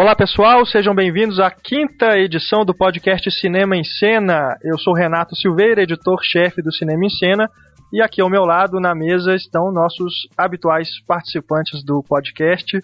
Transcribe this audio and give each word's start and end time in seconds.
Olá 0.00 0.14
pessoal, 0.14 0.64
sejam 0.64 0.94
bem-vindos 0.94 1.40
à 1.40 1.50
quinta 1.50 2.16
edição 2.16 2.64
do 2.64 2.72
podcast 2.72 3.28
Cinema 3.32 3.76
em 3.76 3.82
Cena. 3.82 4.56
Eu 4.62 4.78
sou 4.78 4.94
Renato 4.94 5.34
Silveira, 5.34 5.82
editor-chefe 5.82 6.62
do 6.62 6.72
Cinema 6.72 7.04
em 7.04 7.10
Cena, 7.10 7.50
e 7.92 8.00
aqui 8.00 8.20
ao 8.20 8.30
meu 8.30 8.44
lado 8.44 8.78
na 8.78 8.94
mesa 8.94 9.34
estão 9.34 9.72
nossos 9.72 10.28
habituais 10.36 10.88
participantes 11.04 11.84
do 11.84 12.00
podcast. 12.08 12.78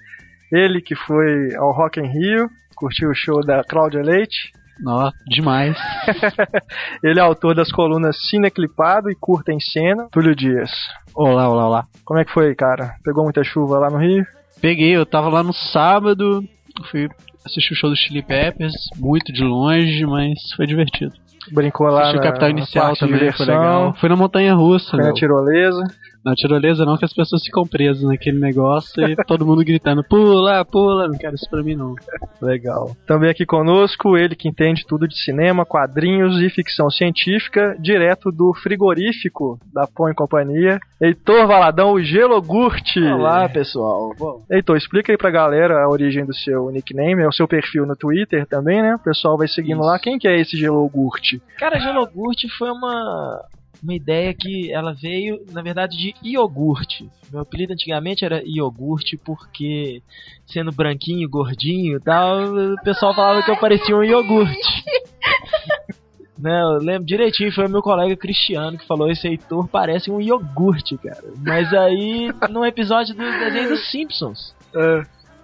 Ele 0.51 0.81
que 0.81 0.97
foi 0.97 1.55
ao 1.57 1.71
Rock 1.71 2.01
in 2.01 2.09
Rio, 2.09 2.49
curtiu 2.75 3.11
o 3.11 3.15
show 3.15 3.47
da 3.47 3.63
Cláudia 3.63 4.03
Leite. 4.03 4.51
Ó, 4.85 5.13
demais. 5.29 5.79
Ele 7.01 7.21
é 7.21 7.23
autor 7.23 7.55
das 7.55 7.71
colunas 7.71 8.29
Cineclipado 8.29 9.09
e 9.09 9.15
Curta 9.15 9.53
em 9.53 9.61
Cena, 9.61 10.09
Túlio 10.11 10.35
Dias. 10.35 10.73
Olá, 11.15 11.49
olá, 11.49 11.69
olá. 11.69 11.87
Como 12.05 12.19
é 12.19 12.25
que 12.25 12.33
foi, 12.33 12.53
cara? 12.57 12.97
Pegou 13.05 13.23
muita 13.23 13.45
chuva 13.45 13.79
lá 13.79 13.89
no 13.89 13.99
Rio? 13.99 14.27
Peguei, 14.61 14.97
eu 14.97 15.07
tava 15.07 15.29
lá 15.29 15.45
no 15.45 15.53
sábado, 15.53 16.43
fui 16.91 17.09
assistir 17.45 17.73
o 17.73 17.77
show 17.77 17.91
do 17.91 17.97
Chili 17.97 18.23
Peppers, 18.23 18.75
muito 18.97 19.33
de 19.33 19.45
longe, 19.45 20.05
mas 20.07 20.39
foi 20.57 20.67
divertido. 20.67 21.13
Brincou 21.53 21.87
lá 21.89 22.03
Assisti 22.03 22.17
na, 22.17 22.21
o 22.21 22.25
Capital 22.25 22.51
Inicial 22.51 22.97
também, 22.97 23.33
foi 23.33 23.47
legal. 23.47 23.95
Foi 24.01 24.09
na 24.09 24.17
Montanha 24.17 24.55
Russa, 24.55 24.97
meu. 24.97 25.13
tirolesa. 25.13 25.85
Na 26.25 26.35
tirolesa 26.35 26.87
não, 26.87 26.97
que 26.97 27.05
as 27.05 27.13
pessoas 27.13 27.43
ficam 27.45 27.67
presas 27.67 28.03
naquele 28.03 28.39
negócio 28.39 29.07
e 29.07 29.15
todo 29.27 29.45
mundo 29.45 29.63
gritando, 29.63 30.03
pula, 30.03 30.65
pula, 30.65 31.07
não 31.07 31.19
quero 31.19 31.35
isso 31.35 31.49
pra 31.51 31.63
mim 31.63 31.75
não. 31.75 31.95
Legal. 32.41 32.97
Também 33.07 33.29
aqui 33.29 33.45
conosco, 33.45 34.17
ele 34.17 34.35
que 34.35 34.49
entende 34.49 34.87
tudo 34.87 35.07
de 35.07 35.23
cinema, 35.23 35.67
quadrinhos 35.67 36.41
e 36.41 36.49
ficção 36.49 36.89
científica, 36.89 37.77
direto 37.79 38.33
do 38.33 38.55
frigorífico 38.55 39.59
da 39.73 39.87
Pão 39.87 40.09
e 40.09 40.15
Companhia, 40.15 40.79
Heitor 41.01 41.47
Valadão, 41.47 41.93
o 41.93 42.03
Gelogurt. 42.03 42.97
Olá, 42.97 43.47
pessoal. 43.49 44.15
Bom, 44.19 44.43
Heitor, 44.51 44.77
explica 44.77 45.13
aí 45.13 45.19
pra 45.19 45.31
galera 45.31 45.85
a 45.85 45.89
origem 45.89 46.25
do 46.25 46.35
seu 46.35 46.71
nickname, 46.71 47.23
é 47.23 47.29
o 47.29 47.33
seu 47.33 47.47
perfil 47.47 47.85
no 47.85 47.95
Twitter 47.95 48.47
também, 48.47 48.81
né? 48.81 48.95
O 48.95 48.99
pessoal 48.99 49.37
vai 49.37 49.47
seguindo 49.47 49.81
Isso. 49.81 49.87
lá. 49.87 49.99
Quem 49.99 50.19
que 50.19 50.27
é 50.27 50.41
esse 50.41 50.57
Gelogurt? 50.57 51.39
cara, 51.59 51.79
Gelogurt 51.79 52.41
foi 52.59 52.71
uma, 52.71 53.45
uma 53.83 53.95
ideia 53.95 54.35
que 54.35 54.73
ela 54.73 54.93
veio, 54.95 55.45
na 55.53 55.63
verdade, 55.63 55.97
de 55.97 56.15
iogurte. 56.23 57.09
Meu 57.31 57.43
apelido 57.43 57.73
antigamente 57.73 58.25
era 58.25 58.43
iogurte 58.45 59.17
porque, 59.17 60.03
sendo 60.47 60.73
branquinho, 60.73 61.29
gordinho 61.29 61.97
e 61.97 62.01
tal, 62.01 62.45
o 62.55 62.77
pessoal 62.83 63.15
falava 63.15 63.43
que 63.43 63.51
eu 63.51 63.57
parecia 63.57 63.97
um 63.97 64.05
iogurte. 64.05 64.85
Né, 66.37 66.61
eu 66.63 66.79
lembro 66.79 67.07
direitinho, 67.07 67.55
foi 67.55 67.67
o 67.67 67.71
meu 67.71 67.81
colega 67.81 68.17
Cristiano 68.17 68.77
que 68.77 68.87
falou: 68.87 69.09
esse 69.09 69.27
Heitor 69.27 69.69
parece 69.69 70.11
um 70.11 70.21
iogurte, 70.21 70.99
cara. 70.99 71.23
Mas 71.39 71.73
aí, 71.73 72.29
num 72.51 72.65
episódio 72.67 73.15
do 73.15 73.23
desenho 73.23 73.69
dos 73.69 73.89
Simpsons, 73.91 74.53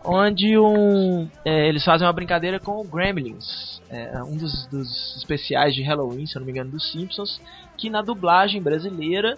onde 0.04 0.58
um 0.58 1.28
é, 1.44 1.68
eles 1.68 1.84
fazem 1.84 2.06
uma 2.06 2.12
brincadeira 2.12 2.58
com 2.58 2.80
o 2.80 2.84
Gremlins, 2.84 3.80
é, 3.90 4.22
um 4.22 4.36
dos, 4.36 4.66
dos 4.66 5.16
especiais 5.16 5.74
de 5.74 5.82
Halloween, 5.82 6.26
se 6.26 6.36
eu 6.36 6.40
não 6.40 6.46
me 6.46 6.52
engano, 6.52 6.70
dos 6.70 6.90
Simpsons, 6.92 7.40
que 7.76 7.90
na 7.90 8.02
dublagem 8.02 8.62
brasileira 8.62 9.36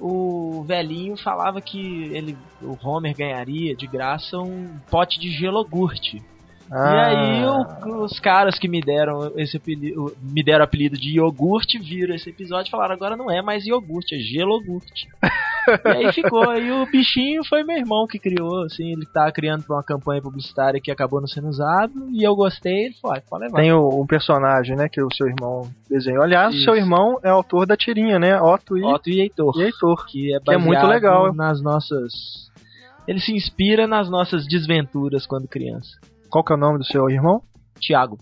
o 0.00 0.62
velhinho 0.64 1.16
falava 1.16 1.60
que 1.60 2.04
ele, 2.14 2.36
o 2.62 2.76
Homer 2.86 3.16
ganharia 3.16 3.74
de 3.74 3.86
graça 3.86 4.38
um 4.38 4.78
pote 4.90 5.18
de 5.18 5.28
gelogurte. 5.30 6.22
E 6.70 6.74
aí 7.00 7.44
o- 7.46 8.04
os 8.04 8.20
caras 8.20 8.58
que 8.58 8.68
me 8.68 8.80
deram 8.80 9.32
esse 9.36 9.56
apelido, 9.56 10.14
me 10.22 10.42
deram 10.44 10.60
o 10.60 10.64
apelido 10.64 10.96
de 10.98 11.16
iogurte 11.16 11.78
viram 11.78 12.14
esse 12.14 12.28
episódio 12.30 12.68
e 12.68 12.70
falaram 12.70 12.94
agora 12.94 13.16
não 13.16 13.30
é 13.30 13.40
mais 13.42 13.64
iogurte, 13.66 14.14
é 14.14 14.18
gelogurte. 14.18 15.08
e 15.84 15.88
aí 16.06 16.12
ficou, 16.12 16.48
aí 16.48 16.70
o 16.70 16.86
bichinho 16.86 17.44
foi 17.44 17.62
meu 17.62 17.76
irmão 17.76 18.06
que 18.06 18.18
criou, 18.18 18.64
assim, 18.64 18.92
ele 18.92 19.06
tá 19.06 19.30
criando 19.32 19.64
pra 19.64 19.76
uma 19.76 19.82
campanha 19.84 20.22
publicitária 20.22 20.80
que 20.80 20.90
acabou 20.90 21.20
não 21.20 21.28
sendo 21.28 21.48
usado 21.48 22.08
e 22.10 22.22
eu 22.22 22.34
gostei, 22.34 22.86
ele 22.86 22.94
falou, 23.00 23.16
ah, 23.16 23.22
pode 23.28 23.44
levar. 23.44 23.60
Tem 23.60 23.72
o, 23.72 23.88
um 24.00 24.06
personagem, 24.06 24.76
né, 24.76 24.88
que 24.88 25.02
o 25.02 25.12
seu 25.12 25.26
irmão 25.26 25.70
desenhou. 25.88 26.22
Aliás, 26.22 26.54
o 26.54 26.58
seu 26.58 26.76
irmão 26.76 27.18
é 27.22 27.28
autor 27.28 27.66
da 27.66 27.76
tirinha, 27.76 28.18
né? 28.18 28.40
Otto 28.40 28.76
e, 28.76 28.84
Otto 28.84 29.10
e 29.10 29.20
Heitor. 29.20 29.54
e 29.56 29.62
Heitor. 29.64 30.06
que 30.06 30.34
é 30.34 30.40
Que 30.40 30.54
é 30.54 30.58
muito 30.58 30.86
legal. 30.86 31.32
nas 31.34 31.62
nossas 31.62 32.48
ele 33.06 33.20
se 33.20 33.32
inspira 33.32 33.86
nas 33.86 34.10
nossas 34.10 34.46
desventuras 34.46 35.26
quando 35.26 35.48
criança. 35.48 35.88
Qual 36.28 36.44
que 36.44 36.52
é 36.52 36.56
o 36.56 36.58
nome 36.58 36.78
do 36.78 36.84
seu 36.84 37.08
irmão? 37.08 37.40
Tiago. 37.80 38.18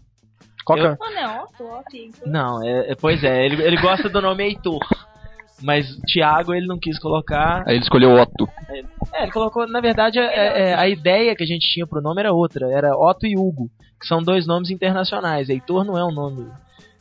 Qual 0.65 0.78
que 0.78 0.87
é? 0.87 0.97
Oh, 1.00 1.10
não, 1.12 1.43
Otto, 1.44 1.65
Otto, 1.65 1.97
Heitor. 1.97 2.28
Não, 2.28 2.65
é, 2.65 2.93
é- 2.93 2.94
pois 2.94 3.22
é, 3.25 3.44
ele, 3.44 3.60
ele 3.62 3.81
gosta 3.81 4.09
do 4.09 4.20
nome 4.22 4.44
Heitor. 4.44 4.78
Mas 5.62 5.87
Tiago 6.06 6.55
ele 6.55 6.67
não 6.67 6.78
quis 6.78 6.99
colocar. 6.99 7.62
Aí 7.67 7.77
ele 7.77 7.83
escolheu 7.83 8.15
Otto. 8.15 8.49
É, 9.15 9.22
ele 9.22 9.33
colocou, 9.33 9.67
na 9.67 9.81
verdade, 9.81 10.19
é- 10.19 10.71
é- 10.71 10.75
a 10.75 10.87
ideia 10.89 11.34
que 11.34 11.43
a 11.43 11.47
gente 11.47 11.67
tinha 11.72 11.87
pro 11.87 12.03
nome 12.03 12.21
era 12.21 12.33
outra, 12.33 12.71
era 12.71 12.94
Otto 12.97 13.27
e 13.27 13.37
Hugo, 13.37 13.71
que 14.00 14.06
são 14.06 14.22
dois 14.22 14.47
nomes 14.47 14.71
internacionais. 14.71 15.49
Heitor 15.49 15.84
não 15.84 15.97
é 15.97 16.05
um 16.05 16.12
nome, 16.12 16.47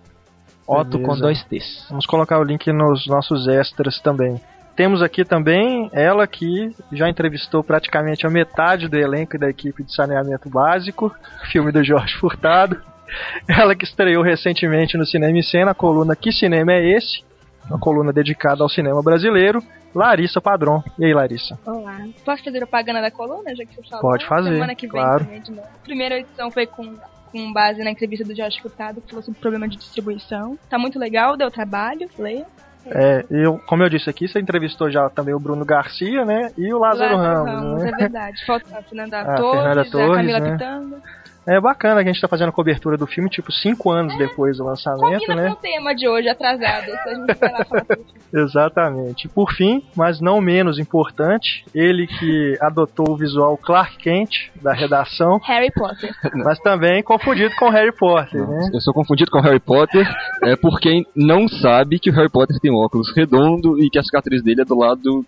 Otto 0.66 0.99
com 1.00 1.16
dois 1.16 1.43
T's. 1.44 1.87
Vamos 1.88 2.06
colocar 2.06 2.38
o 2.38 2.43
link 2.43 2.71
nos 2.72 3.06
nossos 3.06 3.47
extras 3.47 4.00
também. 4.00 4.41
Temos 4.75 5.00
aqui 5.00 5.25
também 5.25 5.88
ela 5.93 6.27
que 6.27 6.71
já 6.93 7.09
entrevistou 7.09 7.65
praticamente 7.65 8.27
a 8.27 8.31
metade 8.31 8.88
do 8.88 8.97
elenco 8.97 9.38
da 9.38 9.49
equipe 9.49 9.82
de 9.82 9.94
saneamento 9.94 10.50
básico, 10.50 11.15
filme 11.50 11.72
do 11.72 11.82
Jorge 11.82 12.15
Furtado. 12.19 12.81
Ela 13.49 13.76
que 13.76 13.84
estreou 13.84 14.21
recentemente 14.21 14.99
no 14.99 15.06
Cinema 15.06 15.38
em 15.38 15.43
Cena 15.43 15.71
a 15.71 15.75
coluna 15.75 16.16
Que 16.16 16.32
Cinema 16.32 16.72
é 16.72 16.97
Esse? 16.97 17.25
Uma 17.69 17.78
coluna 17.78 18.12
dedicada 18.12 18.62
ao 18.62 18.69
cinema 18.69 19.03
brasileiro, 19.03 19.60
Larissa 19.94 20.41
Padron. 20.41 20.82
E 20.99 21.05
aí, 21.05 21.12
Larissa? 21.12 21.59
Olá. 21.66 21.99
Posso 22.25 22.44
fazer 22.44 22.59
propaganda 22.59 23.00
da 23.00 23.10
coluna, 23.10 23.55
já 23.56 23.65
que 23.65 23.75
você 23.75 23.88
falou? 23.88 24.03
Pode 24.03 24.26
fazer, 24.26 24.53
Semana 24.53 24.75
que 24.75 24.87
vem 24.87 24.91
claro. 24.91 25.25
também 25.25 25.41
de 25.41 25.50
novo. 25.50 25.66
A 25.66 25.84
primeira 25.84 26.19
edição 26.19 26.50
foi 26.50 26.66
com, 26.66 26.94
com 27.31 27.53
base 27.53 27.82
na 27.82 27.91
entrevista 27.91 28.25
do 28.25 28.34
Jorge 28.34 28.60
Furtado, 28.60 29.00
que 29.00 29.09
falou 29.09 29.22
sobre 29.22 29.41
problema 29.41 29.69
de 29.69 29.76
distribuição. 29.76 30.59
Tá 30.69 30.78
muito 30.78 30.98
legal, 30.98 31.37
deu 31.37 31.50
trabalho, 31.50 32.09
leia. 32.19 32.47
É, 32.88 33.25
eu, 33.31 33.59
como 33.66 33.82
eu 33.82 33.88
disse 33.88 34.09
aqui, 34.09 34.28
você 34.28 34.38
entrevistou 34.38 34.91
já 34.91 35.10
também 35.10 35.34
o 35.34 35.41
Bruno 35.41 35.64
Garcia, 35.64 36.25
né? 36.25 36.53
E 36.56 36.72
o 36.72 36.78
Lázaro, 36.78 37.16
Ramos, 37.16 37.82
né? 37.82 37.91
é 37.91 37.97
verdade. 37.97 38.47
Falta 38.47 38.78
a 38.78 38.82
Fernanda 38.82 39.20
A 39.22 39.34
Torres, 39.34 39.60
Fernanda 39.60 39.81
a 39.81 39.91
Torres, 39.91 40.16
Camila 40.16 40.41
né? 40.41 40.53
Pitanga. 40.53 41.03
É 41.46 41.60
bacana 41.60 42.02
que 42.02 42.08
a 42.08 42.12
gente 42.12 42.20
tá 42.20 42.26
fazendo 42.26 42.48
a 42.48 42.52
cobertura 42.52 42.96
do 42.96 43.06
filme, 43.06 43.30
tipo, 43.30 43.52
cinco 43.52 43.90
anos 43.92 44.16
depois 44.18 44.58
do 44.58 44.64
lançamento, 44.64 45.20
Combina 45.20 45.42
né? 45.42 45.48
com 45.48 45.54
o 45.54 45.56
tema 45.56 45.94
de 45.94 46.08
hoje, 46.08 46.28
atrasado. 46.28 46.86
Se 46.86 47.08
a 47.08 47.14
gente 47.14 47.34
vai 47.38 47.52
lá 47.52 47.64
falar. 47.64 47.86
Exatamente. 48.34 49.28
Por 49.28 49.52
fim, 49.52 49.84
mas 49.94 50.20
não 50.20 50.40
menos 50.40 50.78
importante, 50.78 51.64
ele 51.74 52.06
que 52.06 52.58
adotou 52.60 53.10
o 53.10 53.16
visual 53.16 53.56
Clark 53.56 53.96
Kent 53.98 54.50
da 54.60 54.72
redação, 54.72 55.38
Harry 55.46 55.70
Potter. 55.70 56.12
mas 56.34 56.58
também 56.58 57.02
confundido 57.02 57.54
com 57.56 57.70
Harry 57.70 57.92
Potter, 57.96 58.46
né? 58.46 58.70
Eu 58.74 58.80
sou 58.80 58.92
confundido 58.92 59.30
com 59.30 59.40
Harry 59.40 59.60
Potter 59.60 60.06
é 60.42 60.56
por 60.56 60.80
quem 60.80 61.06
não 61.14 61.46
sabe 61.48 61.98
que 61.98 62.10
o 62.10 62.12
Harry 62.12 62.30
Potter 62.30 62.58
tem 62.60 62.72
um 62.72 62.76
óculos 62.76 63.14
redondo 63.14 63.78
e 63.80 63.88
que 63.88 63.98
a 63.98 64.02
cicatriz 64.02 64.42
dele 64.42 64.62
é 64.62 64.64
do 64.64 64.76
lado 64.76 65.24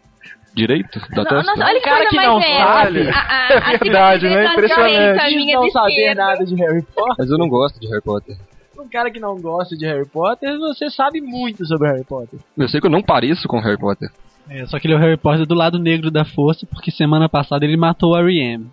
direito 0.54 0.98
da 1.10 1.16
Não, 1.16 1.24
testa. 1.24 1.42
nossa, 1.42 1.64
olha 1.64 1.78
que 1.80 1.84
Cara 1.84 1.96
coisa 1.96 2.10
que 2.10 2.16
não 2.26 2.40
velha. 2.40 2.66
sabe. 2.66 3.08
A, 3.08 3.18
a, 3.18 3.58
a 3.74 3.76
Verdade, 3.78 4.28
né? 4.28 4.46
Impressionante. 4.52 5.20
a 5.20 5.30
não 5.54 5.66
esquerda. 5.66 6.14
nada 6.14 6.44
de 6.44 6.54
Harry 6.56 6.82
Potter. 6.82 7.14
Mas 7.18 7.30
eu 7.30 7.38
não 7.38 7.48
gosto 7.48 7.80
de 7.80 7.86
Harry 7.88 8.02
Potter. 8.02 8.36
Um 8.78 8.88
cara 8.88 9.10
que 9.10 9.18
não 9.20 9.36
gosta 9.40 9.76
de 9.76 9.84
Harry 9.86 10.06
Potter, 10.06 10.56
você 10.58 10.88
sabe 10.90 11.20
muito 11.20 11.66
sobre 11.66 11.88
Harry 11.88 12.04
Potter. 12.04 12.38
Eu 12.56 12.68
sei 12.68 12.80
que 12.80 12.86
eu 12.86 12.90
não 12.90 13.02
pareço 13.02 13.46
com 13.48 13.58
Harry 13.60 13.78
Potter. 13.78 14.08
É, 14.48 14.64
só 14.66 14.78
que 14.78 14.86
ele 14.86 14.94
é 14.94 14.96
o 14.96 15.00
Harry 15.00 15.16
Potter 15.16 15.44
do 15.46 15.54
lado 15.54 15.78
negro 15.78 16.10
da 16.10 16.24
força, 16.24 16.66
porque 16.66 16.90
semana 16.90 17.28
passada 17.28 17.64
ele 17.64 17.76
matou 17.76 18.14
a 18.14 18.20
R.E.M. 18.20 18.66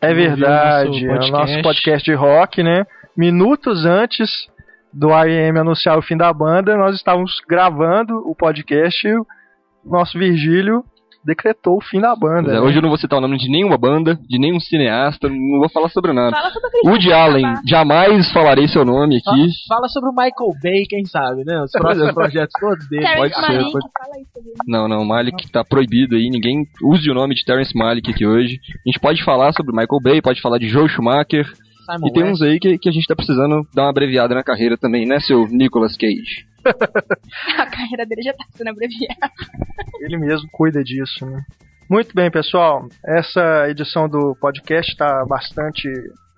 É 0.00 0.08
ouviu 0.08 0.24
verdade, 0.30 1.06
é 1.06 1.12
o 1.12 1.28
nosso 1.30 1.62
podcast 1.62 2.04
de 2.10 2.16
rock, 2.16 2.62
né? 2.62 2.84
Minutos 3.16 3.84
antes 3.84 4.48
do 4.92 5.10
R.E.M. 5.10 5.58
anunciar 5.58 5.98
o 5.98 6.02
fim 6.02 6.16
da 6.16 6.32
banda, 6.32 6.76
nós 6.76 6.96
estávamos 6.96 7.40
gravando 7.48 8.16
o 8.28 8.34
podcast 8.34 9.06
o 9.08 9.26
nosso 9.84 10.18
Virgílio 10.18 10.84
decretou 11.24 11.76
o 11.76 11.80
fim 11.80 12.00
da 12.00 12.14
banda. 12.16 12.50
É, 12.50 12.54
né? 12.54 12.60
Hoje 12.60 12.78
eu 12.78 12.82
não 12.82 12.88
vou 12.88 12.98
citar 12.98 13.18
o 13.18 13.22
nome 13.22 13.36
de 13.38 13.50
nenhuma 13.50 13.76
banda, 13.76 14.18
de 14.28 14.38
nenhum 14.38 14.58
cineasta, 14.58 15.28
não 15.28 15.58
vou 15.58 15.68
falar 15.68 15.88
sobre 15.90 16.12
nada. 16.12 16.30
Fala 16.30 16.50
sobre 16.50 16.70
Woody 16.84 17.12
Allen, 17.12 17.42
Sabá. 17.42 17.60
jamais 17.66 18.32
falarei 18.32 18.68
seu 18.68 18.84
nome 18.84 19.16
aqui. 19.16 19.46
Fala 19.68 19.88
sobre 19.88 20.10
o 20.10 20.12
Michael 20.12 20.52
Bay, 20.62 20.84
quem 20.88 21.04
sabe, 21.04 21.44
né? 21.44 21.62
Os 21.62 21.72
próximos 21.72 22.12
projetos 22.14 22.54
todos 22.58 22.88
dele. 22.88 23.02
Terrence 23.02 23.18
pode 23.34 23.34
ser, 23.46 23.52
Malick, 23.52 23.72
pode- 23.72 23.88
fala. 23.92 24.10
Não, 24.66 24.88
não, 24.88 25.04
Malik 25.04 25.50
tá 25.52 25.64
proibido 25.64 26.16
aí, 26.16 26.28
ninguém 26.30 26.64
use 26.82 27.10
o 27.10 27.14
nome 27.14 27.34
de 27.34 27.44
Terrence 27.44 27.76
Malick 27.76 28.10
aqui 28.10 28.26
hoje. 28.26 28.58
A 28.86 28.88
gente 28.88 29.00
pode 29.00 29.22
falar 29.24 29.52
sobre 29.52 29.72
Michael 29.72 30.00
Bay, 30.02 30.22
pode 30.22 30.40
falar 30.40 30.58
de 30.58 30.68
Joe 30.68 30.88
Schumacher, 30.88 31.46
Simon 31.92 32.06
e 32.08 32.12
tem 32.12 32.22
West. 32.22 32.34
uns 32.34 32.42
aí 32.42 32.58
que, 32.58 32.78
que 32.78 32.88
a 32.88 32.92
gente 32.92 33.06
tá 33.06 33.16
precisando 33.16 33.66
dar 33.74 33.82
uma 33.82 33.90
abreviada 33.90 34.34
na 34.34 34.42
carreira 34.42 34.76
também, 34.76 35.06
né, 35.06 35.18
seu 35.20 35.46
Nicolas 35.48 35.96
Cage? 35.96 36.46
A 37.58 37.66
carreira 37.66 38.06
dele 38.06 38.22
já 38.22 38.32
tá 38.32 38.44
sendo 38.54 38.68
abreviada. 38.68 39.32
Ele 40.00 40.18
mesmo 40.18 40.48
cuida 40.52 40.82
disso, 40.82 41.24
né? 41.26 41.42
Muito 41.88 42.14
bem, 42.14 42.30
pessoal. 42.30 42.86
Essa 43.04 43.68
edição 43.68 44.08
do 44.08 44.36
podcast 44.40 44.92
está 44.92 45.24
bastante 45.26 45.88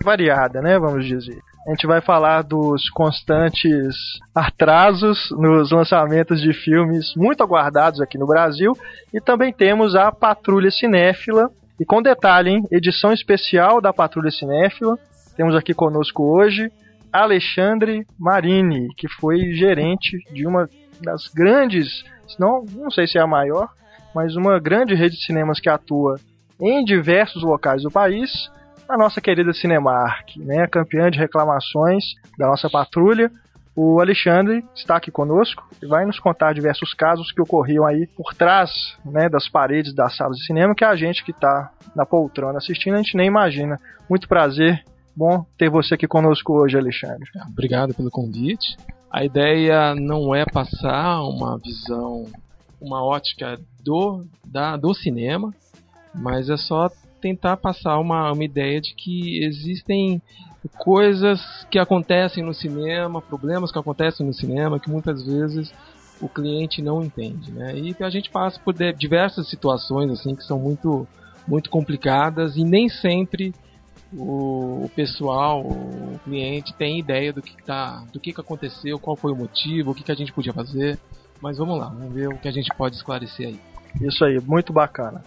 variada, 0.03 0.61
né? 0.63 0.79
Vamos 0.79 1.07
dizer. 1.07 1.39
A 1.67 1.71
gente 1.71 1.87
vai 1.87 2.01
falar 2.01 2.43
dos 2.43 2.89
constantes 2.91 3.95
atrasos 4.35 5.29
nos 5.31 5.71
lançamentos 5.71 6.41
de 6.41 6.53
filmes 6.53 7.13
muito 7.17 7.43
aguardados 7.43 8.01
aqui 8.01 8.17
no 8.17 8.27
Brasil. 8.27 8.73
E 9.13 9.21
também 9.21 9.53
temos 9.53 9.95
a 9.95 10.11
Patrulha 10.11 10.71
Cinéfila. 10.71 11.51
E 11.79 11.85
com 11.85 12.01
detalhe, 12.01 12.51
hein? 12.51 12.63
Edição 12.71 13.13
especial 13.13 13.81
da 13.81 13.93
Patrulha 13.93 14.31
Cinéfila. 14.31 14.99
Temos 15.37 15.55
aqui 15.55 15.73
conosco 15.73 16.23
hoje 16.23 16.71
Alexandre 17.13 18.07
Marini, 18.19 18.89
que 18.97 19.07
foi 19.09 19.53
gerente 19.53 20.19
de 20.33 20.47
uma 20.47 20.69
das 21.03 21.29
grandes, 21.29 22.05
não, 22.39 22.65
não 22.73 22.91
sei 22.91 23.07
se 23.07 23.19
é 23.19 23.21
a 23.21 23.27
maior, 23.27 23.69
mas 24.15 24.35
uma 24.35 24.59
grande 24.59 24.95
rede 24.95 25.17
de 25.17 25.27
cinemas 25.27 25.61
que 25.61 25.69
atua 25.69 26.17
em 26.61 26.85
diversos 26.85 27.43
locais 27.43 27.83
do 27.83 27.91
país, 27.91 28.31
a 28.89 28.97
nossa 28.97 29.21
querida 29.21 29.53
Cinemark, 29.53 30.37
né, 30.37 30.67
campeã 30.67 31.11
de 31.11 31.19
reclamações 31.19 32.05
da 32.39 32.47
nossa 32.47 32.71
patrulha. 32.71 33.31
O 33.75 34.01
Alexandre 34.01 34.63
está 34.75 34.97
aqui 34.97 35.11
conosco 35.11 35.67
e 35.83 35.87
vai 35.87 36.05
nos 36.05 36.21
contar 36.21 36.53
diversos 36.53 36.93
casos 36.93 37.33
que 37.33 37.41
ocorriam 37.41 37.87
aí 37.87 38.07
por 38.07 38.35
trás 38.35 38.71
né, 39.05 39.31
das 39.31 39.49
paredes 39.49 39.95
das 39.95 40.15
salas 40.15 40.37
de 40.37 40.47
cinema 40.47 40.75
que 40.75 40.85
a 40.85 40.95
gente 40.95 41.25
que 41.25 41.31
está 41.31 41.71
na 41.97 42.05
poltrona 42.05 42.59
assistindo 42.59 42.95
a 42.95 42.99
gente 42.99 43.17
nem 43.17 43.27
imagina. 43.27 43.79
Muito 44.11 44.29
prazer, 44.29 44.85
bom 45.15 45.45
ter 45.57 45.71
você 45.71 45.95
aqui 45.95 46.07
conosco 46.07 46.53
hoje, 46.53 46.77
Alexandre. 46.77 47.29
Obrigado 47.49 47.95
pelo 47.95 48.11
convite. 48.11 48.77
A 49.11 49.25
ideia 49.25 49.95
não 49.95 50.35
é 50.35 50.45
passar 50.45 51.23
uma 51.23 51.59
visão, 51.59 52.27
uma 52.81 53.05
ótica 53.05 53.61
do, 53.83 54.25
da, 54.45 54.77
do 54.77 54.95
cinema, 54.95 55.53
mas 56.15 56.49
é 56.49 56.57
só 56.57 56.91
tentar 57.21 57.57
passar 57.57 57.99
uma, 57.99 58.33
uma 58.33 58.45
ideia 58.45 58.81
de 58.81 58.95
que 58.95 59.45
existem 59.45 60.21
coisas 60.79 61.41
que 61.71 61.79
acontecem 61.79 62.43
no 62.43 62.55
cinema, 62.55 63.21
problemas 63.21 63.71
que 63.71 63.79
acontecem 63.79 64.27
no 64.27 64.33
cinema 64.33 64.81
que 64.81 64.91
muitas 64.91 65.25
vezes 65.25 65.73
o 66.21 66.29
cliente 66.29 66.81
não 66.81 67.03
entende, 67.03 67.51
né? 67.51 67.77
E 67.77 67.97
a 68.01 68.11
gente 68.11 68.31
passa 68.31 68.59
por 68.61 68.75
diversas 68.95 69.49
situações 69.49 70.11
assim 70.11 70.35
que 70.35 70.45
são 70.45 70.59
muito 70.59 71.07
muito 71.47 71.69
complicadas 71.69 72.57
e 72.57 72.63
nem 72.63 72.89
sempre 72.89 73.53
o, 74.15 74.85
o 74.85 74.91
pessoal, 74.95 75.63
o 75.63 76.19
cliente 76.25 76.75
tem 76.75 76.99
ideia 76.99 77.33
do 77.33 77.43
que 77.43 77.57
tá, 77.63 78.05
do 78.13 78.21
que, 78.21 78.33
que 78.33 78.41
aconteceu, 78.41 78.99
qual 78.99 79.17
foi 79.17 79.33
o 79.33 79.37
motivo, 79.37 79.91
o 79.91 79.95
que, 79.95 80.03
que 80.03 80.13
a 80.13 80.17
gente 80.17 80.33
podia 80.33 80.53
fazer. 80.53 80.99
Mas 81.41 81.59
vamos 81.59 81.79
lá, 81.79 81.87
vamos 81.87 82.13
ver 82.13 82.29
o 82.29 82.39
que 82.39 82.49
a 82.49 82.53
gente 82.53 82.71
pode 82.77 82.97
esclarecer 82.97 83.49
aí. 83.49 83.61
Isso 84.01 84.25
aí, 84.25 84.39
muito 84.41 84.73
bacana. 84.73 85.23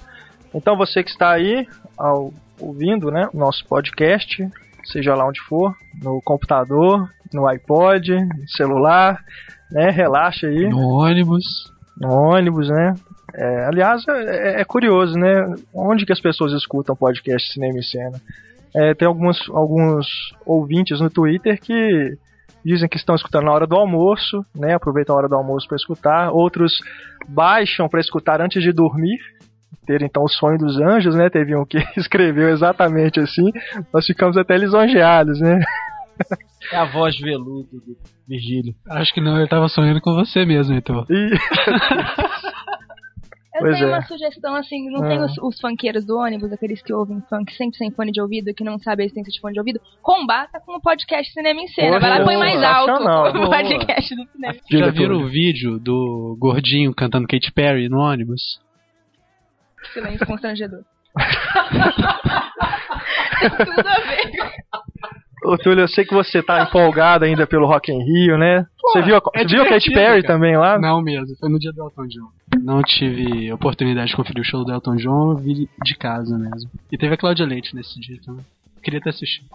Então 0.53 0.77
você 0.77 1.03
que 1.03 1.09
está 1.09 1.31
aí 1.31 1.67
ao, 1.97 2.33
ouvindo 2.59 3.11
né, 3.11 3.27
o 3.33 3.37
nosso 3.37 3.65
podcast, 3.67 4.47
seja 4.85 5.15
lá 5.15 5.27
onde 5.27 5.41
for, 5.41 5.75
no 6.01 6.21
computador, 6.23 7.09
no 7.33 7.47
iPod, 7.47 8.13
no 8.13 8.49
celular, 8.49 9.19
né, 9.71 9.89
relaxa 9.89 10.47
aí. 10.47 10.69
No 10.69 10.87
ônibus. 10.87 11.43
No 11.99 12.13
ônibus, 12.13 12.69
né? 12.69 12.93
É, 13.33 13.65
aliás, 13.65 14.01
é, 14.07 14.61
é, 14.61 14.65
curioso, 14.65 15.17
né? 15.17 15.53
Onde 15.73 16.05
que 16.05 16.13
as 16.13 16.21
pessoas 16.21 16.53
escutam 16.53 16.95
podcast 16.95 17.51
Cinema 17.51 17.79
e 17.79 17.83
Cena? 17.83 18.21
É, 18.75 18.93
tem 18.93 19.07
alguns, 19.07 19.49
alguns 19.49 20.05
ouvintes 20.45 20.99
no 20.99 21.09
Twitter 21.09 21.59
que 21.59 22.17
dizem 22.63 22.89
que 22.89 22.97
estão 22.97 23.15
escutando 23.15 23.45
na 23.45 23.53
hora 23.53 23.67
do 23.67 23.75
almoço, 23.75 24.43
né? 24.55 24.73
Aproveitam 24.73 25.15
a 25.15 25.19
hora 25.19 25.29
do 25.29 25.35
almoço 25.35 25.67
para 25.67 25.77
escutar. 25.77 26.31
Outros 26.31 26.79
baixam 27.27 27.87
para 27.87 28.01
escutar 28.01 28.41
antes 28.41 28.61
de 28.61 28.73
dormir, 28.73 29.17
ter 29.85 30.01
então 30.01 30.23
o 30.23 30.29
sonho 30.29 30.57
dos 30.57 30.77
anjos, 30.77 31.15
né? 31.15 31.29
Teve 31.29 31.55
um 31.55 31.65
que 31.65 31.77
escreveu 31.95 32.49
exatamente 32.49 33.19
assim. 33.19 33.51
Nós 33.93 34.05
ficamos 34.05 34.35
até 34.35 34.57
lisonjeados, 34.57 35.39
né? 35.39 35.59
É 36.71 36.77
a 36.77 36.85
voz 36.85 37.15
veludo 37.19 37.67
do 37.73 37.95
Virgílio. 38.27 38.73
Acho 38.89 39.13
que 39.13 39.21
não, 39.21 39.37
ele 39.37 39.47
tava 39.47 39.67
sonhando 39.67 40.01
com 40.01 40.15
você 40.15 40.45
mesmo, 40.45 40.73
então. 40.73 41.05
E... 41.09 41.31
Eu 43.55 43.61
Pois 43.61 43.77
tenho 43.79 43.89
é. 43.89 43.93
uma 43.93 44.01
sugestão 44.05 44.53
assim, 44.55 44.89
não 44.91 45.05
Ah. 45.05 45.07
tem 45.07 45.17
os, 45.23 45.37
os 45.37 45.57
funkeiros 45.61 46.03
do 46.05 46.17
ônibus, 46.17 46.51
aqueles 46.51 46.81
que 46.81 46.91
ouvem 46.91 47.21
funk 47.29 47.53
sempre 47.53 47.77
sem 47.77 47.89
fone 47.89 48.11
de 48.11 48.19
ouvido, 48.21 48.53
que 48.53 48.65
não 48.65 48.77
sabem 48.77 49.03
a 49.03 49.05
existência 49.05 49.31
de 49.31 49.39
fone 49.39 49.53
de 49.53 49.59
ouvido, 49.59 49.79
combata 50.01 50.59
com 50.59 50.75
o 50.75 50.81
podcast 50.81 51.31
Cinema 51.31 51.61
em 51.61 51.67
Cena. 51.67 51.97
Vai 51.99 52.19
lá 52.19 52.25
põe 52.25 52.35
mais 52.35 52.61
alto 52.61 53.01
o 53.01 53.31
Boa. 53.33 53.49
podcast 53.49 54.13
do 54.13 54.27
cinema. 54.29 54.53
Já 54.55 54.59
Diga 54.69 54.91
viram 54.91 55.15
tudo. 55.15 55.25
o 55.25 55.29
vídeo 55.29 55.79
do 55.79 56.35
gordinho 56.37 56.93
cantando 56.93 57.27
Katy 57.27 57.53
Perry 57.53 57.87
no 57.87 57.99
ônibus? 57.99 58.59
Silêncio 59.93 60.27
constrangedor. 60.27 60.83
tem 61.15 61.25
tudo 63.65 63.87
a 63.87 63.99
ver. 64.01 64.31
Ô, 65.45 65.57
Túlio, 65.57 65.83
eu 65.83 65.87
sei 65.87 66.03
que 66.03 66.13
você 66.13 66.41
tá 66.41 66.63
empolgado 66.63 67.25
ainda 67.25 67.45
pelo 67.45 67.67
Rock 67.67 67.91
in 67.91 68.03
Rio, 68.03 68.37
né? 68.37 68.65
você 68.81 69.01
viu 69.01 69.15
a, 69.15 69.21
é 69.33 69.43
você 69.43 69.55
viu 69.55 69.63
a 69.63 69.69
Katy 69.69 69.91
Perry 69.91 70.21
cara. 70.21 70.33
também 70.33 70.57
lá? 70.57 70.79
Não 70.79 71.01
mesmo, 71.01 71.35
foi 71.39 71.49
no 71.49 71.59
dia 71.59 71.71
do 71.71 71.83
Elton 71.83 72.07
John. 72.07 72.29
Não 72.61 72.81
tive 72.81 73.51
oportunidade 73.51 74.09
de 74.09 74.15
conferir 74.15 74.41
o 74.41 74.45
show 74.45 74.63
do 74.63 74.71
Elton 74.71 74.95
John, 74.95 75.35
vi 75.35 75.69
de 75.83 75.95
casa 75.95 76.37
mesmo. 76.37 76.69
E 76.91 76.97
teve 76.97 77.13
a 77.13 77.17
Cláudia 77.17 77.45
Leite 77.45 77.75
nesse 77.75 77.99
dia 77.99 78.17
também. 78.25 78.45
Queria 78.81 79.01
ter 79.01 79.09
assistido. 79.09 79.47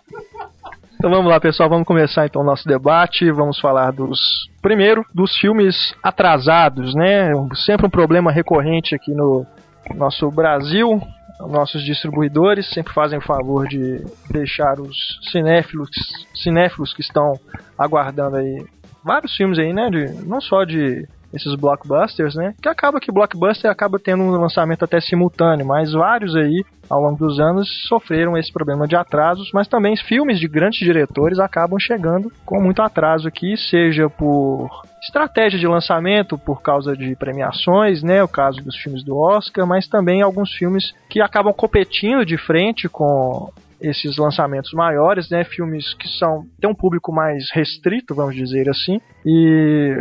Então 0.95 1.11
vamos 1.11 1.31
lá, 1.31 1.41
pessoal, 1.41 1.69
vamos 1.69 1.87
começar 1.87 2.27
então 2.27 2.43
o 2.43 2.45
nosso 2.45 2.67
debate. 2.67 3.31
Vamos 3.31 3.59
falar 3.59 3.93
dos 3.93 4.51
primeiro 4.61 5.05
dos 5.15 5.37
filmes 5.39 5.95
atrasados, 6.03 6.95
né? 6.95 7.31
Sempre 7.55 7.87
um 7.87 7.91
problema 7.91 8.33
recorrente 8.33 8.95
aqui 8.95 9.13
no 9.13 9.47
nosso 9.95 10.31
Brasil. 10.31 11.01
Nossos 11.49 11.85
distribuidores 11.85 12.69
sempre 12.71 12.93
fazem 12.93 13.19
o 13.19 13.23
favor 13.23 13.67
de 13.67 14.05
deixar 14.31 14.81
os 14.81 14.97
cinéfilos, 15.31 15.89
cinéfilos 16.35 16.93
que 16.93 17.01
estão 17.01 17.33
aguardando 17.79 18.37
aí 18.37 18.65
vários 19.05 19.35
filmes 19.37 19.59
aí, 19.59 19.73
né? 19.73 19.89
De, 19.91 20.27
não 20.27 20.41
só 20.41 20.65
de 20.65 21.07
esses 21.33 21.55
blockbusters, 21.55 22.35
né? 22.35 22.55
Que 22.61 22.69
acaba 22.69 23.01
que 23.01 23.13
blockbuster 23.13 23.71
acaba 23.71 23.99
tendo 23.99 24.23
um 24.23 24.31
lançamento 24.33 24.85
até 24.85 25.01
simultâneo, 25.01 25.65
mas 25.65 25.93
vários 25.93 26.35
aí 26.35 26.65
ao 26.89 27.01
longo 27.01 27.17
dos 27.17 27.39
anos 27.39 27.69
sofreram 27.87 28.37
esse 28.37 28.53
problema 28.53 28.87
de 28.87 28.97
atrasos, 28.97 29.51
mas 29.55 29.69
também 29.69 29.97
filmes 29.97 30.41
de 30.41 30.49
grandes 30.49 30.81
diretores 30.81 31.39
acabam 31.39 31.79
chegando 31.79 32.33
com 32.45 32.61
muito 32.61 32.83
atraso 32.83 33.29
aqui, 33.29 33.57
seja 33.57 34.11
por 34.11 34.69
estratégia 35.03 35.59
de 35.59 35.67
lançamento, 35.67 36.37
por 36.39 36.63
causa 36.63 36.97
de 36.97 37.15
premiações, 37.17 38.03
né, 38.03 38.23
o 38.23 38.29
caso 38.29 38.61
dos 38.63 38.77
filmes 38.77 39.03
do 39.03 39.17
Oscar, 39.17 39.67
mas 39.67 39.89
também 39.89 40.23
alguns 40.23 40.53
filmes 40.55 40.93
que 41.09 41.21
acabam 41.21 41.53
competindo 41.53 42.25
de 42.25 42.37
frente 42.37 42.89
com 42.89 43.51
esses 43.81 44.19
lançamentos 44.19 44.73
maiores, 44.75 45.31
né, 45.31 45.43
filmes 45.43 45.95
que 45.95 46.07
são 46.07 46.45
têm 46.61 46.69
um 46.71 46.75
público 46.75 47.13
mais 47.13 47.51
restrito, 47.53 48.15
vamos 48.15 48.35
dizer 48.35 48.69
assim, 48.69 49.01
e 49.25 49.95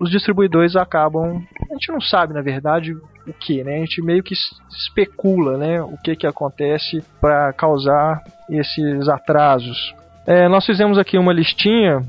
os 0.00 0.10
distribuidores 0.10 0.74
acabam, 0.74 1.40
a 1.70 1.74
gente 1.74 1.92
não 1.92 2.00
sabe 2.00 2.34
na 2.34 2.42
verdade 2.42 2.92
o 2.92 3.32
que, 3.38 3.62
né? 3.62 3.76
A 3.76 3.78
gente 3.78 4.02
meio 4.02 4.20
que 4.20 4.34
es- 4.34 4.50
especula, 4.76 5.56
né, 5.56 5.80
o 5.80 5.96
que 6.02 6.16
que 6.16 6.26
acontece 6.26 7.00
para 7.20 7.52
causar 7.52 8.20
esses 8.50 9.08
atrasos. 9.08 9.94
É, 10.26 10.48
nós 10.48 10.66
fizemos 10.66 10.98
aqui 10.98 11.16
uma 11.16 11.32
listinha 11.32 12.00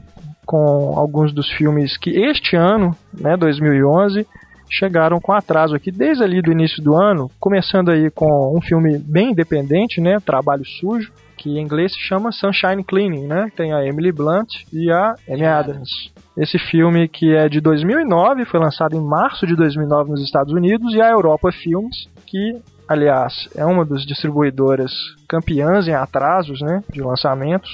com 0.45 0.97
alguns 0.97 1.33
dos 1.33 1.49
filmes 1.51 1.97
que 1.97 2.11
este 2.11 2.55
ano, 2.55 2.95
né, 3.13 3.35
2011, 3.37 4.27
chegaram 4.69 5.19
com 5.19 5.31
atraso 5.31 5.75
aqui 5.75 5.91
desde 5.91 6.23
ali 6.23 6.41
do 6.41 6.51
início 6.51 6.83
do 6.83 6.95
ano, 6.95 7.29
começando 7.39 7.89
aí 7.89 8.09
com 8.09 8.57
um 8.57 8.61
filme 8.61 8.97
bem 8.97 9.31
independente, 9.31 10.01
né, 10.01 10.19
Trabalho 10.19 10.65
Sujo, 10.65 11.11
que 11.37 11.49
em 11.49 11.61
inglês 11.61 11.93
se 11.93 11.99
chama 11.99 12.31
Sunshine 12.31 12.83
Cleaning, 12.83 13.27
né? 13.27 13.51
Tem 13.55 13.73
a 13.73 13.85
Emily 13.85 14.13
Blunt 14.13 14.47
e 14.71 14.89
a 14.89 15.15
Amy 15.29 15.45
Adams. 15.45 15.89
Esse 16.37 16.57
filme 16.57 17.07
que 17.09 17.35
é 17.35 17.49
de 17.49 17.59
2009, 17.59 18.45
foi 18.45 18.59
lançado 18.61 18.95
em 18.95 19.01
março 19.01 19.45
de 19.45 19.53
2009 19.55 20.11
nos 20.11 20.23
Estados 20.23 20.53
Unidos 20.53 20.93
e 20.93 21.01
a 21.01 21.09
Europa 21.09 21.51
Films, 21.51 22.07
que 22.25 22.61
aliás 22.87 23.49
é 23.55 23.65
uma 23.65 23.83
das 23.83 24.05
distribuidoras 24.05 24.91
campeãs 25.27 25.87
em 25.87 25.93
atrasos, 25.93 26.61
né, 26.61 26.81
de 26.89 27.01
lançamentos, 27.01 27.69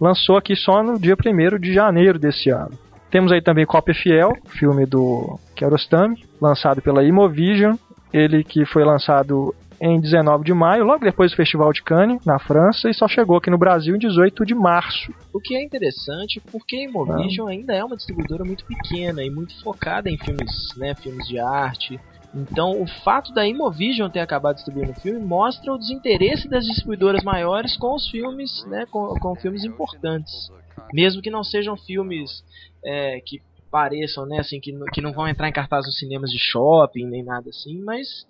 lançou 0.00 0.36
aqui 0.36 0.54
só 0.56 0.82
no 0.82 0.98
dia 0.98 1.14
1 1.14 1.58
de 1.58 1.72
janeiro 1.72 2.18
desse 2.18 2.50
ano. 2.50 2.78
Temos 3.10 3.32
aí 3.32 3.40
também 3.40 3.64
Cópia 3.64 3.94
Fiel, 3.94 4.32
filme 4.48 4.84
do 4.84 5.38
Kiarostami, 5.56 6.22
lançado 6.40 6.82
pela 6.82 7.02
Imovision, 7.02 7.76
ele 8.12 8.44
que 8.44 8.66
foi 8.66 8.84
lançado 8.84 9.54
em 9.80 10.00
19 10.00 10.44
de 10.44 10.52
maio, 10.52 10.84
logo 10.84 11.04
depois 11.04 11.30
do 11.30 11.36
Festival 11.36 11.72
de 11.72 11.82
Cannes, 11.82 12.24
na 12.26 12.38
França, 12.38 12.90
e 12.90 12.94
só 12.94 13.06
chegou 13.06 13.36
aqui 13.36 13.48
no 13.48 13.58
Brasil 13.58 13.94
em 13.94 13.98
18 13.98 14.44
de 14.44 14.54
março. 14.54 15.12
O 15.32 15.40
que 15.40 15.54
é 15.54 15.62
interessante 15.62 16.42
porque 16.50 16.76
a 16.76 16.84
Imovision 16.84 17.48
ainda 17.48 17.74
é 17.74 17.84
uma 17.84 17.96
distribuidora 17.96 18.44
muito 18.44 18.64
pequena 18.64 19.22
e 19.22 19.30
muito 19.30 19.58
focada 19.62 20.10
em 20.10 20.18
filmes, 20.18 20.50
né, 20.76 20.94
filmes 20.94 21.26
de 21.28 21.38
arte. 21.38 21.98
Então, 22.34 22.80
o 22.80 22.86
fato 23.04 23.32
da 23.32 23.46
Imovision 23.46 24.10
ter 24.10 24.20
acabado 24.20 24.56
distribuindo 24.56 24.92
o 24.92 25.00
filme 25.00 25.18
mostra 25.18 25.72
o 25.72 25.78
desinteresse 25.78 26.48
das 26.48 26.64
distribuidoras 26.64 27.24
maiores 27.24 27.76
com 27.76 27.94
os 27.94 28.08
filmes, 28.08 28.64
né, 28.66 28.84
com, 28.90 29.14
com 29.18 29.34
filmes 29.36 29.64
importantes. 29.64 30.50
Mesmo 30.92 31.22
que 31.22 31.30
não 31.30 31.42
sejam 31.42 31.76
filmes 31.76 32.44
é, 32.84 33.20
que 33.24 33.40
pareçam, 33.70 34.26
né, 34.26 34.38
assim, 34.38 34.60
que, 34.60 34.72
que 34.92 35.00
não 35.00 35.12
vão 35.12 35.26
entrar 35.28 35.48
em 35.48 35.52
cartaz 35.52 35.86
nos 35.86 35.98
cinemas 35.98 36.30
de 36.30 36.38
shopping 36.38 37.06
nem 37.06 37.24
nada 37.24 37.48
assim, 37.50 37.80
mas 37.82 38.26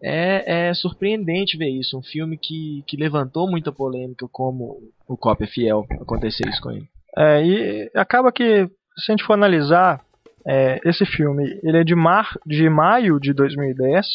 É, 0.00 0.68
é 0.68 0.74
surpreendente 0.74 1.58
ver 1.58 1.70
isso. 1.70 1.98
Um 1.98 2.02
filme 2.02 2.38
que, 2.38 2.84
que 2.86 2.96
levantou 2.96 3.50
muita 3.50 3.72
polêmica, 3.72 4.28
como 4.30 4.78
o 5.08 5.16
Cópia 5.16 5.48
Fiel, 5.48 5.84
aconteceu 6.00 6.48
isso 6.48 6.62
com 6.62 6.70
ele. 6.70 6.88
É, 7.16 7.44
e 7.44 7.90
acaba 7.96 8.30
que, 8.30 8.68
se 8.96 9.10
a 9.10 9.12
gente 9.12 9.24
for 9.24 9.32
analisar 9.32 10.00
é, 10.48 10.80
esse 10.82 11.04
filme, 11.04 11.60
ele 11.62 11.78
é 11.78 11.84
de, 11.84 11.94
mar, 11.94 12.30
de 12.46 12.70
maio 12.70 13.20
de 13.20 13.34
2010. 13.34 14.06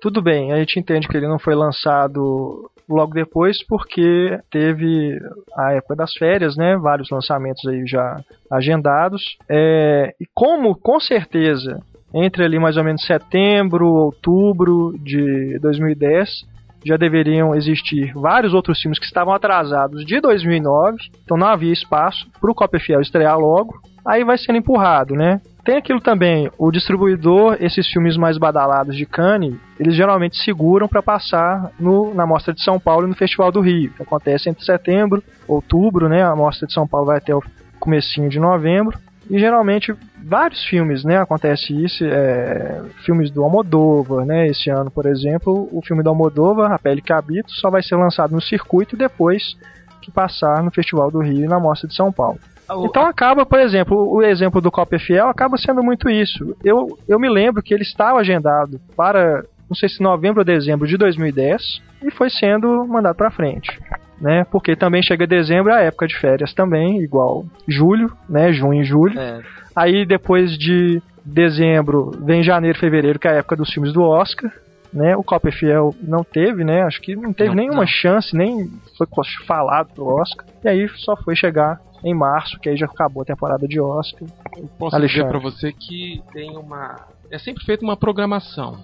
Tudo 0.00 0.20
bem, 0.20 0.52
a 0.52 0.58
gente 0.58 0.80
entende 0.80 1.06
que 1.06 1.16
ele 1.16 1.28
não 1.28 1.38
foi 1.38 1.54
lançado 1.54 2.68
logo 2.88 3.14
depois 3.14 3.64
porque 3.64 4.38
teve 4.50 5.18
a 5.56 5.74
época 5.74 5.94
das 5.94 6.12
férias, 6.14 6.56
né? 6.56 6.76
Vários 6.76 7.08
lançamentos 7.10 7.64
aí 7.66 7.86
já 7.86 8.20
agendados. 8.50 9.36
É, 9.48 10.12
e 10.20 10.26
como, 10.34 10.74
com 10.74 10.98
certeza, 10.98 11.80
entre 12.12 12.44
ali 12.44 12.58
mais 12.58 12.76
ou 12.76 12.84
menos 12.84 13.06
setembro, 13.06 13.86
outubro 13.86 14.92
de 14.98 15.58
2010, 15.60 16.46
já 16.84 16.96
deveriam 16.96 17.54
existir 17.54 18.12
vários 18.12 18.54
outros 18.54 18.80
filmes 18.80 18.98
que 18.98 19.06
estavam 19.06 19.34
atrasados 19.34 20.04
de 20.04 20.20
2009, 20.20 20.96
então 21.24 21.36
não 21.36 21.48
havia 21.48 21.72
espaço 21.72 22.28
para 22.40 22.50
o 22.50 22.54
Copy 22.54 22.78
Fiel 22.80 23.00
estrear 23.00 23.38
logo. 23.38 23.80
Aí 24.06 24.22
vai 24.22 24.38
sendo 24.38 24.58
empurrado, 24.58 25.14
né? 25.14 25.40
Tem 25.64 25.76
aquilo 25.76 26.00
também, 26.00 26.48
o 26.56 26.70
distribuidor, 26.70 27.56
esses 27.58 27.88
filmes 27.88 28.16
mais 28.16 28.38
badalados 28.38 28.96
de 28.96 29.04
Cannes, 29.04 29.56
eles 29.80 29.96
geralmente 29.96 30.36
seguram 30.36 30.86
para 30.86 31.02
passar 31.02 31.72
no, 31.78 32.14
na 32.14 32.24
Mostra 32.24 32.54
de 32.54 32.62
São 32.62 32.78
Paulo 32.78 33.04
e 33.04 33.08
no 33.08 33.16
Festival 33.16 33.50
do 33.50 33.60
Rio, 33.60 33.90
que 33.90 34.02
acontece 34.02 34.48
entre 34.48 34.64
setembro, 34.64 35.24
outubro, 35.48 36.08
né? 36.08 36.22
A 36.22 36.36
Mostra 36.36 36.68
de 36.68 36.72
São 36.72 36.86
Paulo 36.86 37.06
vai 37.06 37.18
até 37.18 37.34
o 37.34 37.42
comecinho 37.80 38.28
de 38.28 38.38
novembro. 38.38 38.96
E 39.28 39.40
geralmente 39.40 39.92
vários 40.24 40.64
filmes, 40.64 41.02
né, 41.02 41.18
acontece 41.18 41.72
isso, 41.84 42.04
é, 42.04 42.80
filmes 43.04 43.28
do 43.28 43.42
Almodóvar, 43.42 44.24
né, 44.24 44.46
esse 44.46 44.70
ano, 44.70 44.88
por 44.88 45.04
exemplo, 45.04 45.68
o 45.72 45.82
filme 45.84 46.00
do 46.00 46.08
Almodóvar, 46.08 46.70
A 46.70 46.78
Pele 46.78 47.02
que 47.02 47.12
Habito, 47.12 47.50
só 47.50 47.70
vai 47.70 47.82
ser 47.82 47.96
lançado 47.96 48.32
no 48.32 48.40
circuito 48.40 48.96
depois 48.96 49.56
que 50.00 50.12
passar 50.12 50.62
no 50.62 50.70
Festival 50.70 51.10
do 51.10 51.18
Rio 51.18 51.44
e 51.44 51.48
na 51.48 51.58
Mostra 51.58 51.88
de 51.88 51.94
São 51.96 52.12
Paulo. 52.12 52.38
Então 52.84 53.06
acaba, 53.06 53.46
por 53.46 53.60
exemplo, 53.60 53.96
o 53.96 54.22
exemplo 54.22 54.60
do 54.60 54.70
Cópia 54.70 54.98
Fiel 54.98 55.28
acaba 55.28 55.56
sendo 55.56 55.82
muito 55.82 56.08
isso. 56.10 56.56
Eu, 56.64 56.98
eu 57.08 57.18
me 57.18 57.28
lembro 57.28 57.62
que 57.62 57.72
ele 57.72 57.82
estava 57.82 58.18
agendado 58.18 58.80
para, 58.96 59.44
não 59.68 59.76
sei 59.76 59.88
se 59.88 60.02
novembro 60.02 60.40
ou 60.40 60.44
dezembro 60.44 60.86
de 60.86 60.96
2010 60.96 61.80
e 62.02 62.10
foi 62.10 62.28
sendo 62.28 62.86
mandado 62.86 63.14
para 63.14 63.30
frente. 63.30 63.78
Né? 64.20 64.44
Porque 64.50 64.74
também 64.74 65.02
chega 65.02 65.26
dezembro, 65.26 65.70
é 65.70 65.76
a 65.76 65.82
época 65.82 66.06
de 66.06 66.18
férias 66.18 66.54
também, 66.54 67.02
igual 67.02 67.44
julho, 67.68 68.10
né? 68.28 68.52
Junho 68.52 68.80
e 68.80 68.84
julho. 68.84 69.18
É. 69.18 69.42
Aí 69.74 70.06
depois 70.06 70.56
de 70.58 71.02
dezembro 71.24 72.12
vem 72.24 72.42
janeiro, 72.42 72.78
fevereiro, 72.78 73.18
que 73.18 73.28
é 73.28 73.32
a 73.32 73.34
época 73.34 73.56
dos 73.56 73.70
filmes 73.72 73.92
do 73.92 74.02
Oscar. 74.02 74.50
Né, 74.92 75.14
o 75.14 75.22
Copper 75.22 75.52
Fiel 75.52 75.94
não 76.00 76.24
teve, 76.24 76.64
né? 76.64 76.82
Acho 76.82 77.02
que 77.02 77.14
não 77.14 77.30
teve 77.30 77.50
Não, 77.50 77.56
nenhuma 77.56 77.80
não. 77.80 77.86
chance, 77.86 78.34
nem 78.34 78.70
foi 78.96 79.06
falado 79.46 79.92
pro 79.92 80.06
Oscar. 80.06 80.46
E 80.64 80.68
aí 80.68 80.88
só 80.96 81.14
foi 81.16 81.36
chegar 81.36 81.78
em 82.04 82.14
março, 82.14 82.58
que 82.60 82.68
aí 82.68 82.76
já 82.76 82.86
acabou 82.86 83.22
a 83.22 83.26
temporada 83.26 83.66
de 83.66 83.80
Oscar. 83.80 84.28
Eu 84.56 84.68
posso 84.78 84.94
Alexandre. 84.96 85.08
dizer 85.24 85.28
para 85.28 85.38
você 85.38 85.72
que 85.72 86.22
tem 86.32 86.56
uma. 86.56 87.06
É 87.30 87.38
sempre 87.38 87.64
feita 87.64 87.84
uma 87.84 87.96
programação. 87.96 88.78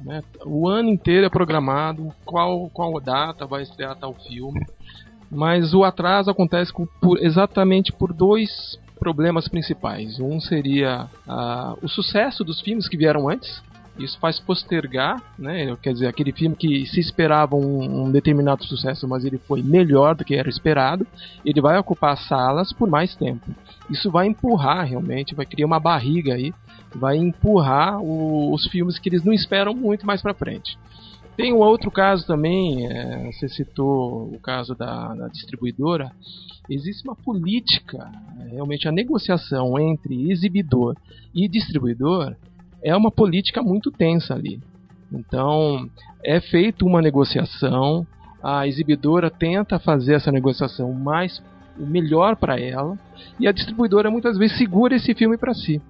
Né? 0.00 0.22
O 0.44 0.68
ano 0.68 0.88
inteiro 0.90 1.24
é 1.26 1.30
programado 1.30 2.12
qual, 2.24 2.68
qual 2.70 3.00
data 3.00 3.46
vai 3.46 3.62
estrear 3.62 3.96
tal 3.96 4.12
filme. 4.14 4.60
Mas 5.30 5.72
o 5.74 5.84
atraso 5.84 6.30
acontece 6.30 6.72
com- 6.72 6.86
por- 7.00 7.18
exatamente 7.22 7.92
por 7.92 8.12
dois 8.12 8.78
problemas 8.98 9.48
principais. 9.48 10.18
Um 10.20 10.40
seria 10.40 11.06
ah, 11.26 11.74
o 11.82 11.88
sucesso 11.88 12.44
dos 12.44 12.60
filmes 12.60 12.88
que 12.88 12.96
vieram 12.96 13.28
antes. 13.28 13.62
Isso 13.98 14.18
faz 14.18 14.40
postergar, 14.40 15.22
né? 15.38 15.76
quer 15.80 15.92
dizer, 15.92 16.08
aquele 16.08 16.32
filme 16.32 16.56
que 16.56 16.84
se 16.86 16.98
esperava 16.98 17.54
um, 17.54 18.06
um 18.06 18.10
determinado 18.10 18.64
sucesso, 18.64 19.06
mas 19.06 19.24
ele 19.24 19.38
foi 19.38 19.62
melhor 19.62 20.16
do 20.16 20.24
que 20.24 20.34
era 20.34 20.48
esperado, 20.48 21.06
ele 21.44 21.60
vai 21.60 21.78
ocupar 21.78 22.16
salas 22.18 22.72
por 22.72 22.88
mais 22.90 23.14
tempo. 23.14 23.54
Isso 23.88 24.10
vai 24.10 24.26
empurrar 24.26 24.84
realmente, 24.84 25.34
vai 25.34 25.46
criar 25.46 25.66
uma 25.66 25.78
barriga 25.78 26.34
aí, 26.34 26.52
vai 26.94 27.16
empurrar 27.16 28.00
o- 28.00 28.52
os 28.52 28.66
filmes 28.66 28.98
que 28.98 29.08
eles 29.08 29.22
não 29.22 29.32
esperam 29.32 29.72
muito 29.74 30.04
mais 30.04 30.20
pra 30.20 30.34
frente. 30.34 30.76
Tem 31.36 31.52
um 31.52 31.58
outro 31.58 31.90
caso 31.90 32.26
também, 32.26 32.86
é, 32.86 33.30
você 33.30 33.48
citou 33.48 34.32
o 34.32 34.38
caso 34.40 34.74
da, 34.74 35.14
da 35.14 35.28
distribuidora. 35.28 36.10
Existe 36.70 37.06
uma 37.06 37.16
política, 37.16 38.10
realmente 38.50 38.88
a 38.88 38.92
negociação 38.92 39.78
entre 39.78 40.30
exibidor 40.30 40.96
e 41.34 41.48
distribuidor 41.48 42.34
é 42.84 42.94
uma 42.94 43.10
política 43.10 43.62
muito 43.62 43.90
tensa 43.90 44.34
ali. 44.34 44.60
Então 45.10 45.88
é 46.22 46.40
feita 46.40 46.84
uma 46.84 47.00
negociação, 47.00 48.06
a 48.42 48.66
exibidora 48.68 49.30
tenta 49.30 49.78
fazer 49.78 50.14
essa 50.14 50.30
negociação 50.30 50.92
mais 50.92 51.42
o 51.78 51.86
melhor 51.86 52.36
para 52.36 52.60
ela 52.60 52.96
e 53.40 53.48
a 53.48 53.52
distribuidora 53.52 54.10
muitas 54.10 54.38
vezes 54.38 54.58
segura 54.58 54.94
esse 54.94 55.14
filme 55.14 55.38
para 55.38 55.54
si. 55.54 55.80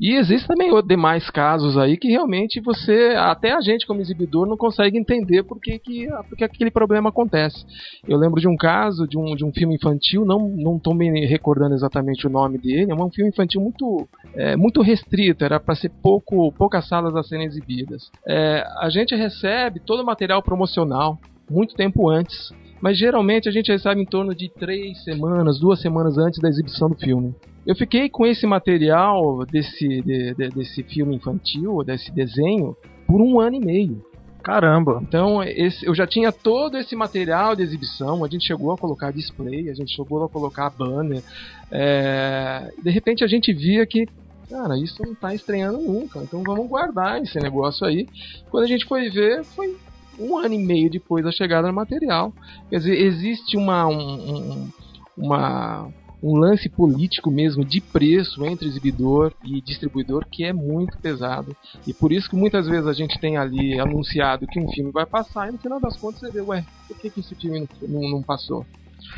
E 0.00 0.14
existem 0.14 0.48
também 0.48 0.70
demais 0.86 1.28
casos 1.28 1.76
aí 1.76 1.98
que 1.98 2.08
realmente 2.08 2.58
você, 2.58 3.14
até 3.18 3.52
a 3.52 3.60
gente 3.60 3.86
como 3.86 4.00
exibidor, 4.00 4.46
não 4.46 4.56
consegue 4.56 4.96
entender 4.96 5.42
por 5.42 5.60
que, 5.60 5.78
que, 5.78 6.08
que 6.38 6.44
aquele 6.44 6.70
problema 6.70 7.10
acontece. 7.10 7.66
Eu 8.08 8.16
lembro 8.16 8.40
de 8.40 8.48
um 8.48 8.56
caso 8.56 9.06
de 9.06 9.18
um, 9.18 9.36
de 9.36 9.44
um 9.44 9.52
filme 9.52 9.74
infantil, 9.74 10.24
não 10.24 10.40
não 10.40 10.76
estou 10.76 10.94
me 10.94 11.26
recordando 11.26 11.74
exatamente 11.74 12.26
o 12.26 12.30
nome 12.30 12.56
dele, 12.56 12.90
é 12.90 12.94
um 12.94 13.10
filme 13.10 13.30
infantil 13.30 13.60
muito, 13.60 14.08
é, 14.34 14.56
muito 14.56 14.80
restrito, 14.80 15.44
era 15.44 15.60
para 15.60 15.74
ser 15.74 15.90
pouco, 16.02 16.50
poucas 16.52 16.88
salas 16.88 17.14
a 17.14 17.22
serem 17.22 17.46
exibidas. 17.46 18.10
É, 18.26 18.64
a 18.78 18.88
gente 18.88 19.14
recebe 19.14 19.80
todo 19.80 20.02
o 20.02 20.06
material 20.06 20.42
promocional 20.42 21.18
muito 21.50 21.74
tempo 21.74 22.08
antes, 22.08 22.52
mas 22.80 22.96
geralmente 22.96 23.48
a 23.48 23.52
gente 23.52 23.70
recebe 23.70 24.00
em 24.00 24.06
torno 24.06 24.34
de 24.34 24.48
três 24.48 25.02
semanas, 25.04 25.60
duas 25.60 25.80
semanas 25.80 26.16
antes 26.16 26.40
da 26.40 26.48
exibição 26.48 26.88
do 26.88 26.96
filme. 26.96 27.34
Eu 27.66 27.74
fiquei 27.76 28.08
com 28.08 28.26
esse 28.26 28.46
material 28.46 29.44
desse, 29.46 29.86
de- 30.02 30.34
de- 30.34 30.48
desse 30.48 30.82
filme 30.82 31.14
infantil, 31.16 31.82
desse 31.84 32.10
desenho, 32.10 32.76
por 33.06 33.20
um 33.20 33.38
ano 33.40 33.56
e 33.56 33.60
meio. 33.60 34.04
Caramba. 34.42 35.00
Então, 35.06 35.42
esse- 35.42 35.84
eu 35.84 35.94
já 35.94 36.06
tinha 36.06 36.32
todo 36.32 36.78
esse 36.78 36.96
material 36.96 37.54
de 37.54 37.62
exibição, 37.62 38.24
a 38.24 38.28
gente 38.28 38.46
chegou 38.46 38.72
a 38.72 38.78
colocar 38.78 39.10
display, 39.12 39.68
a 39.68 39.74
gente 39.74 39.94
chegou 39.94 40.24
a 40.24 40.28
colocar 40.28 40.70
banner. 40.70 41.22
é, 41.70 42.68
de 42.82 42.90
repente 42.90 43.22
a 43.22 43.26
gente 43.28 43.52
via 43.52 43.86
que, 43.86 44.06
cara, 44.48 44.76
isso 44.78 45.00
não 45.04 45.14
tá 45.14 45.32
estreando 45.34 45.78
nunca, 45.78 46.18
então 46.20 46.42
vamos 46.42 46.66
guardar 46.68 47.22
esse 47.22 47.38
negócio 47.38 47.86
aí. 47.86 48.08
Quando 48.50 48.64
a 48.64 48.66
gente 48.66 48.86
foi 48.86 49.08
ver, 49.10 49.44
foi 49.44 49.76
um 50.18 50.36
ano 50.36 50.54
e 50.54 50.58
meio 50.58 50.90
depois 50.90 51.24
da 51.24 51.30
chegada 51.30 51.68
do 51.68 51.74
material. 51.74 52.32
Quer 52.68 52.78
dizer, 52.78 52.96
existe 53.00 53.56
uma, 53.56 53.86
um, 53.86 53.94
um- 53.98 54.68
uma, 55.16 55.88
um 56.22 56.36
lance 56.36 56.68
político 56.68 57.30
mesmo 57.30 57.64
de 57.64 57.80
preço 57.80 58.44
entre 58.44 58.68
exibidor 58.68 59.32
e 59.44 59.60
distribuidor 59.60 60.26
que 60.30 60.44
é 60.44 60.52
muito 60.52 60.98
pesado. 60.98 61.56
E 61.86 61.94
por 61.94 62.12
isso 62.12 62.28
que 62.28 62.36
muitas 62.36 62.66
vezes 62.66 62.86
a 62.86 62.92
gente 62.92 63.18
tem 63.18 63.36
ali 63.36 63.78
anunciado 63.80 64.46
que 64.46 64.60
um 64.60 64.70
filme 64.70 64.90
vai 64.90 65.06
passar 65.06 65.48
e 65.48 65.52
no 65.52 65.58
final 65.58 65.80
das 65.80 65.96
contas 65.96 66.20
você 66.20 66.30
vê, 66.30 66.40
ué, 66.40 66.64
por 66.86 66.98
que, 66.98 67.10
que 67.10 67.20
esse 67.20 67.34
filme 67.34 67.66
não, 67.88 68.10
não, 68.10 68.22
passou? 68.22 68.66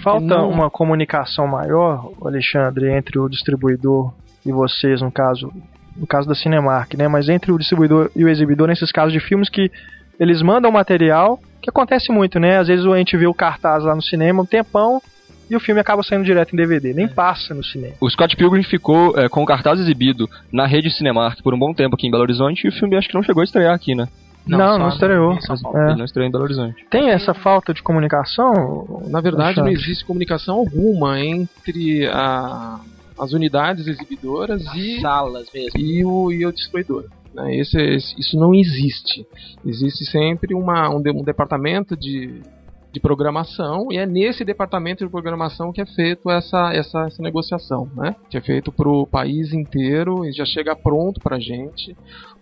Falta 0.02 0.24
Não. 0.24 0.48
uma 0.48 0.70
comunicação 0.70 1.46
maior, 1.46 2.12
Alexandre, 2.24 2.92
entre 2.92 3.18
o 3.18 3.28
distribuidor 3.28 4.12
e 4.46 4.52
vocês, 4.52 5.02
no 5.02 5.10
caso, 5.10 5.52
no 5.96 6.06
caso 6.06 6.28
da 6.28 6.34
Cinemark, 6.34 6.94
né? 6.94 7.08
Mas 7.08 7.28
entre 7.28 7.50
o 7.50 7.58
distribuidor 7.58 8.10
e 8.14 8.24
o 8.24 8.28
exibidor 8.28 8.68
nesses 8.68 8.92
casos 8.92 9.12
de 9.12 9.20
filmes 9.20 9.48
que 9.48 9.70
eles 10.20 10.40
mandam 10.40 10.70
material, 10.70 11.40
que 11.60 11.68
acontece 11.68 12.12
muito, 12.12 12.38
né? 12.38 12.58
Às 12.58 12.68
vezes 12.68 12.86
a 12.86 12.96
gente 12.96 13.16
vê 13.16 13.26
o 13.26 13.34
cartaz 13.34 13.84
lá 13.84 13.94
no 13.94 14.02
cinema 14.02 14.42
um 14.42 14.46
tempão 14.46 15.02
e 15.52 15.56
o 15.56 15.60
filme 15.60 15.80
acaba 15.80 16.02
saindo 16.02 16.24
direto 16.24 16.52
em 16.52 16.56
DVD, 16.56 16.92
nem 16.94 17.06
passa 17.06 17.54
no 17.54 17.62
cinema. 17.62 17.94
O 18.00 18.08
Scott 18.10 18.34
Pilgrim 18.36 18.62
ficou 18.62 19.18
é, 19.18 19.28
com 19.28 19.42
o 19.42 19.46
cartaz 19.46 19.78
exibido 19.78 20.28
na 20.50 20.66
rede 20.66 20.90
Cinemark 20.90 21.42
por 21.42 21.52
um 21.54 21.58
bom 21.58 21.72
tempo 21.74 21.94
aqui 21.94 22.06
em 22.06 22.10
Belo 22.10 22.22
Horizonte 22.22 22.64
e 22.64 22.68
o 22.68 22.72
filme 22.72 22.96
acho 22.96 23.08
que 23.08 23.14
não 23.14 23.22
chegou 23.22 23.40
a 23.42 23.44
estrear 23.44 23.74
aqui, 23.74 23.94
né? 23.94 24.08
Não, 24.44 24.58
não, 24.58 24.78
no- 24.78 24.88
estreou. 24.88 25.38
É. 25.74 25.94
Não 25.94 26.04
estreou 26.04 26.26
em 26.26 26.30
Belo 26.32 26.42
Horizonte. 26.44 26.84
Tem 26.90 27.10
essa 27.10 27.32
falta 27.32 27.72
de 27.72 27.80
comunicação? 27.82 29.02
Na 29.08 29.20
verdade, 29.20 29.60
não 29.60 29.68
existe 29.68 30.04
comunicação 30.04 30.56
alguma 30.56 31.20
entre 31.20 32.06
a- 32.08 32.80
as 33.18 33.32
unidades 33.32 33.86
exibidoras 33.86 34.62
e, 34.74 35.00
Salas 35.00 35.46
mesmo. 35.54 35.78
e, 35.78 36.04
o, 36.04 36.32
e 36.32 36.44
o 36.44 36.52
distribuidor. 36.52 37.04
Né? 37.34 37.56
Esse, 37.56 37.78
esse- 37.80 38.14
isso 38.18 38.36
não 38.36 38.52
existe. 38.54 39.24
Existe 39.64 40.04
sempre 40.06 40.54
uma, 40.54 40.88
um, 40.90 41.00
de- 41.00 41.10
um 41.10 41.22
departamento 41.22 41.96
de, 41.96 42.40
de 42.92 43.00
programação 43.00 43.86
e 43.90 43.96
é 43.96 44.04
nesse 44.04 44.44
departamento 44.44 45.04
de 45.04 45.10
programação 45.10 45.72
que 45.72 45.80
é 45.80 45.86
feito 45.86 46.30
essa, 46.30 46.72
essa, 46.74 47.06
essa 47.06 47.22
negociação, 47.22 47.88
né? 47.96 48.14
Que 48.28 48.36
é 48.36 48.40
feito 48.40 48.70
para 48.70 48.88
o 48.88 49.06
país 49.06 49.52
inteiro 49.54 50.24
e 50.26 50.32
já 50.32 50.44
chega 50.44 50.76
pronto 50.76 51.18
para 51.20 51.36
a 51.36 51.40
gente. 51.40 51.96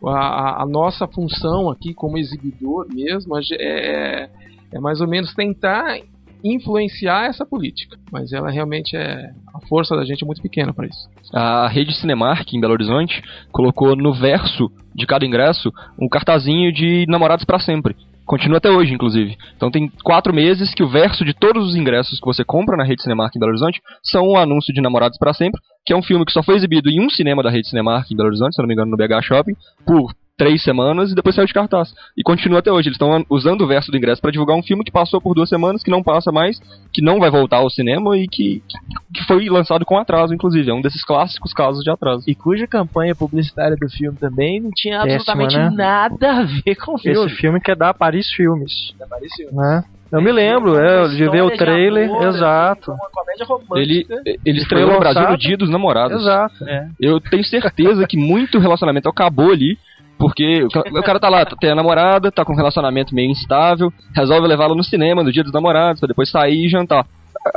A, 0.04 0.62
a 0.62 0.66
nossa 0.66 1.06
função 1.06 1.70
aqui 1.70 1.94
como 1.94 2.18
exibidor 2.18 2.86
mesmo 2.92 3.40
ge- 3.40 3.56
é, 3.60 4.28
é 4.72 4.80
mais 4.80 5.00
ou 5.00 5.06
menos 5.06 5.32
tentar 5.34 6.00
influenciar 6.42 7.26
essa 7.26 7.44
política. 7.44 7.96
Mas 8.10 8.32
ela 8.32 8.50
realmente 8.50 8.96
é. 8.96 9.30
A 9.54 9.60
força 9.68 9.94
da 9.94 10.04
gente 10.04 10.24
é 10.24 10.26
muito 10.26 10.40
pequena 10.42 10.72
para 10.72 10.86
isso. 10.86 11.08
A 11.32 11.68
rede 11.68 11.94
Cinemark 11.94 12.52
em 12.52 12.60
Belo 12.60 12.72
Horizonte 12.72 13.22
colocou 13.52 13.94
no 13.94 14.12
verso 14.14 14.70
de 14.94 15.06
cada 15.06 15.24
ingresso 15.24 15.70
um 15.98 16.08
cartazinho 16.08 16.72
de 16.72 17.04
namorados 17.08 17.44
para 17.44 17.60
sempre. 17.60 17.94
Continua 18.30 18.58
até 18.58 18.70
hoje, 18.70 18.94
inclusive. 18.94 19.36
Então 19.56 19.72
tem 19.72 19.90
quatro 20.04 20.32
meses 20.32 20.72
que 20.72 20.84
o 20.84 20.88
verso 20.88 21.24
de 21.24 21.34
todos 21.34 21.66
os 21.66 21.74
ingressos 21.74 22.20
que 22.20 22.24
você 22.24 22.44
compra 22.44 22.76
na 22.76 22.84
rede 22.84 23.02
Cinemark 23.02 23.34
em 23.34 23.40
Belo 23.40 23.50
Horizonte 23.50 23.80
são 24.04 24.22
o 24.22 24.36
anúncio 24.36 24.72
de 24.72 24.80
Namorados 24.80 25.18
para 25.18 25.34
Sempre, 25.34 25.60
que 25.84 25.92
é 25.92 25.96
um 25.96 26.02
filme 26.02 26.24
que 26.24 26.30
só 26.30 26.40
foi 26.40 26.54
exibido 26.54 26.88
em 26.88 27.04
um 27.04 27.10
cinema 27.10 27.42
da 27.42 27.50
rede 27.50 27.68
Cinemark 27.68 28.08
em 28.08 28.16
Belo 28.16 28.28
Horizonte, 28.28 28.54
se 28.54 28.62
não 28.62 28.68
me 28.68 28.74
engano, 28.74 28.92
no 28.92 28.96
BH 28.96 29.20
Shopping, 29.24 29.56
por 29.84 30.12
três 30.40 30.64
semanas 30.64 31.12
e 31.12 31.14
depois 31.14 31.34
saiu 31.36 31.46
de 31.46 31.52
cartaz. 31.52 31.92
E 32.16 32.22
continua 32.22 32.60
até 32.60 32.72
hoje. 32.72 32.88
Eles 32.88 32.94
estão 32.94 33.22
usando 33.28 33.60
o 33.60 33.66
verso 33.66 33.90
do 33.90 33.96
ingresso 33.98 34.22
para 34.22 34.30
divulgar 34.30 34.56
um 34.56 34.62
filme 34.62 34.82
que 34.82 34.90
passou 34.90 35.20
por 35.20 35.34
duas 35.34 35.50
semanas, 35.50 35.82
que 35.82 35.90
não 35.90 36.02
passa 36.02 36.32
mais, 36.32 36.58
que 36.90 37.02
não 37.02 37.20
vai 37.20 37.30
voltar 37.30 37.58
ao 37.58 37.68
cinema 37.68 38.16
e 38.16 38.26
que, 38.26 38.62
que 39.12 39.22
foi 39.24 39.50
lançado 39.50 39.84
com 39.84 39.98
atraso, 39.98 40.32
inclusive. 40.32 40.70
É 40.70 40.72
um 40.72 40.80
desses 40.80 41.04
clássicos 41.04 41.52
casos 41.52 41.84
de 41.84 41.90
atraso. 41.90 42.24
E 42.26 42.34
cuja 42.34 42.66
campanha 42.66 43.14
publicitária 43.14 43.76
do 43.76 43.86
filme 43.90 44.16
também 44.16 44.60
não 44.60 44.70
tinha 44.74 45.02
absolutamente 45.02 45.58
né? 45.58 45.70
nada 45.74 46.38
a 46.38 46.42
ver 46.44 46.74
com 46.76 46.94
o 46.94 46.98
filme. 46.98 47.26
Esse 47.26 47.36
filme 47.36 47.60
que 47.60 47.70
é 47.70 47.76
da 47.76 47.92
Paris 47.92 48.30
Filmes, 48.30 48.94
Apareceu. 48.98 49.52
né? 49.52 49.84
Eu 50.10 50.20
me 50.20 50.32
lembro, 50.32 50.76
é, 50.76 51.06
de 51.08 51.28
ver 51.28 51.42
o 51.42 51.50
trailer, 51.56 52.10
exato. 52.22 52.90
Uma 52.90 53.10
comédia 53.12 53.46
romântica. 53.46 53.78
Ele, 53.78 54.06
ele 54.26 54.40
foi 54.44 54.62
estreou 54.62 54.92
no 54.92 54.98
Brasil 54.98 55.30
no 55.30 55.38
Dia 55.38 55.56
dos 55.56 55.70
Namorados. 55.70 56.22
Exato. 56.22 56.64
Eu 56.98 57.20
tenho 57.20 57.44
certeza 57.44 58.04
que 58.08 58.16
muito 58.16 58.58
relacionamento 58.58 59.08
acabou 59.08 59.52
ali, 59.52 59.78
porque 60.20 60.62
o 60.62 60.68
ca- 60.68 60.84
o 60.86 61.02
cara 61.02 61.18
tá 61.18 61.28
lá, 61.28 61.44
tem 61.44 61.70
a 61.70 61.74
namorada, 61.74 62.30
tá 62.30 62.44
com 62.44 62.52
um 62.52 62.56
relacionamento 62.56 63.14
meio 63.14 63.30
instável, 63.30 63.90
resolve 64.14 64.46
levá-la 64.46 64.74
no 64.74 64.84
cinema 64.84 65.24
no 65.24 65.32
dia 65.32 65.42
dos 65.42 65.52
namorados, 65.52 65.98
pra 66.00 66.06
depois 66.06 66.30
sair 66.30 66.66
e 66.66 66.68
jantar. 66.68 67.04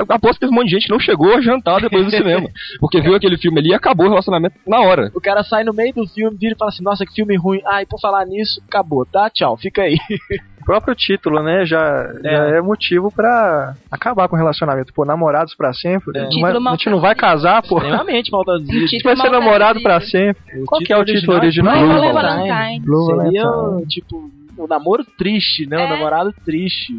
Aposto 0.10 0.36
que 0.36 0.40
teve 0.42 0.52
um 0.52 0.56
monte 0.56 0.68
de 0.68 0.72
gente 0.76 0.86
que 0.86 0.92
não 0.92 1.00
chegou 1.00 1.36
a 1.36 1.42
jantar 1.42 1.82
depois 1.82 2.06
do 2.06 2.12
cinema, 2.16 2.50
porque 2.80 3.02
viu 3.02 3.16
aquele 3.16 3.38
filme 3.38 3.60
ali 3.60 3.70
e 3.70 3.74
acabou 3.74 4.06
o 4.06 4.10
relacionamento 4.10 4.56
na 4.66 4.80
hora. 4.80 5.12
O 5.14 5.20
cara 5.22 5.44
sai 5.44 5.64
no 5.64 5.74
meio 5.74 5.94
do 5.94 6.08
filme, 6.08 6.38
vira 6.40 6.54
e 6.54 6.58
fala 6.58 6.70
assim, 6.70 6.84
nossa, 6.84 7.06
que 7.06 7.14
filme 7.14 7.36
ruim. 7.36 7.60
Ai, 7.66 7.86
por 7.86 8.00
falar 8.00 8.26
nisso, 8.26 8.62
acabou, 8.68 9.06
tá? 9.06 9.30
Tchau, 9.30 9.58
fica 9.58 9.82
aí. 9.84 9.98
O 10.64 10.66
próprio 10.66 10.96
título, 10.96 11.44
né, 11.44 11.66
já 11.66 12.10
já 12.24 12.30
é, 12.56 12.62
motivo 12.62 13.12
pra 13.12 13.76
acabar 13.92 14.30
com 14.30 14.36
o 14.38 14.40
relacionamento. 14.40 14.94
Pô, 14.94 15.04
namorados 15.04 15.54
pra 15.56 15.74
sempre. 15.74 16.18
É. 16.18 16.22
Não 16.22 16.30
Título 16.30 16.42
vai- 16.54 16.60
mal 16.62 16.74
a 16.74 16.78
gente 16.78 16.90
não 16.90 17.02
vai 17.02 17.14
casar, 17.16 17.62
pô. 17.64 17.80
Extremamente 17.80 18.32
mal 18.32 18.46
traduzido. 18.46 18.82
A 18.86 18.88
gente 18.88 19.04
vai 19.04 19.18
ser 19.18 19.30
namorado 19.30 19.82
pra 19.84 20.00
sempre. 20.00 20.42
Qual 20.66 20.80
que 20.80 20.94
é 20.94 20.98
o 20.98 21.04
título 21.04 21.36
original? 21.36 21.76
Blue 21.78 21.88
Blue 21.90 22.14
Valentine. 22.14 22.48
Valentine. 22.50 22.86
Blue 22.86 23.06
Seria, 23.24 23.44
Valentine. 23.44 23.88
tipo, 23.90 24.32
o 24.58 24.68
namoro 24.68 25.04
triste, 25.18 25.66
né? 25.66 25.78
O 25.78 25.82
É. 25.82 25.90
namorado 25.90 26.34
triste. 26.46 26.94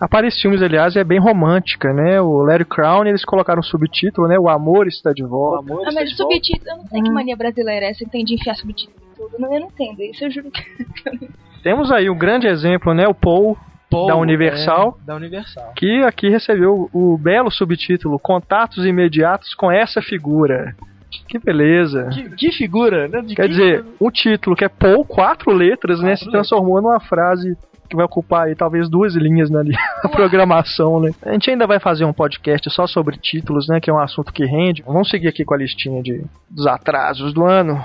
A 0.00 0.08
Paris 0.08 0.40
Filmes, 0.40 0.62
aliás, 0.62 0.96
é 0.96 1.04
bem 1.04 1.18
romântica, 1.20 1.92
né? 1.92 2.20
O 2.20 2.42
Larry 2.42 2.64
Crown, 2.64 3.04
eles 3.06 3.24
colocaram 3.24 3.60
um 3.60 3.62
subtítulo, 3.62 4.26
né? 4.28 4.38
O 4.38 4.48
amor 4.48 4.86
está 4.86 5.12
de 5.12 5.22
O 5.24 5.28
volta. 5.28 5.72
amor 5.72 5.84
Ah, 5.86 5.88
está 5.88 6.00
mas 6.00 6.16
subtítulo, 6.16 6.70
eu 6.70 6.76
não 6.78 6.86
sei 6.86 7.02
que 7.02 7.10
mania 7.10 7.36
brasileira 7.36 7.86
é 7.86 7.90
essa 7.90 8.04
que 8.04 8.10
tem 8.10 8.24
de 8.24 8.34
enfiar 8.34 8.54
subtítulo 8.56 8.96
em 9.12 9.14
tudo. 9.16 9.38
Não, 9.38 9.52
eu 9.54 9.60
não 9.60 9.68
entendo 9.68 10.02
isso, 10.02 10.24
eu 10.24 10.30
juro 10.30 10.50
que. 10.50 10.62
Temos 11.62 11.90
aí 11.92 12.08
um 12.10 12.16
grande 12.18 12.46
exemplo, 12.46 12.94
né? 12.94 13.06
O 13.06 13.14
Paul, 13.14 13.56
Paul, 13.90 14.06
da 14.06 14.16
Universal. 14.16 14.98
é, 15.02 15.06
da 15.06 15.14
Universal. 15.16 15.72
que 15.76 16.02
aqui 16.04 16.28
recebeu 16.28 16.88
o 16.92 17.18
belo 17.18 17.50
subtítulo 17.50 18.18
Contatos 18.18 18.84
Imediatos 18.86 19.54
com 19.54 19.70
essa 19.70 20.00
figura. 20.02 20.74
Que 21.28 21.38
beleza. 21.38 22.08
Que, 22.12 22.30
que 22.36 22.52
figura, 22.52 23.08
né? 23.08 23.20
De 23.22 23.34
Quer 23.34 23.42
que- 23.42 23.48
dizer, 23.48 23.84
um 24.00 24.10
título 24.10 24.54
que 24.56 24.64
é 24.64 24.68
Paul, 24.68 25.04
quatro 25.04 25.52
letras, 25.52 26.00
né? 26.00 26.16
Se 26.16 26.30
transformou 26.30 26.80
numa 26.80 27.00
frase 27.00 27.56
que 27.88 27.96
vai 27.96 28.04
ocupar 28.04 28.46
aí 28.46 28.54
talvez 28.54 28.88
duas 28.88 29.14
linhas 29.16 29.50
na, 29.50 29.62
na 30.02 30.08
programação, 30.08 31.00
né? 31.00 31.10
A 31.22 31.32
gente 31.32 31.50
ainda 31.50 31.66
vai 31.66 31.80
fazer 31.80 32.04
um 32.04 32.12
podcast 32.12 32.70
só 32.70 32.86
sobre 32.86 33.16
títulos, 33.16 33.66
né? 33.68 33.80
Que 33.80 33.90
é 33.90 33.92
um 33.92 33.98
assunto 33.98 34.32
que 34.32 34.44
rende. 34.44 34.82
Vamos 34.86 35.10
seguir 35.10 35.28
aqui 35.28 35.44
com 35.44 35.54
a 35.54 35.58
listinha 35.58 36.00
de, 36.02 36.24
dos 36.48 36.66
atrasos 36.66 37.32
do 37.32 37.44
ano. 37.44 37.84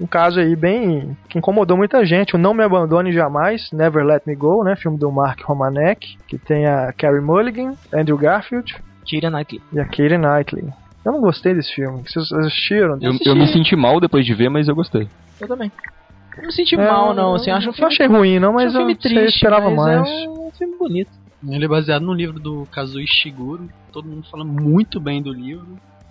Um 0.00 0.06
caso 0.06 0.40
aí 0.40 0.56
bem 0.56 1.14
que 1.28 1.38
incomodou 1.38 1.76
muita 1.76 2.04
gente, 2.06 2.34
o 2.34 2.38
Não 2.38 2.54
Me 2.54 2.64
Abandone 2.64 3.12
Jamais, 3.12 3.70
Never 3.70 4.02
Let 4.04 4.22
Me 4.26 4.34
Go, 4.34 4.64
né? 4.64 4.74
Filme 4.76 4.96
do 4.96 5.10
Mark 5.12 5.42
Romanek, 5.42 6.16
que 6.26 6.38
tem 6.38 6.66
a 6.66 6.90
Carey 6.92 7.20
Mulligan, 7.20 7.74
Andrew 7.92 8.16
Garfield 8.16 8.74
Keira 9.04 9.28
Knightley. 9.28 9.60
e 9.72 9.78
a 9.80 9.84
Keira 9.84 10.16
Knightley. 10.16 10.64
Eu 11.04 11.12
não 11.12 11.20
gostei 11.20 11.54
desse 11.54 11.74
filme. 11.74 12.02
Vocês 12.06 12.30
assistiram? 12.32 12.98
Eu, 13.00 13.12
eu 13.24 13.36
me 13.36 13.46
senti 13.46 13.74
mal 13.74 14.00
depois 14.00 14.24
de 14.24 14.34
ver, 14.34 14.48
mas 14.50 14.68
eu 14.68 14.74
gostei. 14.74 15.08
Eu 15.40 15.48
também. 15.48 15.72
Eu 16.36 16.44
não 16.44 16.50
senti 16.50 16.74
É, 16.74 16.78
mal, 16.78 17.14
não. 17.14 17.34
Assim, 17.34 17.50
eu 17.50 17.56
acho 17.56 17.68
um 17.68 17.70
eu 17.70 17.74
filme, 17.74 17.92
achei 17.92 18.06
ruim, 18.06 18.38
não, 18.38 18.52
mas 18.52 18.74
um 18.74 18.80
eu, 18.80 18.86
filme 18.86 18.98
sei, 19.00 19.12
triste, 19.14 19.36
esperava 19.36 19.70
mas 19.70 19.76
mais. 19.76 20.08
É 20.08 20.28
um 20.28 20.50
filme 20.52 20.76
bonito. 20.78 21.10
Ele 21.48 21.64
é 21.64 21.68
baseado 21.68 22.02
no 22.02 22.12
livro 22.12 22.38
do 22.38 22.66
Kazuo 22.70 23.00
Ishiguro. 23.00 23.68
Todo 23.92 24.06
mundo 24.06 24.26
fala 24.30 24.44
muito 24.44 25.00
bem 25.00 25.22
do 25.22 25.32
livro. 25.32 25.66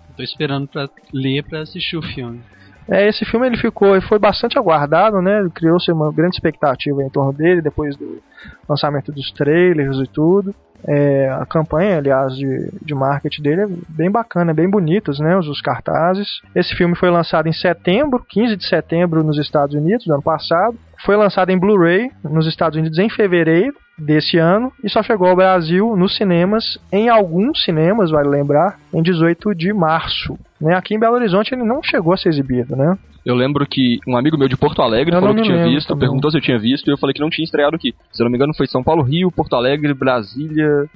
Eu 0.08 0.16
tô 0.16 0.22
esperando 0.22 0.66
pra 0.66 0.88
ler 1.12 1.44
pra 1.44 1.60
assistir 1.60 1.96
o 1.96 2.02
filme. 2.02 2.40
É, 2.88 3.08
esse 3.08 3.24
filme 3.24 3.46
ele 3.46 3.56
ficou, 3.56 3.92
ele 3.92 4.00
foi 4.00 4.18
bastante 4.18 4.58
aguardado, 4.58 5.22
né? 5.22 5.48
Criou-se 5.54 5.90
uma 5.92 6.12
grande 6.12 6.34
expectativa 6.34 7.00
em 7.04 7.08
torno 7.08 7.32
dele 7.32 7.62
depois 7.62 7.96
do 7.96 8.20
lançamento 8.68 9.12
dos 9.12 9.30
trailers 9.30 9.96
e 9.98 10.06
tudo. 10.08 10.52
É, 10.86 11.28
a 11.30 11.46
campanha, 11.46 11.98
aliás, 11.98 12.34
de, 12.34 12.70
de 12.82 12.94
marketing 12.94 13.42
dele 13.42 13.62
é 13.62 13.66
bem 13.88 14.10
bacana, 14.10 14.54
bem 14.54 14.68
bonitas, 14.68 15.18
né? 15.18 15.36
Os, 15.36 15.48
os 15.48 15.60
cartazes. 15.60 16.40
Esse 16.54 16.74
filme 16.74 16.96
foi 16.96 17.10
lançado 17.10 17.48
em 17.48 17.52
setembro, 17.52 18.24
15 18.28 18.56
de 18.56 18.66
setembro 18.66 19.22
nos 19.22 19.38
Estados 19.38 19.74
Unidos, 19.74 20.06
do 20.06 20.14
ano 20.14 20.22
passado. 20.22 20.76
Foi 21.04 21.16
lançado 21.16 21.50
em 21.50 21.58
Blu-ray 21.58 22.10
nos 22.22 22.46
Estados 22.46 22.78
Unidos 22.78 22.98
em 22.98 23.08
fevereiro 23.08 23.74
desse 23.98 24.38
ano 24.38 24.72
e 24.82 24.88
só 24.88 25.02
chegou 25.02 25.28
ao 25.28 25.36
Brasil 25.36 25.94
nos 25.96 26.16
cinemas, 26.16 26.78
em 26.90 27.08
alguns 27.08 27.62
cinemas, 27.62 28.10
vale 28.10 28.28
lembrar, 28.28 28.78
em 28.92 29.02
18 29.02 29.54
de 29.54 29.72
março. 29.72 30.38
Né? 30.60 30.74
Aqui 30.74 30.94
em 30.94 30.98
Belo 30.98 31.14
Horizonte 31.14 31.54
ele 31.54 31.64
não 31.64 31.82
chegou 31.82 32.12
a 32.12 32.16
ser 32.16 32.28
exibido, 32.28 32.76
né? 32.76 32.98
Eu 33.24 33.34
lembro 33.34 33.66
que 33.66 33.98
um 34.06 34.16
amigo 34.16 34.36
meu 34.38 34.48
de 34.48 34.56
Porto 34.56 34.82
Alegre 34.82 35.14
Eu 35.14 35.20
falou 35.20 35.34
que 35.34 35.42
tinha 35.42 35.64
visto, 35.64 35.88
também. 35.88 36.00
perguntou 36.08 36.30
se 36.30 36.36
eu 36.38 36.42
tinha 36.42 36.58
visto, 36.58 36.88
e 36.88 36.92
eu 36.92 36.98
falei 36.98 37.12
que 37.14 37.20
não 37.20 37.30
tinha 37.30 37.44
estreado 37.44 37.76
aqui. 37.76 37.94
Se 38.12 38.22
eu 38.22 38.24
não 38.24 38.30
me 38.30 38.36
engano, 38.36 38.54
foi 38.54 38.66
São 38.66 38.82
Paulo, 38.82 39.02
Rio, 39.02 39.30
Porto 39.30 39.54
Alegre, 39.56 39.92
Brasília. 39.94 40.86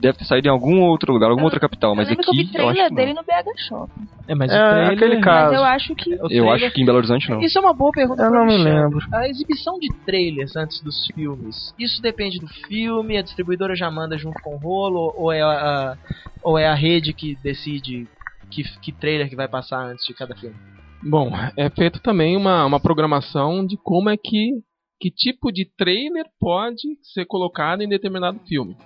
Deve 0.00 0.18
ter 0.18 0.24
saído 0.26 0.46
em 0.46 0.50
algum 0.50 0.80
outro 0.82 1.12
lugar, 1.12 1.28
alguma 1.30 1.46
outra 1.46 1.58
capital, 1.58 1.96
mas 1.96 2.06
eu 2.06 2.10
lembro 2.10 2.24
que 2.24 2.30
eu 2.30 2.34
vi 2.34 2.48
aqui 2.48 2.58
eu 2.58 2.68
acho 2.68 2.72
trailer 2.74 2.88
que 2.90 2.94
dele 2.94 3.14
no 3.14 3.22
BH 3.22 3.58
Shopping. 3.68 4.08
É, 4.28 4.34
mas 4.34 4.52
É, 4.52 4.54
o 4.54 4.68
trailer... 4.70 4.92
aquele 4.92 5.20
caso. 5.20 5.50
Mas 5.52 5.60
eu 5.60 5.64
acho 5.64 5.94
que. 5.96 6.12
Eu 6.12 6.28
trailer- 6.28 6.52
acho 6.54 6.70
que 6.72 6.82
em 6.82 6.84
Belo 6.84 6.98
Horizonte 6.98 7.30
não. 7.30 7.40
Isso 7.40 7.58
é 7.58 7.60
uma 7.60 7.72
boa 7.74 7.90
pergunta 7.90 8.22
Eu 8.22 8.28
pro 8.30 8.38
não 8.38 8.46
me 8.46 8.52
Alexandre. 8.54 8.80
lembro. 8.82 9.06
A 9.12 9.28
exibição 9.28 9.76
de 9.80 9.88
trailers 10.06 10.54
antes 10.56 10.80
dos 10.82 11.06
filmes, 11.14 11.74
isso 11.78 12.00
depende 12.00 12.38
do 12.38 12.46
filme, 12.46 13.16
a 13.16 13.22
distribuidora 13.22 13.74
já 13.74 13.90
manda 13.90 14.16
junto 14.16 14.40
com 14.42 14.54
o 14.54 14.58
rolo, 14.58 15.12
ou 15.16 15.32
é 15.32 15.40
a, 15.42 15.96
ou 16.44 16.56
é 16.58 16.68
a 16.68 16.74
rede 16.74 17.12
que 17.12 17.36
decide 17.42 18.06
que, 18.50 18.62
que 18.80 18.92
trailer 18.92 19.28
que 19.28 19.36
vai 19.36 19.48
passar 19.48 19.84
antes 19.84 20.04
de 20.06 20.14
cada 20.14 20.34
filme? 20.34 20.56
Bom, 21.02 21.30
é 21.56 21.70
feito 21.70 22.00
também 22.00 22.36
uma, 22.36 22.64
uma 22.66 22.80
programação 22.80 23.64
de 23.64 23.76
como 23.76 24.10
é 24.10 24.16
que 24.16 24.62
que 25.00 25.12
tipo 25.12 25.52
de 25.52 25.64
trailer 25.64 26.26
pode 26.40 26.98
ser 27.14 27.24
colocado 27.24 27.82
em 27.82 27.88
determinado 27.88 28.40
filme. 28.48 28.76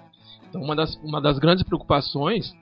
Então, 0.47 0.61
uma 0.61 0.77
das, 0.77 0.95
uma 0.97 1.23
das 1.23 1.39
grandes 1.39 1.65
preocupações 1.65 2.53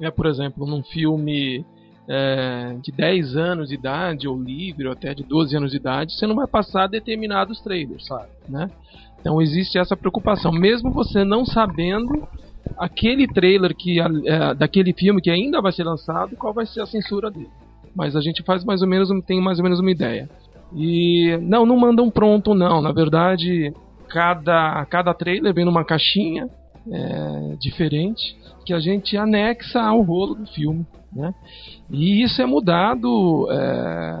é, 0.00 0.10
por 0.10 0.26
exemplo, 0.26 0.66
num 0.66 0.82
filme 0.82 1.64
é, 2.08 2.76
de 2.82 2.90
10 2.90 3.36
anos 3.36 3.68
de 3.68 3.74
idade, 3.74 4.26
ou 4.26 4.42
livre, 4.42 4.86
ou 4.86 4.92
até 4.92 5.14
de 5.14 5.22
12 5.22 5.56
anos 5.56 5.70
de 5.70 5.76
idade, 5.76 6.14
você 6.14 6.26
não 6.26 6.34
vai 6.34 6.46
passar 6.46 6.88
determinados 6.88 7.60
trailers, 7.60 8.08
né? 8.48 8.70
Então 9.20 9.40
existe 9.40 9.78
essa 9.78 9.96
preocupação, 9.96 10.50
mesmo 10.50 10.90
você 10.90 11.24
não 11.24 11.44
sabendo 11.44 12.26
aquele 12.78 13.26
trailer 13.26 13.74
que 13.74 14.00
é, 14.00 14.54
daquele 14.54 14.92
filme 14.92 15.20
que 15.20 15.30
ainda 15.30 15.60
vai 15.60 15.72
ser 15.72 15.84
lançado, 15.84 16.36
qual 16.36 16.52
vai 16.52 16.66
ser 16.66 16.80
a 16.80 16.86
censura 16.86 17.30
dele. 17.30 17.50
Mas 17.94 18.14
a 18.14 18.20
gente 18.20 18.42
faz 18.42 18.64
mais 18.64 18.82
ou 18.82 18.88
menos, 18.88 19.08
tem 19.24 19.40
mais 19.40 19.58
ou 19.58 19.64
menos 19.64 19.80
uma 19.80 19.90
ideia. 19.90 20.28
E 20.74 21.36
não, 21.42 21.66
não 21.66 21.76
mandam 21.76 22.10
pronto 22.10 22.54
não. 22.54 22.80
Na 22.80 22.92
verdade, 22.92 23.72
cada 24.08 24.84
cada 24.86 25.12
trailer 25.12 25.52
vem 25.52 25.64
numa 25.64 25.84
caixinha 25.84 26.48
é, 26.90 27.56
diferente 27.58 28.36
que 28.64 28.72
a 28.72 28.78
gente 28.78 29.16
anexa 29.16 29.80
ao 29.80 30.02
rolo 30.02 30.34
do 30.34 30.46
filme, 30.46 30.86
né? 31.12 31.34
E 31.90 32.22
isso 32.22 32.40
é 32.40 32.46
mudado, 32.46 33.48
é, 33.50 34.16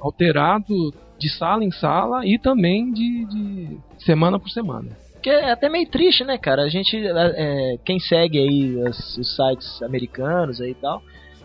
alterado 0.00 0.92
de 1.18 1.28
sala 1.28 1.64
em 1.64 1.70
sala 1.70 2.26
e 2.26 2.38
também 2.38 2.92
de, 2.92 3.24
de 3.26 3.78
semana 3.98 4.38
por 4.38 4.48
semana. 4.50 4.88
Porque 5.18 5.30
é 5.30 5.50
até 5.50 5.68
meio 5.68 5.88
triste, 5.90 6.22
né, 6.24 6.38
cara? 6.38 6.62
A 6.62 6.68
gente, 6.68 6.96
é, 6.96 7.76
quem 7.84 7.98
segue 7.98 8.38
aí 8.38 8.76
os 8.76 9.36
sites 9.36 9.82
americanos 9.82 10.60
aí 10.60 10.70
e 10.70 10.74
tal, 10.74 11.02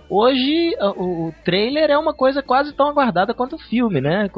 hoje 0.08 0.76
o, 0.80 1.28
o, 1.28 1.36
trailer 1.44 1.90
é 1.90 1.98
uma 1.98 2.14
coisa 2.14 2.44
quase 2.44 2.72
tão 2.74 2.88
aguardada 2.88 3.34
quanto 3.34 3.56
o 3.56 3.60
filme, 3.60 4.00
né? 4.00 4.30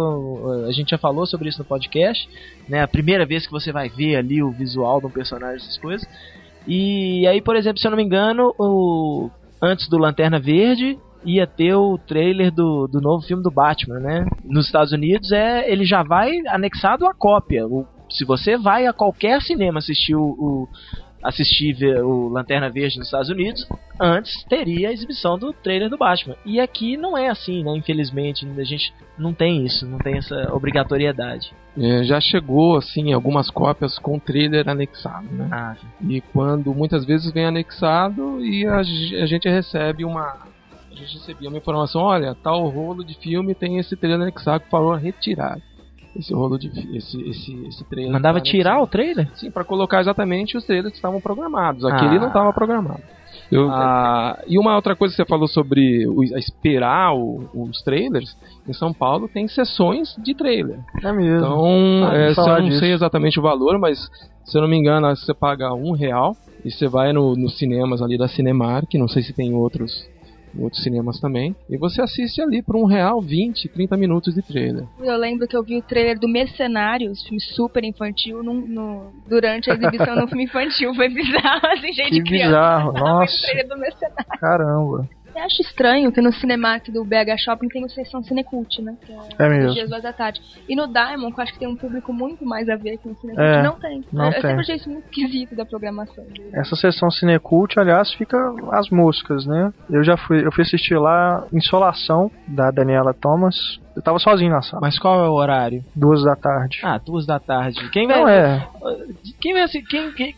A 0.67 0.71
gente 0.71 0.91
já 0.91 0.97
falou 0.97 1.25
sobre 1.25 1.49
isso 1.49 1.59
no 1.59 1.65
podcast, 1.65 2.29
né? 2.69 2.81
A 2.81 2.87
primeira 2.87 3.25
vez 3.25 3.45
que 3.45 3.51
você 3.51 3.73
vai 3.73 3.89
ver 3.89 4.15
ali 4.15 4.41
o 4.41 4.51
visual 4.51 5.01
de 5.01 5.07
um 5.07 5.11
personagem, 5.11 5.57
essas 5.57 5.77
coisas. 5.77 6.07
E 6.65 7.27
aí, 7.27 7.41
por 7.41 7.57
exemplo, 7.57 7.77
se 7.79 7.85
eu 7.85 7.91
não 7.91 7.97
me 7.97 8.03
engano, 8.05 8.55
o, 8.57 9.29
antes 9.61 9.89
do 9.89 9.97
Lanterna 9.97 10.39
Verde 10.39 10.97
ia 11.25 11.45
ter 11.45 11.75
o 11.75 11.97
trailer 11.97 12.51
do, 12.51 12.87
do 12.87 13.01
novo 13.01 13.25
filme 13.25 13.43
do 13.43 13.51
Batman, 13.51 13.99
né? 13.99 14.25
Nos 14.45 14.67
Estados 14.67 14.93
Unidos 14.93 15.33
é 15.33 15.69
ele 15.69 15.83
já 15.83 16.03
vai 16.03 16.31
anexado 16.47 17.05
à 17.05 17.13
cópia. 17.13 17.67
O, 17.67 17.85
se 18.09 18.25
você 18.25 18.57
vai 18.57 18.85
a 18.85 18.93
qualquer 18.93 19.41
cinema 19.41 19.79
assistir 19.79 20.15
o, 20.15 20.23
o 20.23 20.69
assistir 21.25 21.75
o 22.03 22.29
Lanterna 22.29 22.69
Verde 22.69 22.99
nos 22.99 23.07
Estados 23.07 23.29
Unidos, 23.29 23.67
antes 23.99 24.43
teria 24.43 24.89
a 24.89 24.93
exibição 24.93 25.37
do 25.37 25.51
trailer 25.51 25.89
do 25.89 25.97
Batman. 25.97 26.35
E 26.45 26.59
aqui 26.59 26.95
não 26.95 27.17
é 27.17 27.29
assim, 27.29 27.63
né? 27.63 27.75
Infelizmente, 27.75 28.47
a 28.57 28.63
gente 28.63 28.93
não 29.17 29.33
tem 29.33 29.65
isso, 29.65 29.87
não 29.87 29.97
tem 29.97 30.17
essa 30.17 30.53
obrigatoriedade. 30.53 31.51
É, 31.77 32.03
já 32.03 32.21
chegou, 32.21 32.77
assim, 32.77 33.11
algumas 33.11 33.49
cópias 33.49 33.97
com 33.97 34.19
trailer 34.19 34.69
anexado, 34.69 35.27
né? 35.31 35.49
Ah, 35.51 35.75
E 36.07 36.21
quando 36.21 36.73
muitas 36.73 37.03
vezes 37.05 37.31
vem 37.33 37.45
anexado 37.45 38.45
e 38.45 38.65
a, 38.65 38.77
a 38.77 39.25
gente 39.25 39.49
recebe 39.49 40.05
uma. 40.05 40.45
A 40.91 40.95
gente 40.95 41.17
recebia 41.17 41.49
uma 41.49 41.57
informação, 41.57 42.01
olha, 42.03 42.33
tal 42.35 42.69
rolo 42.69 43.03
de 43.03 43.15
filme 43.15 43.53
tem 43.53 43.79
esse 43.79 43.97
trailer 43.97 44.21
anexado 44.21 44.63
que 44.63 44.69
falou 44.69 44.95
retirar. 44.95 45.59
Esse 46.15 46.33
rolo 46.33 46.57
de 46.57 46.67
esse, 46.97 47.21
esse, 47.29 47.65
esse 47.67 47.83
trailer. 47.85 48.11
mandava 48.13 48.39
tá 48.39 48.43
tirar 48.45 48.71
o 48.71 48.83
anexado. 48.83 48.91
trailer? 48.91 49.29
Sim, 49.35 49.51
para 49.51 49.63
colocar 49.65 49.99
exatamente 50.01 50.55
os 50.57 50.63
trailers 50.65 50.91
que 50.91 50.97
estavam 50.97 51.19
programados. 51.19 51.83
Aquele 51.85 52.17
Ah. 52.17 52.19
não 52.19 52.27
estava 52.27 52.53
programado. 52.53 53.01
Ah, 53.69 54.39
e 54.47 54.57
uma 54.57 54.75
outra 54.75 54.95
coisa 54.95 55.13
que 55.13 55.17
você 55.21 55.27
falou 55.27 55.47
sobre 55.47 56.07
o- 56.07 56.23
esperar 56.23 57.13
o- 57.15 57.47
os 57.53 57.81
trailers, 57.83 58.35
em 58.67 58.73
São 58.73 58.91
Paulo 58.93 59.27
tem 59.27 59.47
sessões 59.47 60.15
de 60.17 60.33
trailer. 60.33 60.79
É 61.03 61.11
mesmo. 61.11 61.37
Então, 61.45 62.05
Ah, 62.09 62.15
é, 62.17 62.31
eu 62.31 62.35
não 62.61 62.69
disso. 62.69 62.79
sei 62.79 62.93
exatamente 62.93 63.39
o 63.39 63.43
valor, 63.43 63.77
mas 63.77 64.09
se 64.43 64.57
eu 64.57 64.61
não 64.61 64.67
me 64.69 64.77
engano, 64.77 65.07
você 65.15 65.33
paga 65.33 65.73
um 65.73 65.91
real 65.91 66.35
e 66.63 66.71
você 66.71 66.87
vai 66.87 67.13
no, 67.13 67.35
nos 67.35 67.57
cinemas 67.57 68.01
ali 68.01 68.17
da 68.17 68.27
Cinemark, 68.27 68.91
não 68.95 69.07
sei 69.07 69.21
se 69.21 69.33
tem 69.33 69.53
outros, 69.53 70.07
outros 70.57 70.81
cinemas 70.83 71.19
também, 71.19 71.55
e 71.69 71.77
você 71.77 72.01
assiste 72.01 72.41
ali 72.41 72.61
por 72.61 72.75
um 72.75 72.85
real 72.85 73.21
20, 73.21 73.67
30 73.69 73.97
minutos 73.97 74.33
de 74.33 74.41
trailer. 74.41 74.85
Eu 74.99 75.17
lembro 75.17 75.47
que 75.47 75.55
eu 75.55 75.63
vi 75.63 75.77
o 75.77 75.81
trailer 75.81 76.19
do 76.19 76.27
Mercenários, 76.27 77.23
filme 77.23 77.39
super 77.41 77.83
infantil, 77.83 78.43
num- 78.43 78.65
no- 78.65 79.13
durante 79.27 79.69
a 79.69 79.73
exibição 79.73 80.15
no 80.15 80.27
filme 80.27 80.43
infantil. 80.45 80.93
Foi 80.95 81.09
bizarro, 81.09 81.67
assim, 81.67 81.93
gente 81.93 82.09
Que 82.09 82.15
de 82.15 82.23
criança. 82.23 82.47
bizarro, 82.49 82.91
nossa. 82.93 83.35
o 83.35 83.41
trailer 83.41 83.67
do 83.67 83.77
Mercenários. 83.77 84.39
Caramba. 84.39 85.09
Eu 85.35 85.43
acho 85.43 85.61
estranho 85.61 86.11
que 86.11 86.21
no 86.21 86.31
Cinemark 86.31 86.87
do 86.89 87.03
BH 87.03 87.37
Shopping 87.43 87.67
tem 87.67 87.83
a 87.83 87.89
sessão 87.89 88.23
Cinecult, 88.23 88.81
né? 88.81 88.95
Que 89.05 89.11
É 89.11 89.43
Os 89.43 89.49
mesmo. 89.49 89.73
dias 89.73 89.89
duas 89.89 90.01
da 90.01 90.13
tarde. 90.13 90.41
E 90.67 90.75
no 90.75 90.87
Diamond, 90.87 91.33
que 91.33 91.39
eu 91.39 91.43
acho 91.43 91.53
que 91.53 91.59
tem 91.59 91.67
um 91.67 91.75
público 91.75 92.13
muito 92.13 92.45
mais 92.45 92.69
a 92.69 92.75
ver 92.77 92.97
que 92.97 93.07
no 93.09 93.15
Cinecult, 93.15 93.45
É, 93.45 93.61
não 93.61 93.73
tem. 93.79 94.03
não 94.13 94.25
eu, 94.27 94.31
tem. 94.31 94.37
eu 94.37 94.41
sempre 94.41 94.61
achei 94.61 94.75
isso 94.77 94.89
muito 94.89 95.05
esquisito 95.05 95.55
da 95.55 95.65
programação. 95.65 96.23
dele. 96.25 96.49
Essa 96.53 96.75
sessão 96.75 97.11
Cinecult, 97.11 97.77
aliás, 97.77 98.13
fica 98.13 98.37
as 98.71 98.89
moscas, 98.89 99.45
né? 99.45 99.73
Eu 99.89 100.03
já 100.03 100.15
fui, 100.15 100.45
eu 100.45 100.51
fui 100.51 100.63
assistir 100.63 100.97
lá 100.97 101.45
Insolação, 101.51 102.31
da 102.47 102.71
Daniela 102.71 103.13
Thomas. 103.13 103.55
Eu 103.95 104.01
tava 104.01 104.19
sozinho 104.19 104.51
na 104.51 104.61
sala, 104.61 104.81
Mas 104.81 104.99
qual 104.99 105.23
é 105.23 105.29
o 105.29 105.33
horário? 105.33 105.83
duas 105.95 106.21
da 106.23 106.35
tarde. 106.35 106.79
Ah, 106.83 106.97
duas 106.97 107.25
da 107.25 107.39
tarde. 107.39 107.89
Quem 107.91 108.07
vai. 108.07 108.19
Não 108.19 108.27
é, 108.27 108.67
Quem 109.41 109.53
vai 109.53 109.63
assim. 109.63 109.81
Quem, 109.83 110.11
quem, 110.13 110.35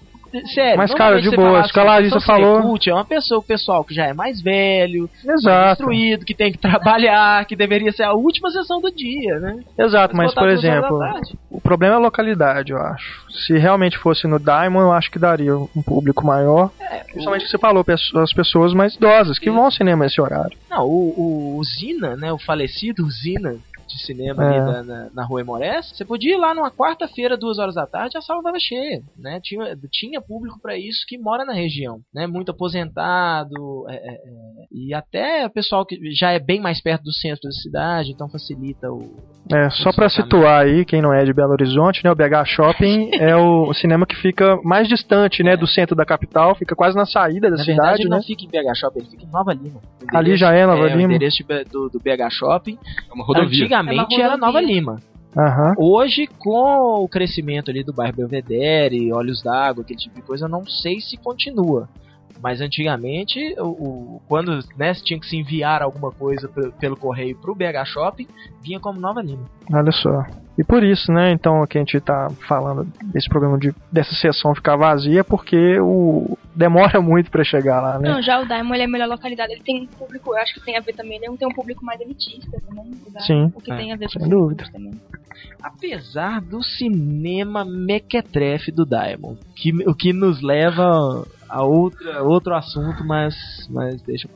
sério, 0.54 0.78
Mas, 0.78 0.94
cara, 0.94 1.22
de 1.22 1.30
boa, 1.30 1.48
fala 1.48 1.62
isso 1.62 1.74
que 1.74 1.80
a 1.80 1.82
assim, 1.84 1.92
Larissa 1.92 2.22
falou- 2.22 2.78
É 2.88 2.94
uma 2.94 3.06
pessoa, 3.06 3.40
o 3.40 3.44
pessoal 3.44 3.84
que 3.84 3.94
já 3.94 4.06
é 4.06 4.14
mais 4.14 4.42
velho, 4.42 5.10
mais 5.26 5.40
exato. 5.42 5.82
instruído, 5.82 6.26
que 6.26 6.36
tem 6.36 6.52
que 6.52 6.58
trabalhar, 6.58 7.46
que 7.46 7.56
deveria 7.56 7.92
ser 7.92 8.04
a 8.04 8.14
última 8.14 8.50
sessão 8.52 8.80
do 8.82 8.92
dia, 8.92 9.40
né? 9.40 9.60
Exato, 9.78 10.16
mas 10.16 10.28
botar 10.32 10.42
por 10.42 10.50
exemplo, 10.50 11.00
o 11.50 11.62
problema 11.62 11.96
é 11.96 11.98
a 11.98 12.02
localidade, 12.02 12.72
eu 12.72 12.78
acho. 12.80 13.26
Se 13.46 13.58
realmente 13.58 13.98
fosse 13.98 14.28
no 14.28 14.40
Diamond, 14.40 14.86
eu 14.86 14.92
acho 14.92 15.12
que 15.12 15.20
daria 15.20 15.56
um 15.56 15.82
público 15.86 16.26
maior. 16.26 16.72
Principalmente 17.06 17.42
o 17.42 17.46
que 17.46 17.52
você 17.52 17.58
falou, 17.58 17.86
as 18.24 18.34
pessoas 18.34 18.74
mais 18.74 18.96
idosas 18.96 19.40
que 19.40 19.50
vão 19.50 19.66
ao 19.66 19.72
cinema 19.72 20.06
esse 20.06 20.20
horário. 20.22 20.58
Não, 20.70 20.86
o, 20.86 21.14
o, 21.18 21.58
o 21.60 21.64
Zina, 21.64 22.16
né? 22.16 22.32
O 22.32 22.38
falecido 22.38 23.10
Zina 23.10 23.56
de 23.88 24.06
cinema 24.06 24.44
É. 24.44 24.48
ali 24.48 24.60
na, 24.60 24.84
na, 24.84 25.10
na 25.12 25.26
Rua 25.26 25.42
Emorés, 25.42 25.90
você 25.90 26.06
podia 26.06 26.36
ir 26.36 26.38
lá 26.38 26.54
numa 26.54 26.72
quarta-feira, 26.72 27.38
duas 27.38 27.58
horas 27.58 27.76
da 27.76 27.86
tarde, 27.88 28.18
a 28.18 28.22
sala 28.22 28.44
tava 28.44 28.60
cheia, 28.60 29.02
né? 29.18 29.40
Tinha, 29.42 29.78
tinha 29.92 30.22
público 30.22 30.60
pra 30.62 30.78
isso 30.78 31.06
que 31.08 31.18
mora 31.18 31.46
na 31.46 31.54
região, 31.54 32.02
né? 32.14 32.28
Muito 32.28 32.52
aposentado, 32.52 33.86
é, 33.90 33.96
é, 33.96 34.14
é, 34.14 34.68
e 34.72 34.94
até 34.94 35.46
o 35.46 35.50
pessoal 35.50 35.86
que 35.86 35.98
já 36.12 36.32
é 36.32 36.40
bem 36.40 36.60
mais 36.60 36.82
perto 36.82 37.04
do 37.04 37.14
centro 37.14 37.44
da 37.44 37.52
cidade, 37.52 38.12
então 38.12 38.30
facilita 38.30 38.92
o... 38.92 39.37
É, 39.54 39.70
só 39.70 39.92
pra 39.94 40.10
situar 40.10 40.62
aí, 40.64 40.84
quem 40.84 41.02
não 41.02 41.14
é 41.14 41.24
de 41.24 41.34
Belo 41.34 41.52
Horizonte, 41.54 42.04
né, 42.04 42.12
o 42.12 42.16
BH 42.16 42.46
Shopping 42.46 43.12
é 43.20 43.36
o 43.36 43.74
cinema 43.74 44.06
que 44.06 44.16
fica 44.16 44.58
mais 44.64 44.88
distante, 44.88 45.42
né, 45.44 45.56
do 45.56 45.66
centro 45.68 45.96
da 45.96 46.06
capital, 46.06 46.54
fica 46.56 46.76
quase 46.76 46.96
na 46.98 47.06
saída 47.06 47.50
da 47.50 47.58
Na 47.58 47.64
cidade, 47.64 47.78
verdade, 47.78 48.02
ele 48.04 48.10
né? 48.10 48.16
não 48.18 48.24
fica 48.24 48.44
em 48.44 48.48
BH 48.48 48.76
Shopping, 48.76 49.00
ele 49.00 49.10
fica 49.10 49.24
em 49.24 49.32
Nova 49.32 49.54
Lima. 49.54 49.80
O 49.80 50.18
Ali 50.18 50.32
endereço- 50.32 50.38
já 50.38 50.52
é 50.54 50.66
Nova 50.66 50.84
O 50.84 50.88
Lima? 50.88 51.02
endereço 51.14 51.38
de 51.38 51.44
B- 51.46 51.64
do, 51.66 51.90
do 51.90 52.00
BH 52.00 52.30
Shopping, 52.32 52.78
É 53.10 53.14
uma 53.14 53.24
rodovia. 53.26 53.64
antigamente 53.64 54.14
É 54.16 54.18
uma 54.18 54.24
era 54.26 54.34
rodovia. 54.34 54.38
Nova 54.38 54.62
Lima. 54.62 54.96
Aham. 55.38 55.74
Hoje, 55.78 56.28
com 56.40 57.04
o 57.04 57.08
crescimento 57.08 57.70
ali 57.70 57.84
do 57.84 57.94
bairro 57.94 58.16
Belvedere, 58.18 59.14
Olhos 59.14 59.44
d'Água, 59.44 59.84
aquele 59.84 60.00
tipo 60.00 60.16
de 60.16 60.22
coisa, 60.24 60.46
eu 60.46 60.50
não 60.50 60.66
sei 60.66 61.00
se 61.00 61.16
continua. 61.18 61.88
Mas 62.42 62.62
antigamente, 62.62 63.40
o, 63.60 63.66
o- 63.68 64.22
quando 64.28 64.60
né, 64.78 64.94
tinha 64.94 65.20
que 65.20 65.26
se 65.26 65.38
enviar 65.38 65.82
alguma 65.82 66.12
coisa 66.12 66.48
pe- 66.48 66.72
pelo 66.80 66.96
correio 66.96 67.36
pro 67.38 67.56
BH 67.56 67.86
Shopping, 67.86 68.28
vinha 68.62 68.80
como 68.80 69.00
Nova 69.00 69.22
Lima. 69.22 69.44
Olha 69.74 69.92
só. 69.92 70.24
E 70.58 70.64
por 70.64 70.84
isso, 70.84 71.12
né, 71.12 71.32
então, 71.32 71.66
que 71.68 71.78
a 71.78 71.82
gente 71.82 72.00
tá 72.02 72.30
falando 72.48 72.88
desse 73.14 73.30
problema 73.30 73.60
de 73.60 73.72
dessa 73.92 74.16
sessão 74.16 74.56
ficar 74.56 74.76
vazia, 74.76 75.24
porque 75.24 75.80
o 75.80 76.36
demora 76.56 77.00
muito 77.00 77.30
pra 77.30 77.44
chegar 77.44 77.80
lá, 77.80 78.00
né? 78.00 78.10
Não, 78.10 78.22
já 78.24 78.40
o 78.42 78.46
Diamond 78.48 78.74
ele 78.74 78.82
é 78.82 78.86
a 78.86 78.90
melhor 78.90 79.08
localidade. 79.08 79.54
Ele 79.54 79.62
tem 79.62 79.84
um 79.84 79.86
público, 79.86 80.32
eu 80.34 80.38
acho 80.38 80.56
que 80.56 80.66
tem 80.66 80.76
a 80.76 80.80
ver 80.82 80.94
também, 80.94 81.18
ele 81.22 81.38
tem 81.38 81.48
um 81.48 81.54
público 81.54 81.86
mais 81.86 82.02
elitista 82.02 82.60
também. 82.68 82.86
o 82.86 82.96
Diamond, 83.12 83.24
Sim. 83.28 83.52
O 83.56 83.62
que 83.62 83.72
É, 83.72 83.78
tem 83.78 83.94
a 83.94 83.96
ver 83.96 84.10
sem 84.10 84.20
com 84.20 84.28
o 84.28 84.30
dúvida. 84.32 84.64
Também. 84.72 85.00
Apesar 85.62 86.42
do 86.42 86.64
cinema 86.64 87.64
mequetrefe 87.64 88.72
do 88.72 88.86
Diamond, 88.86 89.38
que, 89.56 89.72
o 89.88 89.94
que 89.94 90.12
nos 90.14 90.42
leva 90.42 91.24
a 91.50 91.64
outra, 91.64 92.24
outro 92.24 92.54
assunto, 92.56 93.04
mas, 93.06 93.36
mas 93.70 94.02
deixa. 94.04 94.28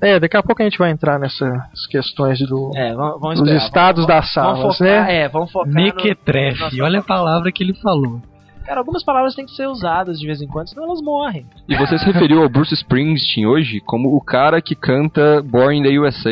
É, 0.00 0.18
daqui 0.18 0.36
a 0.36 0.42
pouco 0.42 0.62
a 0.62 0.64
gente 0.64 0.78
vai 0.78 0.90
entrar 0.90 1.18
nessas 1.18 1.86
questões 1.90 2.38
do, 2.40 2.70
É, 2.74 2.94
vamos, 2.94 3.20
vamos 3.20 3.38
dos 3.40 3.48
esperar, 3.48 3.66
estados 3.66 4.06
vamos- 4.06 4.08
das 4.24 4.34
vamos 4.34 4.58
salas, 4.60 4.78
focar, 4.78 5.06
né? 5.06 5.14
É, 5.22 5.28
vamos 5.28 5.52
focar 5.52 5.68
no- 5.72 5.74
Mequetrefe, 5.82 6.60
Nossa, 6.60 6.82
olha 6.82 6.98
a 7.00 7.02
palavra 7.02 7.52
que 7.52 7.62
ele 7.62 7.74
falou. 7.74 8.20
Cara, 8.64 8.78
algumas 8.78 9.02
palavras 9.04 9.34
têm 9.34 9.44
que 9.44 9.50
ser 9.56 9.66
usadas 9.66 10.20
de 10.20 10.24
vez 10.26 10.40
em 10.40 10.46
quando, 10.46 10.68
senão 10.68 10.84
elas 10.84 11.02
morrem. 11.02 11.44
E 11.68 11.74
você 11.76 11.98
se 11.98 12.04
referiu 12.04 12.42
ao 12.42 12.48
Bruce 12.48 12.72
Springsteen 12.74 13.44
hoje 13.44 13.80
como 13.80 14.14
o 14.16 14.20
cara 14.20 14.62
que 14.62 14.76
canta 14.76 15.42
Born 15.42 15.78
in 15.78 15.82
the 15.82 15.98
USA. 15.98 16.30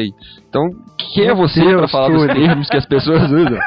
Então, 0.50 0.68
quem 1.14 1.28
é 1.28 1.34
você 1.34 1.62
pra 1.76 1.86
falar 1.86 2.08
dos 2.08 2.26
termos 2.26 2.68
que 2.68 2.76
as 2.76 2.84
pessoas 2.84 3.22
usam? 3.30 3.58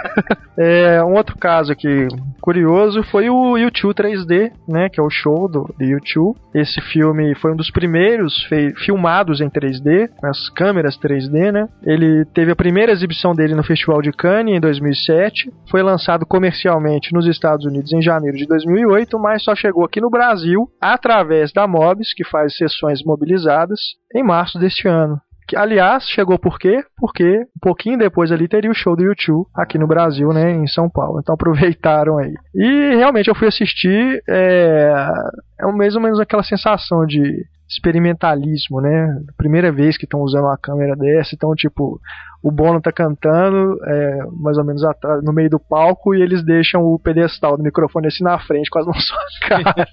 É, 0.60 1.02
um 1.04 1.14
outro 1.14 1.38
caso 1.38 1.72
aqui 1.72 2.08
curioso 2.42 3.02
foi 3.04 3.30
o 3.30 3.54
U2 3.54 3.94
3D, 3.94 4.52
né, 4.68 4.90
que 4.90 5.00
é 5.00 5.04
o 5.04 5.10
show 5.10 5.48
do, 5.48 5.64
do 5.64 5.86
U2. 5.86 6.36
Esse 6.54 6.82
filme 6.82 7.34
foi 7.36 7.54
um 7.54 7.56
dos 7.56 7.72
primeiros 7.72 8.34
filmados 8.86 9.40
em 9.40 9.50
3D, 9.50 10.10
com 10.18 10.28
as 10.28 10.50
câmeras 10.50 10.98
3D, 11.00 11.52
né? 11.52 11.68
Ele 11.84 12.26
teve 12.26 12.52
a 12.52 12.56
primeira 12.56 12.92
exibição 12.92 13.34
dele 13.34 13.56
no 13.56 13.64
Festival 13.64 14.02
de 14.02 14.12
Cannes 14.12 14.56
em 14.56 14.60
2007, 14.60 15.50
foi 15.72 15.82
lançado 15.82 16.26
comercialmente 16.26 17.14
nos 17.14 17.26
Estados 17.26 17.66
Unidos 17.66 17.94
em 17.94 18.02
janeiro 18.02 18.38
de 18.38 18.46
2008, 18.46 19.18
mas 19.18 19.42
só 19.42 19.56
chegou 19.56 19.86
aqui 19.86 20.02
no 20.02 20.10
Brasil 20.10 20.68
através 20.82 21.54
da 21.54 21.66
Mobs, 21.66 22.14
que 22.14 22.26
faz 22.26 22.58
sessões 22.58 23.02
mobilizadas, 23.06 23.80
em 24.14 24.22
março 24.22 24.60
deste 24.60 24.88
ano. 24.88 25.20
Que, 25.48 25.56
aliás, 25.56 26.04
chegou 26.06 26.40
por 26.40 26.58
quê? 26.58 26.84
Porque 26.98 27.40
um 27.40 27.60
pouquinho 27.62 27.98
depois 27.98 28.32
ali 28.32 28.48
teria 28.48 28.72
o 28.72 28.76
show 28.76 28.96
do 28.96 29.04
YouTube 29.04 29.48
aqui 29.56 29.78
no 29.78 29.88
Brasil, 29.88 30.30
né, 30.30 30.52
em 30.52 30.68
São 30.68 30.90
Paulo. 30.90 31.20
Então 31.20 31.36
aproveitaram 31.36 32.18
aí. 32.18 32.34
E 32.56 32.96
realmente 32.96 33.28
eu 33.28 33.36
fui 33.36 33.48
assistir, 33.48 34.22
é, 34.30 34.94
é 35.60 35.72
mais 35.72 35.96
ou 35.96 36.02
menos 36.02 36.20
aquela 36.20 36.44
sensação 36.44 37.06
de 37.06 37.46
experimentalismo, 37.70 38.82
né? 38.82 39.20
Primeira 39.38 39.72
vez 39.72 39.98
que 39.98 40.06
estão 40.06 40.22
usando 40.22 40.46
uma 40.46 40.58
câmera 40.58 40.96
dessa, 40.96 41.34
então 41.34 41.54
tipo, 41.56 42.00
o 42.44 42.52
Bono 42.52 42.82
tá 42.82 42.92
cantando 42.92 43.78
é, 43.86 44.26
mais 44.32 44.58
ou 44.58 44.66
menos 44.66 44.84
atrás, 44.84 45.24
no 45.24 45.34
meio 45.34 45.50
do 45.50 45.60
palco 45.60 46.14
e 46.14 46.22
eles 46.22 46.44
deixam 46.44 46.82
o 46.84 47.00
pedestal 47.00 47.58
do 47.58 47.64
microfone 47.64 48.08
assim 48.08 48.24
na 48.24 48.38
frente, 48.40 48.70
quase 48.70 48.88
na 48.88 48.94
sua 48.94 49.18
cara. 49.48 49.88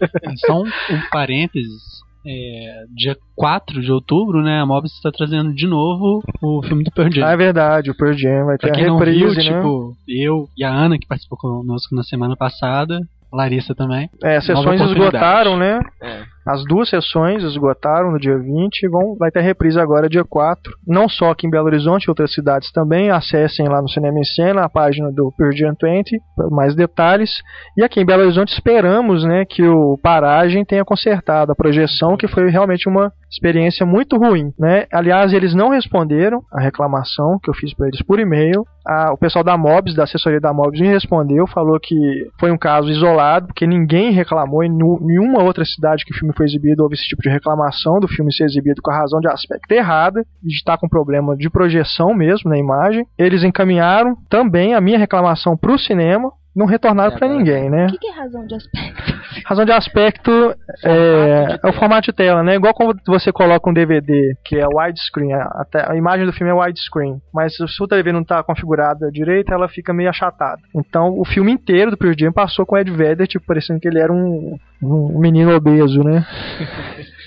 Só 0.47 0.61
um, 0.61 0.67
um 0.67 1.11
parênteses. 1.11 2.03
É, 2.27 2.85
dia 2.95 3.17
4 3.35 3.81
de 3.81 3.91
outubro, 3.91 4.43
né, 4.43 4.61
a 4.61 4.67
Mobs 4.67 4.93
está 4.93 5.11
trazendo 5.11 5.55
de 5.55 5.67
novo 5.67 6.23
o 6.43 6.63
filme 6.63 6.85
do 6.85 6.91
Pearl 6.91 7.11
Jam. 7.11 7.27
Ah, 7.27 7.33
é 7.33 7.37
verdade, 7.37 7.91
o 7.91 7.97
Pearl 7.97 8.13
Jam 8.13 8.47
vai 8.47 8.59
ter 8.59 8.67
Pra 8.69 8.71
a 8.71 8.79
quem 8.79 8.87
não 8.87 8.99
reprise, 8.99 9.19
viu, 9.19 9.35
né? 9.35 9.43
tipo, 9.43 9.97
eu 10.09 10.49
e 10.57 10.65
a 10.65 10.71
Ana, 10.71 10.99
que 10.99 11.07
participou 11.07 11.39
conosco 11.39 11.95
na 11.95 12.03
semana 12.03 12.37
passada, 12.37 13.01
Larissa 13.33 13.75
também. 13.75 14.11
É, 14.23 14.41
sessões 14.41 14.81
esgotaram, 14.81 15.57
né? 15.57 15.81
É. 16.03 16.23
As 16.51 16.65
duas 16.65 16.89
sessões 16.89 17.45
esgotaram 17.45 18.11
no 18.11 18.19
dia 18.19 18.37
20 18.37 18.83
e 18.83 18.89
vão, 18.89 19.15
vai 19.17 19.31
ter 19.31 19.41
reprise 19.41 19.79
agora 19.79 20.09
dia 20.09 20.25
4. 20.25 20.73
Não 20.87 21.09
só 21.09 21.31
aqui 21.31 21.47
em 21.47 21.51
Belo 21.51 21.67
Horizonte, 21.67 22.09
outras 22.11 22.33
cidades 22.33 22.73
também. 22.73 23.09
Acessem 23.11 23.69
lá 23.69 23.81
no 23.81 23.89
Cinema 23.89 24.19
em 24.19 24.25
Cena, 24.25 24.63
a 24.65 24.69
página 24.69 25.13
do 25.13 25.33
Purgeon 25.37 25.75
20, 25.81 26.19
para 26.37 26.51
mais 26.51 26.75
detalhes. 26.75 27.31
E 27.77 27.85
aqui 27.85 28.01
em 28.01 28.05
Belo 28.05 28.23
Horizonte 28.23 28.53
esperamos 28.53 29.23
né, 29.25 29.45
que 29.45 29.63
o 29.63 29.97
Paragem 30.03 30.65
tenha 30.65 30.85
consertado 30.85 31.53
a 31.53 31.55
projeção, 31.55 32.17
que 32.17 32.27
foi 32.27 32.51
realmente 32.51 32.89
uma 32.89 33.13
experiência 33.31 33.87
muito 33.87 34.17
ruim. 34.17 34.51
Né? 34.59 34.87
Aliás, 34.93 35.33
eles 35.33 35.55
não 35.55 35.69
responderam 35.71 36.41
a 36.53 36.61
reclamação 36.61 37.39
que 37.41 37.49
eu 37.49 37.55
fiz 37.55 37.73
para 37.75 37.87
eles 37.87 38.03
por 38.03 38.19
e-mail. 38.19 38.65
A- 38.85 39.13
o 39.13 39.19
pessoal 39.19 39.45
da 39.45 39.57
Mobs, 39.57 39.95
da 39.95 40.03
assessoria 40.05 40.41
da 40.41 40.53
Mobs, 40.53 40.81
me 40.81 40.89
respondeu, 40.89 41.47
falou 41.47 41.79
que 41.79 41.95
foi 42.41 42.51
um 42.51 42.59
caso 42.59 42.89
isolado, 42.91 43.47
porque 43.49 43.67
ninguém 43.67 44.11
reclamou 44.11 44.65
em 44.65 44.71
nenhuma 44.71 45.43
outra 45.45 45.65
cidade 45.65 46.05
que 46.05 46.13
o 46.13 46.19
filme 46.19 46.35
foi 46.41 46.47
exibido 46.47 46.83
houve 46.83 46.95
esse 46.95 47.05
tipo 47.05 47.21
de 47.21 47.29
reclamação 47.29 48.01
do 48.01 48.09
filme 48.09 48.33
ser 48.33 48.45
exibido 48.45 48.81
com 48.81 48.91
a 48.91 48.97
razão 48.97 49.21
de 49.21 49.29
aspecto 49.29 49.71
errada 49.73 50.25
e 50.43 50.49
de 50.49 50.55
estar 50.55 50.79
com 50.79 50.89
problema 50.89 51.37
de 51.37 51.51
projeção 51.51 52.15
mesmo 52.15 52.49
na 52.49 52.57
imagem. 52.57 53.07
Eles 53.19 53.45
encaminharam 53.45 54.17
também 54.31 54.75
a 54.75 54.81
minha 54.81 54.99
reclamação 54.99 55.55
para 55.55 55.73
o 55.73 55.79
cinema. 55.79 56.33
Não 56.61 56.67
retornaram 56.67 57.15
É, 57.15 57.19
para 57.19 57.27
ninguém, 57.27 57.71
né? 57.71 57.87
O 57.87 57.89
que, 57.89 57.97
que 57.97 58.07
é 58.07 58.13
razão 58.13 58.47
de 58.47 58.55
aspecto? 58.55 59.21
Razão 59.47 59.65
de 59.65 59.73
aspecto 59.73 60.55
é, 60.85 61.59
é 61.65 61.69
o 61.69 61.73
formato 61.73 62.11
de 62.11 62.13
tela, 62.13 62.43
né? 62.43 62.57
Igual 62.57 62.75
quando 62.75 63.01
você 63.07 63.33
coloca 63.33 63.71
um 63.71 63.73
DVD 63.73 64.37
que 64.45 64.57
é 64.57 64.67
widescreen, 64.67 65.33
a, 65.33 65.67
a 65.89 65.97
imagem 65.97 66.27
do 66.27 66.33
filme 66.35 66.53
é 66.53 66.55
widescreen, 66.55 67.19
mas 67.33 67.57
se 67.57 67.63
a 67.63 67.87
TV 67.89 68.13
não 68.13 68.21
está 68.21 68.43
configurada 68.43 69.11
direito, 69.11 69.55
ela 69.55 69.69
fica 69.69 69.95
meio 69.95 70.11
achatada. 70.11 70.61
Então 70.77 71.19
o 71.19 71.25
filme 71.25 71.51
inteiro 71.51 71.93
do 71.93 71.97
Pearl 71.97 72.15
Jam 72.19 72.33
passou 72.33 72.67
com 72.67 72.75
o 72.75 72.79
Ed 72.79 72.91
Vedder, 72.91 73.27
tipo, 73.27 73.47
parecendo 73.47 73.81
que 73.81 73.89
ele 73.89 73.99
era 73.99 74.13
um, 74.13 74.59
um 74.83 75.19
menino 75.19 75.55
obeso, 75.55 76.03
né? 76.05 76.27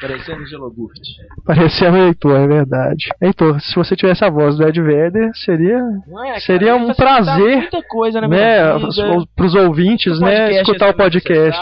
Parecendo 0.00 0.44
gelogurt. 0.46 1.00
Parecia 1.46 1.90
um 1.90 1.96
Heitor, 1.96 2.36
é 2.36 2.46
verdade. 2.46 3.08
Heitor, 3.20 3.60
se 3.60 3.74
você 3.74 3.94
tivesse 3.94 4.24
a 4.24 4.30
voz 4.30 4.56
do 4.56 4.66
Ed 4.66 4.80
Vedder, 4.80 5.30
seria 5.34 5.78
é, 5.78 6.02
cara? 6.06 6.40
Seria 6.40 6.74
um 6.74 6.88
Facilitar 6.88 7.24
prazer, 7.24 7.56
Muita 7.58 7.82
coisa 7.84 8.20
na 8.20 8.28
né, 8.28 8.72
vida. 8.74 9.26
para 9.34 9.46
os 9.46 9.54
ouvintes, 9.54 10.18
né, 10.20 10.52
escutar 10.60 10.86
o 10.86 10.90
é 10.90 10.92
podcast. 10.94 11.60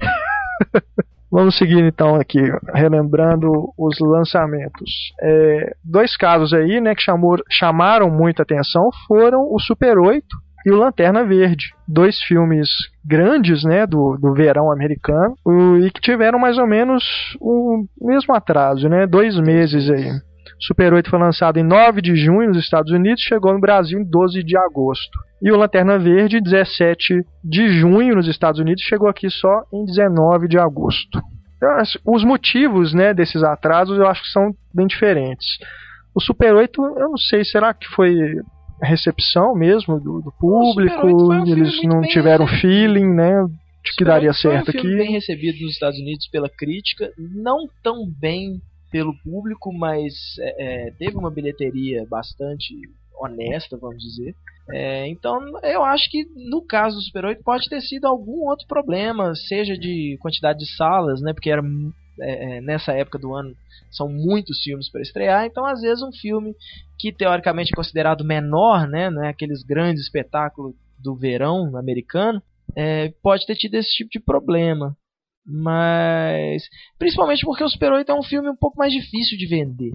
Vamos 1.30 1.58
seguir 1.58 1.82
então 1.84 2.14
aqui, 2.14 2.40
relembrando 2.72 3.50
os 3.76 3.98
lançamentos. 4.00 5.12
É, 5.20 5.74
dois 5.84 6.16
casos 6.16 6.54
aí, 6.54 6.80
né, 6.80 6.94
que 6.94 7.02
chamou, 7.02 7.36
chamaram 7.50 8.08
muita 8.08 8.42
atenção 8.42 8.88
foram 9.06 9.42
o 9.52 9.60
Super 9.60 9.98
8 9.98 10.24
e 10.66 10.70
o 10.72 10.76
Lanterna 10.76 11.24
Verde. 11.24 11.66
Dois 11.86 12.20
filmes 12.24 12.68
grandes, 13.04 13.62
né, 13.64 13.86
do, 13.86 14.18
do 14.20 14.34
verão 14.34 14.70
americano 14.72 15.34
o- 15.44 15.76
e 15.78 15.90
que 15.92 16.00
tiveram 16.00 16.38
mais 16.40 16.58
ou 16.58 16.66
menos 16.66 17.04
o 17.40 17.84
mesmo 18.02 18.34
atraso, 18.34 18.88
né, 18.88 19.06
dois 19.06 19.38
meses 19.38 19.88
aí. 19.88 20.10
Super 20.58 20.92
8 20.94 21.08
foi 21.10 21.18
lançado 21.18 21.58
em 21.58 21.62
9 21.62 22.00
de 22.00 22.16
junho 22.16 22.48
nos 22.48 22.58
Estados 22.58 22.90
Unidos, 22.90 23.22
chegou 23.22 23.52
no 23.52 23.60
Brasil 23.60 24.00
em 24.00 24.04
12 24.04 24.42
de 24.42 24.56
agosto. 24.56 25.18
E 25.42 25.52
o 25.52 25.56
Lanterna 25.56 25.98
Verde, 25.98 26.40
17 26.40 27.22
de 27.44 27.68
junho 27.68 28.16
nos 28.16 28.26
Estados 28.26 28.58
Unidos, 28.58 28.82
chegou 28.82 29.06
aqui 29.08 29.28
só 29.30 29.62
em 29.72 29.84
19 29.84 30.48
de 30.48 30.58
agosto. 30.58 31.20
Acho- 31.62 31.98
Os 32.06 32.24
motivos 32.24 32.94
né, 32.94 33.12
desses 33.14 33.42
atrasos 33.42 33.98
eu 33.98 34.06
acho 34.08 34.22
que 34.22 34.30
são 34.30 34.50
bem 34.74 34.86
diferentes. 34.86 35.46
O 36.14 36.20
Super 36.22 36.54
8, 36.54 36.82
eu 36.82 37.10
não 37.10 37.16
sei, 37.18 37.44
será 37.44 37.74
que 37.74 37.86
foi 37.88 38.14
recepção 38.82 39.54
mesmo 39.54 39.98
do, 40.00 40.20
do 40.20 40.32
público? 40.32 40.94
Super 40.94 41.06
8 41.06 41.26
foi 41.26 41.36
um 41.38 41.46
Eles 41.46 41.82
não 41.84 42.02
tiveram 42.02 42.44
recebido. 42.44 42.60
feeling, 42.72 43.14
né? 43.14 43.46
De 43.84 43.92
que 43.96 44.04
daria 44.04 44.32
Foi 44.34 44.50
um 44.50 44.64
certo 44.64 44.70
aqui. 44.70 44.96
bem 44.96 45.12
recebido 45.12 45.60
nos 45.62 45.72
Estados 45.72 45.98
Unidos 45.98 46.28
pela 46.28 46.48
crítica, 46.48 47.12
não 47.16 47.68
tão 47.82 48.06
bem 48.08 48.60
pelo 48.90 49.14
público, 49.22 49.72
mas 49.72 50.12
é, 50.40 50.88
é, 50.88 50.90
teve 50.92 51.16
uma 51.16 51.30
bilheteria 51.30 52.04
bastante 52.08 52.74
honesta, 53.20 53.76
vamos 53.76 54.02
dizer. 54.02 54.34
É, 54.70 55.08
então, 55.08 55.38
eu 55.62 55.84
acho 55.84 56.10
que 56.10 56.26
no 56.50 56.60
caso 56.62 56.96
do 56.96 57.02
Super 57.02 57.26
8 57.26 57.42
pode 57.42 57.68
ter 57.68 57.80
sido 57.80 58.06
algum 58.06 58.48
outro 58.48 58.66
problema, 58.66 59.34
seja 59.34 59.76
de 59.76 60.18
quantidade 60.20 60.58
de 60.58 60.76
salas, 60.76 61.20
né? 61.20 61.32
Porque 61.32 61.50
era 61.50 61.62
é, 62.20 62.56
é, 62.56 62.60
nessa 62.60 62.92
época 62.92 63.18
do 63.18 63.34
ano 63.34 63.54
são 63.90 64.08
muitos 64.08 64.62
filmes 64.62 64.90
para 64.90 65.02
estrear, 65.02 65.46
então 65.46 65.64
às 65.64 65.80
vezes 65.80 66.02
um 66.02 66.12
filme 66.12 66.54
que 66.98 67.12
teoricamente 67.12 67.72
é 67.72 67.76
considerado 67.76 68.24
menor, 68.24 68.86
né? 68.86 69.10
É 69.24 69.28
aqueles 69.28 69.62
grandes 69.62 70.02
espetáculos 70.04 70.74
do 70.98 71.14
verão 71.14 71.76
americano, 71.76 72.42
é, 72.74 73.12
pode 73.22 73.46
ter 73.46 73.54
tido 73.54 73.74
esse 73.74 73.90
tipo 73.90 74.10
de 74.10 74.20
problema. 74.20 74.96
Mas. 75.46 76.64
Principalmente 76.98 77.44
porque 77.44 77.62
o 77.62 77.68
Super 77.68 77.92
8 77.92 78.10
é 78.10 78.14
um 78.14 78.22
filme 78.22 78.50
um 78.50 78.56
pouco 78.56 78.76
mais 78.78 78.92
difícil 78.92 79.38
de 79.38 79.46
vender. 79.46 79.92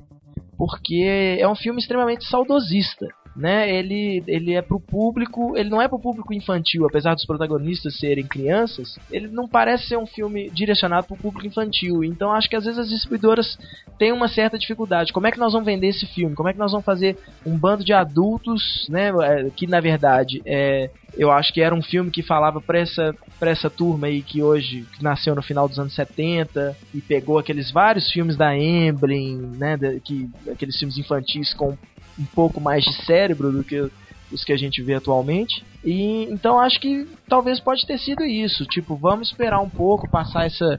Porque 0.58 1.38
é 1.40 1.48
um 1.48 1.56
filme 1.56 1.80
extremamente 1.82 2.24
saudosista. 2.26 3.08
Né? 3.36 3.74
Ele, 3.74 4.24
ele 4.28 4.54
é 4.54 4.62
pro 4.62 4.80
público. 4.80 5.56
Ele 5.58 5.70
não 5.70 5.82
é 5.82 5.88
pro 5.88 6.00
público 6.00 6.34
infantil, 6.34 6.86
apesar 6.86 7.16
dos 7.16 7.26
protagonistas 7.26 7.98
serem 7.98 8.26
crianças. 8.26 8.98
Ele 9.10 9.28
não 9.28 9.48
parece 9.48 9.88
ser 9.88 9.98
um 9.98 10.06
filme 10.06 10.50
direcionado 10.50 11.08
pro 11.08 11.16
público 11.16 11.48
infantil. 11.48 12.04
Então 12.04 12.32
acho 12.32 12.50
que 12.50 12.56
às 12.56 12.66
vezes 12.66 12.80
as 12.80 12.90
distribuidoras 12.90 13.58
têm 13.98 14.12
uma 14.12 14.28
certa 14.28 14.58
dificuldade. 14.58 15.14
Como 15.14 15.28
é 15.28 15.32
que 15.32 15.40
nós 15.40 15.54
vamos 15.54 15.66
vender 15.66 15.88
esse 15.88 16.06
filme? 16.06 16.36
Como 16.36 16.50
é 16.50 16.54
que 16.54 16.60
nós 16.60 16.72
vamos 16.72 16.86
fazer 16.86 17.18
um 17.46 17.58
bando 17.58 17.84
de 17.84 17.94
adultos, 17.94 18.88
né? 18.90 19.10
é, 19.24 19.50
Que 19.56 19.66
na 19.66 19.80
verdade 19.80 20.42
é, 20.46 20.90
eu 21.18 21.32
acho 21.32 21.54
que 21.54 21.62
era 21.62 21.76
um 21.76 21.82
filme 21.82 22.10
que 22.10 22.22
falava 22.22 22.62
pra 22.62 22.80
essa, 22.80 23.16
pra 23.40 23.52
essa 23.52 23.70
turma 23.70 24.08
aí 24.08 24.22
que 24.22 24.42
hoje 24.42 24.86
que 24.98 25.04
nasceu 25.04 25.36
no 25.36 25.42
final 25.42 25.68
dos 25.68 25.80
anos 25.80 25.94
70 25.94 26.76
e 26.94 27.02
pegou 27.02 27.38
aqueles 27.38 27.72
vários 27.72 28.10
filmes 28.12 28.38
da 28.38 28.56
Emblem, 28.58 29.38
né, 29.38 29.78
que, 30.04 30.30
aqueles 30.50 30.78
filmes 30.78 30.98
infantis 30.98 31.54
com 31.54 31.78
um 32.20 32.26
pouco 32.26 32.60
mais 32.62 32.84
de 32.84 32.94
cérebro 33.06 33.52
do 33.52 33.64
que 33.64 33.90
os 34.32 34.44
que 34.44 34.54
a 34.54 34.58
gente 34.58 34.82
vê 34.82 34.94
atualmente. 34.94 35.64
E 35.84 36.24
então 36.32 36.60
acho 36.60 36.80
que 36.80 37.08
talvez 37.28 37.60
pode 37.60 37.86
ter 37.86 37.98
sido 37.98 38.24
isso, 38.24 38.66
tipo, 38.66 38.96
vamos 38.96 39.30
esperar 39.30 39.60
um 39.60 39.70
pouco 39.70 40.10
passar 40.10 40.46
essa 40.46 40.78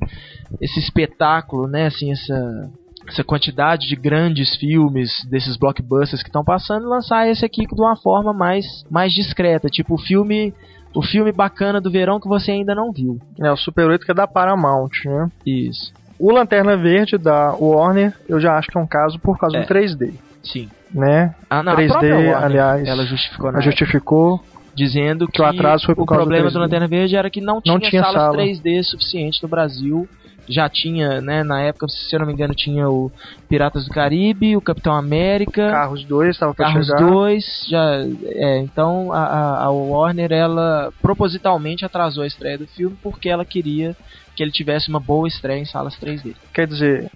esse 0.60 0.78
espetáculo, 0.78 1.66
né, 1.66 1.86
assim, 1.86 2.12
essa 2.12 2.70
essa 3.08 3.24
quantidade 3.24 3.88
de 3.88 3.96
grandes 3.96 4.54
filmes 4.56 5.10
desses 5.28 5.56
blockbusters 5.56 6.22
que 6.22 6.28
estão 6.28 6.44
passando 6.44 6.84
e 6.84 6.88
lançar 6.88 7.28
esse 7.28 7.44
aqui 7.44 7.66
de 7.66 7.80
uma 7.82 7.96
forma 7.96 8.32
mais 8.32 8.64
mais 8.90 9.12
discreta, 9.12 9.68
tipo 9.68 9.94
o 9.94 9.98
filme 9.98 10.54
o 10.94 11.02
filme 11.02 11.32
bacana 11.32 11.80
do 11.80 11.90
verão 11.90 12.20
que 12.20 12.28
você 12.28 12.52
ainda 12.52 12.74
não 12.74 12.92
viu. 12.92 13.18
É, 13.40 13.50
o 13.50 13.56
Super 13.56 13.86
8 13.88 14.04
que 14.04 14.12
é 14.12 14.14
da 14.14 14.26
Paramount, 14.28 14.90
né? 15.06 15.28
Isso. 15.44 15.92
O 16.18 16.30
Lanterna 16.30 16.76
Verde 16.76 17.18
da 17.18 17.54
Warner, 17.54 18.14
eu 18.28 18.38
já 18.38 18.56
acho 18.56 18.68
que 18.68 18.78
é 18.78 18.80
um 18.80 18.86
caso 18.86 19.18
por 19.18 19.36
causa 19.38 19.56
É. 19.56 19.60
do 19.62 19.66
3D, 19.66 20.14
Sim. 20.44 20.68
né? 20.92 21.32
Ah, 21.50 21.62
não, 21.62 21.74
3D, 21.74 21.84
a 21.84 21.88
própria 21.88 22.14
Warner, 22.16 22.44
aliás, 22.44 22.88
ela 22.88 23.04
justificou 23.04 23.48
Ela 23.50 23.60
justificou. 23.60 24.40
dizendo 24.74 25.26
que, 25.26 25.32
que 25.34 25.42
o 25.42 25.44
atraso 25.44 25.84
foi 25.86 25.94
por 25.94 26.02
o 26.02 26.06
causa 26.06 26.24
do 26.24 26.28
problema 26.28 26.48
3D. 26.48 26.52
do 26.52 26.58
Lanterna 26.58 26.88
Verde 26.88 27.16
era 27.16 27.30
que 27.30 27.40
não 27.40 27.60
tinha, 27.60 27.74
Não 27.74 27.80
tinha 27.80 28.02
salas 28.02 28.22
sala. 28.22 28.36
3D 28.38 28.82
suficiente 28.82 29.38
no 29.42 29.48
Brasil. 29.48 30.06
Já 30.48 30.68
tinha, 30.68 31.20
né, 31.20 31.44
na 31.44 31.60
época, 31.62 31.86
se 31.88 32.16
eu 32.16 32.18
não 32.18 32.26
me 32.26 32.32
engano, 32.32 32.52
tinha 32.52 32.88
o 32.88 33.12
Piratas 33.48 33.84
do 33.84 33.90
Caribe, 33.90 34.56
o 34.56 34.60
Capitão 34.60 34.92
América, 34.92 35.70
Carros 35.70 36.04
2 36.04 36.30
estava 36.30 36.52
para 36.52 36.66
Carros 36.66 36.86
chegar. 36.88 36.98
2, 36.98 37.44
já, 37.68 38.04
é, 38.24 38.58
então 38.58 39.12
a, 39.12 39.62
a- 39.66 39.70
Warner 39.70 40.32
ela 40.32 40.90
propositalmente 41.00 41.84
atrasou 41.84 42.24
a 42.24 42.26
estreia 42.26 42.58
do 42.58 42.66
filme 42.66 42.96
porque 43.00 43.28
ela 43.28 43.44
queria 43.44 43.94
que 44.34 44.42
ele 44.42 44.50
tivesse 44.50 44.88
uma 44.88 44.98
boa 44.98 45.28
estreia 45.28 45.60
em 45.60 45.64
salas 45.64 45.94
3D. 45.96 46.34
Quer 46.52 46.66
dizer, 46.66 47.08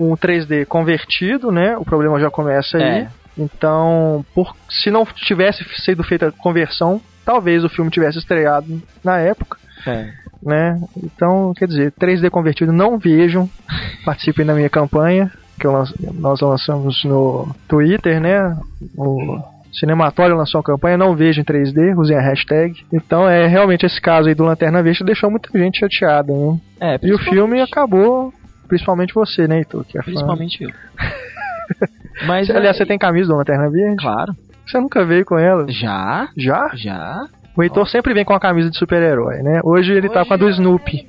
um 0.00 0.16
3D 0.16 0.66
convertido, 0.66 1.50
né? 1.50 1.76
O 1.76 1.84
problema 1.84 2.18
já 2.20 2.30
começa 2.30 2.76
aí. 2.78 2.82
É. 2.82 3.08
Então, 3.36 4.24
por, 4.34 4.54
se 4.70 4.90
não 4.90 5.04
tivesse 5.04 5.64
sido 5.84 6.02
feita 6.04 6.28
a 6.28 6.32
conversão, 6.32 7.00
talvez 7.24 7.64
o 7.64 7.68
filme 7.68 7.90
tivesse 7.90 8.18
estreado 8.18 8.80
na 9.02 9.18
época, 9.18 9.56
É. 9.86 10.08
né? 10.42 10.80
Então, 11.02 11.52
quer 11.56 11.66
dizer, 11.66 11.92
3D 11.92 12.30
convertido 12.30 12.72
não 12.72 12.98
vejam. 12.98 13.48
Participem 14.04 14.46
da 14.46 14.54
minha 14.54 14.68
campanha, 14.70 15.30
que 15.58 15.66
eu 15.66 15.72
lan- 15.72 15.84
nós 16.14 16.40
lançamos 16.40 17.02
no 17.04 17.54
Twitter, 17.68 18.20
né? 18.20 18.56
O 18.96 19.38
Cinematório 19.72 20.36
lançou 20.36 20.60
uma 20.60 20.64
campanha, 20.64 20.96
não 20.96 21.16
vejam 21.16 21.42
em 21.42 21.44
3D, 21.44 21.96
usem 21.98 22.16
a 22.16 22.20
hashtag. 22.20 22.84
Então, 22.92 23.28
é 23.28 23.48
realmente 23.48 23.84
esse 23.84 24.00
caso 24.00 24.28
aí 24.28 24.34
do 24.34 24.44
Lanterna 24.44 24.80
Verde 24.82 25.02
deixou 25.02 25.28
muita 25.28 25.48
gente 25.58 25.80
chateada, 25.80 26.32
né? 26.32 26.56
É, 26.80 26.98
E 27.02 27.12
o 27.12 27.18
filme 27.18 27.60
acabou, 27.60 28.32
principalmente 28.68 29.14
você, 29.14 29.46
né, 29.46 29.58
Heitor? 29.58 29.84
Que 29.84 29.98
é 29.98 30.02
fã. 30.02 30.10
Principalmente 30.10 30.64
eu. 30.64 30.70
Mas, 32.26 32.48
Aliás, 32.48 32.76
é, 32.76 32.78
você 32.78 32.86
tem 32.86 32.98
camisa 32.98 33.28
do 33.28 33.36
Lanterna 33.36 33.70
Verde? 33.70 33.96
Claro. 33.96 34.32
Você 34.66 34.78
nunca 34.78 35.04
veio 35.04 35.24
com 35.24 35.38
ela? 35.38 35.66
Já? 35.68 36.28
Já? 36.36 36.70
Já? 36.74 37.26
O 37.56 37.62
Heitor 37.62 37.88
sempre 37.88 38.14
vem 38.14 38.24
com 38.24 38.34
a 38.34 38.40
camisa 38.40 38.70
de 38.70 38.78
super-herói, 38.78 39.42
né? 39.42 39.60
Hoje 39.62 39.92
ele 39.92 40.08
tá 40.08 40.24
com 40.24 40.34
a 40.34 40.36
do 40.36 40.48
Snoopy, 40.48 41.06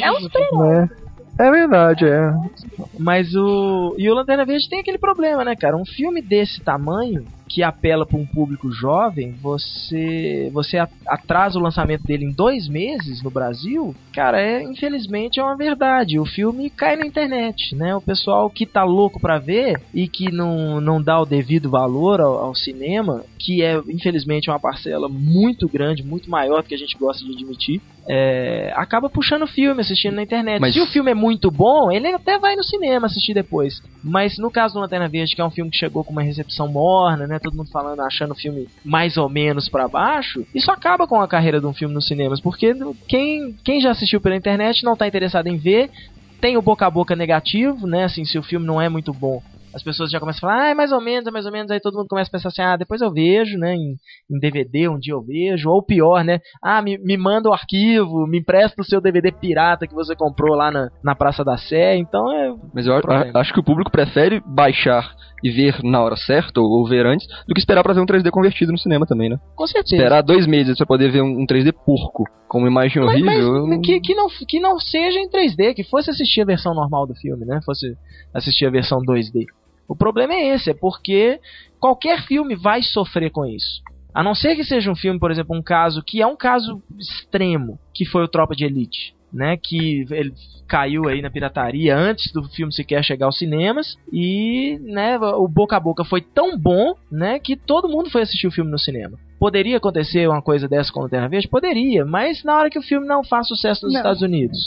É 0.00 0.12
um 0.12 0.20
super 0.20 0.40
né? 0.52 0.88
É 1.40 1.50
verdade, 1.50 2.06
é. 2.06 2.30
Mas 2.98 3.34
o. 3.34 3.94
E 3.98 4.08
o 4.10 4.14
Lanterna 4.14 4.44
Verde 4.44 4.68
tem 4.68 4.80
aquele 4.80 4.98
problema, 4.98 5.44
né, 5.44 5.56
cara? 5.56 5.76
Um 5.76 5.84
filme 5.84 6.20
desse 6.20 6.60
tamanho, 6.60 7.24
que 7.52 7.62
apela 7.62 8.06
para 8.06 8.18
um 8.18 8.24
público 8.24 8.72
jovem, 8.72 9.32
você 9.32 10.48
você 10.54 10.78
atrasa 11.06 11.58
o 11.58 11.62
lançamento 11.62 12.02
dele 12.02 12.24
em 12.24 12.32
dois 12.32 12.66
meses 12.66 13.22
no 13.22 13.30
Brasil, 13.30 13.94
cara, 14.14 14.40
é 14.40 14.62
infelizmente 14.62 15.38
é 15.38 15.42
uma 15.42 15.56
verdade. 15.56 16.18
O 16.18 16.24
filme 16.24 16.70
cai 16.70 16.96
na 16.96 17.04
internet, 17.06 17.74
né? 17.76 17.94
O 17.94 18.00
pessoal 18.00 18.48
que 18.48 18.64
tá 18.64 18.84
louco 18.84 19.20
para 19.20 19.38
ver 19.38 19.80
e 19.92 20.08
que 20.08 20.32
não, 20.32 20.80
não 20.80 21.02
dá 21.02 21.20
o 21.20 21.26
devido 21.26 21.68
valor 21.68 22.22
ao, 22.22 22.38
ao 22.38 22.54
cinema, 22.54 23.22
que 23.38 23.62
é 23.62 23.78
infelizmente 23.88 24.48
uma 24.48 24.58
parcela 24.58 25.06
muito 25.08 25.68
grande, 25.68 26.02
muito 26.02 26.30
maior 26.30 26.62
do 26.62 26.68
que 26.68 26.74
a 26.74 26.78
gente 26.78 26.96
gosta 26.96 27.22
de 27.22 27.32
admitir, 27.32 27.82
é, 28.08 28.72
acaba 28.74 29.08
puxando 29.08 29.42
o 29.42 29.46
filme, 29.46 29.80
assistindo 29.80 30.14
na 30.14 30.22
internet. 30.22 30.60
Mas... 30.60 30.74
Se 30.74 30.80
o 30.80 30.86
filme 30.86 31.10
é 31.10 31.14
muito 31.14 31.50
bom, 31.50 31.90
ele 31.90 32.08
até 32.08 32.38
vai 32.38 32.56
no 32.56 32.64
cinema 32.64 33.06
assistir 33.06 33.34
depois. 33.34 33.82
Mas 34.02 34.38
no 34.38 34.50
caso 34.50 34.74
do 34.74 34.80
Lanterna 34.80 35.08
Verde, 35.08 35.34
que 35.34 35.40
é 35.40 35.44
um 35.44 35.50
filme 35.50 35.70
que 35.70 35.76
chegou 35.76 36.02
com 36.02 36.12
uma 36.12 36.22
recepção 36.22 36.68
morna, 36.68 37.26
né? 37.26 37.38
Todo 37.42 37.56
mundo 37.56 37.70
falando, 37.70 38.00
achando 38.00 38.32
o 38.32 38.36
filme 38.36 38.68
mais 38.84 39.16
ou 39.16 39.28
menos 39.28 39.68
para 39.68 39.88
baixo, 39.88 40.46
isso 40.54 40.70
acaba 40.70 41.06
com 41.06 41.20
a 41.20 41.28
carreira 41.28 41.60
de 41.60 41.66
um 41.66 41.74
filme 41.74 41.94
nos 41.94 42.06
cinemas, 42.06 42.40
porque 42.40 42.74
quem, 43.08 43.54
quem 43.64 43.80
já 43.80 43.90
assistiu 43.90 44.20
pela 44.20 44.36
internet 44.36 44.84
não 44.84 44.96
tá 44.96 45.06
interessado 45.06 45.46
em 45.46 45.56
ver, 45.56 45.90
tem 46.40 46.56
o 46.56 46.62
boca 46.62 46.86
a 46.86 46.90
boca 46.90 47.14
negativo, 47.14 47.86
né? 47.86 48.04
Assim, 48.04 48.24
se 48.24 48.38
o 48.38 48.42
filme 48.42 48.66
não 48.66 48.80
é 48.80 48.88
muito 48.88 49.12
bom, 49.12 49.40
as 49.74 49.82
pessoas 49.82 50.10
já 50.10 50.20
começam 50.20 50.48
a 50.48 50.52
falar, 50.52 50.64
ah, 50.64 50.70
é 50.70 50.74
mais 50.74 50.92
ou 50.92 51.00
menos, 51.00 51.26
é 51.26 51.30
mais 51.30 51.46
ou 51.46 51.52
menos, 51.52 51.70
aí 51.70 51.80
todo 51.80 51.96
mundo 51.96 52.08
começa 52.08 52.28
a 52.28 52.32
pensar 52.32 52.48
assim, 52.48 52.62
ah, 52.62 52.76
depois 52.76 53.00
eu 53.00 53.10
vejo, 53.10 53.56
né, 53.58 53.74
em, 53.74 53.96
em 54.30 54.38
DVD, 54.38 54.88
um 54.88 54.98
dia 54.98 55.14
eu 55.14 55.22
vejo, 55.22 55.70
ou 55.70 55.82
pior, 55.82 56.22
né, 56.24 56.40
ah, 56.62 56.82
me, 56.82 56.98
me 56.98 57.16
manda 57.16 57.48
o 57.48 57.52
arquivo, 57.52 58.26
me 58.26 58.40
empresta 58.40 58.82
o 58.82 58.84
seu 58.84 59.00
DVD 59.00 59.32
pirata 59.32 59.86
que 59.86 59.94
você 59.94 60.14
comprou 60.14 60.54
lá 60.54 60.70
na, 60.70 60.90
na 61.02 61.14
Praça 61.14 61.42
da 61.42 61.56
Sé, 61.56 61.96
então 61.96 62.30
é... 62.30 62.54
Mas 62.74 62.86
eu 62.86 62.94
a, 62.94 63.40
acho 63.40 63.52
que 63.52 63.60
o 63.60 63.64
público 63.64 63.90
prefere 63.90 64.42
baixar 64.44 65.14
e 65.42 65.50
ver 65.50 65.82
na 65.82 66.02
hora 66.02 66.16
certa, 66.16 66.60
ou, 66.60 66.66
ou 66.66 66.86
ver 66.86 67.06
antes, 67.06 67.26
do 67.46 67.54
que 67.54 67.60
esperar 67.60 67.82
para 67.82 67.94
ver 67.94 68.00
um 68.00 68.06
3D 68.06 68.30
convertido 68.30 68.72
no 68.72 68.78
cinema 68.78 69.06
também, 69.06 69.28
né? 69.28 69.38
Com 69.56 69.66
certeza. 69.66 69.96
Esperar 69.96 70.22
dois 70.22 70.46
meses 70.46 70.76
pra 70.76 70.86
poder 70.86 71.10
ver 71.10 71.22
um, 71.22 71.42
um 71.42 71.46
3D 71.46 71.72
porco, 71.72 72.24
com 72.48 72.58
uma 72.58 72.68
imagem 72.68 73.02
mas, 73.02 73.14
horrível... 73.14 73.66
Mas, 73.66 73.80
que, 73.80 74.00
que, 74.00 74.14
não, 74.14 74.28
que 74.28 74.60
não 74.60 74.78
seja 74.78 75.18
em 75.18 75.28
3D, 75.28 75.74
que 75.74 75.84
fosse 75.84 76.10
assistir 76.10 76.42
a 76.42 76.46
versão 76.46 76.74
normal 76.74 77.06
do 77.06 77.14
filme, 77.14 77.44
né, 77.44 77.60
fosse 77.64 77.96
assistir 78.32 78.66
a 78.66 78.70
versão 78.70 79.00
2D. 79.00 79.46
O 79.88 79.96
problema 79.96 80.32
é 80.32 80.54
esse, 80.54 80.70
é 80.70 80.74
porque 80.74 81.40
qualquer 81.80 82.22
filme 82.22 82.54
vai 82.54 82.82
sofrer 82.82 83.30
com 83.30 83.44
isso. 83.44 83.82
A 84.14 84.22
não 84.22 84.34
ser 84.34 84.54
que 84.54 84.64
seja 84.64 84.90
um 84.90 84.96
filme, 84.96 85.18
por 85.18 85.30
exemplo, 85.30 85.56
um 85.56 85.62
caso 85.62 86.02
que 86.02 86.20
é 86.20 86.26
um 86.26 86.36
caso 86.36 86.82
extremo, 86.98 87.78
que 87.94 88.04
foi 88.04 88.22
o 88.22 88.28
Tropa 88.28 88.54
de 88.54 88.64
Elite, 88.64 89.14
né? 89.32 89.56
Que 89.56 90.06
ele 90.10 90.32
caiu 90.72 91.06
aí 91.06 91.20
na 91.20 91.30
pirataria 91.30 91.94
antes 91.94 92.32
do 92.32 92.42
filme 92.44 92.72
sequer 92.72 93.04
chegar 93.04 93.26
aos 93.26 93.36
cinemas 93.36 93.98
e, 94.10 94.78
né, 94.82 95.18
o 95.18 95.46
boca 95.46 95.76
a 95.76 95.80
boca 95.80 96.02
foi 96.02 96.22
tão 96.22 96.58
bom, 96.58 96.94
né, 97.10 97.38
que 97.38 97.56
todo 97.56 97.90
mundo 97.90 98.08
foi 98.10 98.22
assistir 98.22 98.46
o 98.46 98.50
filme 98.50 98.70
no 98.70 98.78
cinema. 98.78 99.18
Poderia 99.38 99.76
acontecer 99.76 100.26
uma 100.26 100.40
coisa 100.40 100.66
dessa 100.66 100.90
com 100.90 101.00
o 101.00 101.08
Terra 101.10 101.28
Verde? 101.28 101.48
Poderia, 101.48 102.06
mas 102.06 102.42
na 102.42 102.56
hora 102.56 102.70
que 102.70 102.78
o 102.78 102.82
filme 102.82 103.06
não 103.06 103.22
faz 103.22 103.48
sucesso 103.48 103.84
nos 103.84 103.92
não. 103.92 104.00
Estados 104.00 104.22
Unidos, 104.22 104.58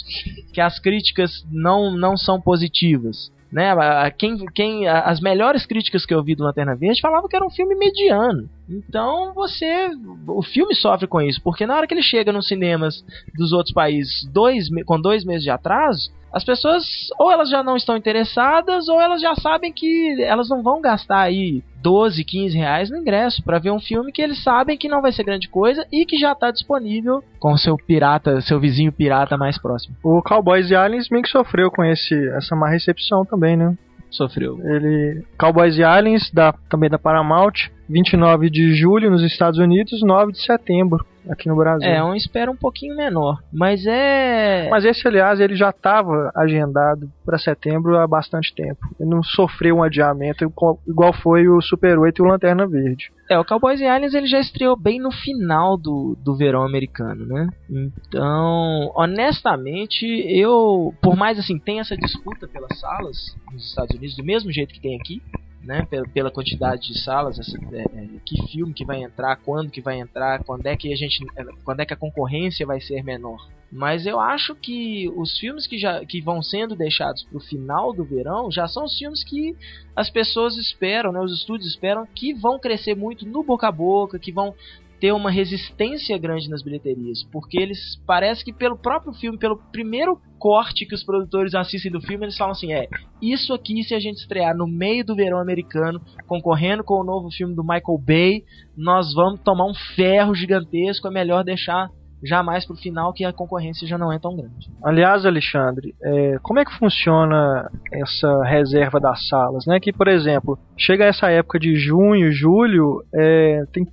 que 0.53 0.61
as 0.61 0.77
críticas 0.79 1.43
não, 1.51 1.89
não 1.97 2.15
são 2.15 2.39
positivas, 2.39 3.31
né? 3.51 3.73
Quem, 4.17 4.45
quem, 4.53 4.87
as 4.87 5.19
melhores 5.19 5.65
críticas 5.65 6.05
que 6.05 6.13
eu 6.13 6.23
vi 6.23 6.35
do 6.35 6.43
Lanterna 6.43 6.75
Verde 6.75 7.01
falavam 7.01 7.29
que 7.29 7.35
era 7.35 7.45
um 7.45 7.49
filme 7.49 7.75
mediano. 7.75 8.49
Então 8.69 9.33
você. 9.33 9.89
O 10.27 10.43
filme 10.43 10.75
sofre 10.75 11.07
com 11.07 11.21
isso, 11.21 11.41
porque 11.41 11.65
na 11.65 11.75
hora 11.75 11.87
que 11.87 11.93
ele 11.93 12.01
chega 12.01 12.31
nos 12.31 12.47
cinemas 12.47 13.05
dos 13.35 13.53
outros 13.53 13.73
países 13.73 14.25
dois, 14.31 14.67
com 14.85 14.99
dois 14.99 15.23
meses 15.23 15.43
de 15.43 15.49
atraso, 15.49 16.11
as 16.35 16.43
pessoas 16.43 16.83
ou 17.17 17.31
elas 17.31 17.49
já 17.49 17.63
não 17.63 17.77
estão 17.77 17.95
interessadas 17.95 18.89
ou 18.89 18.99
elas 18.99 19.21
já 19.21 19.33
sabem 19.35 19.71
que 19.71 20.21
elas 20.21 20.49
não 20.49 20.61
vão 20.61 20.81
gastar 20.81 21.21
aí 21.21 21.63
12, 21.81 22.25
15 22.25 22.57
reais 22.57 22.89
no 22.89 22.97
ingresso 22.97 23.41
para 23.41 23.57
ver 23.57 23.71
um 23.71 23.79
filme 23.79 24.11
que 24.11 24.21
eles 24.21 24.43
sabem 24.43 24.77
que 24.77 24.89
não 24.89 25.01
vai 25.01 25.13
ser 25.13 25.23
grande 25.23 25.47
coisa 25.47 25.87
e 25.89 26.05
que 26.05 26.17
já 26.17 26.33
está 26.33 26.51
disponível 26.51 27.23
com 27.39 27.55
seu 27.55 27.77
pirata, 27.77 28.41
seu 28.41 28.59
vizinho 28.59 28.91
pirata 28.91 29.37
mais 29.37 29.57
próximo. 29.57 29.95
O 30.03 30.21
Cowboys 30.21 30.69
e 30.69 30.75
Aliens 30.75 31.07
meio 31.09 31.23
que 31.23 31.29
sofreu 31.29 31.71
com 31.71 31.85
esse, 31.85 32.13
essa 32.31 32.53
má 32.53 32.67
recepção 32.67 33.23
também, 33.23 33.55
né? 33.55 33.73
Sofreu. 34.11 34.59
Ele 34.61 35.23
Cowboys 35.39 35.77
e 35.77 35.85
Aliens 35.85 36.29
da 36.33 36.53
também 36.69 36.89
da 36.89 36.99
Paramount 36.99 37.69
29 37.89 38.49
de 38.49 38.73
julho 38.75 39.09
nos 39.09 39.23
Estados 39.23 39.59
Unidos, 39.59 40.01
9 40.01 40.31
de 40.31 40.43
setembro 40.43 41.05
aqui 41.29 41.47
no 41.47 41.55
Brasil. 41.55 41.89
É, 41.89 42.03
um 42.03 42.15
espera 42.15 42.49
um 42.49 42.55
pouquinho 42.55 42.95
menor, 42.95 43.41
mas 43.51 43.85
é. 43.85 44.69
Mas 44.69 44.85
esse, 44.85 45.07
aliás, 45.07 45.39
ele 45.39 45.55
já 45.55 45.69
estava 45.69 46.31
agendado 46.35 47.09
para 47.25 47.37
setembro 47.37 47.97
há 47.97 48.07
bastante 48.07 48.53
tempo. 48.53 48.79
Ele 48.99 49.09
não 49.09 49.23
sofreu 49.23 49.77
um 49.77 49.83
adiamento 49.83 50.43
igual 50.87 51.13
foi 51.13 51.47
o 51.47 51.61
Super 51.61 51.97
8 51.97 52.21
e 52.21 52.25
o 52.25 52.29
Lanterna 52.29 52.67
Verde. 52.67 53.11
É, 53.29 53.39
o 53.39 53.45
Cowboys 53.45 53.79
e 53.79 53.85
Aliens 53.85 54.13
ele 54.13 54.27
já 54.27 54.39
estreou 54.39 54.77
bem 54.77 54.99
no 54.99 55.11
final 55.11 55.77
do, 55.77 56.15
do 56.23 56.35
verão 56.35 56.63
americano, 56.63 57.25
né? 57.25 57.47
Então, 57.69 58.91
honestamente, 58.95 60.05
eu, 60.05 60.93
por 61.01 61.15
mais 61.15 61.39
assim, 61.39 61.57
tem 61.57 61.79
essa 61.79 61.97
disputa 61.97 62.47
pelas 62.47 62.79
salas 62.79 63.17
nos 63.51 63.67
Estados 63.67 63.95
Unidos, 63.95 64.15
do 64.15 64.23
mesmo 64.23 64.51
jeito 64.51 64.73
que 64.73 64.81
tem 64.81 64.95
aqui, 64.95 65.23
né, 65.65 65.87
pela, 66.13 66.29
quantidade 66.29 66.87
de 66.87 66.99
salas, 66.99 67.39
essa, 67.39 67.57
é, 67.73 67.81
é, 67.81 68.07
que 68.23 68.47
filme 68.51 68.73
que 68.73 68.85
vai 68.85 69.03
entrar, 69.03 69.35
quando 69.37 69.71
que 69.71 69.81
vai 69.81 69.99
entrar, 69.99 70.43
quando 70.43 70.65
é 70.67 70.77
que 70.77 70.93
a 70.93 70.95
gente, 70.95 71.25
é, 71.35 71.43
quando 71.63 71.79
é 71.79 71.85
que 71.85 71.93
a 71.93 71.97
concorrência 71.97 72.65
vai 72.65 72.79
ser 72.79 73.03
menor. 73.03 73.49
Mas 73.71 74.05
eu 74.05 74.19
acho 74.19 74.55
que 74.55 75.11
os 75.15 75.37
filmes 75.39 75.65
que 75.65 75.77
já 75.77 76.05
que 76.05 76.21
vão 76.21 76.41
sendo 76.41 76.75
deixados 76.75 77.23
para 77.23 77.37
o 77.37 77.41
final 77.41 77.91
do 77.91 78.05
verão 78.05 78.51
já 78.51 78.67
são 78.67 78.85
os 78.85 78.97
filmes 78.97 79.23
que 79.23 79.55
as 79.95 80.09
pessoas 80.09 80.55
esperam, 80.55 81.11
né, 81.11 81.19
os 81.19 81.33
estúdios 81.33 81.71
esperam 81.71 82.07
que 82.13 82.31
vão 82.33 82.59
crescer 82.59 82.95
muito 82.95 83.25
no 83.25 83.43
boca 83.43 83.67
a 83.67 83.71
boca, 83.71 84.19
que 84.19 84.31
vão 84.31 84.53
ter 84.99 85.11
uma 85.11 85.29
resistência 85.29 86.17
grande 86.17 86.49
nas 86.49 86.63
bilheterias, 86.63 87.23
porque 87.31 87.59
eles 87.59 88.01
parece 88.05 88.43
que 88.43 88.53
pelo 88.53 88.77
próprio 88.77 89.13
filme, 89.13 89.37
pelo 89.37 89.57
primeiro 89.71 90.19
corte 90.39 90.85
que 90.85 90.95
os 90.95 91.03
produtores 91.03 91.53
assistem 91.53 91.91
do 91.91 92.01
filme, 92.01 92.25
eles 92.25 92.37
falam 92.37 92.51
assim: 92.51 92.73
é, 92.73 92.87
isso 93.21 93.53
aqui 93.53 93.83
se 93.83 93.93
a 93.93 93.99
gente 93.99 94.17
estrear 94.17 94.55
no 94.55 94.67
meio 94.67 95.05
do 95.05 95.15
verão 95.15 95.39
americano, 95.39 96.01
concorrendo 96.27 96.83
com 96.83 96.95
o 96.95 97.03
novo 97.03 97.29
filme 97.31 97.55
do 97.55 97.63
Michael 97.63 97.97
Bay, 97.99 98.43
nós 98.75 99.13
vamos 99.13 99.41
tomar 99.41 99.65
um 99.65 99.73
ferro 99.95 100.33
gigantesco, 100.35 101.07
é 101.07 101.11
melhor 101.11 101.43
deixar 101.43 101.89
jamais 102.25 102.65
pro 102.65 102.75
final 102.75 103.13
que 103.13 103.23
a 103.23 103.31
concorrência 103.31 103.87
já 103.87 103.97
não 103.97 104.11
é 104.11 104.19
tão 104.19 104.35
grande. 104.35 104.69
Aliás, 104.83 105.25
Alexandre, 105.25 105.93
é, 106.03 106.37
como 106.41 106.59
é 106.59 106.65
que 106.65 106.77
funciona 106.77 107.69
essa 107.91 108.43
reserva 108.43 108.99
das 108.99 109.27
salas, 109.27 109.65
né? 109.65 109.79
Que, 109.79 109.93
por 109.93 110.07
exemplo, 110.07 110.57
chega 110.77 111.05
essa 111.05 111.29
época 111.29 111.59
de 111.59 111.75
junho, 111.75 112.31
julho, 112.31 113.03
é, 113.13 113.63
tem, 113.71 113.85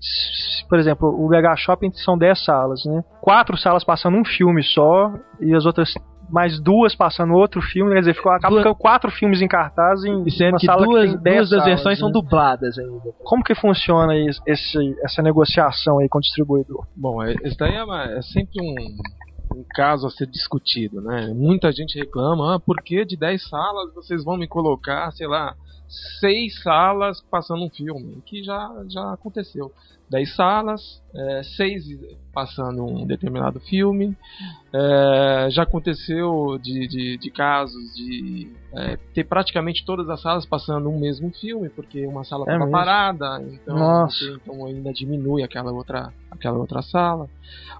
por 0.68 0.78
exemplo, 0.78 1.08
o 1.08 1.28
BH 1.28 1.56
Shopping 1.58 1.92
são 1.92 2.16
10 2.16 2.44
salas, 2.44 2.84
né? 2.84 3.02
Quatro 3.20 3.56
salas 3.56 3.84
passando 3.84 4.16
um 4.16 4.24
filme 4.24 4.62
só 4.62 5.12
e 5.40 5.54
as 5.54 5.66
outras 5.66 5.92
mais 6.32 6.58
duas 6.58 6.94
passando 6.94 7.34
outro 7.34 7.60
filme, 7.60 7.92
quer 7.92 8.00
dizer, 8.00 8.14
ficou, 8.14 8.32
acaba 8.32 8.56
ficando 8.56 8.74
quatro 8.74 9.10
filmes 9.10 9.42
em 9.42 9.46
cartaz 9.46 10.02
em 10.02 10.26
e 10.26 10.30
sendo 10.30 10.56
que 10.56 10.66
duas, 10.66 11.10
que 11.10 11.18
duas 11.18 11.50
das 11.50 11.64
versões 11.64 11.98
né? 11.98 12.00
são 12.00 12.10
dubladas 12.10 12.78
ainda. 12.78 13.12
Como 13.22 13.44
que 13.44 13.54
funciona 13.54 14.14
esse, 14.46 14.96
essa 15.04 15.20
negociação 15.20 15.98
aí 15.98 16.08
com 16.08 16.18
o 16.18 16.22
distribuidor? 16.22 16.86
Bom, 16.96 17.22
é, 17.22 17.34
isso 17.44 17.56
daí 17.58 17.74
é, 17.74 18.18
é 18.18 18.22
sempre 18.22 18.62
um, 18.62 19.58
um 19.58 19.64
caso 19.74 20.06
a 20.06 20.10
ser 20.10 20.26
discutido, 20.26 21.02
né? 21.02 21.32
Muita 21.34 21.70
gente 21.70 21.98
reclama, 21.98 22.54
ah, 22.54 22.58
por 22.60 22.82
que 22.82 23.04
de 23.04 23.16
10 23.16 23.48
salas 23.48 23.94
vocês 23.94 24.24
vão 24.24 24.38
me 24.38 24.48
colocar, 24.48 25.12
sei 25.12 25.26
lá, 25.26 25.54
seis 26.18 26.62
salas 26.62 27.20
passando 27.30 27.62
um 27.62 27.70
filme? 27.70 28.22
Que 28.24 28.42
já, 28.42 28.70
já 28.88 29.12
aconteceu. 29.12 29.70
10 30.12 30.36
salas, 30.36 31.02
é, 31.14 31.42
seis 31.56 31.84
passando 32.34 32.84
um 32.84 33.06
determinado 33.06 33.58
filme. 33.60 34.14
É, 34.72 35.48
já 35.50 35.62
aconteceu 35.62 36.58
de, 36.62 36.86
de, 36.86 37.16
de 37.16 37.30
casos 37.30 37.94
de 37.94 38.52
é, 38.74 38.98
ter 39.14 39.24
praticamente 39.24 39.84
todas 39.86 40.08
as 40.10 40.20
salas 40.20 40.44
passando 40.44 40.90
um 40.90 40.98
mesmo 40.98 41.30
filme, 41.30 41.70
porque 41.70 42.06
uma 42.06 42.24
sala 42.24 42.44
estava 42.44 42.68
é 42.68 42.70
parada, 42.70 43.42
então, 43.42 44.06
então 44.34 44.66
ainda 44.66 44.92
diminui 44.92 45.42
aquela 45.42 45.72
outra, 45.72 46.12
aquela 46.30 46.58
outra 46.58 46.82
sala. 46.82 47.26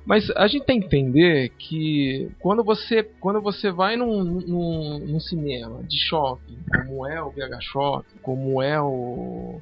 Mas 0.06 0.30
a 0.30 0.46
gente 0.46 0.64
tem 0.64 0.80
que 0.80 0.86
entender 0.86 1.50
que 1.58 2.30
quando 2.40 2.64
você, 2.64 3.02
quando 3.20 3.42
você 3.42 3.70
vai 3.70 3.94
num, 3.96 4.24
num, 4.24 4.98
num 5.00 5.20
cinema 5.20 5.82
de 5.82 5.98
shopping, 5.98 6.58
como 6.74 7.06
é 7.06 7.22
o 7.22 7.30
VH 7.30 7.60
Shopping, 7.60 8.18
como 8.22 8.62
é 8.62 8.80
o 8.80 9.60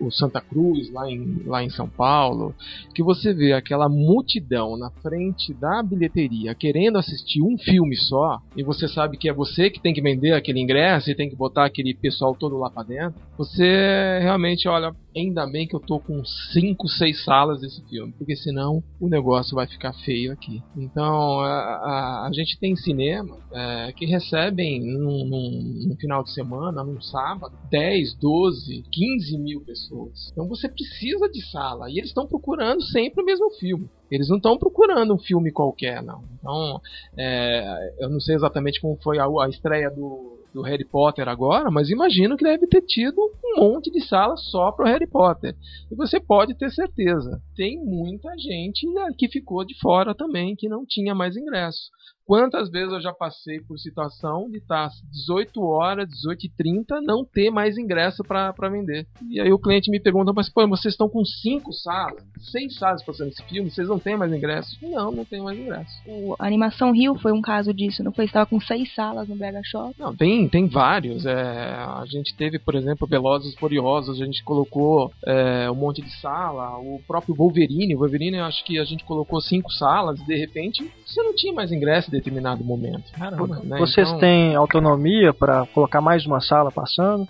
o 0.00 0.10
Santa 0.10 0.40
Cruz, 0.40 0.90
lá 0.92 1.10
em, 1.10 1.42
lá 1.44 1.62
em 1.62 1.70
São 1.70 1.88
Paulo, 1.88 2.54
que 2.94 3.02
você 3.02 3.32
vê 3.32 3.52
aquela 3.52 3.88
multidão 3.88 4.76
na 4.76 4.90
frente 4.90 5.52
da 5.54 5.82
bilheteria 5.82 6.54
querendo 6.54 6.98
assistir 6.98 7.42
um 7.42 7.56
filme 7.58 7.96
só, 7.96 8.40
e 8.56 8.62
você 8.62 8.88
sabe 8.88 9.16
que 9.16 9.28
é 9.28 9.32
você 9.32 9.70
que 9.70 9.80
tem 9.80 9.94
que 9.94 10.02
vender 10.02 10.32
aquele 10.32 10.60
ingresso 10.60 11.10
e 11.10 11.14
tem 11.14 11.28
que 11.28 11.36
botar 11.36 11.64
aquele 11.64 11.94
pessoal 11.94 12.34
todo 12.34 12.58
lá 12.58 12.70
para 12.70 12.82
dentro, 12.82 13.20
você 13.36 14.18
realmente 14.20 14.68
olha, 14.68 14.94
ainda 15.16 15.46
bem 15.46 15.66
que 15.66 15.74
eu 15.74 15.80
tô 15.80 15.98
com 15.98 16.24
5, 16.52 16.88
6 16.88 17.24
salas 17.24 17.60
desse 17.60 17.82
filme, 17.88 18.12
porque 18.16 18.36
senão 18.36 18.82
o 19.00 19.08
negócio 19.08 19.54
vai 19.54 19.66
ficar 19.66 19.92
feio 19.92 20.32
aqui. 20.32 20.62
Então 20.76 21.40
a, 21.40 21.48
a, 21.48 22.28
a 22.28 22.30
gente 22.32 22.58
tem 22.58 22.76
cinema 22.76 23.38
é, 23.52 23.92
que 23.92 24.06
recebem 24.06 24.80
num, 24.80 25.96
final 25.98 26.22
de 26.22 26.32
semana, 26.32 26.82
num 26.82 27.00
sábado, 27.00 27.54
10, 27.70 28.14
12, 28.14 28.84
15 28.90 29.38
mil 29.40 29.60
pessoas. 29.62 30.30
Então 30.32 30.46
você 30.46 30.68
precisa 30.68 31.28
de 31.28 31.42
sala. 31.50 31.90
E 31.90 31.98
eles 31.98 32.10
estão 32.10 32.26
procurando 32.26 32.82
sempre 32.82 33.22
o 33.22 33.26
mesmo 33.26 33.50
filme. 33.52 33.88
Eles 34.10 34.28
não 34.28 34.36
estão 34.36 34.58
procurando 34.58 35.14
um 35.14 35.18
filme 35.18 35.50
qualquer, 35.52 36.02
não. 36.02 36.22
Então, 36.38 36.80
é, 37.16 37.94
eu 37.98 38.08
não 38.08 38.20
sei 38.20 38.34
exatamente 38.34 38.80
como 38.80 38.96
foi 39.02 39.18
a, 39.18 39.24
a 39.24 39.48
estreia 39.48 39.90
do, 39.90 40.38
do 40.52 40.62
Harry 40.62 40.84
Potter 40.84 41.28
agora, 41.28 41.70
mas 41.70 41.90
imagino 41.90 42.36
que 42.36 42.44
deve 42.44 42.66
ter 42.66 42.82
tido 42.82 43.18
um 43.44 43.60
monte 43.60 43.90
de 43.90 44.00
salas 44.00 44.42
só 44.50 44.72
para 44.72 44.84
o 44.84 44.88
Harry 44.88 45.06
Potter. 45.06 45.54
E 45.90 45.94
você 45.94 46.20
pode 46.20 46.54
ter 46.54 46.70
certeza, 46.70 47.40
tem 47.56 47.78
muita 47.78 48.36
gente 48.36 48.86
que 49.16 49.28
ficou 49.28 49.64
de 49.64 49.78
fora 49.78 50.14
também, 50.14 50.56
que 50.56 50.68
não 50.68 50.84
tinha 50.84 51.14
mais 51.14 51.36
ingresso. 51.36 51.90
Quantas 52.30 52.70
vezes 52.70 52.92
eu 52.92 53.00
já 53.00 53.12
passei 53.12 53.58
por 53.58 53.76
situação 53.76 54.48
de 54.48 54.58
estar 54.58 54.88
18 55.10 55.60
horas, 55.64 56.08
18 56.08 56.46
e 56.46 56.48
30 56.48 57.00
não 57.02 57.24
ter 57.24 57.50
mais 57.50 57.76
ingresso 57.76 58.22
para 58.22 58.52
vender. 58.70 59.04
E 59.28 59.40
aí 59.40 59.52
o 59.52 59.58
cliente 59.58 59.90
me 59.90 59.98
pergunta, 59.98 60.32
mas 60.32 60.48
pô, 60.48 60.64
vocês 60.68 60.94
estão 60.94 61.08
com 61.08 61.24
cinco 61.24 61.72
salas, 61.72 62.22
seis 62.52 62.78
salas 62.78 63.02
passando 63.02 63.30
esse 63.30 63.42
filme, 63.46 63.68
vocês 63.68 63.88
não 63.88 63.98
têm 63.98 64.16
mais 64.16 64.32
ingresso? 64.32 64.78
Não, 64.80 65.10
não 65.10 65.24
tem 65.24 65.42
mais 65.42 65.58
ingresso. 65.58 65.90
O 66.06 66.36
a 66.38 66.46
Animação 66.46 66.92
Rio 66.92 67.16
foi 67.16 67.32
um 67.32 67.42
caso 67.42 67.74
disso, 67.74 68.04
não 68.04 68.12
foi? 68.12 68.26
Estava 68.26 68.46
com 68.46 68.60
seis 68.60 68.94
salas 68.94 69.26
no 69.26 69.34
BH 69.34 69.64
Shop. 69.64 69.96
Não, 69.98 70.14
tem, 70.14 70.48
tem 70.48 70.68
vários. 70.68 71.26
É, 71.26 71.34
a 71.34 72.04
gente 72.06 72.32
teve, 72.36 72.60
por 72.60 72.76
exemplo, 72.76 73.08
Velozes 73.08 73.54
e 73.54 73.58
Furiosos, 73.58 74.22
a 74.22 74.24
gente 74.24 74.44
colocou 74.44 75.10
é, 75.26 75.68
um 75.68 75.74
monte 75.74 76.00
de 76.00 76.16
sala, 76.20 76.78
o 76.78 77.02
próprio 77.08 77.34
Wolverine, 77.34 77.96
o 77.96 77.98
Wolverine 77.98 78.36
eu 78.36 78.44
acho 78.44 78.64
que 78.64 78.78
a 78.78 78.84
gente 78.84 79.02
colocou 79.02 79.40
cinco 79.40 79.72
salas, 79.72 80.20
e 80.20 80.24
de 80.24 80.36
repente 80.36 80.88
você 81.04 81.20
não 81.24 81.34
tinha 81.34 81.52
mais 81.52 81.72
ingresso 81.72 82.08
determinado 82.20 82.64
momento. 82.64 83.10
Caramba, 83.12 83.60
né? 83.64 83.78
Vocês 83.78 84.06
Então, 84.08 84.20
têm 84.20 84.54
autonomia 84.54 85.32
para 85.32 85.66
colocar 85.66 86.00
mais 86.00 86.24
uma 86.26 86.40
sala 86.40 86.70
passando? 86.70 87.26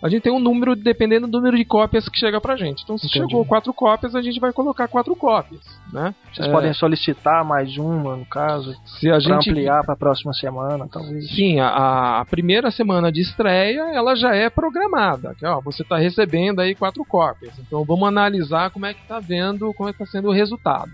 A 0.00 0.08
gente 0.08 0.22
tem 0.22 0.32
um 0.32 0.38
número 0.38 0.76
dependendo 0.76 1.26
do 1.26 1.38
número 1.38 1.56
de 1.56 1.64
cópias 1.64 2.08
que 2.08 2.16
chega 2.16 2.40
pra 2.40 2.54
gente. 2.56 2.84
Então, 2.84 2.96
se 2.96 3.08
Entendi. 3.08 3.26
chegou 3.30 3.44
quatro 3.44 3.74
cópias, 3.74 4.14
a 4.14 4.22
gente 4.22 4.38
vai 4.38 4.52
colocar 4.52 4.86
quatro 4.86 5.16
cópias, 5.16 5.60
né? 5.92 6.14
Vocês 6.32 6.46
É, 6.46 6.52
podem 6.52 6.72
solicitar 6.72 7.44
mais 7.44 7.76
uma, 7.76 8.14
no 8.14 8.24
caso, 8.24 8.76
se 9.00 9.10
a 9.10 9.18
gente 9.18 9.50
ampliar 9.50 9.82
para 9.82 9.94
a 9.94 9.96
próxima 9.96 10.32
semana, 10.34 10.86
talvez. 10.88 11.28
Sim, 11.34 11.58
a, 11.58 12.20
a 12.20 12.24
primeira 12.26 12.70
semana 12.70 13.10
de 13.10 13.22
estreia 13.22 13.92
ela 13.92 14.14
já 14.14 14.32
é 14.36 14.48
programada. 14.48 15.34
Que, 15.34 15.44
ó, 15.44 15.60
você 15.60 15.82
está 15.82 15.98
recebendo 15.98 16.60
aí 16.60 16.76
quatro 16.76 17.04
cópias. 17.04 17.58
Então 17.58 17.84
vamos 17.84 18.06
analisar 18.06 18.70
como 18.70 18.86
é 18.86 18.94
que 18.94 19.02
está 19.02 19.18
vendo, 19.18 19.74
como 19.74 19.88
é 19.88 19.92
que 19.92 20.00
está 20.00 20.12
sendo 20.12 20.28
o 20.28 20.32
resultado. 20.32 20.92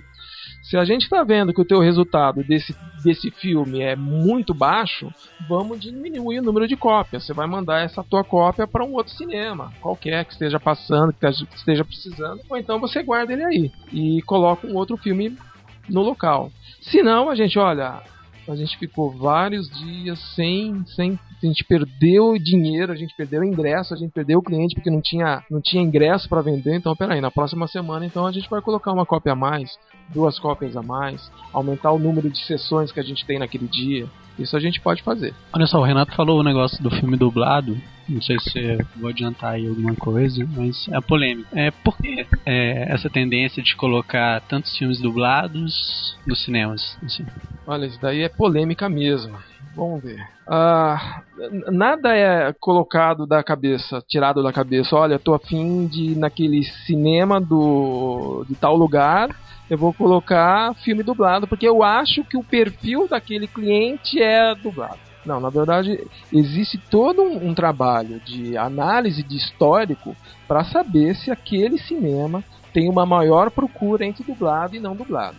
Se 0.74 0.78
a 0.78 0.84
gente 0.84 1.02
está 1.02 1.22
vendo 1.22 1.54
que 1.54 1.60
o 1.60 1.64
teu 1.64 1.78
resultado 1.78 2.42
desse, 2.42 2.74
desse 3.04 3.30
filme 3.30 3.80
é 3.80 3.94
muito 3.94 4.52
baixo, 4.52 5.08
vamos 5.48 5.78
diminuir 5.78 6.40
o 6.40 6.42
número 6.42 6.66
de 6.66 6.76
cópias. 6.76 7.24
Você 7.24 7.32
vai 7.32 7.46
mandar 7.46 7.84
essa 7.84 8.02
tua 8.02 8.24
cópia 8.24 8.66
para 8.66 8.84
um 8.84 8.92
outro 8.92 9.12
cinema, 9.12 9.72
qualquer 9.80 10.24
que 10.24 10.32
esteja 10.32 10.58
passando, 10.58 11.12
que 11.12 11.24
esteja 11.54 11.84
precisando, 11.84 12.40
ou 12.50 12.56
então 12.56 12.80
você 12.80 13.04
guarda 13.04 13.32
ele 13.32 13.44
aí 13.44 13.72
e 13.92 14.20
coloca 14.22 14.66
um 14.66 14.74
outro 14.74 14.96
filme 14.96 15.38
no 15.88 16.02
local. 16.02 16.50
Se 16.80 17.04
não, 17.04 17.30
a 17.30 17.36
gente, 17.36 17.56
olha, 17.56 18.02
a 18.49 18.57
gente 18.57 18.78
ficou 18.78 19.11
vários 19.11 19.68
dias 19.70 20.18
sem, 20.34 20.84
sem 20.86 21.18
a 21.42 21.47
gente 21.47 21.64
perdeu 21.64 22.38
dinheiro, 22.38 22.92
a 22.92 22.97
gente 22.97 23.14
perdeu 23.16 23.45
ingresso, 23.45 23.92
a 23.92 23.97
gente 23.97 24.12
perdeu 24.12 24.38
o 24.38 24.42
cliente 24.42 24.74
porque 24.74 24.90
não 24.90 25.01
tinha, 25.01 25.42
não 25.51 25.61
tinha 25.61 25.82
ingresso 25.82 26.28
para 26.28 26.40
vender. 26.42 26.76
Então, 26.76 26.97
peraí, 26.97 27.20
na 27.20 27.30
próxima 27.30 27.66
semana, 27.66 28.07
então 28.07 28.26
a 28.26 28.32
gente 28.32 28.49
vai 28.49 28.61
colocar 28.61 28.92
uma 28.92 29.07
cópia 29.07 29.32
a 29.32 29.36
mais, 29.36 29.78
duas 30.12 30.38
cópias 30.38 30.76
a 30.76 30.82
mais, 30.82 31.30
aumentar 31.53 31.92
o 31.92 31.99
número 31.99 32.30
de 32.30 32.45
sessões 32.47 32.92
que 32.92 33.01
a 33.01 33.05
gente 33.05 33.24
tem 33.26 33.38
naquele 33.38 33.66
dia. 33.66 34.07
Isso 34.38 34.57
a 34.57 34.61
gente 34.61 34.80
pode 34.80 35.03
fazer. 35.03 35.34
Olha 35.53 35.66
só, 35.66 35.78
o 35.78 35.84
Renato 35.84 36.14
falou 36.14 36.40
o 36.40 36.45
negócio 36.45 36.82
do 36.82 36.90
filme 36.90 37.16
dublado. 37.16 37.76
Não 38.09 38.20
sei 38.20 38.38
se 38.38 38.78
vou 38.96 39.09
adiantar 39.09 39.55
aí 39.55 39.66
alguma 39.66 39.94
coisa, 39.96 40.44
mas 40.50 40.86
é 40.88 41.00
polêmico. 41.00 41.57
É 41.59 41.70
por 41.70 41.96
que 41.98 42.26
é, 42.46 42.92
essa 42.92 43.09
tendência 43.09 43.62
de 43.62 43.74
colocar 43.76 44.40
tantos 44.42 44.76
filmes 44.76 45.00
dublados 45.00 45.72
nos 46.26 46.44
cinemas? 46.44 46.80
Assim? 47.02 47.24
Olha, 47.66 47.86
isso 47.86 47.98
daí 48.00 48.22
é 48.22 48.28
polêmica 48.28 48.88
mesmo. 48.88 49.38
Vamos 49.74 50.02
ver. 50.02 50.18
Ah, 50.46 51.22
nada 51.72 52.14
é 52.14 52.52
colocado 52.61 53.26
da 53.26 53.42
cabeça, 53.42 54.02
tirado 54.07 54.42
da 54.42 54.52
cabeça. 54.52 54.94
Olha, 54.94 55.18
tô 55.18 55.34
afim 55.34 55.86
de 55.88 56.12
ir 56.12 56.16
naquele 56.16 56.62
cinema 56.86 57.40
do 57.40 58.44
de 58.48 58.55
tal 58.57 58.76
lugar. 58.76 59.28
Eu 59.70 59.78
vou 59.78 59.94
colocar 59.94 60.74
filme 60.84 61.02
dublado 61.02 61.48
porque 61.48 61.66
eu 61.66 61.82
acho 61.82 62.22
que 62.28 62.36
o 62.36 62.44
perfil 62.44 63.09
daquele 63.09 63.48
cliente 63.48 64.20
é 64.20 64.55
dublado. 64.55 65.00
Não, 65.24 65.40
na 65.40 65.48
verdade 65.50 65.96
existe 66.30 66.78
todo 66.90 67.22
um, 67.22 67.50
um 67.50 67.54
trabalho 67.54 68.20
de 68.20 68.56
análise 68.58 69.22
de 69.24 69.36
histórico 69.36 70.16
para 70.46 70.64
saber 70.64 71.14
se 71.14 71.30
aquele 71.30 71.78
cinema 71.78 72.44
tem 72.72 72.90
uma 72.90 73.06
maior 73.06 73.50
procura 73.50 74.04
entre 74.04 74.24
dublado 74.24 74.74
e 74.76 74.80
não 74.80 74.94
dublado. 74.96 75.38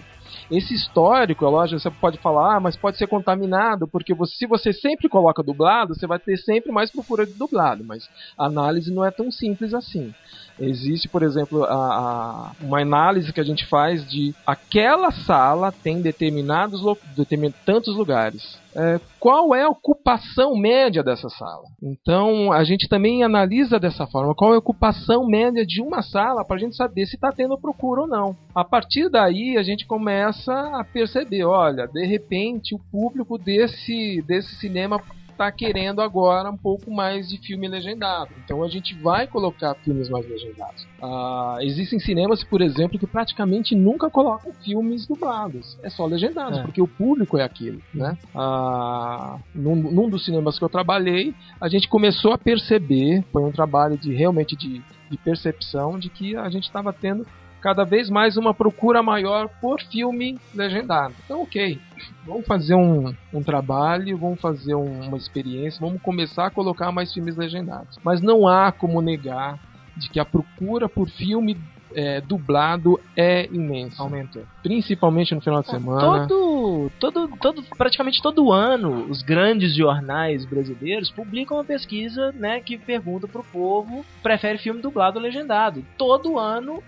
Esse 0.49 0.73
histórico, 0.73 1.45
é 1.45 1.49
lógico, 1.49 1.79
você 1.79 1.91
pode 1.91 2.19
falar, 2.19 2.57
ah, 2.57 2.59
mas 2.59 2.75
pode 2.75 2.97
ser 2.97 3.05
contaminado, 3.07 3.87
porque 3.87 4.13
você- 4.15 4.35
se 4.37 4.47
você 4.47 4.73
sempre 4.73 5.07
coloca 5.07 5.43
dublado, 5.43 5.93
você 5.93 6.07
vai 6.07 6.17
ter 6.17 6.35
sempre 6.37 6.71
mais 6.71 6.91
procura 6.91 7.27
de 7.27 7.33
dublado, 7.37 7.83
mas 7.85 8.05
a 8.37 8.47
análise 8.47 8.91
não 8.91 9.05
é 9.05 9.11
tão 9.11 9.29
simples 9.29 9.71
assim. 9.73 10.13
Existe, 10.59 11.07
por 11.09 11.21
exemplo, 11.23 11.63
a, 11.63 11.67
a- 11.73 12.53
uma 12.59 12.81
análise 12.81 13.31
que 13.31 13.39
a 13.39 13.43
gente 13.43 13.67
faz 13.67 14.03
de 14.07 14.35
aquela 14.45 15.11
sala 15.11 15.71
tem 15.83 16.01
determinados 16.01 16.79
determin, 17.15 17.53
tantos 17.63 17.95
lugares. 17.95 18.41
É, 18.75 18.99
qual 19.19 19.55
é 19.55 19.63
a 19.63 19.69
ocupação 19.69 20.55
média 20.55 21.01
dessa 21.01 21.29
sala? 21.29 21.63
Então 21.81 22.51
a 22.51 22.63
gente 22.63 22.89
também 22.89 23.23
analisa 23.23 23.79
dessa 23.79 24.05
forma 24.05 24.35
qual 24.35 24.51
é 24.51 24.55
a 24.55 24.59
ocupação 24.59 25.25
média 25.25 25.65
de 25.65 25.81
uma 25.81 26.01
sala 26.01 26.43
para 26.43 26.57
a 26.57 26.59
gente 26.59 26.75
saber 26.75 27.05
se 27.05 27.15
está 27.15 27.31
tendo 27.31 27.57
procura 27.57 28.01
ou 28.01 28.07
não. 28.07 28.35
A 28.53 28.65
partir 28.65 29.09
daí 29.09 29.57
a 29.57 29.63
gente 29.63 29.85
começa 29.85 30.53
a 30.77 30.83
perceber, 30.83 31.45
olha, 31.45 31.87
de 31.87 32.05
repente 32.05 32.75
o 32.75 32.79
público 32.91 33.37
desse 33.37 34.21
desse 34.27 34.55
cinema 34.55 35.01
está 35.35 35.51
querendo 35.51 36.01
agora 36.01 36.49
um 36.49 36.57
pouco 36.57 36.89
mais 36.89 37.27
de 37.29 37.37
filme 37.37 37.67
legendado. 37.67 38.31
Então 38.43 38.63
a 38.63 38.67
gente 38.69 38.95
vai 38.95 39.27
colocar 39.27 39.75
filmes 39.75 40.09
mais 40.09 40.27
legendados. 40.27 40.87
Ah, 41.01 41.57
existem 41.61 41.99
cinemas, 41.99 42.43
por 42.43 42.61
exemplo, 42.61 42.97
que 42.97 43.05
praticamente 43.05 43.75
nunca 43.75 44.09
colocam 44.09 44.53
filmes 44.63 45.05
dublados. 45.05 45.77
É 45.83 45.89
só 45.89 46.05
legendados, 46.05 46.59
É. 46.59 46.63
porque 46.63 46.81
o 46.81 46.87
público 46.87 47.37
é 47.37 47.43
aquilo, 47.43 47.81
né? 47.93 48.17
Ah, 48.33 49.37
num, 49.53 49.75
num 49.75 50.09
dos 50.09 50.23
cinemas 50.25 50.57
que 50.57 50.63
eu 50.63 50.69
trabalhei, 50.69 51.33
a 51.59 51.67
gente 51.67 51.87
começou 51.89 52.31
a 52.31 52.37
perceber, 52.37 53.23
foi 53.31 53.43
um 53.43 53.51
trabalho 53.51 53.97
de 53.97 54.13
realmente 54.13 54.55
de, 54.55 54.81
de 55.09 55.17
percepção 55.17 55.99
de 55.99 56.09
que 56.09 56.35
a 56.35 56.49
gente 56.49 56.63
estava 56.63 56.93
tendo 56.93 57.25
cada 57.65 57.83
vez 57.83 58.11
mais 58.11 58.37
uma 58.37 58.53
procura 58.53 59.01
maior 59.01 59.49
por 59.59 59.81
filme 59.81 60.37
legendado. 60.53 61.15
Então, 61.25 61.41
ok, 61.41 61.79
vamos 62.23 62.45
fazer 62.45 62.75
um, 62.75 63.11
um 63.33 63.41
trabalho, 63.41 64.19
vamos 64.19 64.39
fazer 64.39 64.75
um- 64.75 65.07
uma 65.07 65.17
experiência, 65.17 65.79
vamos 65.79 65.99
começar 65.99 66.45
a 66.45 66.51
colocar 66.51 66.91
mais 66.91 67.11
filmes 67.11 67.35
legendados. 67.35 67.97
Mas 68.03 68.21
não 68.21 68.47
há 68.47 68.71
como 68.71 69.01
negar 69.01 69.57
de 69.97 70.11
que 70.11 70.19
a 70.19 70.25
procura 70.25 70.87
por 70.87 71.09
filme 71.09 71.57
é, 71.95 72.21
dublado 72.21 72.99
é 73.15 73.47
imensa. 73.51 74.01
Aumentou. 74.03 74.43
Principalmente 74.61 75.33
no 75.33 75.41
final 75.41 75.61
de 75.61 75.69
semana. 75.69 76.27
Todo, 76.27 76.91
todo, 76.99 77.29
todo, 77.41 77.63
praticamente 77.77 78.21
todo 78.21 78.51
ano, 78.51 79.05
os 79.09 79.21
grandes 79.21 79.75
jornais 79.75 80.45
brasileiros 80.45 81.09
publicam 81.09 81.57
uma 81.57 81.63
pesquisa, 81.63 82.31
né, 82.33 82.59
que 82.59 82.77
pergunta 82.77 83.27
pro 83.27 83.43
povo 83.43 84.05
prefere 84.21 84.57
filme 84.57 84.81
dublado 84.81 85.17
ou 85.17 85.23
legendado. 85.23 85.83
Todo 85.97 86.37
ano 86.37 86.83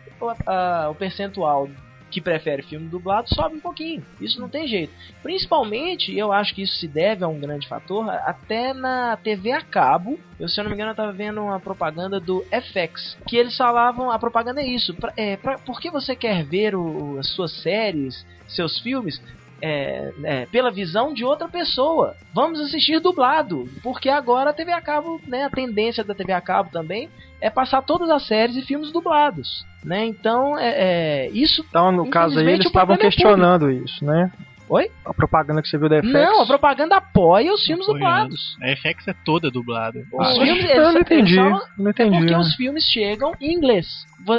a- 0.45 0.89
o 0.91 0.95
percentual 0.95 1.67
que 2.11 2.21
prefere 2.21 2.63
filme 2.63 2.87
dublado 2.89 3.27
sobe 3.33 3.55
um 3.57 3.61
pouquinho. 3.61 4.03
Isso 4.19 4.39
não 4.39 4.49
tem 4.49 4.67
jeito. 4.67 4.93
Principalmente, 5.21 6.15
eu 6.15 6.31
acho 6.31 6.53
que 6.53 6.63
isso 6.63 6.73
se 6.79 6.87
deve 6.87 7.23
a 7.23 7.27
um 7.27 7.39
grande 7.39 7.67
fator, 7.67 8.09
até 8.09 8.73
na 8.73 9.17
TV 9.17 9.51
a 9.51 9.61
cabo. 9.61 10.17
Eu, 10.39 10.47
se 10.47 10.59
eu 10.59 10.63
não 10.63 10.69
me 10.71 10.75
engano, 10.75 10.91
eu 10.91 10.95
tava 10.95 11.13
vendo 11.13 11.41
uma 11.41 11.59
propaganda 11.59 12.19
do 12.19 12.43
FX, 12.51 13.17
que 13.27 13.35
eles 13.37 13.55
falavam, 13.55 14.09
a 14.11 14.19
propaganda 14.19 14.61
é 14.61 14.67
isso, 14.67 14.95
pra, 14.97 15.11
é, 15.17 15.35
pra, 15.37 15.57
por 15.59 15.79
que 15.79 15.89
você 15.91 16.15
quer 16.15 16.45
ver 16.45 16.75
o- 16.75 17.17
as 17.19 17.27
suas 17.33 17.61
séries, 17.61 18.13
seus 18.47 18.79
filmes, 18.79 19.15
é, 19.61 20.13
é, 20.23 20.45
pela 20.47 20.71
visão 20.71 21.13
de 21.13 21.23
outra 21.23 21.47
pessoa. 21.47 22.15
Vamos 22.33 22.59
assistir 22.59 22.99
dublado, 22.99 23.67
porque 23.81 24.09
agora 24.09 24.51
a 24.51 24.53
TV 24.53 24.71
a 24.71 24.81
cabo, 24.81 25.19
né, 25.27 25.43
a 25.43 25.49
tendência 25.49 26.03
da 26.03 26.13
TV 26.13 26.33
a 26.33 26.41
cabo 26.41 26.69
também 26.71 27.09
é 27.41 27.49
passar 27.49 27.81
todas 27.81 28.09
as 28.09 28.25
séries 28.25 28.55
e 28.55 28.61
filmes 28.61 28.91
dublados, 28.91 29.65
né? 29.83 30.05
Então, 30.05 30.57
é, 30.57 30.69
é, 30.69 31.29
isso 31.29 31.63
Então, 31.69 31.91
no 31.91 32.09
caso 32.09 32.39
aí, 32.39 32.47
eles 32.47 32.65
estavam 32.65 32.95
é 32.95 32.97
questionando 32.97 33.69
isso, 33.69 34.03
né? 34.03 34.31
Oi? 34.69 34.91
A 35.05 35.13
propaganda 35.13 35.61
que 35.61 35.67
você 35.69 35.77
viu 35.77 35.87
da 35.89 35.97
FX. 35.99 36.11
não, 36.11 36.41
a 36.41 36.45
propaganda 36.45 36.97
apoia 36.97 37.53
os 37.53 37.63
filmes 37.65 37.87
Apoiando. 37.87 38.29
dublados. 38.29 38.57
A 38.61 38.67
FX 38.75 39.07
é 39.07 39.15
toda 39.25 39.49
dublada. 39.49 39.99
Os 40.11 40.27
Ah, 40.27 40.33
filmes, 40.43 40.69
eu 40.69 40.91
não 40.93 41.01
entendi. 41.01 41.35
falam- 41.35 41.61
Não 41.77 41.87
É 41.87 41.89
entendi. 41.91 42.17
porque 42.17 42.33
né? 42.33 42.37
os 42.39 42.55
filmes 42.55 42.83
chegam 42.83 43.31
em 43.39 43.53
inglês. 43.53 43.87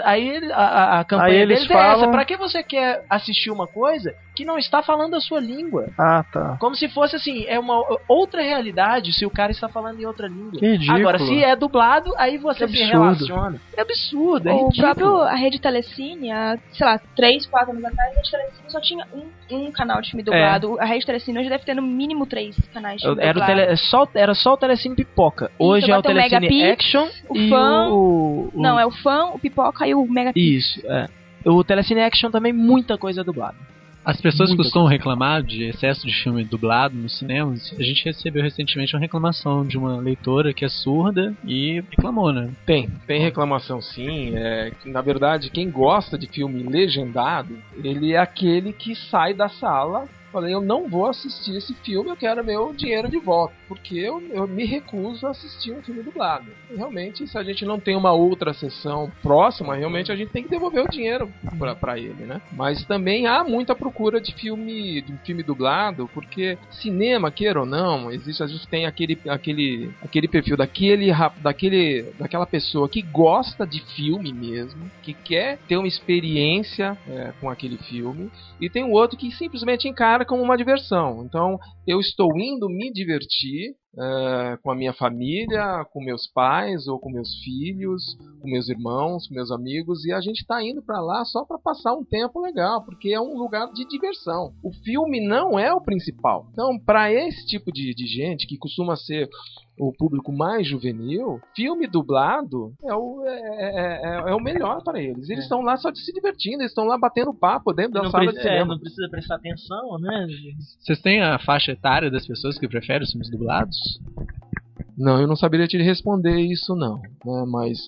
Aí 0.04 0.38
a, 0.52 0.56
a- 0.56 1.00
a 1.00 1.04
campanha 1.04 1.30
Aí 1.30 1.36
eles 1.42 1.60
deles 1.60 1.70
é 1.70 1.74
essa. 1.74 1.94
falam- 1.96 2.10
Pra 2.10 2.24
que 2.24 2.36
você 2.36 2.62
quer 2.62 3.04
assistir 3.08 3.50
uma 3.50 3.66
coisa 3.66 4.14
que 4.34 4.44
não 4.44 4.58
está 4.58 4.82
falando 4.82 5.14
a 5.16 5.20
sua 5.20 5.40
língua. 5.40 5.88
Ah, 5.98 6.24
tá. 6.30 6.56
Como 6.60 6.74
se 6.76 6.88
fosse 6.88 7.16
assim, 7.16 7.44
é 7.46 7.58
uma 7.58 7.82
outra 8.06 8.42
realidade 8.42 9.12
se 9.12 9.24
o 9.24 9.30
cara 9.30 9.50
está 9.50 9.68
falando 9.68 10.00
em 10.00 10.04
outra 10.06 10.28
língua. 10.28 10.60
Ridículo. 10.60 10.98
Agora, 10.98 11.18
se 11.18 11.42
é 11.42 11.56
dublado, 11.56 12.12
aí 12.18 12.36
você 12.38 12.68
se 12.68 12.84
relaciona. 12.84 13.60
É 13.76 13.80
absurdo, 13.80 14.48
é 14.48 14.52
O 14.52 14.66
ridículo. 14.68 14.82
próprio, 14.94 15.22
a 15.22 15.34
Rede 15.34 15.58
Telecine, 15.60 16.30
há, 16.30 16.58
sei 16.72 16.86
lá, 16.86 17.00
3, 17.16 17.46
4 17.46 17.70
anos 17.72 17.84
atrás, 17.84 18.12
a 18.12 18.16
Rede 18.16 18.30
Telecine 18.30 18.70
só 18.70 18.80
tinha 18.80 19.06
um, 19.14 19.56
um 19.56 19.72
canal 19.72 20.00
de 20.02 20.10
filme 20.18 20.22
dublado. 20.22 20.78
A 20.80 20.84
Rede 20.84 21.06
Telecine 21.06 21.38
hoje 21.38 21.48
deve 21.48 21.64
ter 21.64 21.74
no 21.74 21.82
mínimo 21.82 22.26
3 22.26 22.56
canais 22.72 23.00
de 23.00 23.06
Era 23.20 23.46
tele, 23.46 23.76
só, 23.76 24.06
era 24.14 24.34
só 24.34 24.52
o 24.54 24.56
Telecine 24.56 24.94
Pipoca. 24.94 25.50
Hoje 25.58 25.90
é 25.90 25.96
o 25.96 26.02
tem 26.02 26.10
o 26.12 26.14
Telecine 26.14 26.40
Megapix, 26.48 26.72
Action 26.86 27.08
o 27.28 27.36
e 27.36 27.48
Fã. 27.48 27.88
o, 27.88 28.50
o- 28.54 28.60
Não, 28.62 28.78
é 28.78 28.86
o 28.86 28.90
fã, 28.90 29.26
o 29.34 29.38
pipoca 29.38 29.86
e 29.86 29.94
o 29.94 30.06
Mega 30.06 30.32
Isso, 30.34 30.80
é. 30.86 31.06
O 31.44 31.62
Telecine 31.64 32.00
Action 32.02 32.30
também, 32.30 32.52
muita 32.52 32.98
coisa 32.98 33.22
dublada. 33.24 33.56
As 34.08 34.18
pessoas 34.18 34.48
Muita 34.48 34.62
costumam 34.62 34.88
reclamar 34.88 35.42
de 35.42 35.64
excesso 35.64 36.06
de 36.06 36.14
filme 36.14 36.42
dublado 36.42 36.96
nos 36.96 37.18
cinemas. 37.18 37.74
A 37.78 37.82
gente 37.82 38.02
recebeu 38.06 38.42
recentemente 38.42 38.96
uma 38.96 39.00
reclamação 39.02 39.66
de 39.66 39.76
uma 39.76 39.98
leitora 40.00 40.54
que 40.54 40.64
é 40.64 40.68
surda 40.70 41.34
e 41.44 41.84
reclamou, 41.90 42.32
né? 42.32 42.50
Tem, 42.64 42.88
tem 43.06 43.20
reclamação 43.20 43.82
sim. 43.82 44.34
É, 44.34 44.72
na 44.86 45.02
verdade, 45.02 45.50
quem 45.50 45.70
gosta 45.70 46.16
de 46.16 46.26
filme 46.26 46.62
legendado, 46.62 47.58
ele 47.84 48.14
é 48.14 48.18
aquele 48.18 48.72
que 48.72 48.94
sai 48.94 49.34
da 49.34 49.50
sala. 49.50 50.08
Falei, 50.32 50.54
eu 50.54 50.60
não 50.60 50.88
vou 50.88 51.06
assistir 51.06 51.56
esse 51.56 51.74
filme, 51.74 52.10
eu 52.10 52.16
quero 52.16 52.44
meu 52.44 52.72
dinheiro 52.74 53.08
de 53.08 53.18
volta. 53.18 53.54
Porque 53.66 53.96
eu, 53.96 54.22
eu 54.30 54.46
me 54.46 54.64
recuso 54.64 55.26
a 55.26 55.30
assistir 55.30 55.72
um 55.72 55.82
filme 55.82 56.02
dublado. 56.02 56.46
E, 56.70 56.76
realmente, 56.76 57.26
se 57.26 57.36
a 57.38 57.42
gente 57.42 57.64
não 57.64 57.80
tem 57.80 57.96
uma 57.96 58.12
outra 58.12 58.52
sessão 58.52 59.10
próxima, 59.22 59.74
realmente 59.74 60.12
a 60.12 60.16
gente 60.16 60.30
tem 60.30 60.42
que 60.42 60.48
devolver 60.48 60.84
o 60.84 60.90
dinheiro 60.90 61.30
pra 61.80 61.98
ele, 61.98 62.24
né? 62.24 62.40
Mas 62.52 62.84
também 62.84 63.26
há 63.26 63.44
muita 63.44 63.74
procura 63.74 64.20
de 64.20 64.34
filme, 64.34 65.00
de 65.02 65.16
filme 65.18 65.42
dublado, 65.42 66.08
porque 66.12 66.58
cinema, 66.70 67.30
queira 67.30 67.60
ou 67.60 67.66
não, 67.66 68.10
existe, 68.10 68.42
a 68.42 68.46
gente 68.46 68.66
tem 68.68 68.86
aquele, 68.86 69.18
aquele, 69.28 69.90
aquele 70.02 70.28
perfil 70.28 70.56
daquele, 70.56 71.10
daquele, 71.40 72.12
daquela 72.18 72.46
pessoa 72.46 72.88
que 72.88 73.02
gosta 73.02 73.66
de 73.66 73.80
filme 73.80 74.32
mesmo, 74.32 74.90
que 75.02 75.14
quer 75.14 75.58
ter 75.66 75.76
uma 75.76 75.88
experiência 75.88 76.96
é, 77.08 77.32
com 77.40 77.50
aquele 77.50 77.76
filme, 77.78 78.30
e 78.60 78.68
tem 78.68 78.84
o 78.84 78.92
outro 78.92 79.18
que 79.18 79.30
simplesmente 79.30 79.88
encara 79.88 80.24
como 80.24 80.42
uma 80.42 80.56
diversão. 80.56 81.24
Então, 81.24 81.58
eu 81.86 82.00
estou 82.00 82.36
indo 82.36 82.68
me 82.68 82.92
divertir 82.92 83.74
é, 83.96 84.58
com 84.62 84.70
a 84.70 84.74
minha 84.74 84.92
família, 84.92 85.84
com 85.92 86.02
meus 86.02 86.26
pais 86.26 86.86
ou 86.86 86.98
com 86.98 87.10
meus 87.10 87.34
filhos, 87.42 88.16
com 88.40 88.48
meus 88.48 88.68
irmãos, 88.68 89.26
com 89.26 89.34
meus 89.34 89.50
amigos, 89.50 90.04
e 90.04 90.12
a 90.12 90.20
gente 90.20 90.40
está 90.40 90.62
indo 90.62 90.82
para 90.82 91.00
lá 91.00 91.24
só 91.24 91.44
para 91.44 91.58
passar 91.58 91.94
um 91.94 92.04
tempo 92.04 92.40
legal, 92.40 92.84
porque 92.84 93.10
é 93.10 93.20
um 93.20 93.36
lugar 93.36 93.72
de 93.72 93.86
diversão. 93.88 94.52
O 94.62 94.72
filme 94.84 95.20
não 95.26 95.58
é 95.58 95.72
o 95.72 95.80
principal. 95.80 96.46
Então, 96.52 96.78
para 96.78 97.12
esse 97.12 97.46
tipo 97.46 97.72
de, 97.72 97.94
de 97.94 98.06
gente 98.06 98.46
que 98.46 98.58
costuma 98.58 98.96
ser 98.96 99.28
o 99.80 99.92
público 99.92 100.32
mais 100.32 100.66
juvenil, 100.66 101.40
filme 101.54 101.86
dublado 101.86 102.72
é 102.84 102.92
o, 102.92 103.24
é, 103.24 104.26
é- 104.26 104.30
é 104.30 104.34
o 104.34 104.42
melhor 104.42 104.82
para 104.82 105.00
eles. 105.00 105.30
Eles 105.30 105.44
estão 105.44 105.60
lá 105.62 105.76
só 105.76 105.90
de 105.90 106.00
se 106.00 106.12
divertindo, 106.12 106.62
eles 106.62 106.72
estão 106.72 106.84
lá 106.84 106.98
batendo 106.98 107.32
papo 107.32 107.72
dentro 107.72 107.92
da 107.92 108.02
não, 108.02 108.10
sala 108.10 108.24
precisa, 108.24 108.42
de 108.42 108.48
é, 108.48 108.52
cinema. 108.52 108.74
não 108.74 108.80
precisa 108.80 109.08
prestar 109.08 109.36
atenção, 109.36 109.98
né? 110.00 110.26
Vocês 110.80 111.00
têm 111.00 111.22
a 111.22 111.38
faixa 111.38 111.70
etária 111.72 112.10
das 112.10 112.26
pessoas 112.26 112.58
que 112.58 112.66
preferem 112.68 113.02
os 113.04 113.10
filmes 113.12 113.30
dublados? 113.30 113.77
Não, 114.96 115.20
eu 115.20 115.28
não 115.28 115.36
saberia 115.36 115.68
te 115.68 115.76
responder 115.78 116.40
isso 116.40 116.74
não, 116.74 117.00
né? 117.24 117.44
Mas 117.46 117.78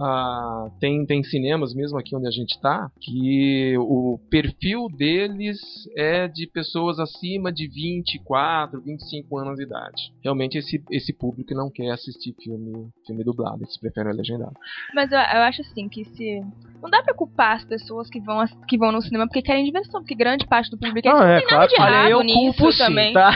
ah, 0.00 0.66
tem, 0.80 1.04
tem 1.06 1.22
cinemas 1.22 1.74
mesmo 1.74 1.98
aqui 1.98 2.14
onde 2.14 2.26
a 2.26 2.30
gente 2.30 2.52
está 2.54 2.90
que 3.00 3.74
o 3.78 4.18
perfil 4.30 4.88
deles 4.88 5.58
é 5.96 6.28
de 6.28 6.46
pessoas 6.46 6.98
acima 6.98 7.52
de 7.52 7.66
24, 7.68 8.80
25 8.80 9.38
anos 9.38 9.56
de 9.56 9.64
idade. 9.64 10.12
Realmente 10.22 10.58
esse, 10.58 10.82
esse 10.90 11.12
público 11.12 11.54
não 11.54 11.70
quer 11.70 11.90
assistir 11.90 12.34
filme, 12.42 12.88
filme 13.06 13.24
dublado, 13.24 13.62
eles 13.62 13.78
preferem 13.78 14.12
legendado. 14.12 14.54
Mas 14.94 15.10
eu, 15.10 15.18
eu 15.18 15.42
acho 15.42 15.62
assim 15.62 15.88
que 15.88 16.04
se. 16.04 16.42
Não 16.82 16.90
dá 16.90 17.02
pra 17.02 17.14
culpar 17.14 17.56
as 17.56 17.64
pessoas 17.64 18.08
que 18.10 18.20
vão, 18.20 18.44
que 18.68 18.76
vão 18.76 18.92
no 18.92 19.00
cinema 19.00 19.26
porque 19.26 19.40
querem 19.42 19.64
diversão, 19.64 20.00
porque 20.00 20.14
grande 20.14 20.46
parte 20.46 20.70
do 20.70 20.78
público 20.78 21.08
Não, 21.08 21.18
não 21.18 21.26
é, 21.26 21.38
tem 21.38 21.48
claro 21.48 21.62
nada 21.62 21.68
de 21.68 21.74
errado 21.74 22.04
Olha, 22.04 22.10
eu 22.10 22.22
nisso 22.22 22.38
culpo 22.58 22.72
sim, 22.72 22.78
também. 22.78 23.12
tá? 23.14 23.30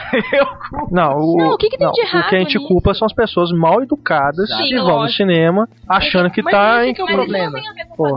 Não, 0.90 1.16
o, 1.18 1.36
Não, 1.36 1.50
o 1.54 1.56
que 1.56 1.68
que 1.70 1.78
tem 1.78 1.86
não, 1.86 1.92
de 1.92 2.00
o 2.00 2.04
que 2.04 2.16
a 2.16 2.18
errado 2.18 2.30
gente 2.30 2.58
nisso? 2.58 2.68
culpa 2.68 2.94
são 2.94 3.06
as 3.06 3.12
pessoas 3.12 3.50
mal 3.52 3.82
educadas 3.82 4.48
Sim, 4.48 4.64
que 4.64 4.76
vão 4.76 5.02
no 5.02 5.08
cinema 5.08 5.68
achando 5.88 6.30
que 6.30 6.42
tá 6.50 6.80
esse 6.80 6.90
em 6.90 6.94
que 6.94 7.02
é 7.02 7.06
problema. 7.06 7.58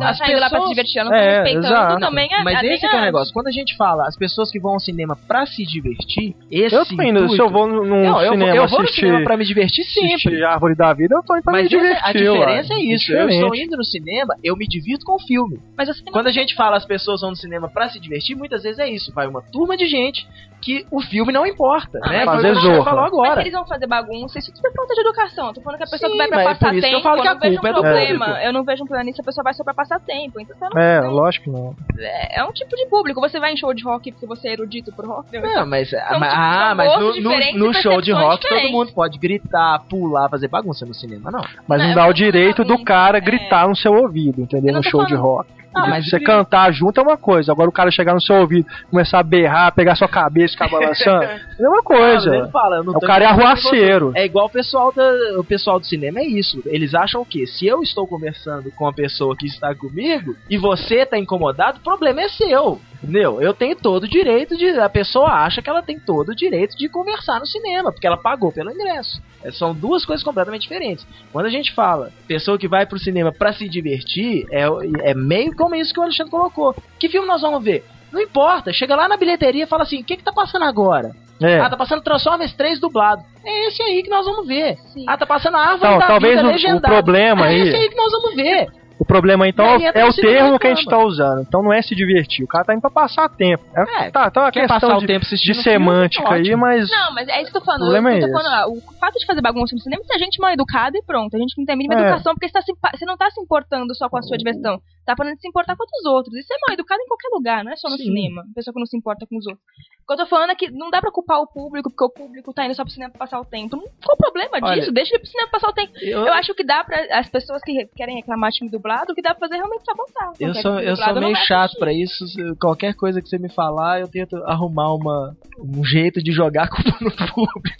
As 0.03 0.17
tá 0.19 0.31
indo 0.31 0.39
lá 0.39 0.49
pra 0.49 0.49
se 0.49 0.51
pessoas- 0.51 0.69
divertir, 0.69 0.99
elas 0.99 1.11
não 1.11 1.17
É, 1.17 1.33
respeitando 1.35 1.65
exato. 1.67 1.99
também 1.99 2.33
a 2.33 2.43
Mas 2.43 2.55
a- 2.57 2.65
esse 2.65 2.79
que 2.79 2.85
é 2.95 2.97
o 2.97 3.01
a- 3.01 3.05
negócio. 3.05 3.33
Quando 3.33 3.47
a 3.47 3.51
gente 3.51 3.75
fala 3.75 4.07
as 4.07 4.17
pessoas 4.17 4.51
que 4.51 4.59
vão 4.59 4.73
ao 4.73 4.79
cinema 4.79 5.17
pra 5.27 5.45
se 5.45 5.63
divertir, 5.65 6.35
esse 6.51 6.75
Eu 6.75 6.85
tô 6.85 6.93
indo, 7.01 7.19
se 7.19 7.23
eu 7.25 7.47
intuito- 7.47 7.49
vou 7.49 7.67
num 7.67 7.83
Não, 7.85 7.97
eu, 7.97 8.13
vou- 8.13 8.21
cinema 8.31 8.55
eu 8.55 8.67
vou 8.67 8.79
no 8.79 8.85
assistir, 8.85 9.01
cinema 9.01 9.23
pra 9.23 9.37
me 9.37 9.45
divertir 9.45 9.83
sempre. 9.85 10.13
assistir 10.13 10.43
Árvore 10.43 10.75
da 10.75 10.93
Vida, 10.93 11.15
eu 11.15 11.23
tô 11.23 11.35
indo 11.35 11.43
pra 11.43 11.53
Mas 11.53 11.63
me 11.63 11.69
divertir. 11.69 11.97
essa- 11.97 12.09
a 12.09 12.13
diferença 12.13 12.73
ué. 12.73 12.79
é 12.79 12.83
isso. 12.83 13.13
Eu 13.13 13.29
estou 13.29 13.55
indo 13.55 13.77
no 13.77 13.83
cinema, 13.83 14.35
eu 14.43 14.55
me 14.55 14.65
divirto 14.67 15.05
com 15.05 15.15
o 15.15 15.19
filme. 15.19 15.59
Mas 15.77 15.89
Quando 16.11 16.27
a 16.27 16.31
gente 16.31 16.55
fala 16.55 16.77
as 16.77 16.85
pessoas 16.85 17.21
vão 17.21 17.31
no 17.31 17.35
cinema 17.35 17.69
pra 17.69 17.89
se 17.89 17.99
divertir, 17.99 18.35
muitas 18.35 18.63
vezes 18.63 18.79
é 18.79 18.89
isso. 18.89 19.11
Vai 19.13 19.27
uma 19.27 19.41
turma 19.41 19.75
de 19.77 19.85
gente 19.87 20.27
que 20.63 20.85
o 20.91 21.01
filme 21.01 21.31
não 21.33 21.45
importa, 21.45 21.99
Ah, 22.03 22.09
né? 22.09 22.25
mas 22.25 22.35
você 22.41 22.47
vezes 22.47 22.63
falou 22.63 22.75
zorra. 22.83 22.95
Mas 22.95 23.07
agora. 23.07 23.41
eles 23.41 23.53
vão 23.53 23.65
fazer 23.67 23.87
bagunça, 23.87 24.39
isso 24.39 24.53
tudo 24.53 24.67
é 24.67 24.71
falta 24.71 24.93
de 24.93 25.01
educação. 25.01 25.47
Eu 25.47 25.53
tô 25.53 25.61
falando 25.61 25.77
que 25.77 25.83
a 25.83 25.87
pessoa 25.87 26.09
Sim, 26.09 26.11
que 26.13 26.17
vai 26.17 26.27
pra 26.27 26.37
mas 26.37 26.45
é 26.45 26.49
passar 26.53 26.67
por 26.69 26.75
isso 26.77 26.87
que 26.87 26.93
eu 26.93 26.97
tempo, 26.97 27.03
falo 27.09 27.21
que 27.21 27.27
a 27.27 27.33
vejo 27.33 27.61
um 27.61 27.67
é 27.67 27.71
problema. 27.73 28.43
Eu 28.43 28.53
não 28.53 28.63
vejo 28.63 28.83
um 28.83 28.87
problema 28.87 29.05
nisso, 29.09 29.21
a 29.21 29.25
pessoa 29.25 29.43
vai 29.43 29.53
só 29.53 29.63
pra 29.63 29.73
passar 29.73 29.99
tempo. 29.99 30.39
Então 30.39 30.55
você 30.57 30.69
não, 30.73 30.81
É, 30.81 31.01
não- 31.01 31.11
lógico 31.11 31.45
que 31.45 31.51
não. 31.51 31.75
é, 31.99 32.39
é 32.39 32.43
um 32.45 32.51
tipo 32.51 32.75
de 32.75 32.85
público. 32.87 33.19
Você 33.21 33.39
vai 33.39 33.51
em 33.53 33.57
show 33.57 33.73
de 33.73 33.83
rock 33.83 34.11
porque 34.11 34.25
você 34.25 34.47
é 34.49 34.53
erudito 34.53 34.91
pro 34.95 35.07
rock? 35.07 35.37
Não, 35.37 35.65
mas, 35.65 35.91
mas- 35.91 35.91
tipo, 35.91 36.23
ah, 36.23 36.73
mas 36.75 36.99
no, 36.99 37.21
no- 37.21 37.53
no 37.67 37.73
show 37.73 38.01
de 38.01 38.11
rock 38.11 38.47
todo 38.47 38.69
mundo 38.71 38.93
pode 38.93 39.17
gritar, 39.19 39.79
pular, 39.89 40.29
fazer 40.29 40.47
bagunça 40.47 40.85
no 40.85 40.93
cinema, 40.93 41.29
não. 41.31 41.41
Mas 41.67 41.79
Não, 41.79 41.85
não, 41.85 41.89
eu 41.91 41.95
dá 41.95 42.07
o 42.07 42.13
direito 42.13 42.63
do 42.63 42.83
cara 42.83 43.17
é. 43.17 43.21
gritar 43.21 43.67
no 43.67 43.75
seu 43.75 43.91
ouvido, 43.93 44.41
entendeu? 44.41 44.73
No 44.73 44.83
show 44.83 45.05
de 45.05 45.15
rock. 45.15 45.49
Ah, 45.75 45.87
mas 45.89 46.07
você 46.09 46.19
cantar 46.19 46.71
junto 46.71 46.99
é 46.99 47.03
uma 47.03 47.17
coisa, 47.17 47.51
agora 47.51 47.69
o 47.69 47.73
cara 47.73 47.89
chegar 47.91 48.13
no 48.13 48.21
seu 48.21 48.35
ouvido, 48.35 48.67
começar 48.89 49.19
a 49.19 49.23
berrar, 49.23 49.73
pegar 49.73 49.95
sua 49.95 50.07
cabeça 50.07 50.53
e 50.53 50.57
ficar 50.57 50.69
balançando, 50.69 51.23
é 51.59 51.67
uma 51.67 51.79
Ah, 51.79 51.83
coisa. 51.83 52.35
ele 52.35 52.47
fala, 52.49 52.77
É 52.77 52.79
o 52.81 52.99
cara 52.99 53.25
é 53.25 53.27
que 53.27 53.33
arruaceiro. 53.33 54.11
É 54.15 54.25
igual 54.25 54.45
o 54.45 54.49
pessoal, 54.49 54.91
da, 54.93 55.03
o 55.39 55.43
pessoal 55.43 55.79
do 55.79 55.85
cinema, 55.85 56.19
é 56.19 56.25
isso. 56.25 56.61
Eles 56.65 56.93
acham 56.93 57.21
o 57.21 57.25
quê? 57.25 57.45
Se 57.47 57.65
eu 57.65 57.81
estou 57.81 58.05
conversando 58.07 58.71
com 58.71 58.87
a 58.87 58.93
pessoa 58.93 59.35
que 59.35 59.45
está 59.47 59.73
comigo 59.73 60.35
e 60.49 60.57
você 60.57 61.05
tá 61.05 61.17
incomodado, 61.17 61.79
o 61.79 61.83
problema 61.83 62.21
é 62.21 62.29
seu. 62.29 62.79
Entendeu? 63.03 63.41
Eu 63.41 63.53
tenho 63.53 63.75
todo 63.75 64.03
o 64.03 64.07
direito 64.07 64.55
de. 64.55 64.69
A 64.79 64.87
pessoa 64.87 65.27
acha 65.29 65.61
que 65.61 65.69
ela 65.69 65.81
tem 65.83 65.99
todo 65.99 66.29
o 66.29 66.35
direito 66.35 66.77
de 66.77 66.87
conversar 66.87 67.39
no 67.39 67.45
cinema, 67.45 67.91
porque 67.91 68.07
ela 68.07 68.15
pagou 68.15 68.51
pelo 68.51 68.71
ingresso. 68.71 69.21
É, 69.43 69.51
são 69.51 69.73
duas 69.75 70.05
coisas 70.05 70.23
completamente 70.23 70.61
diferentes. 70.61 71.05
Quando 71.31 71.47
a 71.47 71.49
gente 71.49 71.73
fala 71.73 72.11
pessoa 72.27 72.57
que 72.57 72.67
vai 72.67 72.85
pro 72.85 72.97
cinema 72.97 73.31
pra 73.31 73.51
se 73.51 73.67
divertir, 73.67 74.47
é, 74.49 74.63
é 75.01 75.13
meio 75.13 75.53
como 75.55 75.75
isso 75.75 75.93
que 75.93 75.99
o 75.99 76.03
Alexandre 76.03 76.31
colocou. 76.31 76.73
Que 76.97 77.09
filme 77.09 77.27
nós 77.27 77.41
vamos 77.41 77.61
ver? 77.61 77.83
Não 78.09 78.21
importa, 78.21 78.71
chega 78.71 78.95
lá 78.95 79.07
na 79.09 79.17
bilheteria 79.17 79.63
e 79.65 79.67
fala 79.67 79.83
assim: 79.83 79.99
o 79.99 80.03
que, 80.05 80.15
que 80.15 80.23
tá 80.23 80.31
passando 80.31 80.63
agora? 80.63 81.11
É. 81.41 81.59
Ah, 81.59 81.69
tá 81.69 81.75
passando 81.75 82.01
Transformers 82.03 82.53
3 82.53 82.79
dublado. 82.79 83.21
É 83.43 83.67
esse 83.67 83.81
aí 83.81 84.01
que 84.03 84.09
nós 84.09 84.25
vamos 84.25 84.47
ver. 84.47 84.77
Sim. 84.93 85.03
Ah, 85.09 85.17
tá 85.17 85.25
passando 85.25 85.57
a 85.57 85.59
árvore 85.61 85.87
Então, 85.87 85.97
da 85.99 86.07
talvez 86.07 86.35
vida 86.35 86.45
o- 86.45 86.49
o 86.49 86.51
legendada. 86.53 86.87
problema 86.87 87.47
é 87.47 87.49
aí- 87.49 87.61
esse 87.63 87.75
aí 87.75 87.89
que 87.89 87.95
nós 87.97 88.11
vamos 88.13 88.35
ver. 88.35 88.67
O 89.03 89.05
problema 89.05 89.45
então 89.45 89.65
é 89.65 90.05
o 90.05 90.13
termo 90.13 90.57
que 90.57 90.65
a 90.65 90.73
gente 90.73 90.85
tá 90.85 90.97
usando. 90.97 91.41
Então 91.41 91.61
não 91.61 91.73
é 91.73 91.81
se 91.81 91.93
divertir. 91.93 92.45
O 92.45 92.47
cara 92.47 92.63
tá 92.63 92.73
indo 92.73 92.79
pra 92.79 92.89
passar 92.89 93.27
tempo. 93.27 93.61
É, 93.75 94.05
É, 94.05 94.11
tá, 94.11 94.27
então 94.31 94.45
a 94.45 94.49
quer 94.49 94.61
questão 94.61 94.79
passar 94.79 94.97
o 94.97 95.01
de, 95.01 95.07
tempo 95.07 95.19
de 95.19 95.25
assistindo 95.27 95.61
semântica 95.61 96.23
filme, 96.23 96.49
aí, 96.49 96.55
mas. 96.55 96.89
Não, 96.89 97.13
mas 97.13 97.27
é 97.27 97.41
isso 97.41 97.51
que 97.51 97.57
eu 97.57 97.61
tô 97.61 97.65
falando. 97.65 97.81
O 97.81 97.91
problema 97.91 98.13
eu 98.13 98.21
tô 98.21 98.27
é 98.27 98.31
falando, 98.31 98.53
ah, 98.53 98.67
o 98.69 98.81
fato 98.97 99.19
de 99.19 99.25
fazer 99.25 99.41
bagunça 99.41 99.75
no 99.75 99.81
cinema 99.81 100.01
é 100.09 100.15
a 100.15 100.17
gente 100.17 100.39
mal 100.39 100.51
educada 100.51 100.97
e 100.97 101.03
pronto. 101.03 101.35
A 101.35 101.39
gente 101.39 101.53
não 101.57 101.65
tem 101.65 101.73
a 101.73 101.77
mínima 101.77 101.95
É. 101.95 102.03
educação 102.07 102.33
porque 102.33 102.47
você, 102.47 102.53
tá 102.53 102.61
se 102.61 102.73
você 102.97 103.05
não 103.05 103.17
tá 103.17 103.29
se 103.29 103.41
importando 103.41 103.93
só 103.93 104.07
com 104.07 104.17
a 104.17 104.21
sua 104.21 104.37
diversão. 104.37 104.79
Tá 105.05 105.15
falando 105.17 105.35
de 105.35 105.41
se 105.41 105.47
importar 105.47 105.75
com 105.75 105.83
os 105.83 106.05
outros. 106.05 106.33
Isso 106.35 106.53
é 106.53 106.57
mal 106.65 106.73
educado 106.73 107.01
em 107.01 107.07
qualquer 107.07 107.27
lugar, 107.33 107.63
não 107.63 107.71
é 107.71 107.75
só 107.75 107.89
no 107.89 107.97
Sim. 107.97 108.03
cinema. 108.05 108.43
Pessoa 108.55 108.73
que 108.73 108.79
não 108.79 108.85
se 108.85 108.95
importa 108.97 109.25
com 109.27 109.37
os 109.37 109.45
outros. 109.45 109.63
O 110.03 110.05
que 110.07 110.13
eu 110.13 110.17
tô 110.17 110.25
falando 110.25 110.49
é 110.51 110.55
que 110.55 110.69
não 110.69 110.89
dá 110.89 110.99
pra 110.99 111.11
culpar 111.11 111.39
o 111.39 111.47
público 111.47 111.89
porque 111.89 112.03
o 112.03 112.09
público 112.09 112.53
tá 112.53 112.65
indo 112.65 112.75
só 112.75 112.83
pro 112.83 112.91
cinema 112.91 113.13
passar 113.17 113.39
o 113.39 113.45
tempo. 113.45 113.75
Não, 113.77 113.83
qual 113.83 114.15
o 114.15 114.17
problema 114.17 114.57
Olha, 114.61 114.79
disso? 114.79 114.91
Deixa 114.91 115.13
ele 115.15 115.19
pro 115.19 115.29
cinema 115.31 115.49
passar 115.49 115.69
o 115.69 115.73
tempo. 115.73 115.93
Eu, 116.01 116.25
Eu 116.25 116.33
acho 116.33 116.53
que 116.53 116.63
dá 116.63 116.83
pra 116.83 116.97
as 117.19 117.29
pessoas 117.29 117.61
que 117.63 117.71
re- 117.71 117.89
querem 117.95 118.15
reclamar 118.15 118.51
de 118.51 118.59
filme 118.59 118.71
dublado, 118.71 119.11
o 119.11 119.15
que 119.15 119.21
dá 119.21 119.31
pra 119.33 119.39
fazer 119.47 119.55
é 119.55 119.57
realmente 119.57 119.83
sabotar. 119.85 120.33
Eu 120.39 120.53
sou, 120.55 120.79
eu 120.79 120.95
sou 120.97 121.13
meio 121.15 121.33
vai 121.33 121.45
chato 121.45 121.61
assistir. 121.63 121.79
pra 121.79 121.93
isso. 121.93 122.25
Qualquer 122.59 122.93
coisa 122.95 123.21
que 123.21 123.27
você 123.29 123.37
me 123.37 123.49
falar, 123.49 124.01
eu 124.01 124.07
tento 124.09 124.35
arrumar 124.45 124.93
uma, 124.93 125.35
um 125.59 125.83
jeito 125.85 126.21
de 126.21 126.31
jogar 126.33 126.63
a 126.63 126.69
culpa 126.69 126.97
no 127.01 127.11
público. 127.33 127.77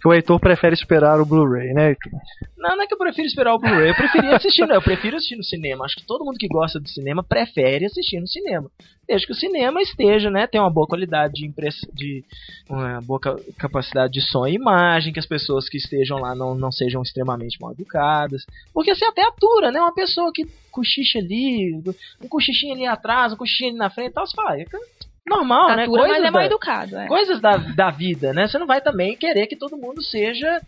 que 0.00 0.08
o 0.08 0.12
Heitor 0.14 0.40
prefere 0.40 0.74
esperar 0.74 1.20
o 1.20 1.26
Blu-ray, 1.26 1.72
né, 1.72 1.90
Heitor? 1.90 2.12
Não, 2.60 2.76
não 2.76 2.84
é 2.84 2.86
que 2.86 2.92
eu 2.92 2.98
prefiro 2.98 3.26
esperar 3.26 3.54
o 3.54 3.58
Blu-ray, 3.58 3.88
eu 3.88 3.94
preferia 3.94 4.36
assistir, 4.36 4.66
não, 4.66 4.74
eu 4.74 4.82
prefiro 4.82 5.16
assistir 5.16 5.34
no 5.36 5.42
cinema. 5.42 5.84
Acho 5.86 5.96
que 5.96 6.04
todo 6.06 6.24
mundo 6.24 6.36
que 6.38 6.46
gosta 6.46 6.78
de 6.78 6.90
cinema 6.90 7.24
prefere 7.24 7.86
assistir 7.86 8.20
no 8.20 8.28
cinema. 8.28 8.70
Desde 9.08 9.26
que 9.26 9.32
o 9.32 9.36
cinema 9.36 9.80
esteja, 9.80 10.30
né, 10.30 10.46
tem 10.46 10.60
uma 10.60 10.70
boa 10.70 10.86
qualidade 10.86 11.32
de 11.34 11.46
impressão, 11.46 11.88
de 11.94 12.22
uma 12.68 13.00
boa 13.00 13.18
ca- 13.18 13.36
capacidade 13.58 14.12
de 14.12 14.20
som 14.20 14.46
e 14.46 14.52
imagem, 14.54 15.12
que 15.12 15.18
as 15.18 15.26
pessoas 15.26 15.68
que 15.68 15.78
estejam 15.78 16.18
lá 16.18 16.34
não, 16.34 16.54
não 16.54 16.70
sejam 16.70 17.02
extremamente 17.02 17.58
mal 17.60 17.72
educadas. 17.72 18.44
Porque 18.74 18.90
assim 18.90 19.06
até 19.06 19.22
atura, 19.26 19.72
né, 19.72 19.80
uma 19.80 19.94
pessoa 19.94 20.30
que 20.32 20.46
cochicha 20.70 21.18
ali, 21.18 21.74
um 22.22 22.28
cochichinho 22.28 22.74
ali 22.74 22.86
atrás, 22.86 23.32
um 23.32 23.36
cochichinho 23.36 23.70
ali 23.70 23.78
na 23.78 23.90
frente 23.90 24.10
e 24.10 24.14
tal, 24.14 24.26
você 24.26 24.36
fala, 24.36 24.52
"Ah, 24.52 24.78
normal, 25.26 25.68
né? 25.70 25.76
Mas 25.76 25.86
Coisas 25.88 26.16
é 26.24 26.30
mal 26.30 26.42
educado. 26.42 26.96
É. 26.96 27.06
coisas 27.06 27.40
da, 27.40 27.56
da 27.56 27.90
vida, 27.90 28.32
né? 28.32 28.46
Você 28.48 28.58
não 28.58 28.66
vai 28.66 28.80
também 28.80 29.16
querer 29.16 29.46
que 29.46 29.56
todo 29.56 29.76
mundo 29.76 30.02
seja 30.02 30.60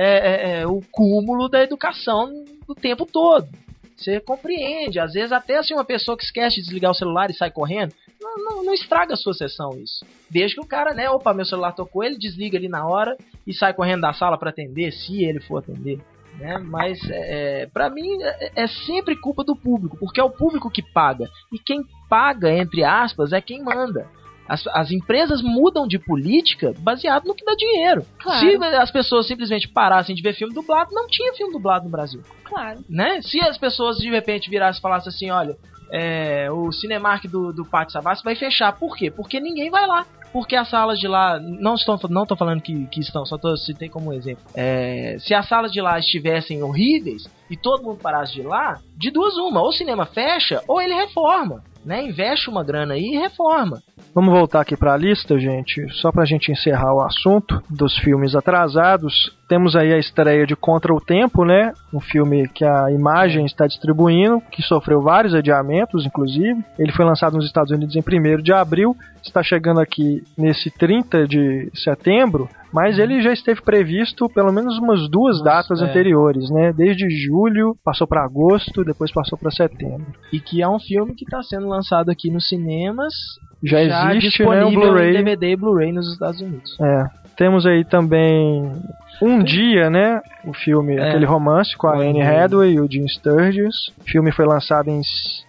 é, 0.00 0.04
é, 0.04 0.60
é, 0.60 0.66
o 0.66 0.80
cúmulo 0.92 1.48
da 1.48 1.60
educação 1.60 2.30
o 2.68 2.74
tempo 2.74 3.04
todo. 3.04 3.48
Você 3.96 4.20
compreende, 4.20 5.00
às 5.00 5.12
vezes 5.12 5.32
até 5.32 5.58
assim 5.58 5.74
uma 5.74 5.84
pessoa 5.84 6.16
que 6.16 6.22
esquece 6.22 6.56
de 6.56 6.62
desligar 6.62 6.92
o 6.92 6.94
celular 6.94 7.28
e 7.30 7.34
sai 7.34 7.50
correndo, 7.50 7.92
não, 8.20 8.36
não, 8.36 8.64
não 8.64 8.72
estraga 8.72 9.14
a 9.14 9.16
sua 9.16 9.34
sessão 9.34 9.70
isso. 9.76 10.06
Desde 10.30 10.54
que 10.54 10.60
o 10.60 10.68
cara, 10.68 10.94
né, 10.94 11.10
opa, 11.10 11.34
meu 11.34 11.44
celular 11.44 11.72
tocou, 11.72 12.04
ele 12.04 12.16
desliga 12.16 12.56
ali 12.56 12.68
na 12.68 12.86
hora 12.86 13.16
e 13.44 13.52
sai 13.52 13.74
correndo 13.74 14.02
da 14.02 14.12
sala 14.12 14.38
para 14.38 14.50
atender, 14.50 14.92
se 14.92 15.24
ele 15.24 15.40
for 15.40 15.58
atender. 15.58 15.98
Né? 16.38 16.58
Mas 16.58 17.00
é, 17.10 17.66
para 17.66 17.90
mim 17.90 18.22
é, 18.22 18.62
é 18.62 18.66
sempre 18.68 19.16
culpa 19.16 19.42
do 19.42 19.56
público, 19.56 19.96
porque 19.98 20.20
é 20.20 20.24
o 20.24 20.30
público 20.30 20.70
que 20.70 20.82
paga. 20.92 21.28
E 21.52 21.58
quem 21.58 21.82
paga, 22.08 22.52
entre 22.52 22.84
aspas, 22.84 23.32
é 23.32 23.40
quem 23.40 23.64
manda. 23.64 24.06
As, 24.48 24.66
as 24.68 24.90
empresas 24.90 25.42
mudam 25.42 25.86
de 25.86 25.98
política 25.98 26.72
baseado 26.78 27.26
no 27.26 27.34
que 27.34 27.44
dá 27.44 27.54
dinheiro. 27.54 28.04
Claro. 28.18 28.40
Se 28.40 28.64
as 28.76 28.90
pessoas 28.90 29.26
simplesmente 29.26 29.68
parassem 29.68 30.14
de 30.14 30.22
ver 30.22 30.34
filme 30.34 30.54
dublado, 30.54 30.94
não 30.94 31.06
tinha 31.06 31.34
filme 31.34 31.52
dublado 31.52 31.84
no 31.84 31.90
Brasil. 31.90 32.22
Claro. 32.44 32.80
Né? 32.88 33.20
Se 33.22 33.40
as 33.40 33.58
pessoas 33.58 33.98
de 33.98 34.10
repente 34.10 34.48
virassem 34.48 34.78
e 34.78 34.82
falassem 34.82 35.10
assim, 35.10 35.30
olha, 35.30 35.56
é, 35.92 36.50
o 36.50 36.70
Cinemark 36.72 37.24
do, 37.26 37.52
do 37.52 37.64
Pátio 37.64 37.92
Savassi 37.92 38.22
vai 38.22 38.34
fechar. 38.34 38.72
Por 38.72 38.96
quê? 38.96 39.10
Porque 39.10 39.40
ninguém 39.40 39.70
vai 39.70 39.86
lá. 39.86 40.06
Porque 40.32 40.54
as 40.54 40.68
salas 40.68 40.98
de 40.98 41.08
lá, 41.08 41.40
não 41.40 41.74
estou, 41.74 41.98
não 42.10 42.22
estou 42.22 42.36
falando 42.36 42.60
que, 42.60 42.86
que 42.88 43.00
estão, 43.00 43.24
só 43.24 43.38
tô, 43.38 43.56
citei 43.56 43.88
como 43.88 44.12
exemplo. 44.12 44.44
É, 44.54 45.16
se 45.20 45.34
as 45.34 45.48
salas 45.48 45.72
de 45.72 45.80
lá 45.80 45.98
estivessem 45.98 46.62
horríveis 46.62 47.26
e 47.48 47.56
todo 47.56 47.82
mundo 47.82 47.98
parasse 47.98 48.34
de 48.34 48.42
lá, 48.42 48.78
de 48.94 49.10
duas 49.10 49.36
uma, 49.36 49.62
ou 49.62 49.68
o 49.68 49.72
cinema 49.72 50.04
fecha 50.04 50.62
ou 50.68 50.80
ele 50.80 50.94
reforma. 50.94 51.62
Né? 51.88 52.04
Investe 52.04 52.50
uma 52.50 52.62
grana 52.62 52.92
aí 52.92 53.14
e 53.14 53.18
reforma. 53.18 53.82
Vamos 54.14 54.30
voltar 54.30 54.60
aqui 54.60 54.76
para 54.76 54.92
a 54.92 54.96
lista, 54.98 55.38
gente, 55.38 55.88
só 55.94 56.12
para 56.12 56.22
a 56.22 56.26
gente 56.26 56.52
encerrar 56.52 56.92
o 56.92 57.00
assunto 57.00 57.62
dos 57.70 57.96
filmes 57.96 58.34
atrasados. 58.34 59.34
Temos 59.48 59.74
aí 59.74 59.94
a 59.94 59.98
estreia 59.98 60.46
de 60.46 60.54
Contra 60.54 60.92
o 60.92 61.00
Tempo, 61.00 61.42
né? 61.42 61.72
Um 61.92 62.00
filme 62.00 62.46
que 62.48 62.66
a 62.66 62.90
Imagem 62.92 63.46
está 63.46 63.66
distribuindo, 63.66 64.42
que 64.52 64.60
sofreu 64.60 65.00
vários 65.00 65.34
adiamentos, 65.34 66.04
inclusive. 66.04 66.62
Ele 66.78 66.92
foi 66.92 67.06
lançado 67.06 67.36
nos 67.36 67.46
Estados 67.46 67.72
Unidos 67.72 67.96
em 67.96 68.00
1 68.00 68.42
de 68.42 68.52
abril, 68.52 68.94
está 69.22 69.42
chegando 69.42 69.80
aqui 69.80 70.22
nesse 70.36 70.70
30 70.70 71.26
de 71.26 71.70
setembro, 71.74 72.46
mas 72.70 72.98
ele 72.98 73.22
já 73.22 73.32
esteve 73.32 73.62
previsto 73.62 74.28
pelo 74.28 74.52
menos 74.52 74.78
umas 74.78 75.08
duas 75.08 75.42
datas 75.42 75.80
é. 75.80 75.84
anteriores, 75.86 76.50
né? 76.50 76.70
Desde 76.70 77.08
julho, 77.08 77.74
passou 77.82 78.06
para 78.06 78.24
agosto, 78.24 78.84
depois 78.84 79.10
passou 79.10 79.38
para 79.38 79.50
setembro. 79.50 80.12
E 80.30 80.40
que 80.40 80.60
é 80.60 80.68
um 80.68 80.78
filme 80.78 81.14
que 81.14 81.24
está 81.24 81.42
sendo 81.42 81.68
lançado 81.68 82.10
aqui 82.10 82.30
nos 82.30 82.46
cinemas, 82.46 83.14
Já, 83.62 83.80
existe, 83.80 84.42
né, 84.42 84.48
o 84.48 84.68
disponível 84.68 84.68
em 84.68 84.74
Blu-ray. 84.74 85.12
DVD 85.12 85.52
e 85.52 85.56
Blu-ray 85.56 85.92
nos 85.92 86.12
Estados 86.12 86.38
Unidos. 86.42 86.76
É. 86.82 87.28
Temos 87.38 87.64
aí 87.66 87.84
também 87.84 88.72
Um 89.20 89.42
Dia, 89.42 89.90
né? 89.90 90.20
O 90.44 90.52
filme, 90.54 90.96
É. 90.96 91.08
aquele 91.08 91.26
romance 91.26 91.76
com 91.76 91.86
a 91.88 91.96
Anne. 91.96 92.22
Hathaway 92.22 92.74
e 92.74 92.80
o 92.80 92.90
Jim 92.90 93.06
Sturgis. 93.08 93.88
O 94.00 94.04
filme 94.04 94.30
foi 94.32 94.46
lançado 94.46 94.88
em 94.88 95.00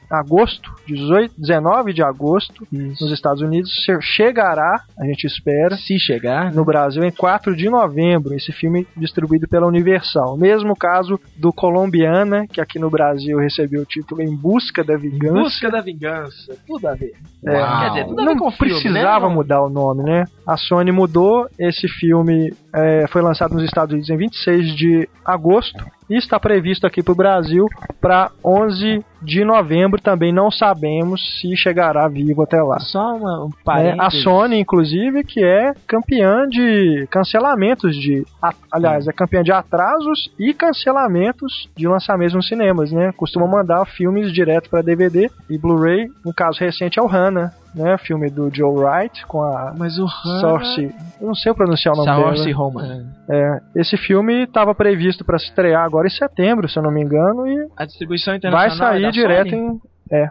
agosto, 0.09 0.71
18, 0.87 1.33
19 1.37 1.93
de 1.93 2.01
agosto, 2.03 2.67
nos 2.71 3.11
Estados 3.11 3.41
Unidos. 3.41 3.71
Che- 3.85 4.01
Chegará, 4.01 4.83
a 4.99 5.05
gente 5.05 5.25
espera, 5.25 5.75
Se 5.77 5.99
chegar, 5.99 6.51
no 6.53 6.65
Brasil 6.65 7.03
em 7.03 7.11
4 7.11 7.55
de 7.55 7.69
novembro. 7.69 8.33
Esse 8.33 8.51
filme 8.51 8.87
distribuído 8.97 9.47
pela 9.47 9.67
Universal. 9.67 10.37
Mesmo 10.37 10.75
caso 10.75 11.19
do 11.37 11.51
Colombiana, 11.53 12.45
que 12.47 12.59
aqui 12.61 12.79
no 12.79 12.89
Brasil 12.89 13.37
recebeu 13.37 13.81
o 13.81 13.85
título 13.85 14.21
Em 14.21 14.35
Busca 14.35 14.83
da 14.83 14.97
Vingança. 14.97 15.33
Busca 15.33 15.69
da 15.71 15.81
Vingança, 15.81 16.55
tudo 16.67 16.87
a 16.87 16.93
ver. 16.95 17.13
É. 17.45 17.51
Quer 17.51 17.89
dizer, 17.89 18.05
tudo 18.07 18.19
a 18.21 18.23
ver 18.25 18.29
não 18.29 18.37
com 18.37 18.47
o 18.47 18.51
filme, 18.51 18.73
precisava 18.81 19.27
né? 19.29 19.35
mudar 19.35 19.61
o 19.61 19.69
nome, 19.69 20.03
né? 20.03 20.25
A 20.45 20.57
Sony 20.57 20.91
mudou. 20.91 21.47
Esse 21.57 21.87
filme 21.87 22.53
é, 22.73 23.05
foi 23.07 23.21
lançado 23.21 23.53
nos 23.53 23.63
Estados 23.63 23.91
Unidos 23.93 24.09
em 24.09 24.17
26 24.17 24.75
de 24.75 25.09
agosto 25.25 25.83
e 26.09 26.17
está 26.17 26.39
previsto 26.39 26.87
aqui 26.87 27.03
para 27.03 27.11
o 27.11 27.15
Brasil 27.15 27.65
para 28.01 28.31
11 28.43 29.03
de 29.21 29.43
novembro. 29.43 30.01
Também 30.01 30.31
não 30.33 30.49
sabemos 30.49 31.21
se 31.39 31.55
chegará 31.57 32.07
vivo 32.07 32.41
até 32.43 32.61
lá. 32.61 32.79
Só 32.79 33.15
uma, 33.15 33.45
um 33.45 33.49
É, 33.49 33.63
parênteses. 33.63 33.99
a 33.99 34.09
Sony, 34.23 34.59
inclusive, 34.59 35.23
que 35.23 35.43
é 35.43 35.73
campeã 35.87 36.47
de 36.47 37.07
cancelamentos 37.11 37.95
de. 37.95 38.25
a- 38.41 38.53
aliás, 38.71 39.07
é 39.07 39.11
campeã 39.13 39.43
de 39.43 39.51
atrasos 39.51 40.31
e 40.39 40.53
cancelamentos 40.53 41.69
de 41.75 41.87
lançamentos 41.87 42.33
nos 42.35 42.47
cinemas, 42.47 42.91
né? 42.91 43.11
Costuma 43.15 43.47
mandar 43.47 43.85
filmes 43.85 44.31
direto 44.31 44.69
para 44.69 44.81
DVD 44.81 45.29
e 45.49 45.57
Blu-ray. 45.57 46.07
Um 46.25 46.31
caso 46.33 46.59
recente 46.59 46.97
é 46.99 47.01
o 47.01 47.05
Hannah, 47.07 47.51
né? 47.73 47.97
Filme 47.99 48.29
do 48.29 48.53
Joe 48.53 48.71
Wright 48.71 49.25
com 49.25 49.41
a 49.41 49.73
Mas 49.77 49.97
o 49.97 50.05
Han... 50.05 50.41
Saoirse. 50.41 50.95
Eu 51.21 51.27
não 51.27 51.35
sei 51.35 51.53
pronunciar 51.53 51.93
o 51.93 51.97
nome 51.97 52.09
Saoirse 52.09 52.45
dela. 52.45 52.57
Roman. 52.57 53.05
É, 53.29 53.59
esse 53.75 53.97
filme 53.97 54.43
estava 54.43 54.73
previsto 54.73 55.23
para 55.23 55.37
estrear 55.37 55.83
agora 55.83 56.07
em 56.07 56.11
setembro, 56.11 56.67
se 56.67 56.77
eu 56.77 56.83
não 56.83 56.91
me 56.91 57.01
engano, 57.01 57.47
e 57.47 57.67
A 57.77 57.85
distribuição 57.85 58.31
vai 58.31 58.37
internacional 58.37 58.87
é 58.89 58.91
sair 58.93 59.01
da 59.03 59.11
direto 59.11 59.49
Sony? 59.49 59.61
em. 59.61 59.81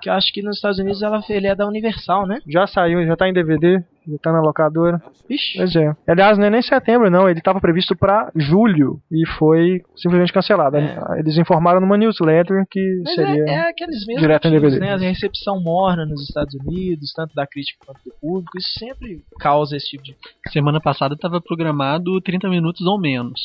Que 0.01 0.09
eu 0.09 0.13
acho 0.15 0.33
que 0.33 0.43
nos 0.43 0.57
Estados 0.57 0.79
Unidos 0.79 1.03
ela, 1.03 1.21
ele 1.29 1.47
é 1.47 1.55
da 1.55 1.67
Universal, 1.67 2.27
né? 2.27 2.41
Já 2.47 2.67
saiu, 2.67 3.07
já 3.07 3.17
tá 3.17 3.29
em 3.29 3.33
DVD, 3.33 3.83
já 4.07 4.19
tá 4.23 4.33
na 4.33 4.41
locadora. 4.41 5.01
Ixi. 5.29 5.59
Pois 5.59 5.77
é. 5.77 5.95
Aliás, 6.07 6.37
não 6.39 6.47
é 6.47 6.51
nem 6.51 6.63
setembro, 6.63 7.11
não. 7.11 7.29
Ele 7.29 7.39
estava 7.39 7.61
previsto 7.61 7.97
para 7.97 8.31
julho 8.35 8.99
e 9.11 9.27
foi 9.39 9.83
simplesmente 9.97 10.33
cancelado. 10.33 10.77
É. 10.77 10.99
Eles 11.19 11.37
informaram 11.39 11.81
numa 11.81 11.97
newsletter 11.97 12.65
que 12.71 13.03
Mas 13.05 13.15
seria. 13.15 13.45
é, 13.45 13.51
é 13.51 13.69
aqueles 13.71 14.05
mesmos 14.07 14.23
direto 14.23 14.49
em 14.49 14.53
motivos, 14.53 14.75
DVD. 14.75 14.87
né? 14.99 15.07
A 15.07 15.11
recepção 15.11 15.61
morna 15.63 16.05
nos 16.05 16.23
Estados 16.23 16.55
Unidos, 16.55 17.13
tanto 17.15 17.35
da 17.35 17.47
crítica 17.47 17.79
quanto 17.87 18.01
do 18.05 18.13
público, 18.21 18.59
isso 18.59 18.79
sempre 18.79 19.23
causa 19.39 19.77
esse 19.77 19.89
tipo 19.91 20.03
de... 20.03 20.17
Semana 20.49 20.81
passada 20.81 21.15
estava 21.15 21.41
programado 21.41 22.21
30 22.21 22.49
minutos 22.49 22.87
ou 22.87 22.99
menos. 22.99 23.41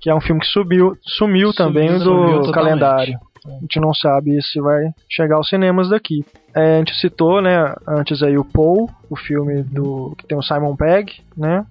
Que 0.00 0.08
é 0.08 0.14
um 0.14 0.20
filme 0.20 0.40
que 0.40 0.46
subiu, 0.46 0.96
sumiu, 1.02 1.52
também 1.52 1.88
sumiu 1.88 2.04
do 2.04 2.46
totalmente. 2.46 2.52
calendário. 2.52 3.18
A 3.46 3.60
gente 3.60 3.80
não 3.80 3.94
sabe 3.94 4.40
se 4.42 4.60
vai 4.60 4.90
chegar 5.08 5.36
aos 5.36 5.48
cinemas 5.48 5.88
daqui. 5.88 6.24
É, 6.54 6.76
a 6.76 6.78
gente 6.78 6.94
citou, 7.00 7.40
né, 7.40 7.74
antes 7.86 8.22
aí 8.22 8.36
o 8.36 8.44
Paul, 8.44 8.88
o 9.08 9.16
filme 9.16 9.62
do 9.62 10.14
que 10.18 10.26
tem 10.26 10.36
o 10.36 10.42
Simon 10.42 10.76
Pegg, 10.76 11.12
né? 11.36 11.64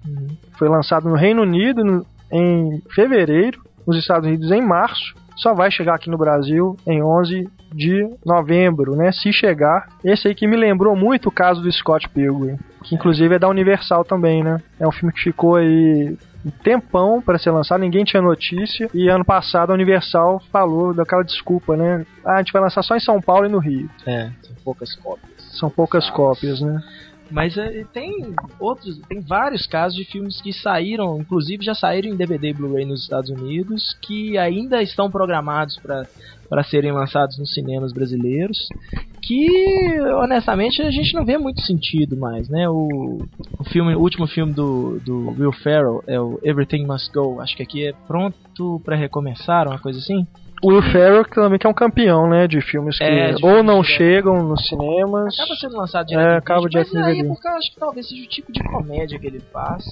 Foi 0.58 0.68
lançado 0.68 1.08
no 1.08 1.14
Reino 1.16 1.42
Unido 1.42 1.84
no- 1.84 2.06
em 2.32 2.80
fevereiro, 2.94 3.60
nos 3.86 3.96
Estados 3.96 4.26
Unidos 4.28 4.50
em 4.50 4.62
março. 4.62 5.14
Só 5.40 5.54
vai 5.54 5.70
chegar 5.70 5.94
aqui 5.94 6.10
no 6.10 6.18
Brasil 6.18 6.76
em 6.86 7.02
11 7.02 7.48
de 7.72 8.08
novembro, 8.26 8.94
né? 8.94 9.10
Se 9.10 9.32
chegar. 9.32 9.88
Esse 10.04 10.28
aí 10.28 10.34
que 10.34 10.46
me 10.46 10.56
lembrou 10.56 10.94
muito 10.94 11.28
o 11.28 11.32
caso 11.32 11.62
do 11.62 11.72
Scott 11.72 12.08
Pilgrim, 12.10 12.58
que 12.84 12.94
inclusive 12.94 13.34
é 13.34 13.38
da 13.38 13.48
Universal 13.48 14.04
também, 14.04 14.44
né? 14.44 14.60
É 14.78 14.86
um 14.86 14.92
filme 14.92 15.12
que 15.14 15.22
ficou 15.22 15.56
aí 15.56 16.16
um 16.44 16.50
tempão 16.50 17.20
para 17.22 17.38
ser 17.38 17.50
lançado, 17.50 17.80
ninguém 17.80 18.04
tinha 18.04 18.22
notícia. 18.22 18.88
E 18.92 19.08
ano 19.08 19.24
passado 19.24 19.70
a 19.70 19.74
Universal 19.74 20.40
falou 20.52 20.92
daquela 20.92 21.22
desculpa, 21.22 21.76
né? 21.76 22.04
Ah, 22.24 22.34
a 22.34 22.38
gente 22.38 22.52
vai 22.52 22.60
lançar 22.62 22.82
só 22.82 22.94
em 22.94 23.00
São 23.00 23.20
Paulo 23.20 23.46
e 23.46 23.48
no 23.48 23.58
Rio. 23.58 23.88
É, 24.06 24.30
são 24.42 24.54
poucas 24.64 24.94
cópias. 24.96 25.30
São 25.58 25.70
poucas 25.70 26.08
Ah, 26.08 26.12
cópias, 26.12 26.60
né? 26.60 26.82
Mas 27.30 27.56
é, 27.56 27.84
tem 27.92 28.34
outros, 28.58 28.98
tem 29.08 29.20
vários 29.20 29.66
casos 29.66 29.96
de 29.96 30.04
filmes 30.04 30.40
que 30.40 30.52
saíram, 30.52 31.18
inclusive 31.20 31.64
já 31.64 31.74
saíram 31.74 32.10
em 32.10 32.16
DVD 32.16 32.50
e 32.50 32.52
Blu-ray 32.54 32.84
nos 32.84 33.02
Estados 33.02 33.30
Unidos, 33.30 33.96
que 34.02 34.36
ainda 34.36 34.82
estão 34.82 35.10
programados 35.10 35.78
para 35.78 36.64
serem 36.64 36.92
lançados 36.92 37.38
nos 37.38 37.54
cinemas 37.54 37.92
brasileiros, 37.92 38.68
que 39.22 40.00
honestamente 40.22 40.82
a 40.82 40.90
gente 40.90 41.14
não 41.14 41.24
vê 41.24 41.38
muito 41.38 41.60
sentido 41.60 42.16
mais, 42.16 42.48
né? 42.48 42.68
O, 42.68 43.18
o 43.58 43.64
filme, 43.64 43.94
o 43.94 44.00
último 44.00 44.26
filme 44.26 44.52
do, 44.52 44.98
do 45.00 45.30
Will 45.38 45.52
Ferrell 45.52 46.02
é 46.06 46.20
o 46.20 46.40
Everything 46.42 46.84
Must 46.84 47.12
Go, 47.12 47.40
acho 47.40 47.56
que 47.56 47.62
aqui 47.62 47.86
é 47.86 47.92
pronto 48.06 48.80
para 48.84 48.96
recomeçar, 48.96 49.68
uma 49.68 49.78
coisa 49.78 49.98
assim. 49.98 50.26
O 50.62 50.68
Will 50.68 50.82
Ferrell 50.82 51.24
que 51.24 51.34
também 51.34 51.58
que 51.58 51.66
é 51.66 51.70
um 51.70 51.74
campeão, 51.74 52.28
né, 52.28 52.46
de 52.46 52.60
filmes 52.60 52.98
que 52.98 53.04
É, 53.04 53.28
de 53.32 53.34
ou 53.44 53.50
filmes 53.50 53.64
não 53.66 53.80
direto. 53.82 53.96
chegam 53.96 54.42
nos 54.42 54.66
cinemas. 54.68 55.34
Acaba 55.34 55.54
sendo 55.56 55.76
lançado 55.76 56.04
É, 56.04 56.06
direto. 56.08 56.32
em 56.32 56.36
acaba 56.36 56.68
direto 56.68 56.90
mas 56.94 57.06
em 57.16 57.20
aí, 57.22 57.26
porque 57.28 57.48
eu 57.48 57.52
acho 57.52 57.72
que 57.72 57.80
talvez 57.80 58.08
seja 58.08 58.22
o 58.22 58.26
tipo 58.28 58.52
de 58.52 58.62
comédia 58.64 59.18
que 59.18 59.26
ele 59.26 59.40
faz. 59.52 59.84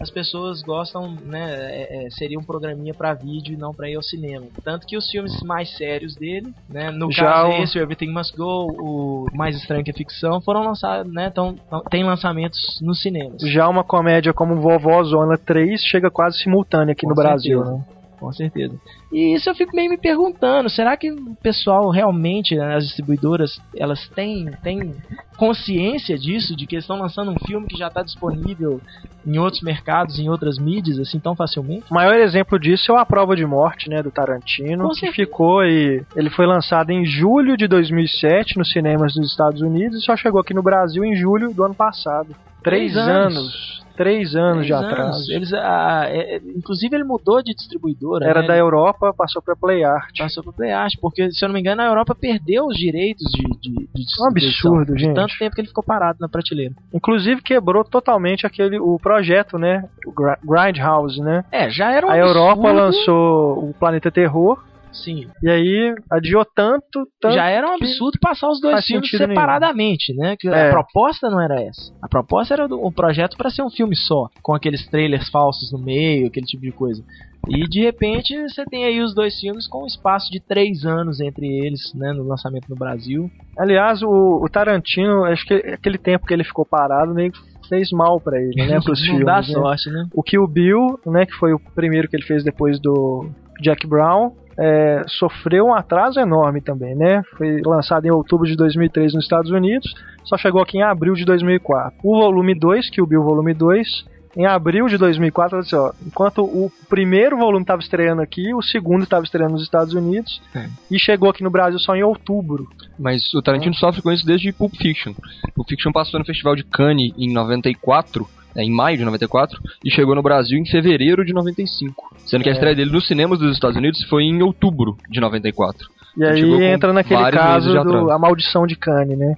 As 0.00 0.10
pessoas 0.10 0.62
gostam, 0.62 1.14
né? 1.26 1.52
é- 1.60 2.06
é, 2.06 2.10
seria 2.10 2.38
um 2.38 2.42
programinha 2.42 2.94
pra 2.94 3.12
vídeo 3.12 3.52
e 3.52 3.56
não 3.58 3.74
pra 3.74 3.86
ir 3.88 3.96
ao 3.96 4.02
cinema. 4.02 4.46
Tanto 4.64 4.86
que 4.86 4.96
os 4.96 5.08
filmes 5.10 5.42
mais 5.42 5.76
sérios 5.76 6.16
dele, 6.16 6.48
né? 6.70 6.90
No 6.90 7.12
Já 7.12 7.24
caso 7.26 7.48
o- 7.58 7.62
esse, 7.62 7.78
o 7.78 7.82
Everything 7.82 8.10
Must 8.10 8.34
Go, 8.34 8.66
o 8.80 9.26
Mais 9.36 9.54
Estranho 9.56 9.84
que 9.84 9.90
a 9.90 9.94
Ficção, 9.94 10.40
foram 10.40 10.64
lançados, 10.64 11.12
né? 11.12 11.28
Tão, 11.28 11.54
tem 11.90 12.02
lançamentos 12.02 12.80
nos 12.80 13.02
cinemas. 13.02 13.42
Já 13.42 13.68
uma 13.68 13.84
comédia 13.84 14.32
como 14.32 14.56
Vovó 14.56 15.02
Zona 15.04 15.36
3 15.36 15.82
chega 15.84 16.10
quase 16.10 16.38
simultânea 16.38 16.92
aqui 16.92 17.02
Com 17.02 17.10
no 17.10 17.14
Brasil, 17.14 17.58
certeza. 17.62 17.76
né? 17.76 17.84
Com 18.20 18.30
certeza. 18.32 18.74
E 19.10 19.34
isso 19.34 19.48
eu 19.48 19.54
fico 19.54 19.74
meio 19.74 19.88
me 19.90 19.96
perguntando, 19.96 20.68
será 20.68 20.94
que 20.96 21.10
o 21.10 21.34
pessoal 21.42 21.90
realmente, 21.90 22.54
né, 22.54 22.76
as 22.76 22.84
distribuidoras, 22.84 23.58
elas 23.74 24.06
têm, 24.10 24.50
têm 24.62 24.94
consciência 25.38 26.18
disso, 26.18 26.54
de 26.54 26.66
que 26.66 26.74
eles 26.74 26.84
estão 26.84 26.98
lançando 26.98 27.30
um 27.30 27.46
filme 27.46 27.66
que 27.66 27.78
já 27.78 27.88
está 27.88 28.02
disponível 28.02 28.78
em 29.26 29.38
outros 29.38 29.62
mercados, 29.62 30.18
em 30.18 30.28
outras 30.28 30.58
mídias, 30.58 30.98
assim, 30.98 31.18
tão 31.18 31.34
facilmente? 31.34 31.84
O 31.90 31.94
maior 31.94 32.14
exemplo 32.16 32.58
disso 32.58 32.92
é 32.92 32.94
o 32.94 32.98
A 32.98 33.06
Prova 33.06 33.34
de 33.34 33.46
Morte, 33.46 33.88
né, 33.88 34.02
do 34.02 34.10
Tarantino, 34.10 34.84
Com 34.84 34.90
que 34.90 35.00
certeza. 35.00 35.14
ficou 35.16 35.64
e 35.64 36.04
ele 36.14 36.28
foi 36.28 36.46
lançado 36.46 36.90
em 36.90 37.06
julho 37.06 37.56
de 37.56 37.66
2007 37.66 38.58
nos 38.58 38.70
cinemas 38.70 39.14
dos 39.14 39.30
Estados 39.30 39.62
Unidos 39.62 39.98
e 39.98 40.04
só 40.04 40.14
chegou 40.14 40.40
aqui 40.40 40.52
no 40.52 40.62
Brasil 40.62 41.02
em 41.04 41.16
julho 41.16 41.54
do 41.54 41.64
ano 41.64 41.74
passado. 41.74 42.36
Três, 42.62 42.92
Três 42.92 42.96
anos. 42.96 43.36
anos. 43.36 43.80
Três 43.96 44.34
anos 44.34 44.64
de 44.64 44.72
Três 44.72 44.80
anos. 44.82 44.92
atraso. 44.92 45.32
Eles, 45.32 45.52
ah, 45.52 46.04
é, 46.08 46.36
é, 46.36 46.40
inclusive 46.56 46.94
ele 46.96 47.04
mudou 47.04 47.42
de 47.42 47.52
distribuidora. 47.54 48.24
Era 48.26 48.40
né? 48.40 48.48
da 48.48 48.56
Europa, 48.56 49.12
passou 49.12 49.42
pra 49.42 49.54
Play 49.54 49.84
Art. 49.84 50.16
Passou 50.16 50.42
pro 50.42 50.54
PlayArt, 50.54 50.94
porque 51.02 51.30
se 51.30 51.44
eu 51.44 51.48
não 51.48 51.52
me 51.54 51.60
engano 51.60 51.82
a 51.82 51.86
Europa 51.86 52.14
perdeu 52.14 52.64
os 52.66 52.76
direitos 52.76 53.26
de, 53.30 53.42
de, 53.42 53.74
de 53.74 53.82
Um 53.82 54.02
distribuição. 54.32 54.72
absurdo, 54.72 54.94
de 54.94 55.04
gente. 55.04 55.14
tanto 55.14 55.34
tempo 55.38 55.54
que 55.54 55.60
ele 55.60 55.68
ficou 55.68 55.84
parado 55.84 56.16
na 56.18 56.30
prateleira. 56.30 56.74
Inclusive 56.94 57.42
quebrou 57.42 57.84
totalmente 57.84 58.46
aquele 58.46 58.78
o 58.80 58.98
projeto, 58.98 59.58
né? 59.58 59.84
O 60.06 60.14
Grindhouse, 60.50 61.20
né? 61.20 61.44
É, 61.52 61.68
já 61.68 61.92
era 61.92 62.06
um 62.06 62.10
a 62.10 62.16
Europa 62.16 62.70
absurdo. 62.70 62.80
lançou 62.80 63.68
o 63.68 63.74
Planeta 63.78 64.10
Terror 64.10 64.58
Sim, 64.92 65.28
e 65.42 65.48
aí 65.48 65.94
adiou 66.10 66.44
tanto, 66.44 67.06
tanto 67.20 67.34
já 67.34 67.46
era 67.46 67.68
um 67.68 67.74
absurdo 67.74 68.18
passar 68.20 68.48
os 68.48 68.60
dois 68.60 68.84
filmes 68.84 69.08
sentido 69.08 69.28
nenhum. 69.28 69.40
separadamente, 69.40 70.14
né? 70.14 70.36
Que 70.38 70.48
É. 70.48 70.68
A 70.68 70.70
proposta 70.70 71.30
não 71.30 71.40
era 71.40 71.60
essa. 71.60 71.92
A 72.02 72.08
proposta 72.08 72.54
era 72.54 72.66
do- 72.68 72.84
o 72.84 72.92
projeto 72.92 73.36
para 73.36 73.50
ser 73.50 73.62
um 73.62 73.70
filme 73.70 73.94
só, 73.94 74.28
com 74.42 74.54
aqueles 74.54 74.86
trailers 74.88 75.28
falsos 75.28 75.70
no 75.72 75.78
meio, 75.78 76.26
aquele 76.26 76.46
tipo 76.46 76.62
de 76.62 76.72
coisa. 76.72 77.04
E 77.48 77.66
de 77.68 77.80
repente 77.80 78.36
você 78.42 78.64
tem 78.66 78.84
aí 78.84 79.00
os 79.00 79.14
dois 79.14 79.38
filmes 79.38 79.66
com 79.66 79.84
um 79.84 79.86
espaço 79.86 80.30
de 80.30 80.40
três 80.40 80.84
anos 80.84 81.20
entre 81.20 81.46
eles, 81.46 81.94
né? 81.94 82.12
No 82.12 82.24
lançamento 82.24 82.68
no 82.68 82.76
Brasil. 82.76 83.30
Aliás, 83.58 84.02
o, 84.02 84.08
o 84.42 84.48
Tarantino, 84.48 85.24
acho 85.24 85.46
que 85.46 85.54
aquele 85.54 85.96
tempo 85.98 86.26
que 86.26 86.34
ele 86.34 86.44
ficou 86.44 86.66
parado 86.66 87.14
meio 87.14 87.32
que 87.32 87.40
fez 87.68 87.90
mal 87.92 88.20
pra 88.20 88.38
ele, 88.38 88.66
né? 88.66 88.78
Pros 88.84 89.00
filmes. 89.00 89.24
dá 89.24 89.36
né? 89.36 89.42
sorte, 89.42 89.88
né? 89.90 90.06
O 90.12 90.22
Kill 90.22 90.46
Bill, 90.46 91.00
né? 91.06 91.24
Que 91.24 91.32
foi 91.32 91.52
o 91.52 91.60
primeiro 91.74 92.08
que 92.08 92.16
ele 92.16 92.24
fez 92.24 92.44
depois 92.44 92.78
do 92.80 93.30
Jack 93.62 93.86
Brown. 93.86 94.32
É, 94.60 95.02
sofreu 95.08 95.66
um 95.66 95.74
atraso 95.74 96.20
enorme 96.20 96.60
também, 96.60 96.94
né? 96.94 97.22
Foi 97.38 97.62
lançado 97.64 98.04
em 98.04 98.10
outubro 98.10 98.46
de 98.46 98.54
2003 98.56 99.14
nos 99.14 99.24
Estados 99.24 99.50
Unidos, 99.50 99.94
só 100.24 100.36
chegou 100.36 100.60
aqui 100.60 100.76
em 100.78 100.82
abril 100.82 101.14
de 101.14 101.24
2004. 101.24 101.98
O 102.04 102.18
volume 102.20 102.54
2, 102.54 102.90
Kill 102.90 103.06
Bill 103.06 103.22
volume 103.22 103.54
2, 103.54 104.04
em 104.36 104.46
abril 104.46 104.86
de 104.86 104.96
2004, 104.96 105.58
assim, 105.58 105.74
ó, 105.74 105.92
enquanto 106.06 106.42
o 106.44 106.70
primeiro 106.88 107.36
volume 107.36 107.62
estava 107.62 107.80
estreando 107.80 108.22
aqui, 108.22 108.54
o 108.54 108.62
segundo 108.62 109.02
estava 109.02 109.24
estreando 109.24 109.54
nos 109.54 109.62
Estados 109.62 109.92
Unidos 109.94 110.40
É. 110.54 110.68
e 110.90 110.98
chegou 111.00 111.30
aqui 111.30 111.42
no 111.42 111.50
Brasil 111.50 111.78
só 111.80 111.96
em 111.96 112.02
outubro. 112.04 112.68
Mas 112.98 113.32
o 113.34 113.42
Tarantino 113.42 113.74
sofre 113.74 114.02
com 114.02 114.12
isso 114.12 114.24
desde 114.24 114.52
Pulp 114.52 114.74
Fiction. 114.76 115.14
Pulp 115.54 115.68
Fiction 115.68 115.90
passou 115.90 116.20
no 116.20 116.26
Festival 116.26 116.54
de 116.54 116.62
Cannes 116.62 117.12
em 117.18 117.32
94, 117.32 118.24
é, 118.24 118.39
em 118.56 118.70
maio 118.70 118.96
de 118.98 119.04
94, 119.04 119.58
e 119.84 119.90
chegou 119.90 120.14
no 120.14 120.22
Brasil 120.22 120.58
em 120.58 120.66
fevereiro 120.66 121.24
de 121.24 121.32
95. 121.32 122.14
Sendo 122.26 122.42
que 122.42 122.48
a 122.48 122.52
É. 122.52 122.54
estreia 122.54 122.74
dele 122.76 122.90
nos 122.90 123.06
cinemas 123.06 123.38
dos 123.38 123.52
Estados 123.52 123.76
Unidos 123.76 124.02
foi 124.08 124.24
em 124.24 124.42
outubro 124.42 124.96
de 125.08 125.20
94. 125.20 125.88
E 126.16 126.24
Ele 126.24 126.56
aí 126.56 126.64
entra 126.72 126.92
naquele 126.92 127.20
caso 127.30 127.68
meses 127.68 127.72
de 127.72 127.78
atraso. 127.78 128.04
do 128.06 128.10
A 128.10 128.18
Maldição 128.18 128.66
de 128.66 128.74
Cannes, 128.74 129.16
né? 129.16 129.36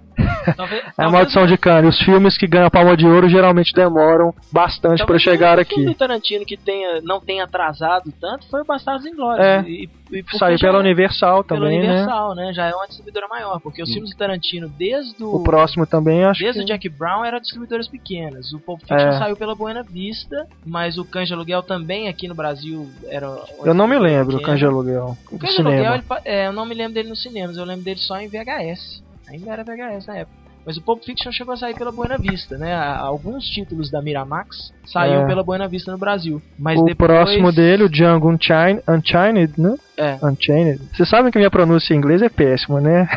Talvez, 0.57 0.83
a 0.97 1.11
Maldição 1.11 1.47
de 1.47 1.59
Cannes. 1.59 1.95
Os 1.97 2.03
filmes 2.03 2.39
que 2.39 2.47
ganham 2.47 2.67
a 2.67 2.71
palma 2.71 2.97
de 2.97 3.07
ouro 3.07 3.29
geralmente 3.29 3.75
demoram 3.75 4.33
bastante 4.51 5.05
para 5.05 5.19
chegar 5.19 5.59
o 5.59 5.65
filme 5.67 5.83
aqui. 5.85 5.93
do 5.93 5.99
Tarantino 5.99 6.47
que 6.47 6.57
tenha, 6.57 7.01
não 7.03 7.21
tenha 7.21 7.45
atrasado 7.45 8.11
tanto 8.19 8.49
foi 8.49 8.63
o 8.63 8.65
Bastardos 8.65 9.05
Inglórios. 9.05 9.45
É. 9.45 9.61
E, 9.69 9.89
e 10.15 10.39
Saiu 10.39 10.59
pela 10.59 10.79
é- 10.79 10.81
Universal 10.81 11.45
pela 11.45 11.61
também, 11.61 11.81
né? 11.81 11.87
Universal, 11.89 12.35
né? 12.35 12.53
Já 12.53 12.67
é 12.67 12.75
uma 12.75 12.87
distribuidora 12.87 13.27
maior, 13.29 13.61
porque 13.61 13.83
os 13.83 13.91
filmes 13.93 14.11
do 14.11 14.17
Tarantino, 14.17 14.69
desde 14.69 15.23
o, 15.23 15.37
O 15.37 15.43
próximo 15.43 15.87
também, 15.87 16.25
acho 16.25 16.41
desde 16.43 16.61
que... 16.61 16.65
o 16.65 16.67
Jack 16.67 16.89
Brown, 16.91 17.25
eram 17.25 17.41
distribuidoras 17.41 17.89
pequenas. 17.89 18.53
O 18.53 18.61
Pulp 18.61 18.81
Fiction 18.81 18.97
É. 18.99 19.19
saiu 19.19 19.37
pela 19.37 19.55
Buena 19.55 19.83
Vista, 19.83 20.47
mas 20.65 20.99
o 20.99 21.05
Canja 21.05 21.35
Aluguel 21.35 21.63
também 21.63 22.09
aqui 22.09 22.29
no 22.29 22.35
Brasil 22.35 22.89
era. 23.09 23.27
Eu 23.65 23.75
não 23.75 23.87
me 23.87 23.99
lembro, 23.99 24.37
pequena. 24.39 24.53
Canja 24.53 24.67
Aluguel, 24.69 25.17
O 25.31 25.39
Canja 25.39 25.63
Aluguel, 25.63 25.95
ele 25.95 26.05
é, 26.25 26.47
eu 26.47 26.53
não 26.53 26.67
me 26.67 26.75
lembro 26.75 26.95
dele 26.95 27.09
nos 27.09 27.23
cinemas, 27.23 27.57
eu 27.57 27.65
lembro 27.65 27.85
dele 27.85 28.01
só 28.01 28.19
em 28.21 28.29
VHS. 28.29 29.03
Ainda 29.29 29.53
era 29.53 29.65
VHS 29.65 30.07
na 30.07 30.17
época. 30.19 30.42
Mas 30.65 30.77
o 30.77 30.83
Pulp 30.83 31.03
Fiction 31.03 31.33
chegou 31.33 31.55
a 31.55 31.57
sair 31.57 31.75
pela 31.75 31.91
Buena 31.91 32.17
Vista, 32.17 32.57
né? 32.57 32.73
Alguns 32.75 33.45
títulos 33.47 33.91
da 33.91 34.01
Miramax 34.01 34.73
saíram 34.87 35.23
É. 35.23 35.27
pela 35.27 35.43
Buena 35.43 35.67
Vista 35.67 35.91
no 35.91 35.99
Brasil. 35.99 36.41
Mas 36.59 36.79
o 36.79 36.85
depois... 36.85 37.11
próximo 37.11 37.51
dele, 37.51 37.83
o 37.85 37.89
Django 37.89 38.31
Unchained, 38.31 38.81
Unchained 38.89 39.53
né? 39.59 39.75
É. 39.97 40.19
Unchained. 40.25 40.81
Vocês 40.95 41.09
sabem 41.09 41.33
que 41.33 41.39
minha 41.39 41.51
pronúncia 41.51 41.93
em 41.95 41.97
inglês 41.97 42.23
é 42.23 42.29
péssima, 42.29 42.81
né? 42.81 43.09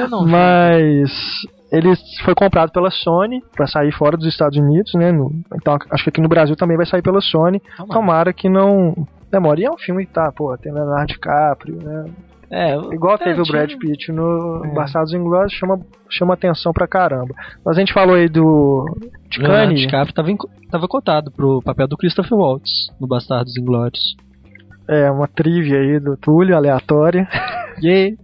Eu 0.00 0.08
não 0.10 0.26
Mas 0.26 1.10
ele 1.72 1.94
foi 2.24 2.34
comprado 2.34 2.70
pela 2.70 2.90
Sony 2.90 3.42
para 3.54 3.66
sair 3.66 3.92
fora 3.92 4.16
dos 4.16 4.26
Estados 4.26 4.58
Unidos, 4.58 4.92
né? 4.94 5.10
No- 5.12 5.32
então 5.54 5.76
acho 5.90 6.04
que 6.04 6.10
aqui 6.10 6.20
no 6.20 6.28
Brasil 6.28 6.56
também 6.56 6.76
vai 6.76 6.86
sair 6.86 7.02
pela 7.02 7.20
Sony. 7.20 7.60
Tomara. 7.76 7.92
Tomara 7.94 8.32
que 8.32 8.48
não 8.48 8.94
demore. 9.30 9.62
E 9.62 9.64
é 9.64 9.70
um 9.70 9.78
filme 9.78 10.06
que 10.06 10.12
tá, 10.12 10.30
pô, 10.32 10.56
tem 10.56 10.72
Leonardo 10.72 11.06
DiCaprio, 11.12 11.76
né? 11.82 12.04
É, 12.50 12.76
o 12.78 12.94
Igual 12.94 13.18
teve 13.18 13.40
o 13.40 13.44
Brad 13.44 13.70
Pitt 13.76 14.10
no 14.10 14.62
É. 14.64 14.68
Bastardos 14.74 15.12
Inglórios, 15.12 15.52
chama, 15.52 15.78
chama 16.08 16.34
atenção 16.34 16.72
pra 16.72 16.88
caramba. 16.88 17.34
Mas 17.64 17.76
a 17.76 17.80
gente 17.80 17.92
falou 17.92 18.14
aí 18.16 18.28
do 18.28 18.84
de 19.30 19.38
Leonardo 19.40 19.66
Cannes. 19.68 19.80
DiCaprio 19.82 20.14
tava, 20.14 20.28
tava 20.70 20.88
cotado 20.88 21.30
pro 21.30 21.60
papel 21.62 21.86
do 21.86 21.96
Christopher 21.96 22.38
Waltz 22.38 22.70
no 23.00 23.06
Bastardos 23.06 23.56
Inglórios. 23.58 24.16
É, 24.88 25.10
uma 25.10 25.28
trivia 25.28 25.78
aí 25.78 26.00
do 26.00 26.16
Túlio, 26.16 26.56
aleatória. 26.56 27.28
Yay! 27.84 28.16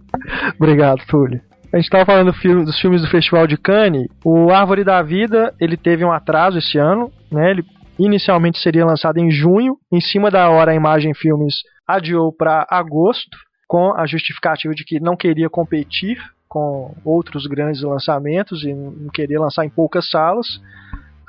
Obrigado, 0.59 1.01
Túlio. 1.07 1.39
A 1.71 1.77
gente 1.77 1.89
tava 1.89 2.05
falando 2.05 2.31
do 2.31 2.37
filme- 2.37 2.65
dos 2.65 2.79
filmes 2.79 3.01
do 3.01 3.07
Festival 3.09 3.45
de 3.45 3.57
Cannes. 3.57 4.07
O 4.23 4.49
Árvore 4.49 4.83
da 4.83 5.01
Vida, 5.01 5.53
ele 5.59 5.77
teve 5.77 6.03
um 6.05 6.11
atraso 6.11 6.57
esse 6.57 6.77
ano, 6.77 7.11
né? 7.31 7.51
Ele 7.51 7.63
inicialmente 7.99 8.57
seria 8.59 8.85
lançado 8.85 9.17
em 9.17 9.29
junho. 9.29 9.75
Em 9.91 9.99
cima 10.01 10.31
da 10.31 10.49
hora, 10.49 10.71
a 10.71 10.75
Imagem 10.75 11.13
Filmes 11.13 11.53
adiou 11.87 12.33
para 12.35 12.65
agosto, 12.69 13.37
com 13.67 13.93
a 13.95 14.05
justificativa 14.05 14.73
de 14.73 14.83
que 14.83 14.99
não 14.99 15.15
queria 15.15 15.49
competir 15.49 16.17
com 16.47 16.95
outros 17.03 17.47
grandes 17.47 17.81
lançamentos 17.81 18.63
e 18.63 18.73
não 18.73 19.09
queria 19.13 19.39
lançar 19.39 19.65
em 19.65 19.69
poucas 19.69 20.09
salas. 20.09 20.61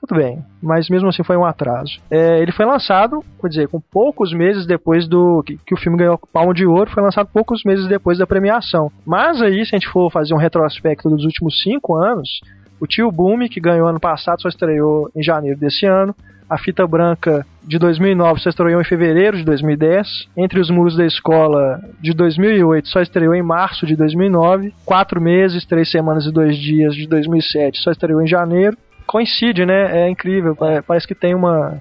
Tudo 0.01 0.20
bem, 0.20 0.45
mas 0.62 0.89
mesmo 0.89 1.09
assim 1.09 1.24
foi 1.24 1.37
um 1.37 1.45
atraso. 1.45 1.99
É, 2.11 2.39
ele 2.41 2.53
foi 2.53 2.66
lançado, 2.66 3.24
quer 3.41 3.49
dizer, 3.49 3.68
com 3.68 3.80
poucos 3.80 4.32
meses 4.32 4.66
depois 4.66 5.09
do 5.09 5.43
que, 5.43 5.59
que 5.66 5.74
o 5.74 5.76
filme 5.76 5.99
ganhou 5.99 6.14
o 6.14 6.26
Palmo 6.26 6.53
de 6.53 6.66
Ouro, 6.66 6.91
foi 6.91 7.03
lançado 7.03 7.28
poucos 7.32 7.64
meses 7.64 7.89
depois 7.89 8.18
da 8.18 8.26
premiação. 8.26 8.93
Mas 9.05 9.41
aí, 9.41 9.64
se 9.64 9.74
a 9.74 9.78
gente 9.78 9.89
for 9.89 10.11
fazer 10.12 10.34
um 10.34 10.39
retrospecto 10.39 11.09
dos 11.09 11.24
últimos 11.24 11.62
cinco 11.62 11.97
anos, 11.97 12.41
o 12.78 12.87
Tio 12.87 13.11
Boom, 13.11 13.49
que 13.49 13.59
ganhou 13.59 13.89
ano 13.89 13.99
passado, 13.99 14.43
só 14.43 14.49
estreou 14.49 15.11
em 15.16 15.22
janeiro 15.22 15.59
desse 15.59 15.87
ano. 15.87 16.14
A 16.49 16.59
Fita 16.59 16.87
Branca 16.87 17.45
de 17.67 17.79
2009 17.79 18.41
só 18.41 18.49
estreou 18.51 18.81
em 18.81 18.85
fevereiro 18.85 19.37
de 19.37 19.45
2010. 19.45 20.29
Entre 20.37 20.61
os 20.61 20.71
Muros 20.71 20.97
da 20.97 21.05
Escola 21.05 21.81
de 22.01 22.12
2008 22.14 22.89
só 22.89 23.01
estreou 23.01 23.35
em 23.35 23.43
março 23.43 23.85
de 23.87 23.97
2009. 23.97 24.73
Quatro 24.85 25.21
meses, 25.21 25.64
três 25.67 25.91
semanas 25.91 26.27
e 26.27 26.33
dois 26.33 26.57
dias 26.57 26.95
de 26.95 27.07
2007 27.09 27.79
só 27.81 27.91
estreou 27.91 28.23
em 28.23 28.27
janeiro. 28.27 28.77
Coincide, 29.07 29.67
né? 29.67 30.05
É 30.07 30.09
incrível. 30.11 30.55
pa- 30.57 30.83
Parece 30.87 31.07
que 31.07 31.14
tem 31.14 31.35
uma. 31.35 31.81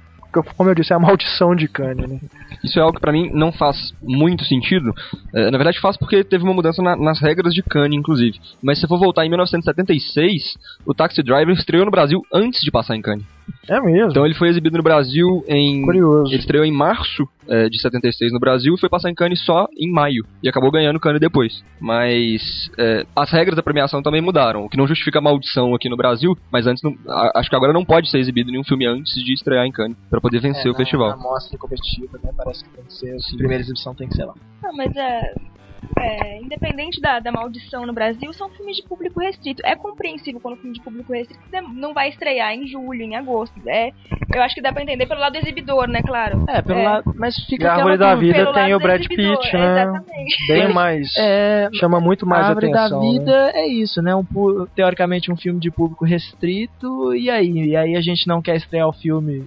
Como 0.57 0.69
eu 0.69 0.75
disse, 0.75 0.91
é 0.91 0.95
a 0.97 0.99
maldição 0.99 1.55
de 1.55 1.65
Cannes, 1.65 2.09
né? 2.09 2.19
Isso 2.61 2.77
é 2.77 2.81
algo 2.81 2.95
que 2.95 2.99
pra 2.99 3.11
mim 3.13 3.29
não 3.33 3.53
faz 3.53 3.93
muito 4.03 4.43
sentido. 4.43 4.93
É, 5.33 5.49
na 5.49 5.57
verdade 5.57 5.79
faz 5.79 5.95
porque 5.95 6.25
teve 6.25 6.43
uma 6.43 6.53
mudança 6.53 6.81
na- 6.81 6.95
nas 6.97 7.21
regras 7.21 7.53
de 7.53 7.63
Cannes, 7.63 7.97
inclusive. 7.97 8.37
Mas 8.61 8.79
se 8.79 8.85
for 8.87 8.99
voltar 8.99 9.25
em 9.25 9.29
1976, 9.29 10.57
o 10.85 10.93
Taxi 10.93 11.23
Driver 11.23 11.55
estreou 11.55 11.85
no 11.85 11.91
Brasil 11.91 12.21
antes 12.33 12.59
de 12.61 12.69
passar 12.71 12.95
em 12.97 13.01
Cannes. 13.01 13.23
É 13.69 13.79
mesmo. 13.79 14.09
Então 14.11 14.25
ele 14.25 14.35
foi 14.35 14.49
exibido 14.49 14.77
no 14.77 14.83
Brasil 14.83 15.43
em... 15.47 15.81
Curioso. 15.83 16.31
Ele 16.31 16.39
estreou 16.39 16.65
em 16.65 16.71
março 16.71 17.27
é, 17.47 17.67
de 17.69 17.79
76 17.79 18.31
no 18.33 18.39
Brasil 18.39 18.73
e 18.75 18.79
foi 18.79 18.89
passar 18.89 19.09
em 19.09 19.15
Cannes 19.15 19.43
só 19.43 19.67
em 19.77 19.91
maio. 19.91 20.25
E 20.43 20.49
acabou 20.49 20.71
ganhando 20.71 20.99
Cannes 20.99 21.19
depois. 21.21 21.63
Mas 21.79 22.69
é, 22.77 23.05
as 23.15 23.31
regras 23.31 23.55
da 23.55 23.63
premiação 23.63 24.01
também 24.01 24.21
mudaram, 24.21 24.65
o 24.65 24.69
que 24.69 24.77
não 24.77 24.87
justifica 24.87 25.19
a 25.19 25.21
maldição 25.21 25.73
aqui 25.75 25.89
no 25.89 25.97
Brasil, 25.97 26.35
mas 26.51 26.65
antes 26.67 26.81
não- 26.83 26.95
a- 27.07 27.39
acho 27.39 27.49
que 27.49 27.55
agora 27.55 27.73
não 27.73 27.85
pode 27.85 28.09
ser 28.09 28.19
exibido 28.19 28.51
nenhum 28.51 28.63
filme 28.63 28.85
antes 28.85 29.13
de 29.23 29.33
estrear 29.33 29.65
em 29.65 29.71
Cannes, 29.71 29.97
pra 30.09 30.19
poder 30.21 30.39
vencer 30.39 30.65
É, 30.65 30.69
o 30.69 30.71
na- 30.73 30.77
festival. 30.77 31.09
Na 31.09 31.17
mostra 31.17 31.57
competitiva, 31.57 32.19
né? 32.23 32.31
Parece 32.35 32.63
que 32.63 32.69
tem 32.71 32.83
que 32.85 32.93
ser. 32.93 33.15
A 33.15 33.37
primeira 33.37 33.61
exibição 33.63 33.93
tem 33.95 34.07
que 34.07 34.15
ser 34.15 34.25
lá. 34.25 34.33
Não, 34.63 34.75
mas 34.75 34.95
é, 34.95 35.33
é, 35.99 36.41
independente 36.41 36.99
da, 37.01 37.19
da 37.19 37.31
maldição 37.31 37.85
no 37.85 37.93
Brasil, 37.93 38.31
são 38.33 38.49
filmes 38.49 38.77
de 38.77 38.83
público 38.83 39.19
restrito. 39.19 39.61
É 39.65 39.75
compreensível 39.75 40.39
quando 40.39 40.55
o 40.55 40.57
filme 40.57 40.73
de 40.75 40.81
público 40.81 41.13
restrito 41.13 41.43
não 41.73 41.93
vai 41.93 42.09
estrear 42.09 42.53
em 42.53 42.67
julho, 42.67 43.01
em 43.01 43.15
agosto. 43.15 43.55
É, 43.67 43.91
eu 44.33 44.41
acho 44.41 44.55
que 44.55 44.61
dá 44.61 44.71
pra 44.73 44.83
entender 44.83 45.05
pelo 45.05 45.19
lado 45.19 45.33
do 45.33 45.39
exibidor, 45.39 45.87
né, 45.87 46.01
claro. 46.01 46.43
É, 46.47 46.61
pelo 46.61 46.79
É. 46.79 46.83
lado. 46.83 47.13
Mas 47.15 47.37
E 47.37 47.45
fica 47.47 47.71
a 47.71 47.75
Árvore 47.75 47.97
da. 47.97 48.15
Vida 48.15 48.53
tem 48.53 48.73
o 48.73 48.79
Brad 48.79 48.99
exibidor, 49.01 49.39
Pitt, 49.39 49.53
né? 49.53 49.83
Exatamente. 49.83 50.47
Bem 50.47 50.73
mais. 50.73 51.13
É, 51.17 51.69
Chama 51.73 51.99
muito 51.99 52.25
mais 52.25 52.45
a 52.45 52.47
Árvore 52.49 52.67
atenção. 52.73 52.99
da 52.99 53.05
né? 53.05 53.11
Vida 53.11 53.51
é 53.53 53.67
isso, 53.67 54.01
né? 54.01 54.15
Um, 54.15 54.25
teoricamente 54.75 55.31
um 55.31 55.37
filme 55.37 55.59
de 55.59 55.71
público 55.71 56.05
restrito, 56.05 57.13
e 57.13 57.29
aí? 57.29 57.51
E 57.69 57.75
aí 57.75 57.95
a 57.95 58.01
gente 58.01 58.27
não 58.27 58.41
quer 58.41 58.55
estrear 58.55 58.87
o 58.87 58.93
filme 58.93 59.45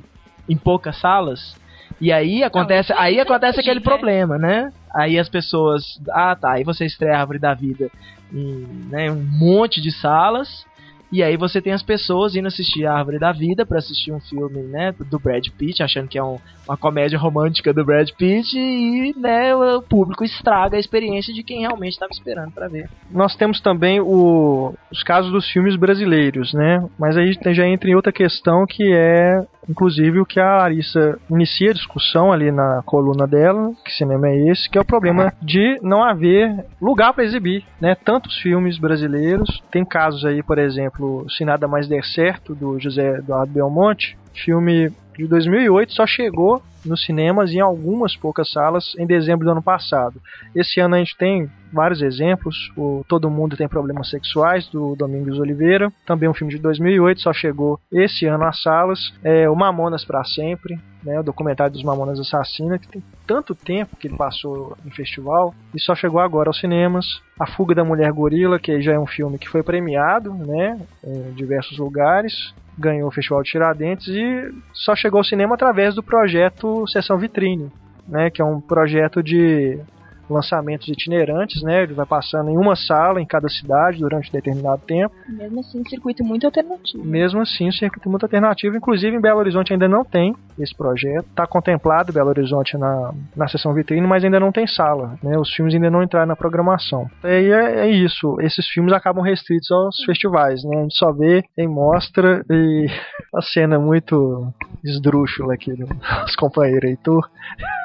em 0.48 0.56
poucas 0.56 0.98
salas. 1.00 1.56
E 2.00 2.12
aí 2.12 2.42
acontece, 2.42 2.92
isso 2.92 3.00
aí 3.00 3.20
acontece 3.20 3.60
aquele 3.60 3.80
né? 3.80 3.84
problema, 3.84 4.38
né? 4.38 4.72
Aí 4.94 5.18
as 5.18 5.28
pessoas, 5.28 5.82
ah 6.10 6.36
tá, 6.36 6.52
aí 6.52 6.64
você 6.64 6.86
estreia 6.86 7.16
a 7.16 7.20
Árvore 7.20 7.38
da 7.38 7.54
Vida 7.54 7.90
em 8.32 8.66
né, 8.90 9.10
um 9.10 9.22
monte 9.22 9.80
de 9.80 9.90
salas, 9.90 10.66
e 11.10 11.22
aí 11.22 11.36
você 11.36 11.60
tem 11.60 11.72
as 11.72 11.82
pessoas 11.82 12.34
indo 12.36 12.48
assistir 12.48 12.86
a 12.86 12.94
Árvore 12.94 13.18
da 13.18 13.32
Vida 13.32 13.64
pra 13.64 13.78
assistir 13.78 14.12
um 14.12 14.20
filme, 14.20 14.62
né, 14.62 14.92
do 15.10 15.18
Brad 15.18 15.46
Pitt, 15.56 15.82
achando 15.82 16.08
que 16.08 16.18
é 16.18 16.22
um- 16.22 16.38
uma 16.66 16.76
comédia 16.76 17.18
romântica 17.18 17.72
do 17.72 17.84
Brad 17.84 18.08
Pitt 18.10 18.56
e, 18.58 19.14
né, 19.18 19.54
o 19.54 19.82
público 19.82 20.24
estraga 20.24 20.76
a 20.76 20.80
experiência 20.80 21.32
de 21.32 21.42
quem 21.42 21.60
realmente 21.60 21.92
estava 21.94 22.10
esperando 22.12 22.52
pra 22.52 22.68
ver. 22.68 22.88
Nós 23.10 23.34
temos 23.36 23.60
também 23.60 24.00
o- 24.00 24.74
os 24.92 25.02
casos 25.02 25.32
dos 25.32 25.48
filmes 25.50 25.76
brasileiros, 25.76 26.52
né? 26.52 26.84
Mas 26.98 27.16
aí 27.16 27.32
já 27.54 27.66
entra 27.66 27.88
em 27.88 27.94
outra 27.94 28.12
questão 28.12 28.66
que 28.66 28.92
é, 28.92 29.40
inclusive, 29.68 30.20
o 30.20 30.26
que 30.26 30.40
a 30.40 30.58
Larissa 30.58 31.18
inicia 31.30 31.70
a 31.70 31.74
discussão 31.74 32.32
ali 32.32 32.50
na 32.50 32.82
coluna 32.84 33.26
dela, 33.26 33.70
que 33.84 33.92
cinema 33.92 34.28
é 34.28 34.48
esse, 34.50 34.68
que 34.68 34.76
é 34.78 34.80
o 34.80 34.84
problema 34.84 35.32
de 35.42 35.78
não 35.82 36.02
haver 36.04 36.64
lugar 36.80 37.12
para 37.14 37.24
exibir, 37.24 37.64
né? 37.80 37.94
Tantos 37.94 38.36
filmes 38.40 38.78
brasileiros, 38.78 39.62
tem 39.70 39.84
casos 39.84 40.24
aí, 40.24 40.42
por 40.42 40.58
exemplo, 40.58 40.97
Se 41.28 41.44
Nada 41.44 41.68
Mais 41.68 41.88
Der 41.88 42.04
Certo, 42.04 42.54
do 42.54 42.78
José 42.78 43.18
Eduardo 43.18 43.52
Belmonte, 43.52 44.16
filme 44.32 44.92
de 45.16 45.26
2008 45.26 45.92
só 45.92 46.06
chegou 46.06 46.62
nos 46.84 47.04
cinemas 47.04 47.50
em 47.52 47.60
algumas 47.60 48.16
poucas 48.16 48.50
salas 48.50 48.94
em 48.98 49.06
dezembro 49.06 49.44
do 49.44 49.50
ano 49.50 49.62
passado. 49.62 50.20
Esse 50.54 50.80
ano 50.80 50.94
a 50.94 50.98
gente 50.98 51.16
tem 51.16 51.50
vários 51.72 52.00
exemplos. 52.02 52.70
O 52.76 53.04
Todo 53.08 53.30
Mundo 53.30 53.56
Tem 53.56 53.68
Problemas 53.68 54.10
Sexuais, 54.10 54.68
do 54.68 54.94
Domingos 54.94 55.38
Oliveira. 55.38 55.92
Também 56.06 56.28
um 56.28 56.34
filme 56.34 56.52
de 56.52 56.60
2008, 56.60 57.20
só 57.20 57.32
chegou 57.32 57.80
esse 57.92 58.26
ano 58.26 58.44
às 58.44 58.62
salas. 58.62 59.12
É, 59.22 59.48
o 59.50 59.56
Mamonas 59.56 60.04
para 60.04 60.24
Sempre, 60.24 60.78
né, 61.02 61.18
o 61.18 61.22
documentário 61.22 61.72
dos 61.72 61.82
Mamonas 61.82 62.18
Assassina, 62.18 62.78
que 62.78 62.88
tem 62.88 63.02
tanto 63.26 63.54
tempo 63.54 63.96
que 63.96 64.08
ele 64.08 64.16
passou 64.16 64.76
em 64.84 64.90
festival 64.90 65.54
e 65.74 65.80
só 65.80 65.94
chegou 65.94 66.20
agora 66.20 66.50
aos 66.50 66.58
cinemas. 66.58 67.20
A 67.38 67.46
Fuga 67.46 67.74
da 67.74 67.84
Mulher 67.84 68.10
Gorila, 68.12 68.58
que 68.58 68.80
já 68.80 68.92
é 68.92 68.98
um 68.98 69.06
filme 69.06 69.38
que 69.38 69.48
foi 69.48 69.62
premiado 69.62 70.32
né, 70.34 70.78
em 71.04 71.32
diversos 71.34 71.78
lugares 71.78 72.52
ganhou 72.78 73.08
o 73.08 73.10
Festival 73.10 73.42
de 73.42 73.50
Tiradentes 73.50 74.06
e 74.06 74.54
só 74.72 74.94
chegou 74.94 75.18
ao 75.18 75.24
cinema 75.24 75.54
através 75.54 75.96
do 75.96 76.02
projeto 76.02 76.86
Sessão 76.86 77.18
Vitrine, 77.18 77.72
né, 78.06 78.30
que 78.30 78.40
é 78.40 78.44
um 78.44 78.60
projeto 78.60 79.20
de 79.22 79.80
lançamentos 80.28 80.88
itinerantes, 80.88 81.62
né, 81.62 81.82
ele 81.82 81.94
vai 81.94 82.06
passando 82.06 82.50
em 82.50 82.56
uma 82.56 82.76
sala 82.76 83.20
em 83.20 83.26
cada 83.26 83.48
cidade 83.48 83.98
durante 83.98 84.28
um 84.28 84.32
determinado 84.32 84.82
tempo. 84.86 85.14
Mesmo 85.28 85.60
assim, 85.60 85.80
um 85.80 85.84
circuito 85.84 86.24
muito 86.24 86.46
alternativo. 86.46 87.04
Mesmo 87.04 87.40
assim, 87.40 87.68
o 87.68 87.72
circuito 87.72 88.08
muito 88.08 88.24
alternativo, 88.24 88.76
inclusive 88.76 89.16
em 89.16 89.20
Belo 89.20 89.40
Horizonte 89.40 89.72
ainda 89.72 89.88
não 89.88 90.04
tem 90.04 90.34
esse 90.58 90.74
projeto. 90.74 91.26
Está 91.28 91.46
contemplado 91.46 92.12
Belo 92.12 92.28
Horizonte 92.28 92.76
na, 92.76 93.12
na 93.36 93.48
sessão 93.48 93.72
vitrine, 93.72 94.06
mas 94.06 94.24
ainda 94.24 94.40
não 94.40 94.52
tem 94.52 94.66
sala. 94.66 95.18
Né? 95.22 95.38
Os 95.38 95.52
filmes 95.52 95.74
ainda 95.74 95.90
não 95.90 96.02
entraram 96.02 96.26
na 96.26 96.36
programação. 96.36 97.06
E 97.24 97.52
é, 97.52 97.86
é 97.86 97.90
isso. 97.90 98.36
Esses 98.40 98.66
filmes 98.68 98.92
acabam 98.92 99.22
restritos 99.22 99.70
aos 99.70 99.96
festivais. 100.04 100.62
Né? 100.64 100.78
A 100.78 100.82
gente 100.82 100.96
só 100.96 101.12
vê 101.12 101.44
em 101.56 101.68
mostra 101.68 102.44
e 102.50 102.86
a 103.34 103.42
cena 103.42 103.78
muito 103.78 104.52
esdrúxula 104.84 105.54
aqui 105.54 105.72
do 105.72 105.86
nosso 105.86 106.36
companheiro 106.36 106.86
Heitor 106.86 107.28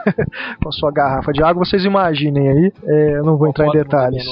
com 0.64 0.72
sua 0.72 0.92
garrafa 0.92 1.32
de 1.32 1.44
água. 1.44 1.66
Vocês 1.66 1.86
imaginem 2.34 2.50
aí. 2.50 2.74
É, 2.86 3.18
eu 3.18 3.24
não 3.24 3.38
vou 3.38 3.48
entrar 3.48 3.68
em 3.68 3.72
detalhes. 3.72 4.26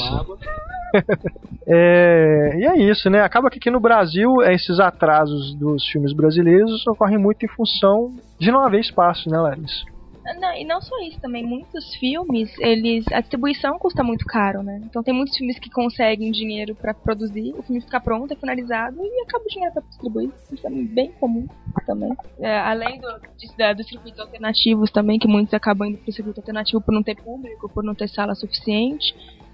É, 1.73 2.57
e 2.57 2.65
é 2.65 2.77
isso, 2.79 3.09
né? 3.09 3.21
Acaba 3.21 3.49
que 3.49 3.57
aqui 3.57 3.71
no 3.71 3.79
Brasil 3.79 4.41
esses 4.41 4.77
atrasos 4.77 5.55
dos 5.55 5.87
filmes 5.87 6.11
brasileiros 6.11 6.85
ocorrem 6.85 7.17
muito 7.17 7.45
em 7.45 7.47
função 7.47 8.09
de 8.37 8.51
não 8.51 8.65
haver 8.65 8.81
espaço, 8.81 9.29
né, 9.29 9.39
Larissa? 9.39 9.85
Não, 10.39 10.53
e 10.55 10.65
não 10.65 10.81
só 10.81 10.95
isso 11.07 11.19
também, 11.19 11.43
muitos 11.45 11.95
filmes, 11.95 12.49
eles. 12.59 13.05
A 13.11 13.19
distribuição 13.21 13.77
custa 13.79 14.03
muito 14.03 14.25
caro, 14.25 14.61
né? 14.63 14.79
Então 14.85 15.03
tem 15.03 15.13
muitos 15.13 15.35
filmes 15.37 15.57
que 15.59 15.69
conseguem 15.69 16.31
dinheiro 16.31 16.75
pra 16.75 16.93
produzir, 16.93 17.53
o 17.57 17.63
filme 17.63 17.81
fica 17.81 17.99
pronto, 17.99 18.31
é 18.31 18.35
finalizado 18.35 18.97
e 19.03 19.21
acaba 19.23 19.43
o 19.43 19.47
dinheiro 19.47 19.73
pra 19.73 19.83
distribuir. 19.83 20.29
Isso 20.51 20.67
é 20.67 20.69
bem 20.69 21.11
comum 21.13 21.45
também. 21.85 22.09
É, 22.39 22.59
além 22.59 22.99
do, 22.99 23.07
da- 23.57 23.73
dos 23.73 23.87
circuitos 23.87 24.19
alternativos 24.19 24.91
também, 24.91 25.17
que 25.19 25.27
muitos 25.27 25.53
acabam 25.53 25.87
indo 25.89 25.97
pro 25.99 26.11
circuito 26.11 26.39
alternativo 26.39 26.81
por 26.81 26.93
não 26.93 27.03
ter 27.03 27.15
público, 27.15 27.69
por 27.73 27.83
não 27.83 27.95
ter 27.95 28.07
sala 28.09 28.35
suficiente. 28.35 29.13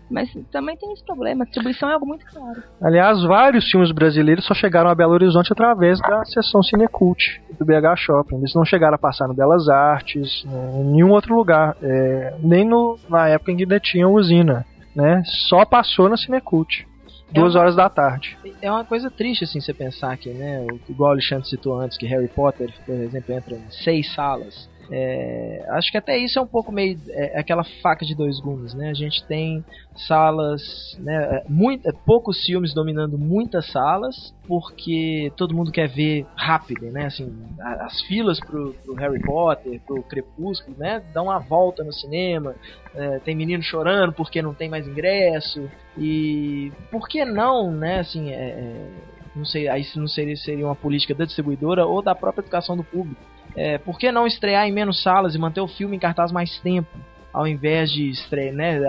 Mas 0.10 0.30
também 0.51 0.78
tem 0.78 0.93
esse 0.93 1.03
problema, 1.05 1.43
a 1.43 1.45
distribuição 1.45 1.89
é 1.89 1.93
algo 1.93 2.05
muito 2.05 2.26
caro. 2.26 2.64
Aliás, 2.82 3.22
vários 3.24 3.70
filmes 3.70 3.91
brasileiros 3.91 4.45
só 4.45 4.53
chegaram 4.53 4.89
a 4.89 4.95
Belo 4.95 5.14
Horizonte 5.14 5.51
através 5.51 5.99
da 5.99 6.24
sessão 6.24 6.64
Cinecult 6.64 7.41
do 7.60 7.66
BH 7.66 7.95
Shopping. 7.97 8.38
Eles 8.38 8.53
não 8.55 8.64
chegaram 8.64 8.95
a 8.95 8.97
passar 8.97 9.28
no 9.28 9.34
Belas 9.34 9.68
Artes, 9.68 10.45
em 10.45 10.84
nenhum 10.91 11.12
outro 11.12 11.36
lugar, 11.36 11.76
é, 11.82 12.36
nem 12.41 12.64
no, 12.66 12.97
na 13.10 13.28
época 13.28 13.51
em 13.51 13.58
que 13.58 13.64
ainda 13.64 13.80
tinha 13.80 14.08
usina. 14.08 14.66
Né? 14.95 15.22
Só 15.49 15.66
passou 15.66 16.08
na 16.10 16.16
Cinecult. 16.18 16.88
Duas 17.30 17.55
uma- 17.55 17.62
horas 17.62 17.76
da 17.76 17.89
tarde. 17.89 18.38
É 18.62 18.72
uma 18.72 18.86
coisa 18.86 19.12
triste, 19.12 19.43
assim, 19.43 19.60
você 19.60 19.74
pensar 19.74 20.16
que, 20.16 20.30
né, 20.30 20.66
o- 20.72 20.80
igual 20.89 21.10
o 21.10 21.14
Alexandre 21.14 21.45
citou 21.45 21.78
antes, 21.78 21.97
que 21.97 22.05
Harry 22.08 22.30
Potter, 22.30 22.74
por 22.86 22.95
exemplo, 22.95 23.36
entra 23.36 23.53
em 23.55 23.70
seis 23.70 24.14
salas. 24.16 24.70
É, 24.89 25.65
acho 25.71 25.91
que 25.91 25.97
até 25.97 26.17
isso 26.17 26.39
é 26.39 26.41
um 26.41 26.47
pouco 26.47 26.71
meio 26.71 26.97
é, 27.09 27.39
aquela 27.39 27.63
faca 27.81 28.05
de 28.05 28.15
dois 28.15 28.39
gumes, 28.39 28.73
né? 28.73 28.89
A 28.89 28.93
gente 28.93 29.23
tem 29.25 29.63
salas, 30.07 30.61
né, 30.99 31.15
é, 31.15 31.43
muito, 31.49 31.88
é, 31.88 31.91
poucos 31.91 32.45
filmes 32.45 32.73
dominando 32.73 33.17
muitas 33.17 33.69
salas, 33.71 34.33
porque 34.47 35.31
todo 35.35 35.55
mundo 35.55 35.71
quer 35.71 35.89
ver 35.89 36.25
rápido, 36.35 36.89
né? 36.91 37.05
Assim, 37.05 37.33
as 37.59 38.01
filas 38.03 38.39
pro, 38.39 38.73
pro 38.85 38.93
Harry 38.95 39.21
Potter, 39.21 39.81
pro 39.85 40.03
Crepúsculo, 40.03 40.75
né? 40.77 41.03
Dão 41.13 41.25
uma 41.25 41.39
volta 41.39 41.83
no 41.83 41.91
cinema, 41.91 42.55
é, 42.95 43.19
tem 43.19 43.35
menino 43.35 43.63
chorando 43.63 44.13
porque 44.13 44.41
não 44.41 44.53
tem 44.53 44.69
mais 44.69 44.88
ingresso 44.88 45.69
e 45.97 46.71
por 46.89 47.07
que 47.07 47.25
não, 47.25 47.71
né? 47.71 47.99
Assim, 47.99 48.31
é, 48.31 48.49
é, 48.49 48.89
não 49.35 49.45
sei, 49.45 49.67
aí 49.67 49.85
não 49.95 50.07
seria, 50.07 50.35
seria 50.35 50.65
uma 50.65 50.75
política 50.75 51.13
da 51.13 51.25
distribuidora 51.25 51.85
ou 51.85 52.01
da 52.01 52.15
própria 52.15 52.41
educação 52.41 52.77
do 52.77 52.83
público. 52.83 53.21
É, 53.58 53.80
por 53.80 53.97
que 53.97 54.12
não 54.12 54.28
estrear 54.28 54.68
em 54.68 54.72
menos 54.72 55.01
salas 55.01 55.34
e 55.34 55.39
manter 55.39 55.62
o 55.62 55.68
filme 55.68 55.97
em 55.97 55.99
cartaz 55.99 56.32
mais 56.32 56.60
tempo? 56.60 56.88
Ao 57.34 57.47
invés 57.47 57.91
de 57.91 58.10
estrear, 58.10 58.53
né? 58.53 58.80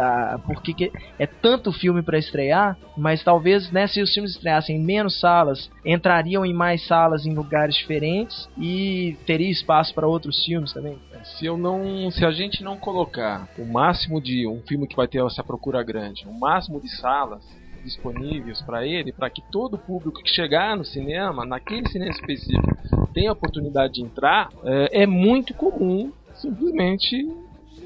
porque 0.47 0.73
que 0.73 0.93
é 1.19 1.27
tanto 1.27 1.73
filme 1.73 2.03
para 2.03 2.19
estrear, 2.19 2.79
mas 2.97 3.23
talvez, 3.23 3.71
né, 3.71 3.87
se 3.87 4.01
os 4.01 4.13
filmes 4.13 4.33
estreassem 4.33 4.77
em 4.77 4.83
menos 4.83 5.21
salas, 5.21 5.71
entrariam 5.85 6.47
em 6.47 6.55
mais 6.55 6.87
salas 6.87 7.27
em 7.27 7.35
lugares 7.35 7.75
diferentes 7.75 8.49
e 8.57 9.19
teria 9.27 9.51
espaço 9.51 9.95
para 9.95 10.07
outros 10.07 10.43
filmes 10.45 10.73
também. 10.73 10.99
Se 11.25 11.45
eu 11.45 11.59
não, 11.59 12.11
se 12.11 12.25
a 12.25 12.31
gente 12.31 12.63
não 12.63 12.79
colocar 12.79 13.49
o 13.59 13.67
máximo 13.67 14.21
de 14.21 14.47
um 14.47 14.63
filme 14.63 14.87
que 14.87 14.97
vai 14.97 15.09
ter 15.09 15.23
essa 15.23 15.45
procura 15.45 15.83
grande, 15.83 16.27
o 16.27 16.33
máximo 16.33 16.81
de 16.81 16.89
salas 16.89 17.45
disponíveis 17.89 18.61
para 18.63 18.87
ele, 18.87 19.13
para 19.13 19.29
que 19.31 19.43
todo 19.51 19.77
público 19.79 20.23
que 20.23 20.31
chegar 20.31 20.77
no 20.77 20.85
cinema, 20.85 21.45
naquele 21.45 21.89
cinema 21.89 22.11
específico, 22.11 22.77
tenha 23.13 23.31
a 23.31 23.33
oportunidade 23.33 23.95
de 23.95 24.03
entrar, 24.03 24.49
é, 24.65 25.03
é 25.03 25.07
muito 25.07 25.53
comum 25.55 26.13
simplesmente 26.35 27.17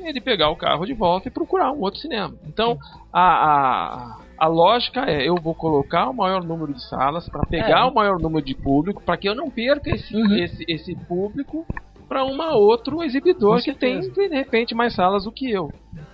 ele 0.05 0.20
pegar 0.20 0.50
o 0.50 0.57
carro 0.57 0.84
de 0.84 0.92
volta 0.94 1.28
e 1.28 1.30
procurar 1.30 1.70
um 1.72 1.80
outro 1.80 2.00
cinema. 2.00 2.34
Então 2.46 2.76
a, 3.12 3.22
a, 3.22 4.18
a 4.36 4.46
lógica 4.48 5.09
é 5.09 5.26
eu 5.28 5.36
vou 5.36 5.55
colocar 5.55 6.09
o 6.11 6.14
maior 6.14 6.42
número 6.42 6.72
de 6.74 6.82
salas 6.88 7.28
para 7.28 7.46
pegar 7.46 7.82
É. 7.82 7.84
o 7.84 7.94
maior 7.94 8.18
número 8.18 8.44
de 8.44 8.55
público 8.55 9.00
para 9.03 9.16
que 9.16 9.28
eu 9.28 9.34
não 9.34 9.48
perca 9.48 9.90
esse, 9.90 10.14
Uhum. 10.14 10.34
esse, 10.34 10.64
esse 10.68 10.94
público 11.07 11.64
para 12.09 12.24
um 12.24 12.38
outro 12.57 13.03
exibidor 13.03 13.62
que 13.62 13.72
tem 13.74 14.00
de 14.00 14.28
repente 14.28 14.74
mais 14.74 14.94
salas 14.94 15.24
do 15.24 15.32
que 15.32 15.50
eu. 15.50 15.72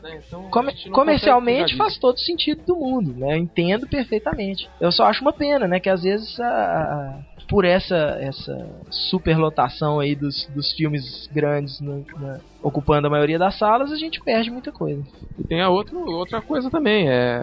Né? 0.09 0.23
Então, 0.27 0.51
comercialmente 0.93 1.77
faz 1.77 1.99
todo 1.99 2.19
sentido 2.19 2.63
do 2.67 2.77
mundo, 2.77 3.15
né? 3.17 3.35
Eu 3.35 3.39
entendo 3.39 3.87
perfeitamente. 3.89 4.69
Eu 4.81 4.91
só 4.93 5.05
acho 5.05 5.23
uma 5.23 5.33
pena, 5.33 5.67
né? 5.69 5.79
Que 5.81 5.89
às 5.91 6.03
vezes 6.03 6.39
a- 6.41 6.45
a- 6.47 7.21
por 7.49 7.65
essa 7.65 7.95
essa 8.21 8.53
superlotação 8.91 10.01
aí 10.01 10.15
dos, 10.15 10.35
dos 10.55 10.73
filmes 10.73 11.03
grandes 11.33 11.81
no- 11.81 12.05
na- 12.21 12.41
ocupando 12.63 13.07
a 13.07 13.11
maioria 13.11 13.39
das 13.39 13.57
salas, 13.59 13.91
a 13.93 13.97
gente 13.97 14.21
perde 14.25 14.51
muita 14.51 14.73
coisa. 14.73 15.03
E 15.39 15.45
tem 15.47 15.61
a 15.61 15.71
outra, 15.71 15.97
outra 15.99 16.43
coisa 16.43 16.71
também, 16.71 17.09
é, 17.09 17.41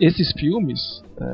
esses 0.00 0.32
filmes, 0.38 0.80
é, 1.20 1.24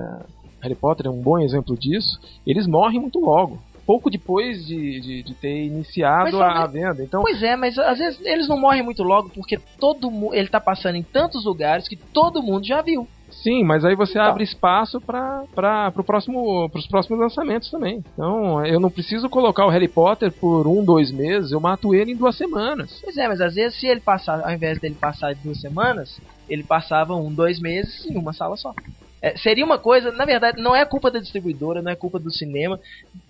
Harry 0.63 0.75
Potter 0.77 1.07
é 1.07 1.11
um 1.11 1.23
bom 1.23 1.39
exemplo 1.39 1.77
disso, 1.79 2.19
eles 2.47 2.67
morrem 2.67 3.01
muito 3.01 3.19
logo. 3.21 3.61
Pouco 3.87 4.09
depois 4.11 4.64
de, 4.66 5.01
de, 5.01 5.22
de 5.22 5.35
ter 5.35 5.64
iniciado 5.64 6.39
Mas 6.39 6.41
a, 6.41 6.62
a 6.62 6.66
venda. 6.66 7.03
Então, 7.03 7.22
Pois 7.22 7.43
é, 7.43 7.57
mas 7.57 7.78
às 7.78 7.99
vezes 7.99 8.20
eles 8.24 8.49
não 8.49 8.59
morrem 8.59 8.83
muito 8.83 9.03
logo 9.03 9.28
porque 9.30 9.59
todo 9.78 10.11
mundo 10.11 10.35
ele 10.35 10.49
tá 10.49 10.61
passando 10.61 10.97
em 10.97 11.03
tantos 11.03 11.45
lugares 11.45 11.89
que 11.89 11.97
todo 11.97 12.43
mundo 12.43 12.64
já 12.66 12.80
viu. 12.83 13.09
sim, 13.30 13.64
mas 13.64 13.85
aí 13.85 13.97
você 13.97 14.12
Então. 14.18 14.24
abre 14.30 14.45
espaço 14.45 15.01
para 15.01 15.91
pro 15.93 16.05
próximo, 16.05 16.70
os 16.72 16.87
próximos 16.87 17.18
lançamentos 17.18 17.70
também. 17.70 18.05
Então, 18.12 18.64
eu 18.64 18.78
não 18.78 18.91
preciso 18.91 19.28
colocar 19.28 19.66
o 19.66 19.70
Harry 19.70 19.89
Potter 19.89 20.30
por 20.30 20.66
um, 20.68 20.85
dois 20.85 21.11
meses, 21.11 21.51
eu 21.51 21.61
mato 21.61 21.95
ele 21.95 22.12
em 22.12 22.16
duas 22.16 22.37
semanas. 22.37 23.01
Pois 23.03 23.16
é, 23.16 23.26
mas 23.26 23.41
às 23.41 23.55
vezes 23.55 23.78
se 23.80 23.87
ele 23.87 24.01
passar, 24.01 24.41
ao 24.45 24.51
invés 24.53 24.78
dele 24.78 24.95
passar 24.95 25.35
duas 25.35 25.61
semanas, 25.61 26.20
ele 26.49 26.62
passava 26.62 27.14
um, 27.16 27.33
dois 27.33 27.59
meses 27.61 28.05
em 28.07 28.16
uma 28.16 28.33
sala 28.33 28.57
só. 28.57 28.72
É, 29.23 29.37
seria 29.37 29.64
uma 29.64 29.79
coisa, 29.79 30.11
na 30.12 30.25
verdade, 30.25 30.61
não 30.61 30.75
é 30.75 30.85
culpa 30.85 31.11
da 31.11 31.20
distribuidora, 31.20 31.81
não 31.81 31.93
é 31.93 31.97
culpa 31.97 32.18
do 32.18 32.31
cinema, 32.33 32.79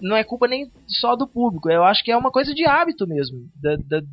não 0.01 0.17
é 0.17 0.25
culpa 0.25 0.49
nem 0.49 0.67
só 0.89 1.15
do 1.15 1.29
público. 1.29 1.71
Eu 1.71 1.85
acho 1.85 2.03
que 2.03 2.11
é 2.11 2.17
uma 2.17 2.31
coisa 2.31 2.55
de 2.55 2.65
hábito 2.67 3.07
mesmo, 3.07 3.39
da- 3.63 3.77
da- 4.01 4.07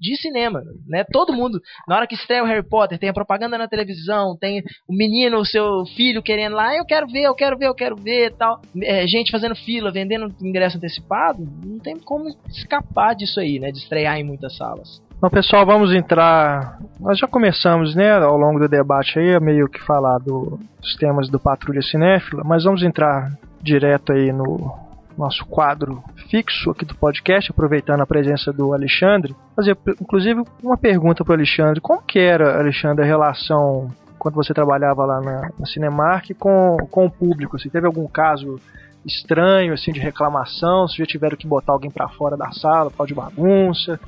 de 0.00 0.16
cinema, 0.16 0.62
né? 0.88 1.04
Todo 1.12 1.32
mundo, 1.32 1.60
na 1.86 1.94
hora 1.96 2.06
que 2.08 2.16
estreia 2.16 2.42
o 2.42 2.46
Harry 2.46 2.66
Potter, 2.68 2.98
tem 2.98 3.08
a 3.08 3.14
propaganda 3.14 3.56
na 3.56 3.68
televisão, 3.68 4.36
tem 4.36 4.60
o 4.88 4.92
menino, 4.92 5.38
o 5.38 5.44
seu 5.44 5.84
filho 5.94 6.20
querendo 6.22 6.56
lá, 6.56 6.70
"Ah, 6.70 6.76
eu 6.76 6.84
quero 6.84 7.06
ver, 7.06 7.22
eu 7.22 7.34
quero 7.36 7.56
ver, 7.56 7.66
eu 7.68 7.74
quero 7.74 7.94
ver, 7.96 8.34
tal. 8.36 8.60
É, 8.82 9.06
gente 9.06 9.30
fazendo 9.30 9.54
fila, 9.54 9.92
vendendo 9.92 10.26
ingresso 10.42 10.76
antecipado, 10.78 11.38
não 11.64 11.78
tem 11.78 11.96
como 12.00 12.24
escapar 12.48 13.14
disso 13.14 13.38
aí, 13.38 13.60
né? 13.60 13.70
De 13.70 13.78
estrear 13.78 14.18
em 14.18 14.24
muitas 14.24 14.56
salas. 14.56 14.88
Então, 15.16 15.30
pessoal, 15.30 15.64
vamos 15.64 15.92
entrar. 15.94 16.78
Nós 17.00 17.18
já 17.18 17.26
começamos, 17.26 17.94
né, 17.94 18.12
ao 18.12 18.36
longo 18.36 18.58
do 18.58 18.68
debate 18.68 19.18
aí, 19.18 19.38
meio 19.40 19.68
que 19.68 19.82
falar 19.82 20.18
do- 20.18 20.58
dos 20.80 20.94
temas 20.96 21.28
do 21.28 21.40
Patrulha 21.40 21.80
Cinéfila, 21.82 22.42
mas 22.44 22.64
vamos 22.64 22.82
entrar 22.82 23.32
direto 23.62 24.12
aí 24.12 24.30
no 24.30 24.74
nosso 25.16 25.46
quadro 25.46 26.02
fixo 26.30 26.70
aqui 26.70 26.84
do 26.84 26.94
podcast, 26.94 27.50
aproveitando 27.50 28.02
a 28.02 28.06
presença 28.06 28.52
do 28.52 28.74
Alexandre. 28.74 29.34
Fazer, 29.56 29.76
inclusive, 30.00 30.42
uma 30.62 30.76
pergunta 30.76 31.24
para 31.24 31.32
o 31.32 31.34
Alexandre: 31.34 31.80
como 31.80 32.02
que 32.02 32.18
era, 32.18 32.58
Alexandre, 32.58 33.02
a 33.02 33.06
relação 33.08 33.90
quando 34.18 34.34
você 34.34 34.52
trabalhava 34.52 35.06
lá 35.06 35.20
na, 35.22 35.50
na 35.58 35.66
Cinemark 35.66 36.30
com, 36.38 36.76
com 36.90 37.06
o 37.06 37.10
público? 37.10 37.56
Assim, 37.56 37.70
teve 37.70 37.86
algum 37.86 38.06
caso 38.06 38.60
estranho, 39.06 39.72
assim, 39.72 39.92
de 39.92 40.00
reclamação? 40.00 40.88
Se 40.88 40.98
já 40.98 41.06
tiveram 41.06 41.36
que 41.36 41.46
botar 41.46 41.72
alguém 41.72 41.90
para 41.90 42.08
fora 42.08 42.36
da 42.36 42.50
sala, 42.50 42.90
por 42.90 42.98
causa 42.98 43.08
de 43.08 43.14
bagunça? 43.14 44.00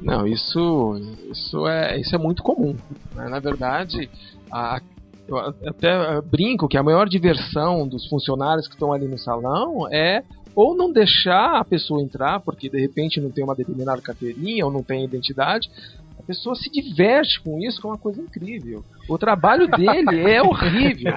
Não, 0.00 0.26
isso, 0.26 0.94
isso, 1.30 1.66
é, 1.66 1.98
isso 2.00 2.14
é 2.14 2.18
muito 2.18 2.42
comum. 2.42 2.74
né? 3.14 3.28
Na 3.28 3.40
verdade, 3.40 4.08
a- 4.50 4.80
eu 5.28 5.36
até 5.38 6.20
brinco 6.22 6.66
que 6.68 6.76
a 6.78 6.82
maior 6.82 7.08
diversão 7.08 7.86
dos 7.86 8.06
funcionários 8.08 8.66
que 8.66 8.74
estão 8.74 8.92
ali 8.92 9.06
no 9.06 9.18
salão 9.18 9.86
é 9.92 10.22
ou 10.54 10.74
não 10.76 10.92
deixar 10.92 11.60
a 11.60 11.64
pessoa 11.64 12.02
entrar, 12.02 12.40
porque 12.40 12.68
de 12.68 12.80
repente 12.80 13.20
não 13.20 13.30
tem 13.30 13.44
uma 13.44 13.54
determinada 13.54 14.00
carteirinha 14.02 14.64
ou 14.66 14.72
não 14.72 14.82
tem 14.82 15.04
identidade. 15.04 15.70
A 16.18 16.22
pessoa 16.22 16.54
se 16.56 16.68
diverte 16.70 17.40
com 17.42 17.58
isso, 17.60 17.80
que 17.80 17.86
é 17.86 17.90
uma 17.90 17.98
coisa 17.98 18.20
incrível. 18.20 18.84
O 19.08 19.18
trabalho 19.18 19.68
dele 19.68 20.30
é 20.30 20.42
horrível. 20.42 21.12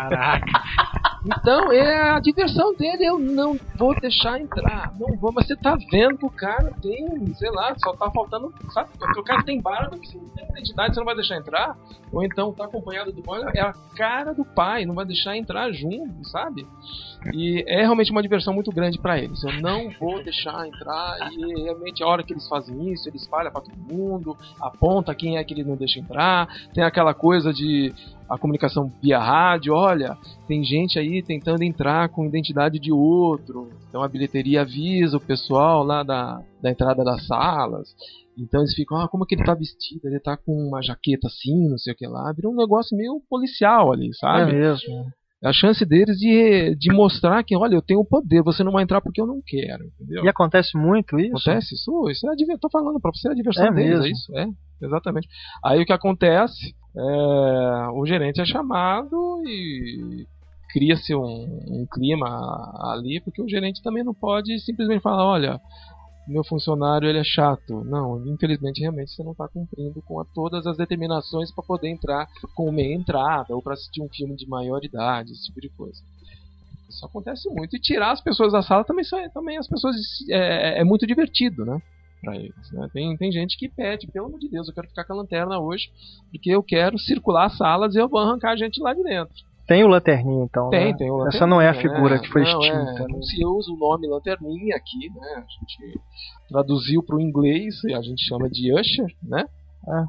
Então, 1.26 1.72
é 1.72 2.10
a 2.12 2.20
diversão 2.20 2.74
dele, 2.76 3.06
eu 3.06 3.18
não 3.18 3.58
vou 3.76 3.98
deixar 4.00 4.40
entrar. 4.42 4.94
Não 5.00 5.16
vou, 5.18 5.32
mas 5.32 5.48
você 5.48 5.56
tá 5.56 5.78
vendo 5.90 6.18
que 6.18 6.26
o 6.26 6.30
cara 6.30 6.74
tem, 6.82 7.34
sei 7.36 7.50
lá, 7.50 7.74
só 7.78 7.94
tá 7.94 8.12
faltando. 8.12 8.54
Sabe? 8.72 8.90
Porque 8.98 9.20
o 9.20 9.24
cara 9.24 9.44
tem 9.44 9.62
barba, 9.62 9.98
que 9.98 10.08
você 10.08 10.18
não 10.18 10.28
tem 10.30 10.46
identidade, 10.50 10.94
você 10.94 11.00
não 11.00 11.06
vai 11.06 11.16
deixar 11.16 11.38
entrar. 11.38 11.78
Ou 12.12 12.24
então 12.24 12.54
tá 12.54 12.66
acompanhado 12.66 13.12
do 13.12 13.24
pai, 13.24 13.42
é 13.56 13.62
a 13.62 13.74
cara 13.96 14.34
do 14.34 14.46
pai, 14.46 14.86
não 14.86 14.94
vai 14.94 15.06
deixar 15.06 15.36
entrar 15.36 15.72
junto, 15.72 16.24
sabe? 16.28 16.68
E 17.34 17.64
é 17.68 17.82
realmente 17.82 18.12
uma 18.12 18.22
diversão 18.22 18.54
muito 18.54 18.72
grande 18.72 19.00
pra 19.00 19.18
eles. 19.18 19.44
Eu 19.44 19.62
não 19.62 19.90
vou 20.00 20.24
deixar 20.24 20.68
entrar. 20.68 21.18
E 21.32 21.64
realmente 21.64 22.04
a 22.04 22.08
hora 22.08 22.22
que 22.22 22.34
eles 22.34 22.48
fazem 22.48 22.92
isso, 22.92 23.10
eles 23.10 23.22
espalham 23.22 23.52
pra 23.52 23.62
todo 23.62 23.76
mundo, 23.78 24.38
aponta 24.62 25.16
quem 25.16 25.38
é 25.38 25.44
que 25.44 25.54
ele 25.54 25.64
não 25.64 25.76
deixa 25.76 26.00
entrar. 26.00 26.48
Tem 26.74 26.84
aquela 26.84 27.14
coisa 27.14 27.54
de 27.54 27.83
a 28.30 28.38
comunicação 28.38 28.92
via 29.02 29.20
rádio, 29.20 29.74
olha, 29.74 30.18
tem 30.48 30.64
gente 30.64 30.98
aí 31.00 31.22
tentando 31.24 31.64
entrar 31.64 32.10
com 32.10 32.26
identidade 32.26 32.80
de 32.80 32.92
outro. 32.92 33.70
Então 33.90 34.02
a 34.04 34.08
bilheteria 34.08 34.62
avisa 34.62 35.18
o 35.18 35.22
pessoal 35.22 35.84
lá 35.84 36.04
da, 36.04 36.42
da 36.62 36.70
entrada 36.72 37.04
das 37.04 37.26
salas. 37.26 37.90
Então 38.38 38.62
eles 38.62 38.74
ficam, 38.74 38.98
ah, 39.00 39.08
como 39.08 39.24
é 39.24 39.28
que 39.28 39.36
ele 39.36 39.44
tá 39.44 39.54
vestido? 39.54 40.08
Ele 40.08 40.20
tá 40.20 40.36
com 40.38 40.52
uma 40.52 40.82
jaqueta 40.82 41.28
assim, 41.28 41.70
não 41.70 41.78
sei 41.78 41.94
o 41.94 41.96
que 41.96 42.08
lá. 42.08 42.32
Vira 42.34 42.50
um 42.50 42.56
negócio 42.56 42.98
meio 42.98 43.22
policial 43.30 43.92
ali, 43.92 44.14
sabe? 44.16 44.52
É 44.52 44.56
mesmo. 44.56 45.12
É 45.44 45.50
a 45.50 45.54
chance 45.54 45.86
deles 45.86 46.18
de, 46.18 46.74
de 46.78 46.94
mostrar 46.94 47.44
que, 47.44 47.54
olha, 47.56 47.76
eu 47.76 47.82
tenho 47.82 48.00
o 48.00 48.06
poder, 48.06 48.42
você 48.42 48.64
não 48.64 48.72
vai 48.72 48.82
entrar 48.82 49.02
porque 49.02 49.20
eu 49.20 49.28
não 49.28 49.42
quero, 49.46 49.84
entendeu? 49.88 50.24
E 50.24 50.30
acontece 50.30 50.78
muito 50.78 51.20
isso? 51.20 51.32
Acontece 51.50 51.76
isso? 51.76 52.10
Isso 52.10 52.26
é 52.32 52.58
tô 52.58 52.70
falando 52.70 52.98
pra 52.98 53.12
você, 53.14 53.28
é 53.28 53.32
a 53.32 53.36
diversão 53.36 53.66
É 53.66 53.74
deles, 53.74 53.90
mesmo. 53.90 54.06
é 54.06 54.10
isso? 54.10 54.38
É, 54.38 54.86
exatamente. 54.86 55.28
Aí 55.66 55.82
o 55.82 55.86
que 55.86 55.92
acontece, 55.92 56.74
é, 56.96 57.88
o 57.94 58.06
gerente 58.06 58.40
é 58.42 58.46
chamado 58.46 59.42
e 59.46 60.26
cria-se 60.72 61.14
um, 61.16 61.22
um 61.24 61.88
clima 61.92 62.28
ali, 62.92 63.22
porque 63.22 63.42
o 63.42 63.48
gerente 63.50 63.82
também 63.84 64.04
não 64.04 64.14
pode 64.14 64.60
simplesmente 64.60 65.02
falar, 65.02 65.24
olha, 65.26 65.62
meu 66.28 66.44
funcionário 66.44 67.08
ele 67.08 67.20
é 67.20 67.24
chato. 67.24 67.84
Não, 67.84 68.26
infelizmente 68.28 68.80
realmente 68.82 69.12
você 69.12 69.24
não 69.24 69.34
está 69.34 69.48
cumprindo 69.48 70.02
com 70.04 70.20
a- 70.20 70.26
todas 70.34 70.66
as 70.66 70.78
determinações 70.78 71.54
para 71.54 71.64
poder 71.64 71.90
entrar 71.90 72.28
com 72.56 72.72
meia 72.72 72.96
entrada 72.96 73.54
ou 73.56 73.62
para 73.62 73.74
assistir 73.74 74.02
um 74.02 74.10
filme 74.10 74.36
de 74.36 74.48
maior 74.48 74.84
idade, 74.84 75.32
esse 75.32 75.46
tipo 75.46 75.62
de 75.62 75.70
coisa. 75.70 76.00
Isso 76.90 77.06
acontece 77.06 77.50
muito. 77.50 77.76
E 77.76 77.80
tirar 77.80 78.12
as 78.12 78.22
pessoas 78.22 78.52
da 78.54 78.62
sala 78.62 78.84
também, 78.84 79.04
são- 79.04 79.30
também 79.32 79.58
as 79.58 79.68
pessoas 79.68 79.96
é, 80.30 80.80
é 80.82 80.84
muito 80.84 81.06
divertido, 81.08 81.66
né? 81.66 81.78
Pra 82.24 82.36
eles, 82.38 82.72
né? 82.72 82.88
Tem, 82.94 83.18
tem 83.18 83.32
gente 83.32 83.58
que 83.58 83.68
pede, 83.68 84.08
pelo 84.08 84.28
amor 84.28 84.40
de 84.40 84.50
Deus, 84.50 84.68
eu 84.68 84.74
quero 84.74 84.88
ficar 84.88 85.04
com 85.04 85.12
a 85.14 85.18
lanterna 85.18 85.60
hoje, 85.60 85.90
porque 86.32 86.50
eu 86.50 86.64
quero 86.64 86.98
circular 86.98 87.48
as 87.48 87.58
salas 87.58 87.94
e 87.96 88.00
eu 88.00 88.08
vou 88.08 88.20
arrancar 88.22 88.52
a 88.52 88.56
gente 88.56 88.82
lá 88.82 88.94
de 88.94 89.04
dentro. 89.04 89.34
Tem 89.68 89.84
o 89.84 89.88
lanterninha, 89.88 90.44
então. 90.44 90.70
Tem, 90.70 90.92
né? 90.92 90.98
tem 90.98 91.10
o 91.12 91.28
Essa 91.28 91.46
não 91.48 91.60
é 91.62 91.68
a 91.68 91.72
lanterninha, 91.72 91.96
figura 91.96 92.16
né? 92.16 92.22
que 92.22 92.30
foi 92.30 92.44
Não, 92.44 92.60
extinta. 92.60 93.04
É, 93.04 93.08
não 93.08 93.22
se 93.22 93.46
usa 93.46 93.72
o 93.72 93.78
nome 93.78 94.08
lanterninha 94.08 94.76
aqui, 94.76 95.10
né? 95.10 95.34
A 95.38 95.42
gente 95.42 96.00
traduziu 96.50 97.04
para 97.04 97.16
o 97.18 97.22
inglês 97.22 97.76
e 97.86 97.94
a 97.94 98.02
gente 98.02 98.22
chama 98.28 98.50
de 98.50 98.74
usher, 98.74 99.08
né? 99.22 99.46
Ah. 99.88 100.06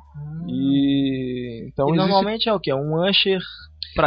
E 0.48 1.66
então 1.68 1.88
e 1.88 1.92
existe- 1.92 2.06
normalmente 2.08 2.48
é 2.48 2.52
o 2.52 2.60
quê? 2.60 2.72
Um 2.72 2.94
usher 3.08 3.40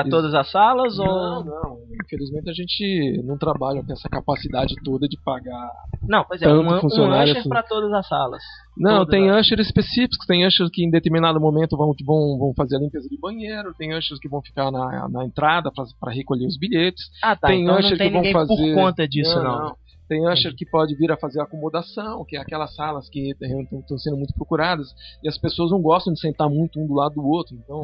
Isso. 0.02 0.10
todas 0.10 0.34
as 0.34 0.52
salas? 0.52 0.98
não, 0.98 1.06
ou... 1.06 1.44
não. 1.46 1.78
Infelizmente 2.04 2.50
a 2.50 2.54
gente 2.54 3.22
não 3.26 3.38
trabalha 3.38 3.84
com 3.84 3.92
essa 3.92 4.08
capacidade 4.10 4.76
toda 4.84 5.08
de 5.08 5.18
pagar. 5.24 5.72
Não, 6.08 6.24
pois 6.26 6.42
é, 6.42 6.48
um, 6.48 6.62
um 6.62 6.86
usher 6.86 7.38
assim. 7.38 7.50
pra 7.50 7.64
todas 7.64 7.92
as 7.92 8.08
salas. 8.08 8.42
Não, 8.78 9.00
Todas 9.00 9.12
tem 9.12 9.30
as- 9.30 9.46
ushers 9.46 9.68
específicos, 9.68 10.26
tem 10.28 10.46
ushers 10.46 10.70
que 10.72 10.86
em 10.86 10.90
determinado 10.90 11.40
momento 11.40 11.76
vão, 11.76 11.92
vão, 12.06 12.38
vão 12.38 12.54
fazer 12.56 12.78
a 12.78 12.80
limpeza 12.80 13.08
de 13.10 13.20
banheiro, 13.20 13.74
tem 13.78 13.96
ushers 13.98 14.20
que 14.20 14.30
vão 14.30 14.42
ficar 14.42 14.72
na, 14.72 15.10
na 15.10 15.26
entrada 15.26 15.72
para 16.00 16.12
recolher 16.12 16.46
os 16.46 16.58
bilhetes. 16.58 17.04
Ah, 17.24 17.36
tá. 17.36 17.48
Tem 17.48 17.64
então 17.64 17.74
não 17.74 17.80
usher 17.82 17.98
que 17.98 18.10
vão 18.10 18.32
fazer- 18.32 18.56
por 18.56 18.74
conta 18.76 19.08
disso, 19.08 19.42
não. 19.44 19.76
Tem 20.08 20.26
usher 20.26 20.56
que 20.56 20.66
pode 20.66 20.96
vir 20.96 21.12
a 21.12 21.18
fazer 21.18 21.42
acomodação, 21.42 22.24
que 22.24 22.38
é 22.38 22.40
aquelas 22.40 22.74
salas 22.76 23.10
que 23.10 23.32
estão 23.42 23.98
sendo 23.98 24.16
muito 24.16 24.34
procuradas 24.34 24.88
e 25.22 25.28
as 25.28 25.38
pessoas 25.38 25.72
não 25.72 25.82
gostam 25.82 26.14
de 26.14 26.20
sentar 26.22 26.50
muito 26.50 26.80
um 26.80 26.88
do 26.88 26.94
lado 26.94 27.16
do 27.16 27.28
outro. 27.28 27.56
Então, 27.56 27.82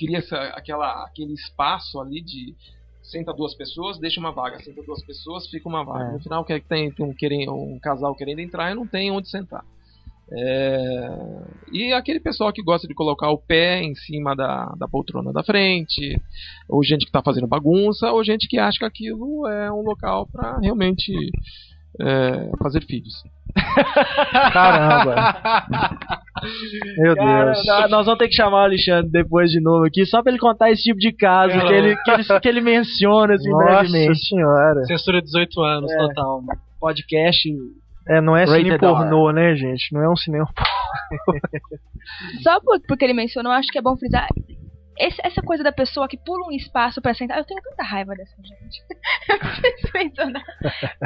queria 0.00 0.18
essa, 0.18 0.36
aquela, 0.54 1.04
aquele 1.04 1.34
espaço 1.34 2.00
ali 2.00 2.22
de 2.22 2.54
senta 3.02 3.34
duas 3.34 3.54
pessoas, 3.54 3.98
deixa 3.98 4.18
uma 4.18 4.32
vaga, 4.32 4.58
senta 4.62 4.82
duas 4.82 5.04
pessoas, 5.04 5.46
fica 5.48 5.68
uma 5.68 5.84
vaga. 5.84 6.10
É. 6.10 6.12
No 6.12 6.20
final, 6.20 6.44
quer 6.44 6.60
que 6.60 6.68
tem, 6.68 6.90
tem 6.90 7.04
um, 7.04 7.12
querem, 7.12 7.48
um 7.50 7.78
casal 7.78 8.14
querendo 8.14 8.38
entrar 8.38 8.70
e 8.70 8.74
não 8.74 8.86
tem 8.86 9.10
onde 9.10 9.28
sentar. 9.28 9.62
É, 10.32 11.08
E 11.72 11.92
aquele 11.92 12.20
pessoal 12.20 12.52
que 12.52 12.62
gosta 12.62 12.86
de 12.86 12.94
colocar 12.94 13.30
o 13.30 13.38
pé 13.38 13.82
em 13.82 13.94
cima 13.96 14.34
da, 14.34 14.66
da 14.78 14.88
poltrona 14.88 15.32
da 15.32 15.42
frente, 15.42 16.16
ou 16.68 16.84
gente 16.84 17.00
que 17.00 17.08
está 17.08 17.20
fazendo 17.20 17.48
bagunça, 17.48 18.10
ou 18.12 18.24
gente 18.24 18.46
que 18.48 18.56
acha 18.56 18.78
que 18.78 18.84
aquilo 18.84 19.46
é 19.48 19.70
um 19.72 19.82
local 19.82 20.28
para 20.30 20.58
realmente 20.60 21.12
é, 22.00 22.50
fazer 22.62 22.84
filhos. 22.84 23.12
Caramba. 24.52 25.14
Meu 26.98 27.16
Cara, 27.16 27.52
Deus. 27.52 27.66
nó- 27.66 27.88
nós 27.88 28.06
vamos 28.06 28.18
ter 28.18 28.28
que 28.28 28.34
chamar 28.34 28.58
o 28.62 28.64
Alexandre 28.64 29.10
depois 29.10 29.50
de 29.50 29.60
novo 29.60 29.84
aqui, 29.86 30.06
só 30.06 30.22
pra 30.22 30.30
ele 30.32 30.38
contar 30.40 30.70
esse 30.70 30.82
tipo 30.84 30.98
de 30.98 31.12
caso 31.12 31.52
que 31.58 31.72
ele, 31.72 31.96
que 31.96 32.10
ele, 32.10 32.24
que 32.40 32.48
ele 32.48 32.60
menciona 32.60 33.34
assim 33.34 33.50
Nossa 33.50 33.64
brevemente. 33.64 34.28
senhora. 34.28 34.84
Censura 34.84 35.20
18 35.20 35.60
anos, 35.62 35.90
É. 35.92 35.96
total. 35.98 36.42
Podcast. 36.80 37.48
É, 38.08 38.20
não 38.20 38.36
é 38.36 38.44
Rated 38.44 38.64
cine 38.66 38.78
pornô, 38.78 39.30
né, 39.32 39.54
gente? 39.54 39.92
Não 39.92 40.02
é 40.02 40.08
um 40.10 40.16
cinema 40.16 40.46
Só 42.42 42.58
por- 42.60 42.80
porque 42.88 43.04
ele 43.04 43.12
mencionou, 43.14 43.52
acho 43.52 43.68
que 43.70 43.78
é 43.78 43.82
bom 43.82 43.96
frisar. 43.96 44.26
Esse- 45.06 45.20
essa 45.24 45.40
coisa 45.42 45.62
da 45.64 45.72
pessoa 45.72 46.06
que 46.08 46.16
pula 46.16 46.46
um 46.48 46.52
espaço 46.52 47.00
pra 47.00 47.14
sentar, 47.14 47.38
eu 47.38 47.44
tenho 47.44 47.60
tanta 47.62 47.82
raiva 47.82 48.14
dessa 48.14 48.36
gente. 48.42 48.80
Eu 49.30 49.38
preciso 49.38 49.92
mencionar. 49.94 50.42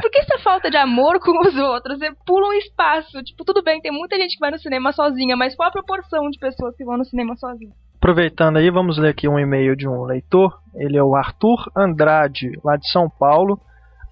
Por 0.00 0.10
que 0.10 0.18
essa 0.18 0.38
falta 0.38 0.70
de 0.70 0.76
amor 0.76 1.20
com 1.20 1.38
os 1.46 1.54
outros? 1.56 1.98
Você 1.98 2.12
pula 2.26 2.48
um 2.48 2.52
espaço. 2.54 3.22
Tipo, 3.22 3.44
tudo 3.44 3.62
bem, 3.62 3.80
tem 3.80 3.92
muita 3.92 4.16
gente 4.16 4.34
que 4.34 4.40
vai 4.40 4.50
no 4.50 4.58
cinema 4.58 4.92
sozinha, 4.92 5.36
mas 5.36 5.54
qual 5.54 5.68
a 5.68 5.72
proporção 5.72 6.28
de 6.30 6.38
pessoas 6.38 6.76
que 6.76 6.84
vão 6.84 6.96
no 6.96 7.04
cinema 7.04 7.36
sozinha? 7.36 7.72
Aproveitando 7.96 8.56
aí, 8.58 8.70
vamos 8.70 8.98
ler 8.98 9.10
aqui 9.10 9.28
um 9.28 9.38
e-mail 9.38 9.74
de 9.76 9.88
um 9.88 10.04
leitor. 10.04 10.58
Ele 10.74 10.96
é 10.96 11.02
o 11.02 11.14
Arthur 11.16 11.70
Andrade, 11.76 12.50
lá 12.64 12.76
de 12.76 12.88
São 12.90 13.08
Paulo, 13.08 13.58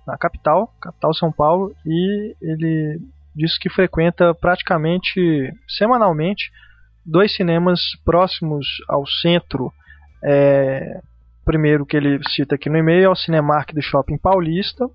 na 0.06 0.16
capital, 0.16 0.72
capital 0.80 1.12
São 1.14 1.30
Paulo, 1.32 1.74
e 1.86 2.34
ele 2.40 3.00
diz 3.34 3.58
que 3.58 3.68
frequenta 3.70 4.34
praticamente 4.34 5.50
semanalmente 5.68 6.50
dois 7.04 7.34
cinemas 7.34 7.80
próximos 8.04 8.66
ao 8.88 9.06
centro. 9.06 9.72
É, 10.24 11.00
primeiro 11.44 11.84
que 11.84 11.96
ele 11.96 12.20
cita 12.28 12.54
aqui 12.54 12.70
no 12.70 12.78
e-mail 12.78 13.04
é 13.04 13.08
o 13.08 13.16
Cinemark 13.16 13.72
do 13.72 13.82
Shopping 13.82 14.18
Paulista, 14.18 14.86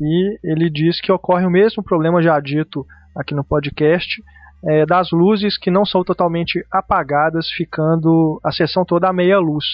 e 0.00 0.38
ele 0.42 0.70
diz 0.70 1.00
que 1.00 1.12
ocorre 1.12 1.44
o 1.44 1.50
mesmo 1.50 1.82
problema 1.82 2.22
já 2.22 2.38
dito 2.40 2.86
aqui 3.16 3.34
no 3.34 3.44
podcast, 3.44 4.22
é, 4.64 4.86
das 4.86 5.10
luzes 5.10 5.58
que 5.58 5.70
não 5.70 5.84
são 5.84 6.02
totalmente 6.02 6.64
apagadas, 6.70 7.48
ficando 7.50 8.40
a 8.44 8.50
sessão 8.50 8.84
toda 8.84 9.08
a 9.08 9.12
meia 9.12 9.38
luz. 9.38 9.64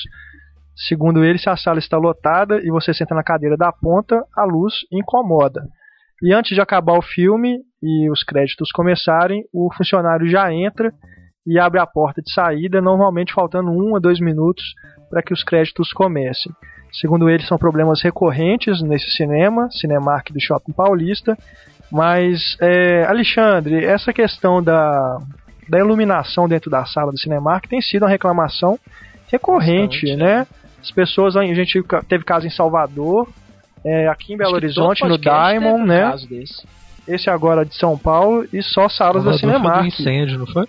Segundo 0.89 1.25
ele, 1.25 1.39
se 1.39 1.49
a 1.49 1.57
sala 1.57 1.79
está 1.79 1.97
lotada 1.97 2.61
e 2.61 2.71
você 2.71 2.93
senta 2.93 3.15
na 3.15 3.23
cadeira 3.23 3.57
da 3.57 3.71
ponta, 3.71 4.25
a 4.37 4.45
luz 4.45 4.75
incomoda. 4.91 5.63
E 6.23 6.33
antes 6.33 6.55
de 6.55 6.61
acabar 6.61 6.99
o 6.99 7.03
filme 7.03 7.59
e 7.83 8.11
os 8.11 8.23
créditos 8.23 8.73
começarem, 8.73 9.45
o 9.53 9.73
funcionário 9.73 10.27
já 10.27 10.53
entra 10.53 10.93
e 11.47 11.59
abre 11.59 11.81
a 11.81 11.87
porta 11.87 12.23
de 12.23 12.33
saída, 12.33 12.81
normalmente 12.81 13.33
faltando 13.33 13.71
um 13.71 13.97
a 13.97 13.99
dois 13.99 14.19
minutos 14.21 14.75
para 15.11 15.23
que 15.23 15.33
os 15.33 15.45
créditos 15.45 15.93
comecem. 15.93 16.53
Segundo 16.93 17.29
ele, 17.29 17.43
são 17.43 17.59
problemas 17.59 18.01
recorrentes 18.03 18.81
nesse 18.83 19.11
cinema, 19.11 19.69
Cinemark 19.71 20.31
do 20.33 20.41
Shopping 20.41 20.73
Paulista. 20.73 21.37
Mas, 21.91 22.57
é, 22.61 23.05
Alexandre, 23.05 23.85
essa 23.85 24.13
questão 24.13 24.63
da, 24.63 25.19
da 25.69 25.79
iluminação 25.79 26.49
dentro 26.49 26.71
da 26.71 26.85
sala 26.85 27.13
do 27.13 27.19
Cinemark 27.19 27.67
tem 27.69 27.81
sido 27.81 28.03
uma 28.03 28.09
reclamação 28.09 28.79
recorrente, 29.31 30.07
Bastante, 30.07 30.17
né? 30.17 30.47
As 30.81 30.91
pessoas, 30.91 31.37
a 31.37 31.45
gente 31.45 31.83
teve 32.09 32.25
caso 32.25 32.47
em 32.47 32.51
Salvador, 32.51 33.29
é, 33.85 34.09
aqui 34.09 34.35
em 34.35 34.37
Belo 34.37 34.55
Horizonte, 34.55 35.05
no 35.05 35.19
Diamond, 35.19 35.83
um 35.83 35.87
né? 35.87 36.15
Esse 37.07 37.29
agora 37.29 37.65
de 37.65 37.75
São 37.75 37.99
Paulo 37.99 38.47
e 38.53 38.63
só 38.63 38.89
salas 38.89 39.25
da 39.25 39.33
Salvador 39.33 39.41
foi 39.41 39.49
do 39.49 39.57
Cinemark. 39.59 39.87
incêndio, 39.87 40.39
não 40.39 40.47
foi? 40.47 40.67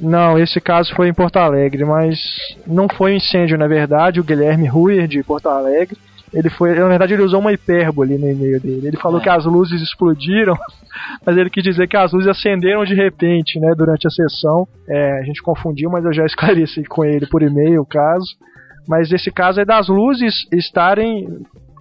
Não, 0.00 0.38
esse 0.38 0.60
caso 0.60 0.94
foi 0.94 1.08
em 1.08 1.14
Porto 1.14 1.36
Alegre, 1.36 1.84
mas 1.84 2.18
não 2.66 2.88
foi 2.88 3.12
um 3.12 3.16
incêndio, 3.16 3.56
na 3.56 3.66
verdade. 3.68 4.20
O 4.20 4.24
Guilherme 4.24 4.66
Ruyer, 4.66 5.06
de 5.06 5.22
Porto 5.22 5.48
Alegre, 5.48 5.96
ele 6.32 6.50
foi, 6.50 6.74
na 6.74 6.88
verdade, 6.88 7.14
ele 7.14 7.22
usou 7.22 7.38
uma 7.40 7.52
hipérbole 7.52 8.18
no 8.18 8.28
e-mail 8.28 8.60
dele. 8.60 8.88
Ele 8.88 8.96
falou 8.96 9.20
É. 9.20 9.22
que 9.22 9.28
as 9.28 9.44
luzes 9.44 9.80
explodiram, 9.80 10.56
mas 11.24 11.36
ele 11.36 11.48
quis 11.48 11.62
dizer 11.62 11.86
que 11.86 11.96
as 11.96 12.12
luzes 12.12 12.28
acenderam 12.28 12.84
de 12.84 12.94
repente, 12.94 13.60
né, 13.60 13.72
durante 13.76 14.06
a 14.06 14.10
sessão. 14.10 14.66
É, 14.88 15.20
a 15.20 15.22
gente 15.22 15.40
confundiu, 15.42 15.88
mas 15.90 16.04
eu 16.04 16.12
já 16.12 16.26
esclareci 16.26 16.82
com 16.84 17.04
ele 17.04 17.26
por 17.26 17.42
e-mail 17.42 17.82
o 17.82 17.86
caso. 17.86 18.26
Mas 18.86 19.12
esse 19.12 19.30
caso 19.30 19.60
é 19.60 19.64
das 19.64 19.88
luzes 19.88 20.34
estarem 20.52 21.26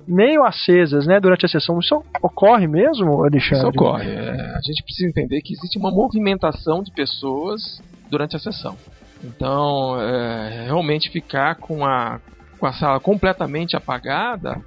meio 0.07 0.43
acesas, 0.43 1.07
né, 1.07 1.19
durante 1.19 1.45
a 1.45 1.49
sessão. 1.49 1.79
Isso 1.79 2.03
ocorre 2.21 2.67
mesmo, 2.67 3.23
Alexandre? 3.23 3.57
Isso 3.57 3.67
ocorre. 3.67 4.09
É, 4.09 4.29
a 4.55 4.59
gente 4.63 4.83
precisa 4.83 5.09
entender 5.09 5.41
que 5.41 5.53
existe 5.53 5.79
uma 5.79 5.89
movimentação 5.91 6.83
de 6.83 6.91
pessoas 6.91 7.81
durante 8.13 8.35
a 8.35 8.39
sessão. 8.39 8.77
Então, 9.23 9.99
é, 9.99 10.65
realmente 10.65 11.09
ficar 11.09 11.55
com 11.55 11.83
a, 11.83 12.19
com 12.59 12.67
a 12.67 12.73
sala 12.73 12.99
completamente 12.99 13.75
apagada 13.75 14.61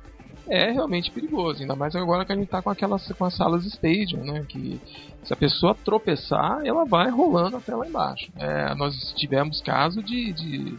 é 0.48 0.70
realmente 0.70 1.10
perigoso. 1.10 1.60
Ainda 1.60 1.76
mais 1.76 1.94
agora 1.94 2.24
que 2.24 2.32
a 2.32 2.34
gente 2.34 2.46
está 2.46 2.60
com 2.60 2.70
aquelas 2.70 3.06
com 3.12 3.24
as 3.24 3.34
salas 3.34 3.64
stadium, 3.64 4.24
né? 4.24 4.44
Que 4.48 4.80
se 5.22 5.32
a 5.32 5.36
pessoa 5.36 5.74
tropeçar, 5.74 6.60
ela 6.64 6.84
vai 6.84 7.08
rolando 7.08 7.56
até 7.56 7.74
lá 7.74 7.86
embaixo. 7.86 8.28
É, 8.36 8.74
nós 8.74 9.12
tivemos 9.16 9.60
casos 9.60 10.04
de, 10.04 10.32
de 10.32 10.78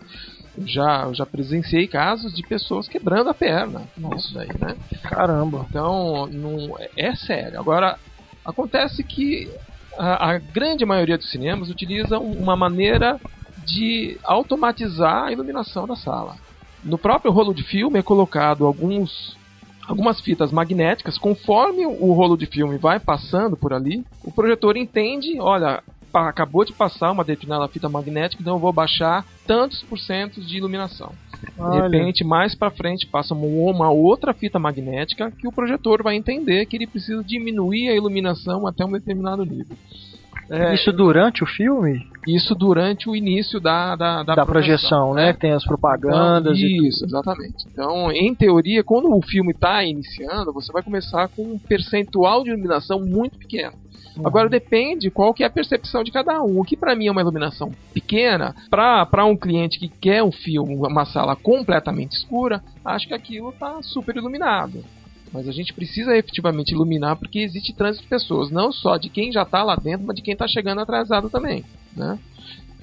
já, 0.65 1.09
já 1.13 1.26
presenciei 1.26 1.88
casos 1.88 2.34
de 2.34 2.43
pessoas 2.43 2.88
quebrando 2.88 3.30
a 3.30 3.34
perna. 3.34 3.84
Isso 4.18 4.34
daí, 4.34 4.49
né? 4.59 4.76
Caramba. 5.03 5.65
Então, 5.70 6.28
não, 6.28 6.76
é 6.95 7.15
sério. 7.15 7.59
Agora, 7.59 7.97
acontece 8.43 9.03
que 9.03 9.49
a, 9.98 10.32
a 10.32 10.38
grande 10.38 10.86
maioria 10.86 11.18
dos 11.18 11.30
cinemas 11.30 11.70
utilizam 11.70 12.24
uma 12.24 12.56
maneira 12.56 13.20
de 13.66 14.18
automatizar 14.24 15.26
a 15.26 15.32
iluminação 15.32 15.86
da 15.88 15.95
sala. 15.95 16.36
No 16.84 16.98
próprio 16.98 17.32
rolo 17.32 17.54
de 17.54 17.64
filme 17.64 18.00
é 18.00 18.04
colocado 18.04 18.66
alguns 18.66 19.36
algumas 19.88 20.20
fitas 20.20 20.52
magnéticas, 20.52 21.18
conforme 21.18 21.86
o 21.86 22.12
rolo 22.12 22.36
de 22.36 22.45
filme 22.45 22.78
vai 22.78 23.00
passando 23.00 23.56
por 23.56 23.72
ali, 23.72 24.06
o 24.22 24.30
projetor 24.30 24.76
entende, 24.76 25.39
olha, 25.39 25.82
acabou 26.14 26.66
de 26.66 26.74
passar 26.74 27.12
uma 27.12 27.24
determinada 27.24 27.68
fita 27.70 27.88
magnética, 27.88 28.41
então 28.41 28.56
eu 28.56 28.60
vou 28.60 28.74
baixar 28.74 29.26
tantos 29.45 29.82
por 29.84 29.98
cento 29.98 30.41
de 30.41 30.58
iluminação. 30.58 31.14
De 31.41 31.81
repente, 31.81 32.23
mais 32.23 32.55
pra 32.55 32.71
frente, 32.71 33.07
passa 33.07 33.33
uma, 33.33 33.89
outra 33.89 34.33
fita 34.33 34.59
magnética 34.59 35.31
que 35.31 35.47
o 35.47 35.51
projetor 35.51 36.03
vai 36.03 36.15
entender 36.15 36.65
que 36.65 36.75
ele 36.75 36.88
precisa 36.88 37.23
diminuir 37.23 37.89
a 37.89 37.95
iluminação 37.95 38.67
até 38.67 38.85
um 38.85 38.91
determinado 38.91 39.45
nível. 39.45 39.75
É, 40.49 40.73
Isso 40.73 40.93
durante 40.93 41.43
o 41.43 41.47
filme? 41.47 42.05
isso 42.27 42.53
durante 42.53 43.09
o 43.09 43.15
início 43.15 43.59
da, 43.59 43.95
da, 43.95 44.21
da, 44.21 44.35
Da, 44.35 44.45
projeção, 44.45 45.13
né? 45.13 45.31
Que 45.31 45.39
tem 45.39 45.53
as 45.53 45.63
propagandas 45.63 46.57
então, 46.57 46.69
e 46.69 46.88
isso, 46.89 47.05
exatamente. 47.05 47.65
Então, 47.71 48.11
em 48.11 48.35
teoria, 48.35 48.83
quando 48.83 49.09
o 49.15 49.21
filme 49.21 49.51
está 49.51 49.83
iniciando, 49.83 50.51
você 50.51 50.71
vai 50.71 50.83
começar 50.83 51.29
com 51.29 51.43
um 51.53 51.57
percentual 51.57 52.43
de 52.43 52.49
iluminação 52.49 52.99
muito 52.99 53.38
pequeno. 53.38 53.73
Uhum. 54.18 54.28
Agora 54.28 54.49
depende 54.49 55.09
qual 55.11 55.34
que 55.34 55.43
é 55.43 55.47
a 55.47 55.49
percepção 55.51 56.03
de 56.03 56.11
cada 56.11 56.41
um. 56.41 56.59
O 56.59 56.63
que 56.63 56.76
para 56.76 56.95
mim 56.95 57.07
é 57.07 57.11
uma 57.11 57.22
iluminação 57.22 57.72
pequena, 57.93 58.55
para 58.70 59.26
um 59.26 59.38
cliente 59.38 59.80
que 59.80 59.88
quer 59.88 60.24
um 60.24 60.32
filme, 60.32 60.76
uma 60.76 61.05
sala 61.05 61.36
completamente 61.36 62.13
escura, 62.13 62.63
acho 62.84 63.07
que 63.07 63.13
aquilo 63.13 63.49
está 63.49 63.82
super 63.82 64.15
iluminado. 64.15 64.84
Mas 65.32 65.47
a 65.47 65.51
gente 65.51 65.74
precisa 65.74 66.15
efetivamente 66.15 66.72
iluminar 66.72 67.18
porque 67.18 67.39
existe 67.39 67.74
trânsito 67.74 68.03
de 68.03 68.09
pessoas, 68.09 68.49
não 68.49 68.72
só 68.72 68.97
de 68.97 69.09
quem 69.09 69.32
já 69.32 69.43
está 69.43 69.63
lá 69.63 69.76
dentro, 69.76 70.07
mas 70.07 70.15
de 70.15 70.22
quem 70.22 70.34
está 70.34 70.47
chegando 70.47 70.80
atrasado 70.82 71.30
também, 71.30 71.65
né? 71.95 72.18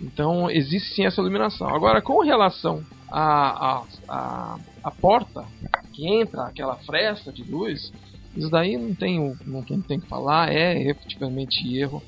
Então 0.01 0.51
existe 0.51 0.95
sim 0.95 1.07
essa 1.07 1.21
iluminação. 1.21 1.75
Agora, 1.75 2.03
com 2.03 2.21
relação 2.21 2.85
à, 3.11 3.79
à, 3.79 3.83
à, 4.09 4.59
à 4.83 4.91
porta 4.91 5.45
que 5.93 6.07
entra 6.07 6.45
aquela 6.45 6.77
fresta 6.77 7.33
de 7.33 7.43
luz, 7.45 7.93
isso 8.37 8.51
daí 8.51 8.77
não 8.77 8.95
tem, 8.95 9.37
não 9.47 9.63
tem, 9.63 9.81
tem 9.81 10.01
que 10.01 10.09
falar, 10.09 10.53
é 10.53 10.91
efetivamente 10.91 11.77
erro. 11.77 12.03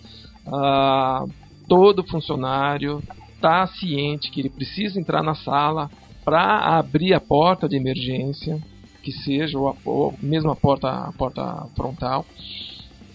Ah, 0.47 1.24
todo 1.68 2.07
funcionário 2.07 3.03
está 3.35 3.66
ciente 3.66 4.31
que 4.31 4.41
ele 4.41 4.51
precisa 4.51 4.99
entrar 4.99 5.22
na 5.22 5.35
sala 5.35 5.91
para 6.24 6.79
abrir 6.79 7.14
a 7.14 7.20
porta 7.20 7.68
de 7.68 7.77
emergência, 7.77 8.61
que 9.03 9.12
seja 9.12 9.59
ou 9.59 9.68
a, 9.68 9.77
ou 9.85 10.14
mesmo 10.20 10.51
a 10.51 10.57
porta, 10.57 10.89
a 10.89 11.12
porta 11.12 11.68
frontal, 11.77 12.27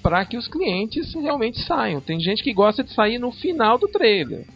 para 0.01 0.25
que 0.25 0.37
os 0.37 0.47
clientes 0.47 1.13
realmente 1.13 1.59
saiam. 1.65 1.99
Tem 1.99 2.19
gente 2.19 2.41
que 2.41 2.53
gosta 2.53 2.83
de 2.83 2.93
sair 2.93 3.19
no 3.19 3.31
final 3.31 3.77
do 3.77 3.87
trailer. 3.87 4.47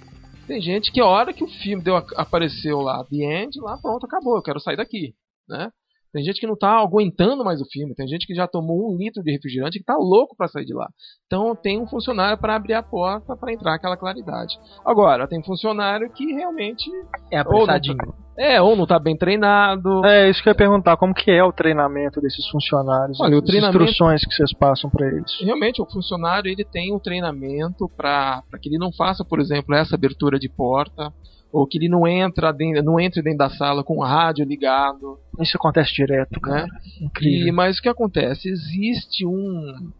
Tem 0.47 0.61
gente 0.61 0.91
que 0.91 1.01
a 1.01 1.05
hora 1.05 1.33
que 1.33 1.43
o 1.43 1.47
filme 1.47 1.83
deu, 1.83 1.97
apareceu 1.97 2.79
lá, 2.79 3.03
The 3.03 3.43
End, 3.43 3.59
lá 3.59 3.77
pronto, 3.77 4.05
acabou, 4.05 4.37
eu 4.37 4.43
quero 4.43 4.59
sair 4.59 4.77
daqui, 4.77 5.13
né? 5.49 5.69
Tem 6.15 6.23
gente 6.23 6.39
que 6.39 6.47
não 6.47 6.55
tá 6.55 6.79
aguentando 6.79 7.43
mais 7.43 7.59
o 7.59 7.65
filme, 7.69 7.93
tem 7.93 8.07
gente 8.07 8.25
que 8.25 8.33
já 8.33 8.47
tomou 8.47 8.89
um 8.89 8.95
litro 8.95 9.21
de 9.21 9.33
refrigerante 9.33 9.75
e 9.75 9.79
que 9.81 9.85
tá 9.85 9.97
louco 9.97 10.33
para 10.33 10.47
sair 10.47 10.63
de 10.63 10.73
lá. 10.73 10.87
Então 11.27 11.53
tem 11.53 11.77
um 11.77 11.85
funcionário 11.85 12.37
para 12.37 12.55
abrir 12.55 12.73
a 12.73 12.81
porta 12.81 13.35
para 13.35 13.51
entrar 13.51 13.75
aquela 13.75 13.97
claridade. 13.97 14.57
Agora, 14.85 15.27
tem 15.27 15.43
funcionário 15.43 16.09
que 16.13 16.31
realmente 16.31 16.89
É 17.29 17.43
não 17.43 17.51
apressadinho. 17.51 17.97
é 18.37 18.61
ou 18.61 18.77
não 18.77 18.87
tá 18.87 18.97
bem 18.97 19.17
treinado, 19.17 20.05
É, 20.05 20.29
isso 20.29 20.41
que 20.41 20.47
eu 20.47 20.51
ia 20.51 20.57
perguntar, 20.57 20.95
como 20.95 21.13
que 21.13 21.29
é 21.29 21.43
o 21.43 21.51
treinamento 21.51 22.21
desses 22.21 22.47
funcionários? 22.47 23.19
Olha, 23.19 23.35
o 23.37 23.43
as 23.43 23.53
instruções 23.53 24.23
que 24.25 24.33
vocês 24.33 24.53
passam 24.53 24.89
para 24.89 25.07
eles. 25.07 25.37
realmente 25.41 25.81
o 25.81 25.85
funcionário 25.85 26.49
ele 26.49 26.63
tem 26.63 26.95
um 26.95 26.99
treinamento 26.99 27.89
para 27.89 28.41
que 28.61 28.69
ele 28.69 28.77
não 28.77 28.93
faça, 28.93 29.25
por 29.25 29.41
exemplo, 29.41 29.75
essa 29.75 29.95
abertura 29.95 30.39
de 30.39 30.47
porta 30.47 31.11
ou 31.51 31.65
que 31.65 31.77
ele 31.77 31.87
não 31.87 32.07
entra 32.07 32.51
dentro, 32.51 32.83
não 32.83 32.99
entre 32.99 33.21
dentro 33.21 33.39
da 33.39 33.49
sala 33.49 33.83
com 33.83 33.97
o 33.97 34.03
rádio 34.03 34.45
ligado, 34.45 35.17
Isso 35.39 35.55
acontece 35.57 35.93
direto, 35.93 36.39
cara. 36.39 36.63
né? 36.63 36.69
Incrível. 37.01 37.47
E, 37.47 37.51
mas 37.51 37.77
o 37.77 37.81
que 37.81 37.89
acontece? 37.89 38.49
Existe 38.49 39.25
um, 39.25 39.91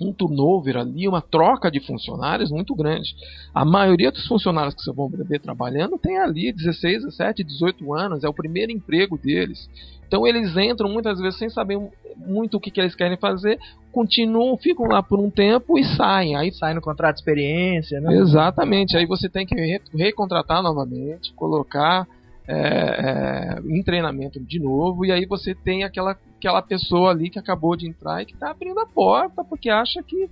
um 0.00 0.12
turnover 0.12 0.76
ali, 0.76 1.06
uma 1.06 1.20
troca 1.20 1.70
de 1.70 1.80
funcionários 1.80 2.50
muito 2.50 2.74
grande. 2.74 3.14
A 3.54 3.64
maioria 3.64 4.10
dos 4.10 4.26
funcionários 4.26 4.74
que 4.74 4.82
você 4.82 4.92
vão 4.92 5.08
ver 5.08 5.40
trabalhando 5.40 5.98
tem 5.98 6.18
ali 6.18 6.52
16, 6.52 7.04
17, 7.04 7.44
18 7.44 7.94
anos, 7.94 8.24
é 8.24 8.28
o 8.28 8.34
primeiro 8.34 8.72
emprego 8.72 9.16
deles. 9.16 9.68
Então 10.12 10.26
eles 10.26 10.54
entram 10.54 10.90
muitas 10.90 11.18
vezes 11.18 11.38
sem 11.38 11.48
saber 11.48 11.80
muito 12.18 12.58
o 12.58 12.60
que, 12.60 12.70
que 12.70 12.78
eles 12.78 12.94
querem 12.94 13.16
fazer, 13.16 13.58
continuam, 13.90 14.58
ficam 14.58 14.84
lá 14.86 15.02
por 15.02 15.18
um 15.18 15.30
tempo 15.30 15.78
e 15.78 15.84
saem. 15.96 16.36
Aí 16.36 16.52
Sai 16.52 16.74
no 16.74 16.82
contrato 16.82 17.14
de 17.14 17.20
experiência, 17.22 17.98
né? 17.98 18.14
Exatamente. 18.18 18.94
Aí 18.94 19.06
você 19.06 19.26
tem 19.26 19.46
que 19.46 19.54
re- 19.54 19.80
recontratar 19.94 20.62
novamente, 20.62 21.32
colocar 21.32 22.06
é, 22.46 22.54
é, 22.56 23.60
em 23.64 23.82
treinamento 23.82 24.38
de 24.38 24.58
novo, 24.58 25.06
e 25.06 25.10
aí 25.10 25.24
você 25.24 25.54
tem 25.54 25.82
aquela, 25.82 26.14
aquela 26.36 26.60
pessoa 26.60 27.10
ali 27.10 27.30
que 27.30 27.38
acabou 27.38 27.74
de 27.74 27.88
entrar 27.88 28.20
e 28.20 28.26
que 28.26 28.34
está 28.34 28.50
abrindo 28.50 28.80
a 28.80 28.86
porta 28.86 29.42
porque 29.42 29.70
acha 29.70 30.02
que, 30.02 30.28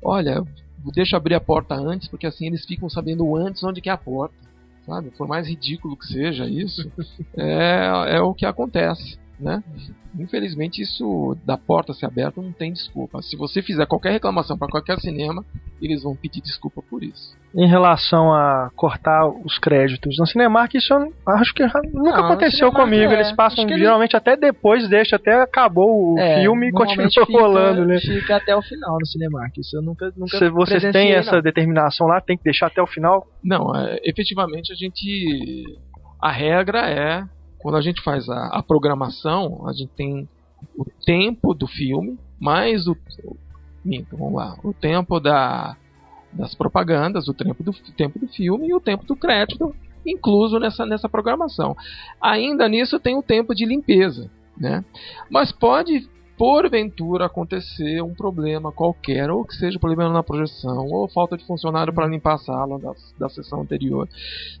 olha, 0.00 0.44
deixa 0.94 1.16
abrir 1.16 1.34
a 1.34 1.40
porta 1.40 1.74
antes, 1.74 2.06
porque 2.06 2.28
assim 2.28 2.46
eles 2.46 2.64
ficam 2.64 2.88
sabendo 2.88 3.34
antes 3.34 3.64
onde 3.64 3.80
que 3.80 3.88
é 3.88 3.92
a 3.92 3.98
porta. 3.98 4.36
Sabe? 4.86 5.10
Por 5.10 5.26
mais 5.26 5.48
ridículo 5.48 5.96
que 5.96 6.06
seja 6.06 6.46
isso, 6.46 6.90
é, 7.36 8.16
é 8.16 8.20
o 8.20 8.32
que 8.32 8.46
acontece. 8.46 9.18
Né? 9.38 9.62
Infelizmente, 10.18 10.80
isso 10.80 11.36
da 11.44 11.58
porta 11.58 11.92
ser 11.92 12.06
aberta 12.06 12.40
não 12.40 12.52
tem 12.52 12.72
desculpa. 12.72 13.20
Se 13.20 13.36
você 13.36 13.60
fizer 13.60 13.84
qualquer 13.86 14.10
reclamação 14.12 14.56
para 14.56 14.66
qualquer 14.68 14.98
cinema, 14.98 15.44
eles 15.80 16.02
vão 16.04 16.16
pedir 16.16 16.40
desculpa 16.40 16.80
por 16.88 17.04
isso. 17.04 17.36
Em 17.54 17.68
relação 17.68 18.32
a 18.32 18.70
cortar 18.74 19.28
os 19.28 19.58
créditos 19.58 20.16
no 20.18 20.26
Cinemark, 20.26 20.74
isso 20.74 20.90
eu 20.94 21.12
acho 21.34 21.52
que 21.52 21.62
nunca 21.62 21.82
Não, 21.92 22.24
aconteceu 22.24 22.70
Cinemark 22.70 22.76
comigo. 22.76 23.12
é. 23.12 23.14
Eles 23.14 23.32
passam 23.32 23.66
que 23.66 23.74
ele- 23.74 23.82
geralmente 23.82 24.16
até 24.16 24.38
depois, 24.38 24.88
deixa 24.88 25.16
até 25.16 25.42
acabou 25.42 26.14
o 26.14 26.18
É, 26.18 26.40
filme 26.40 26.68
e 26.68 26.72
continua 26.72 27.10
fica- 27.10 27.24
rolando, 27.38 27.84
né? 27.84 27.98
Fica 27.98 28.36
até 28.36 28.56
o 28.56 28.62
final 28.62 28.96
no 28.98 29.06
Cinemark. 29.06 29.54
Isso 29.58 29.76
eu 29.76 29.82
nunca, 29.82 30.10
nunca 30.16 30.38
Se 30.38 30.48
vocês 30.48 30.80
têm 30.82 30.92
presenciei, 30.92 31.14
essa 31.14 31.36
não. 31.36 31.42
determinação 31.42 32.06
lá, 32.06 32.22
tem 32.22 32.38
que 32.38 32.44
deixar 32.44 32.68
até 32.68 32.80
o 32.80 32.86
final. 32.86 33.26
Não, 33.44 33.74
é, 33.76 34.00
efetivamente 34.02 34.72
a 34.72 34.74
gente. 34.76 35.64
A 36.22 36.32
regra 36.32 36.88
é, 36.90 37.22
quando 37.58 37.76
a 37.76 37.80
gente 37.80 38.02
faz 38.02 38.28
a, 38.28 38.48
a 38.48 38.62
programação, 38.62 39.66
a 39.66 39.72
gente 39.72 39.90
tem 39.96 40.28
o 40.76 40.84
tempo 41.04 41.54
do 41.54 41.66
filme, 41.66 42.18
mais 42.38 42.86
o, 42.86 42.96
vamos 44.12 44.34
lá. 44.34 44.56
O 44.62 44.72
tempo 44.72 45.20
da, 45.20 45.76
das 46.32 46.54
propagandas, 46.54 47.28
o 47.28 47.34
tempo 47.34 47.62
do, 47.62 47.72
tempo 47.96 48.18
do 48.18 48.28
filme 48.28 48.68
e 48.68 48.74
o 48.74 48.80
tempo 48.80 49.04
do 49.04 49.16
crédito 49.16 49.74
incluso 50.06 50.58
nessa, 50.58 50.86
nessa 50.86 51.08
programação. 51.08 51.76
Ainda 52.20 52.68
nisso 52.68 52.98
tem 52.98 53.16
o 53.16 53.22
tempo 53.22 53.54
de 53.54 53.64
limpeza, 53.64 54.30
né? 54.56 54.84
Mas 55.30 55.52
pode 55.52 56.08
porventura 56.36 57.26
acontecer 57.26 58.02
um 58.02 58.14
problema 58.14 58.70
qualquer, 58.70 59.30
ou 59.30 59.44
que 59.44 59.54
seja 59.54 59.78
problema 59.78 60.12
na 60.12 60.22
projeção, 60.22 60.86
ou 60.90 61.08
falta 61.08 61.36
de 61.36 61.44
funcionário 61.46 61.92
para 61.92 62.06
limpar 62.06 62.34
a 62.34 62.38
sala 62.38 62.78
da, 62.78 62.92
da 63.18 63.28
sessão 63.28 63.62
anterior. 63.62 64.08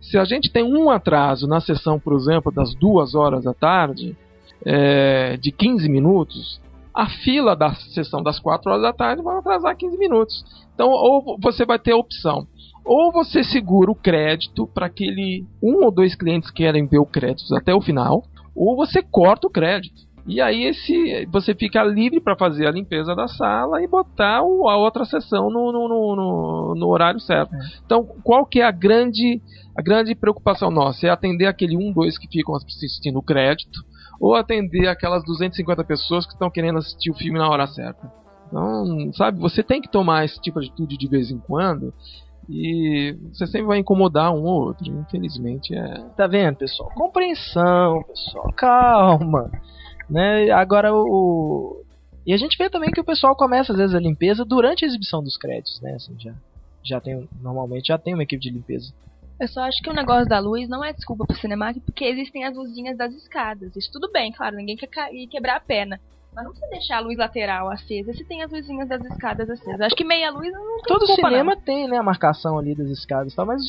Se 0.00 0.16
a 0.16 0.24
gente 0.24 0.50
tem 0.50 0.64
um 0.64 0.90
atraso 0.90 1.46
na 1.46 1.60
sessão, 1.60 2.00
por 2.00 2.14
exemplo, 2.14 2.50
das 2.50 2.74
duas 2.74 3.14
horas 3.14 3.44
da 3.44 3.52
tarde, 3.52 4.16
é, 4.64 5.36
de 5.36 5.52
15 5.52 5.88
minutos, 5.88 6.60
a 6.94 7.08
fila 7.08 7.54
da 7.54 7.74
sessão 7.74 8.22
das 8.22 8.40
4 8.40 8.70
horas 8.70 8.82
da 8.82 8.92
tarde 8.92 9.22
vai 9.22 9.36
atrasar 9.36 9.76
15 9.76 9.98
minutos. 9.98 10.44
Então, 10.74 10.88
ou 10.88 11.38
você 11.38 11.66
vai 11.66 11.78
ter 11.78 11.92
a 11.92 11.96
opção. 11.96 12.46
Ou 12.84 13.12
você 13.12 13.42
segura 13.44 13.90
o 13.90 13.94
crédito 13.94 14.66
para 14.66 14.86
aquele 14.86 15.44
um 15.62 15.84
ou 15.84 15.90
dois 15.90 16.14
clientes 16.14 16.50
que 16.50 16.62
querem 16.62 16.86
ver 16.86 16.98
o 16.98 17.06
crédito 17.06 17.54
até 17.54 17.74
o 17.74 17.82
final, 17.82 18.22
ou 18.54 18.76
você 18.76 19.02
corta 19.02 19.46
o 19.46 19.50
crédito. 19.50 20.05
E 20.26 20.40
aí 20.40 20.64
esse 20.64 21.26
você 21.26 21.54
fica 21.54 21.84
livre 21.84 22.20
para 22.20 22.36
fazer 22.36 22.66
a 22.66 22.70
limpeza 22.72 23.14
da 23.14 23.28
sala 23.28 23.80
e 23.80 23.86
botar 23.86 24.42
o, 24.42 24.68
a 24.68 24.76
outra 24.76 25.04
sessão 25.04 25.48
no, 25.48 25.70
no, 25.70 25.88
no, 25.88 26.74
no, 26.74 26.88
horário 26.88 27.20
certo. 27.20 27.54
É. 27.54 27.58
Então, 27.84 28.04
qual 28.24 28.44
que 28.44 28.60
é 28.60 28.64
a 28.64 28.72
grande, 28.72 29.40
a 29.76 29.80
grande 29.80 30.16
preocupação 30.16 30.68
nossa? 30.68 31.06
É 31.06 31.10
atender 31.10 31.46
aquele 31.46 31.76
um, 31.76 31.92
dois 31.92 32.18
que 32.18 32.26
ficam 32.26 32.56
assistindo 32.56 33.18
o 33.18 33.22
crédito 33.22 33.84
ou 34.20 34.34
atender 34.34 34.88
aquelas 34.88 35.24
250 35.24 35.84
pessoas 35.84 36.26
que 36.26 36.32
estão 36.32 36.50
querendo 36.50 36.78
assistir 36.78 37.10
o 37.10 37.14
filme 37.14 37.38
na 37.38 37.48
hora 37.48 37.66
certa. 37.68 38.10
Então, 38.48 39.12
sabe, 39.12 39.38
você 39.38 39.62
tem 39.62 39.80
que 39.80 39.90
tomar 39.90 40.24
esse 40.24 40.40
tipo 40.40 40.60
de 40.60 40.66
atitude 40.66 40.96
de 40.96 41.08
vez 41.08 41.30
em 41.30 41.38
quando 41.38 41.94
e 42.48 43.16
você 43.32 43.46
sempre 43.46 43.66
vai 43.66 43.78
incomodar 43.78 44.32
um 44.32 44.42
ou 44.42 44.66
outro. 44.66 44.86
Infelizmente 44.86 45.74
é. 45.74 46.04
Tá 46.16 46.26
vendo, 46.26 46.56
pessoal? 46.56 46.90
Compreensão, 46.94 48.02
pessoal. 48.04 48.52
Calma. 48.56 49.50
Né? 50.08 50.50
Agora 50.50 50.94
o. 50.94 51.82
E 52.26 52.32
a 52.32 52.36
gente 52.36 52.58
vê 52.58 52.68
também 52.68 52.90
que 52.90 53.00
o 53.00 53.04
pessoal 53.04 53.36
começa 53.36 53.72
às 53.72 53.78
vezes 53.78 53.94
a 53.94 54.00
limpeza 54.00 54.44
durante 54.44 54.84
a 54.84 54.88
exibição 54.88 55.22
dos 55.22 55.36
créditos, 55.36 55.80
né? 55.80 55.94
Assim, 55.94 56.16
já, 56.18 56.34
já 56.84 57.00
tem, 57.00 57.28
normalmente 57.40 57.88
já 57.88 57.98
tem 57.98 58.14
uma 58.14 58.24
equipe 58.24 58.42
de 58.42 58.50
limpeza. 58.50 58.92
Eu 59.38 59.48
só 59.48 59.60
acho 59.62 59.82
que 59.82 59.90
o 59.90 59.94
negócio 59.94 60.26
da 60.26 60.38
luz 60.38 60.68
não 60.68 60.82
é 60.82 60.92
desculpa 60.92 61.26
pro 61.26 61.36
cinema 61.36 61.72
porque 61.84 62.04
existem 62.04 62.44
as 62.44 62.56
luzinhas 62.56 62.96
das 62.96 63.12
escadas. 63.14 63.76
Isso 63.76 63.90
tudo 63.92 64.10
bem, 64.10 64.32
claro, 64.32 64.56
ninguém 64.56 64.76
quer 64.76 64.86
cair, 64.86 65.26
quebrar 65.28 65.56
a 65.56 65.60
perna. 65.60 66.00
Mas 66.34 66.44
não 66.44 66.52
precisa 66.52 66.70
deixar 66.70 66.96
a 66.98 67.00
luz 67.00 67.16
lateral 67.16 67.70
acesa 67.70 68.12
se 68.12 68.24
tem 68.24 68.42
as 68.42 68.50
luzinhas 68.50 68.88
das 68.88 69.02
escadas 69.04 69.48
acesas. 69.48 69.80
Acho 69.80 69.96
que 69.96 70.04
meia 70.04 70.30
luz 70.30 70.52
não 70.52 70.60
tem 70.60 70.84
Todo 70.86 71.06
desculpa, 71.06 71.28
cinema 71.28 71.54
não. 71.54 71.62
tem, 71.62 71.88
né, 71.88 71.96
a 71.96 72.02
marcação 72.02 72.58
ali 72.58 72.74
das 72.74 72.88
escadas 72.88 73.32
e 73.32 73.36
tal, 73.36 73.46
mas 73.46 73.62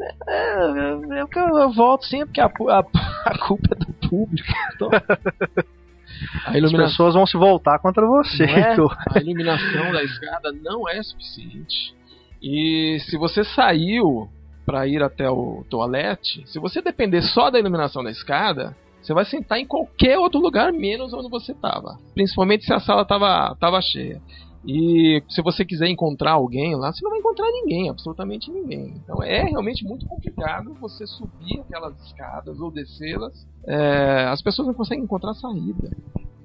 é, 0.00 0.14
é, 0.28 1.18
é, 1.18 1.22
eu, 1.22 1.28
eu 1.58 1.72
volto 1.72 2.04
sempre 2.06 2.34
que 2.34 2.40
a, 2.40 2.46
a, 2.46 2.78
a 3.26 3.38
culpa 3.46 3.68
é 3.72 3.78
do 3.78 3.92
público. 4.14 4.48
Então, 4.74 4.90
iluminação... 6.54 6.84
As 6.84 6.90
pessoas 6.92 7.14
vão 7.14 7.26
se 7.26 7.36
voltar 7.36 7.78
contra 7.78 8.06
você, 8.06 8.44
é? 8.44 8.76
A 9.14 9.18
iluminação 9.18 9.92
da 9.92 10.02
escada 10.02 10.52
não 10.52 10.88
é 10.88 11.02
suficiente. 11.02 11.94
E 12.42 12.98
se 13.08 13.16
você 13.16 13.42
saiu 13.44 14.28
para 14.66 14.86
ir 14.86 15.02
até 15.02 15.28
o 15.28 15.64
toalete, 15.68 16.42
se 16.46 16.58
você 16.58 16.80
depender 16.80 17.22
só 17.22 17.50
da 17.50 17.58
iluminação 17.58 18.02
da 18.02 18.10
escada, 18.10 18.76
você 19.02 19.12
vai 19.12 19.24
sentar 19.24 19.58
em 19.58 19.66
qualquer 19.66 20.18
outro 20.18 20.40
lugar 20.40 20.72
menos 20.72 21.12
onde 21.12 21.28
você 21.28 21.52
estava. 21.52 21.98
Principalmente 22.14 22.64
se 22.64 22.72
a 22.72 22.80
sala 22.80 23.02
estava 23.02 23.54
tava 23.60 23.80
cheia. 23.82 24.20
E 24.66 25.22
se 25.28 25.42
você 25.42 25.64
quiser 25.64 25.88
encontrar 25.88 26.32
alguém 26.32 26.74
lá, 26.74 26.90
você 26.90 27.02
não 27.02 27.10
vai 27.10 27.18
encontrar 27.18 27.46
ninguém, 27.50 27.90
absolutamente 27.90 28.50
ninguém. 28.50 28.94
Então 28.96 29.22
é 29.22 29.42
realmente 29.42 29.84
muito 29.84 30.06
complicado 30.06 30.74
você 30.80 31.06
subir 31.06 31.60
aquelas 31.60 31.98
escadas 32.06 32.58
ou 32.58 32.70
descê-las. 32.70 33.46
É, 33.66 34.26
as 34.28 34.42
pessoas 34.42 34.66
não 34.66 34.74
conseguem 34.74 35.04
encontrar 35.04 35.34
saída. 35.34 35.90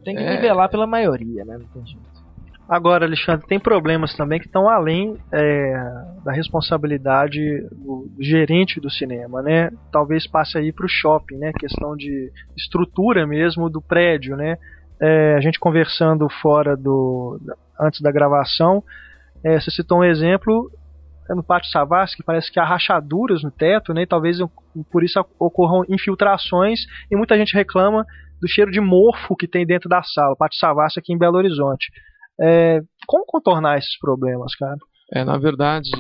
Tem 0.04 0.16
que 0.16 0.22
é... 0.22 0.36
nivelar 0.36 0.70
pela 0.70 0.86
maioria, 0.86 1.46
né? 1.46 1.58
Não 1.58 1.68
tem 1.68 1.86
jeito. 1.86 2.20
Agora, 2.70 3.06
Alexandre, 3.06 3.48
tem 3.48 3.60
problemas 3.60 4.16
também 4.16 4.40
que 4.40 4.46
estão 4.46 4.70
além 4.70 5.18
é, 5.34 5.74
da 6.24 6.32
responsabilidade 6.32 7.40
do, 7.72 8.08
gerente 8.20 8.80
do 8.80 8.92
cinema, 8.92 9.42
né? 9.42 9.72
Talvez 9.92 10.28
passe 10.28 10.56
aí 10.56 10.72
para 10.72 10.86
o 10.86 10.90
shopping, 10.90 11.38
né? 11.38 11.52
Questão 11.58 11.96
de 11.96 12.32
estrutura 12.56 13.26
mesmo 13.26 13.72
do 13.72 13.82
prédio, 13.82 14.36
né? 14.38 14.56
É, 15.02 15.34
a 15.36 15.42
gente 15.42 15.60
conversando 15.60 16.30
fora 16.30 16.78
do 16.78 17.40
antes 17.80 18.02
da 18.02 18.12
gravação, 18.12 18.84
é, 19.44 19.60
você 19.60 19.72
citou 19.72 20.00
um 20.00 20.04
exemplo 20.04 20.72
é 21.30 21.36
no 21.36 21.44
Pátio 21.44 21.70
Savassi, 21.70 22.18
que 22.18 22.24
parece 22.24 22.52
que 22.52 22.60
há 22.60 22.66
rachaduras 22.66 23.44
no 23.44 23.52
teto, 23.52 23.94
né? 23.94 24.02
E 24.02 24.08
talvez 24.08 24.40
por 24.92 25.04
isso 25.04 25.20
ocorram 25.40 25.84
infiltrações 25.88 26.80
e 27.12 27.16
muita 27.16 27.38
gente 27.38 27.54
reclama 27.54 28.04
do 28.42 28.48
cheiro 28.48 28.72
de 28.72 28.82
mofo 28.82 29.36
que 29.36 29.48
tem 29.48 29.64
dentro 29.64 29.88
da 29.88 30.02
sala. 30.02 30.34
O 30.34 30.36
Pátio 30.36 30.58
Savassi 30.58 30.98
aqui 30.98 31.14
em 31.14 31.18
Belo 31.20 31.38
Horizonte. 31.38 31.92
É, 32.42 32.82
como 33.06 33.26
contornar 33.28 33.78
esses 33.78 33.96
problemas, 34.00 34.56
cara? 34.56 34.78
É, 35.14 35.24
na 35.24 35.38
verdade, 35.38 35.92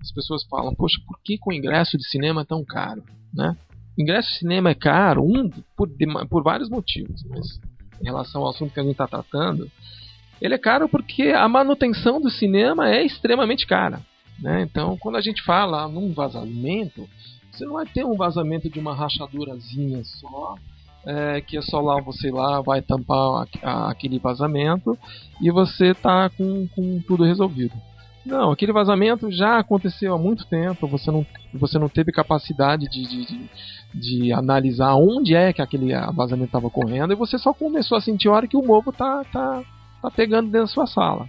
as 0.00 0.12
pessoas 0.12 0.44
falam, 0.44 0.72
poxa, 0.74 1.00
por 1.06 1.18
que, 1.24 1.36
que 1.36 1.50
o 1.50 1.52
ingresso 1.52 1.96
de 1.98 2.06
cinema 2.08 2.42
é 2.42 2.44
tão 2.44 2.64
caro, 2.64 3.02
né? 3.34 3.56
Ingresso 3.98 4.28
de 4.28 4.38
cinema 4.38 4.70
é 4.70 4.74
caro, 4.74 5.22
um, 5.22 5.50
por, 5.76 5.88
por 6.28 6.42
vários 6.44 6.68
motivos, 6.68 7.24
mas 7.28 7.60
em 8.00 8.04
relação 8.04 8.42
ao 8.42 8.50
assunto 8.50 8.72
que 8.72 8.80
a 8.80 8.82
gente 8.82 8.92
está 8.92 9.06
tratando, 9.06 9.68
ele 10.42 10.54
é 10.54 10.58
caro 10.58 10.88
porque 10.88 11.28
a 11.28 11.48
manutenção 11.48 12.20
do 12.20 12.28
cinema 12.28 12.90
é 12.90 13.04
extremamente 13.04 13.64
cara. 13.64 14.00
Né? 14.40 14.62
Então, 14.62 14.98
quando 14.98 15.16
a 15.16 15.20
gente 15.20 15.40
fala 15.42 15.86
num 15.86 16.12
vazamento, 16.12 17.08
você 17.50 17.64
não 17.64 17.74
vai 17.74 17.86
ter 17.86 18.04
um 18.04 18.16
vazamento 18.16 18.68
de 18.68 18.80
uma 18.80 18.92
rachadurazinha 18.92 20.02
só, 20.02 20.56
é, 21.06 21.40
que 21.40 21.56
é 21.56 21.62
só 21.62 21.80
lá 21.80 22.00
você 22.00 22.30
lá 22.32 22.60
vai 22.60 22.82
tampar 22.82 23.46
a, 23.62 23.70
a, 23.70 23.90
aquele 23.92 24.18
vazamento 24.18 24.98
e 25.40 25.48
você 25.50 25.94
tá 25.94 26.28
com, 26.28 26.66
com 26.74 27.00
tudo 27.06 27.22
resolvido. 27.22 27.74
Não, 28.26 28.50
aquele 28.50 28.72
vazamento 28.72 29.30
já 29.30 29.58
aconteceu 29.58 30.14
há 30.14 30.18
muito 30.18 30.44
tempo, 30.46 30.86
você 30.88 31.10
não, 31.10 31.24
você 31.54 31.78
não 31.78 31.88
teve 31.88 32.10
capacidade 32.12 32.88
de, 32.88 33.02
de, 33.02 33.26
de, 33.26 33.50
de 33.94 34.32
analisar 34.32 34.94
onde 34.94 35.34
é 35.36 35.52
que 35.52 35.62
aquele 35.62 35.92
vazamento 36.12 36.46
estava 36.46 36.68
ocorrendo 36.68 37.12
e 37.12 37.16
você 37.16 37.38
só 37.38 37.52
começou 37.52 37.96
a 37.96 38.00
sentir 38.00 38.28
a 38.28 38.32
hora 38.32 38.46
que 38.48 38.56
o 38.56 38.64
mofo 38.64 38.92
tá, 38.92 39.24
tá, 39.24 39.62
tá 40.02 40.10
pegando 40.10 40.50
dentro 40.50 40.66
da 40.66 40.72
sua 40.72 40.86
sala. 40.86 41.28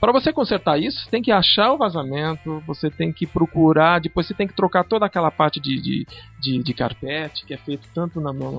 Para 0.00 0.12
você 0.12 0.32
consertar 0.32 0.80
isso, 0.80 1.06
tem 1.10 1.20
que 1.20 1.30
achar 1.30 1.72
o 1.72 1.76
vazamento, 1.76 2.62
você 2.66 2.90
tem 2.90 3.12
que 3.12 3.26
procurar, 3.26 4.00
depois 4.00 4.26
você 4.26 4.32
tem 4.32 4.48
que 4.48 4.56
trocar 4.56 4.82
toda 4.82 5.04
aquela 5.04 5.30
parte 5.30 5.60
de, 5.60 5.78
de, 5.78 6.06
de, 6.40 6.62
de 6.62 6.74
carpete, 6.74 7.44
que 7.44 7.52
é 7.52 7.58
feito 7.58 7.86
tanto 7.94 8.18
na, 8.18 8.32
na, 8.32 8.50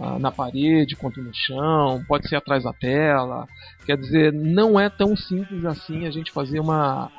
na, 0.00 0.18
na, 0.18 0.32
parede 0.32 0.96
quanto 0.96 1.22
no 1.22 1.34
chão, 1.34 2.02
pode 2.08 2.26
ser 2.28 2.36
atrás 2.36 2.64
da 2.64 2.72
tela. 2.72 3.46
Quer 3.84 3.98
dizer, 3.98 4.32
não 4.32 4.80
é 4.80 4.88
tão 4.88 5.14
simples 5.14 5.66
assim 5.66 6.06
a 6.06 6.10
gente 6.10 6.32
fazer 6.32 6.60
uma, 6.60 7.10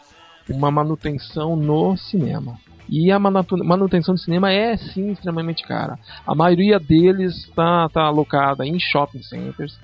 uma 0.49 0.71
manutenção 0.71 1.55
no 1.55 1.95
cinema. 1.97 2.59
E 2.89 3.11
a 3.11 3.19
manutenção 3.19 4.15
do 4.15 4.19
cinema 4.19 4.51
é 4.51 4.75
sim 4.77 5.11
extremamente 5.11 5.61
cara. 5.63 5.99
A 6.25 6.33
maioria 6.33 6.79
deles 6.79 7.35
está 7.35 7.87
tá 7.89 8.03
alocada 8.03 8.65
em 8.65 8.79
shopping 8.79 9.21
centers. 9.21 9.77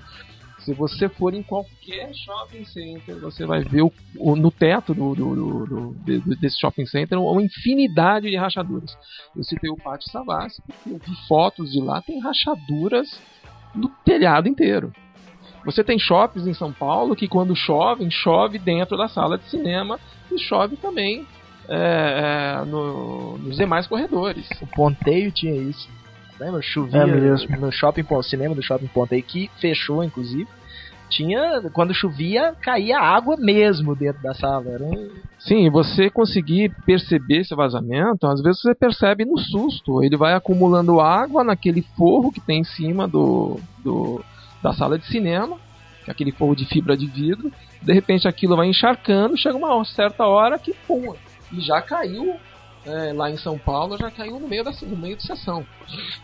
Se 0.64 0.72
você 0.72 1.10
for 1.10 1.34
em 1.34 1.42
qualquer 1.42 2.10
shopping 2.14 2.64
center, 2.64 3.20
você 3.20 3.44
vai 3.44 3.62
ver 3.62 3.82
o, 3.82 3.92
o 4.18 4.34
no 4.34 4.50
teto 4.50 4.94
do, 4.94 5.14
do, 5.14 5.66
do, 5.66 6.36
desse 6.36 6.58
shopping 6.58 6.86
center 6.86 7.18
uma 7.18 7.42
infinidade 7.42 8.30
de 8.30 8.36
rachaduras. 8.36 8.96
Eu 9.36 9.44
citei 9.44 9.70
o 9.70 9.76
Pátio 9.76 10.10
Savassi, 10.10 10.62
porque 10.62 10.90
eu 10.90 10.98
vi 10.98 11.28
fotos 11.28 11.70
de 11.70 11.80
lá, 11.80 12.00
tem 12.00 12.18
rachaduras 12.18 13.20
no 13.74 13.88
telhado 14.04 14.48
inteiro. 14.48 14.90
Você 15.66 15.84
tem 15.84 15.98
shoppings 15.98 16.46
em 16.46 16.54
São 16.54 16.72
Paulo 16.72 17.14
que 17.14 17.28
quando 17.28 17.54
chove, 17.54 18.10
chove 18.10 18.58
dentro 18.58 18.96
da 18.96 19.08
sala 19.08 19.36
de 19.36 19.44
cinema 19.50 20.00
e 20.32 20.38
chove 20.38 20.76
também 20.76 21.26
é, 21.68 22.60
é, 22.62 22.64
no, 22.64 23.36
nos 23.38 23.56
demais 23.56 23.86
corredores. 23.86 24.48
O 24.62 24.66
ponteio 24.66 25.30
tinha 25.30 25.54
isso. 25.54 25.88
Lembra? 26.44 26.60
Chovia 26.60 27.00
é 27.00 27.06
mesmo. 27.06 27.56
no 27.56 27.72
shopping 27.72 28.04
cinema 28.22 28.54
do 28.54 28.62
shopping 28.62 28.86
Ponta 28.86 29.14
aí 29.14 29.22
que 29.22 29.50
fechou, 29.58 30.04
inclusive. 30.04 30.46
Tinha, 31.08 31.62
quando 31.72 31.94
chovia, 31.94 32.54
caía 32.60 32.98
água 32.98 33.36
mesmo 33.38 33.94
dentro 33.94 34.22
da 34.22 34.34
sala. 34.34 34.68
Era 34.68 34.84
um... 34.84 35.10
Sim, 35.38 35.70
você 35.70 36.10
conseguir 36.10 36.74
perceber 36.84 37.40
esse 37.40 37.54
vazamento, 37.54 38.26
às 38.26 38.42
vezes 38.42 38.60
você 38.60 38.74
percebe 38.74 39.24
no 39.24 39.38
susto. 39.38 40.02
Ele 40.02 40.16
vai 40.16 40.34
acumulando 40.34 41.00
água 41.00 41.42
naquele 41.42 41.82
forro 41.96 42.30
que 42.30 42.40
tem 42.40 42.60
em 42.60 42.64
cima 42.64 43.08
do, 43.08 43.58
do 43.82 44.22
da 44.62 44.72
sala 44.72 44.98
de 44.98 45.06
cinema, 45.06 45.58
é 46.06 46.10
aquele 46.10 46.32
forro 46.32 46.56
de 46.56 46.64
fibra 46.66 46.96
de 46.96 47.06
vidro. 47.06 47.52
De 47.82 47.92
repente 47.92 48.26
aquilo 48.26 48.56
vai 48.56 48.66
encharcando, 48.66 49.36
chega 49.36 49.56
uma 49.56 49.84
certa 49.84 50.26
hora 50.26 50.58
que 50.58 50.74
pum, 50.86 51.14
e 51.52 51.60
já 51.60 51.80
caiu 51.82 52.36
é, 52.86 53.12
lá 53.12 53.30
em 53.30 53.36
São 53.36 53.58
Paulo 53.58 53.96
já 53.98 54.10
caiu 54.10 54.38
no 54.38 54.46
meio 54.48 54.62
da 54.64 54.72
no 54.82 54.96
meio 54.96 55.16
da 55.16 55.22
sessão. 55.22 55.64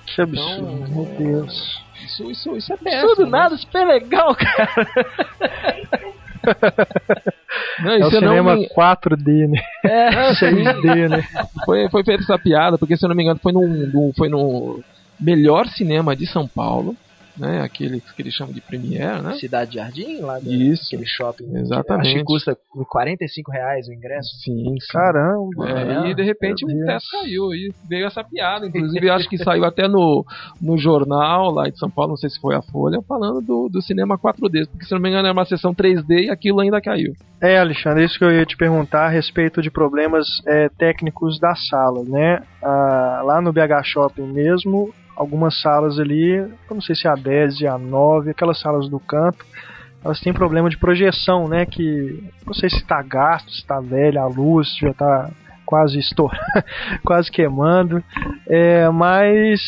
Que 0.06 0.22
absurdo, 0.22 0.70
então, 0.72 0.88
meu 0.88 1.04
Deus. 1.16 1.82
Isso, 2.04 2.30
isso, 2.30 2.56
isso 2.56 2.72
é 2.72 2.76
péssimo. 2.76 3.08
Tudo 3.14 3.24
né? 3.24 3.30
nada 3.30 3.56
super 3.56 3.86
legal, 3.86 4.34
cara. 4.34 4.70
Não, 7.82 7.90
É 7.92 8.06
o 8.06 8.10
cinema 8.10 8.56
me- 8.56 8.68
4D, 8.68 9.48
né? 9.48 9.60
É, 9.84 10.10
6D, 10.32 11.08
né? 11.08 11.22
foi, 11.64 11.88
foi 11.90 12.04
feita 12.04 12.22
essa 12.22 12.38
piada, 12.38 12.78
porque 12.78 12.96
se 12.96 13.04
eu 13.04 13.08
não 13.08 13.16
me 13.16 13.22
engano 13.22 13.40
foi 13.42 13.52
no, 13.52 13.66
no- 13.66 14.12
foi 14.16 14.28
no 14.28 14.80
melhor 15.18 15.66
cinema 15.68 16.16
de 16.16 16.26
São 16.26 16.48
Paulo, 16.48 16.96
né? 17.40 17.62
Aquele 17.62 18.00
que 18.00 18.22
eles 18.22 18.34
chamam 18.34 18.52
de 18.52 18.60
Premiere, 18.60 19.22
né? 19.22 19.34
Cidade 19.36 19.76
Jardim, 19.76 20.20
lá 20.20 20.38
do, 20.38 20.52
Isso. 20.52 20.84
aquele 20.86 21.06
shopping. 21.06 21.56
Exatamente. 21.56 22.08
Acho 22.08 22.18
que 22.18 22.24
custa 22.24 22.58
45 22.88 23.50
reais 23.50 23.88
o 23.88 23.92
ingresso. 23.92 24.28
Sim, 24.44 24.76
sim. 24.78 24.92
Caramba. 24.92 25.68
É, 25.68 26.10
e 26.10 26.14
de 26.14 26.22
repente 26.22 26.64
o 26.64 26.68
Deus. 26.68 26.86
teto 26.86 27.04
caiu 27.10 27.54
e 27.54 27.72
veio 27.88 28.06
essa 28.06 28.22
piada. 28.22 28.66
Inclusive, 28.66 29.06
eu 29.06 29.14
acho 29.14 29.28
que 29.28 29.38
saiu 29.38 29.64
até 29.64 29.88
no, 29.88 30.24
no 30.60 30.76
jornal 30.76 31.50
lá 31.50 31.68
de 31.68 31.78
São 31.78 31.90
Paulo, 31.90 32.10
não 32.10 32.16
sei 32.16 32.28
se 32.28 32.40
foi 32.40 32.54
a 32.54 32.62
Folha, 32.62 33.00
falando 33.08 33.40
do, 33.40 33.68
do 33.68 33.80
cinema 33.80 34.18
4D. 34.18 34.68
Porque 34.68 34.84
se 34.84 34.92
não 34.92 35.00
me 35.00 35.08
engano 35.08 35.26
era 35.26 35.32
uma 35.32 35.46
sessão 35.46 35.74
3D 35.74 36.26
e 36.26 36.30
aquilo 36.30 36.60
ainda 36.60 36.80
caiu. 36.80 37.14
É, 37.40 37.58
Alexandre, 37.58 38.04
isso 38.04 38.18
que 38.18 38.24
eu 38.24 38.30
ia 38.30 38.44
te 38.44 38.56
perguntar 38.56 39.06
a 39.06 39.08
respeito 39.08 39.62
de 39.62 39.70
problemas 39.70 40.26
é, 40.46 40.68
técnicos 40.68 41.40
da 41.40 41.54
sala, 41.54 42.04
né? 42.04 42.42
Ah, 42.62 43.22
lá 43.24 43.40
no 43.40 43.50
BH 43.50 43.82
Shopping 43.84 44.26
mesmo, 44.26 44.92
algumas 45.20 45.60
salas 45.60 45.98
ali, 45.98 46.36
eu 46.36 46.50
não 46.70 46.80
sei 46.80 46.94
se 46.94 47.06
é 47.06 47.10
a 47.10 47.14
10 47.14 47.60
e 47.60 47.66
a 47.66 47.76
9, 47.76 48.30
aquelas 48.30 48.58
salas 48.58 48.88
do 48.88 48.98
canto, 48.98 49.44
elas 50.02 50.18
têm 50.18 50.32
problema 50.32 50.70
de 50.70 50.78
projeção, 50.78 51.46
né? 51.46 51.66
Que 51.66 52.24
não 52.46 52.54
sei 52.54 52.70
se 52.70 52.76
está 52.76 53.02
gasto, 53.02 53.50
se 53.50 53.58
está 53.58 53.80
velha, 53.80 54.22
a 54.22 54.26
luz 54.26 54.74
já 54.78 54.88
está 54.88 55.30
quase 55.66 55.98
estourando, 55.98 56.40
quase 57.04 57.30
queimando. 57.30 58.02
É, 58.48 58.88
mas 58.88 59.60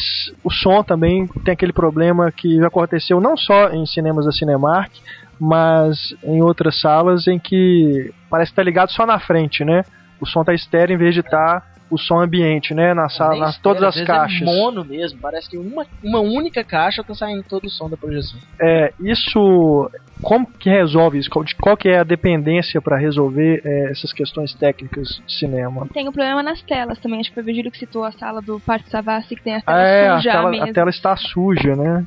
o 0.43 0.51
som 0.51 0.83
também 0.83 1.27
tem 1.45 1.53
aquele 1.53 1.73
problema 1.75 2.33
que 2.33 2.57
já 2.57 2.69
aconteceu 2.69 3.21
não 3.21 3.37
só 3.37 3.69
em 3.69 3.85
cinemas 3.85 4.25
da 4.25 4.33
Cinemark, 4.33 4.91
mas 5.39 6.15
em 6.25 6.41
outras 6.41 6.81
salas 6.81 7.29
em 7.29 7.39
que 7.39 8.11
parece 8.31 8.53
estar 8.53 8.63
ligado 8.63 8.91
só 8.91 9.05
na 9.05 9.21
frente, 9.21 9.67
né? 9.67 9.85
O 10.19 10.25
som 10.25 10.43
tá 10.43 10.55
estéreo 10.55 10.95
em 10.95 10.99
vez 10.99 11.13
de 11.13 11.21
estar 11.21 11.63
o 11.95 11.99
som 11.99 12.21
ambiente, 12.21 12.73
né? 12.75 12.95
Na 12.95 13.09
sala, 13.09 13.37
nas 13.37 13.51
espera, 13.57 13.63
todas 13.63 13.83
as 13.83 13.95
vezes 13.95 14.07
caixas. 14.07 14.41
É 14.43 14.45
mono 14.45 14.85
mesmo, 14.85 15.19
parece 15.21 15.51
que 15.51 15.59
uma, 15.59 15.85
uma 16.03 16.21
única 16.21 16.65
caixa 16.65 17.05
tá 17.05 17.15
saindo 17.15 17.43
todo 17.43 17.65
o 17.65 17.71
som 17.71 17.89
da 17.91 17.97
projeção. 17.97 18.39
É, 18.61 18.93
isso 19.01 19.91
como 20.23 20.47
que 20.59 20.71
resolve 20.71 21.19
isso? 21.19 21.29
Qual, 21.29 21.45
de- 21.45 21.55
qual 21.57 21.77
que 21.77 21.89
é 21.89 21.99
a 21.99 22.05
dependência 22.05 22.81
para 22.81 22.97
resolver 22.97 23.61
é, 23.65 23.91
essas 23.91 24.13
questões 24.13 24.55
técnicas 24.55 25.21
de 25.27 25.33
cinema? 25.39 25.87
Tem 25.93 26.09
o 26.09 26.13
problema 26.13 26.43
nas 26.43 26.63
telas 26.63 26.99
também. 27.01 27.21
Acho 27.21 27.31
que 27.31 27.35
foi 27.35 27.43
o 27.43 27.47
Virgílio 27.47 27.71
que 27.73 27.79
citou 27.79 28.05
a 28.05 28.13
sala 28.13 28.41
do 28.41 28.59
Parque 28.61 28.89
Savassi, 28.89 29.35
que 29.35 29.43
tem 29.43 29.57
as 29.57 29.65
telas 29.65 29.83
É, 29.83 30.09
a 30.09 30.17
sujas 30.19 30.33
tela, 30.33 30.51
mesmo. 30.51 30.65
a 30.71 30.73
tela 30.73 30.91
está 30.91 31.17
suja, 31.17 31.75
né? 31.77 32.07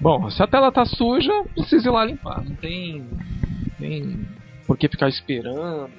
Bom, 0.00 0.30
se 0.30 0.42
a 0.42 0.46
tela 0.46 0.70
tá 0.72 0.84
suja, 0.84 1.32
precisa 1.54 1.88
ir 1.88 1.92
lá 1.92 2.04
limpar. 2.04 2.42
Não 2.44 2.54
tem, 2.56 3.04
tem 3.78 4.26
por 4.66 4.76
que 4.76 4.88
ficar 4.88 5.08
esperando. 5.08 5.90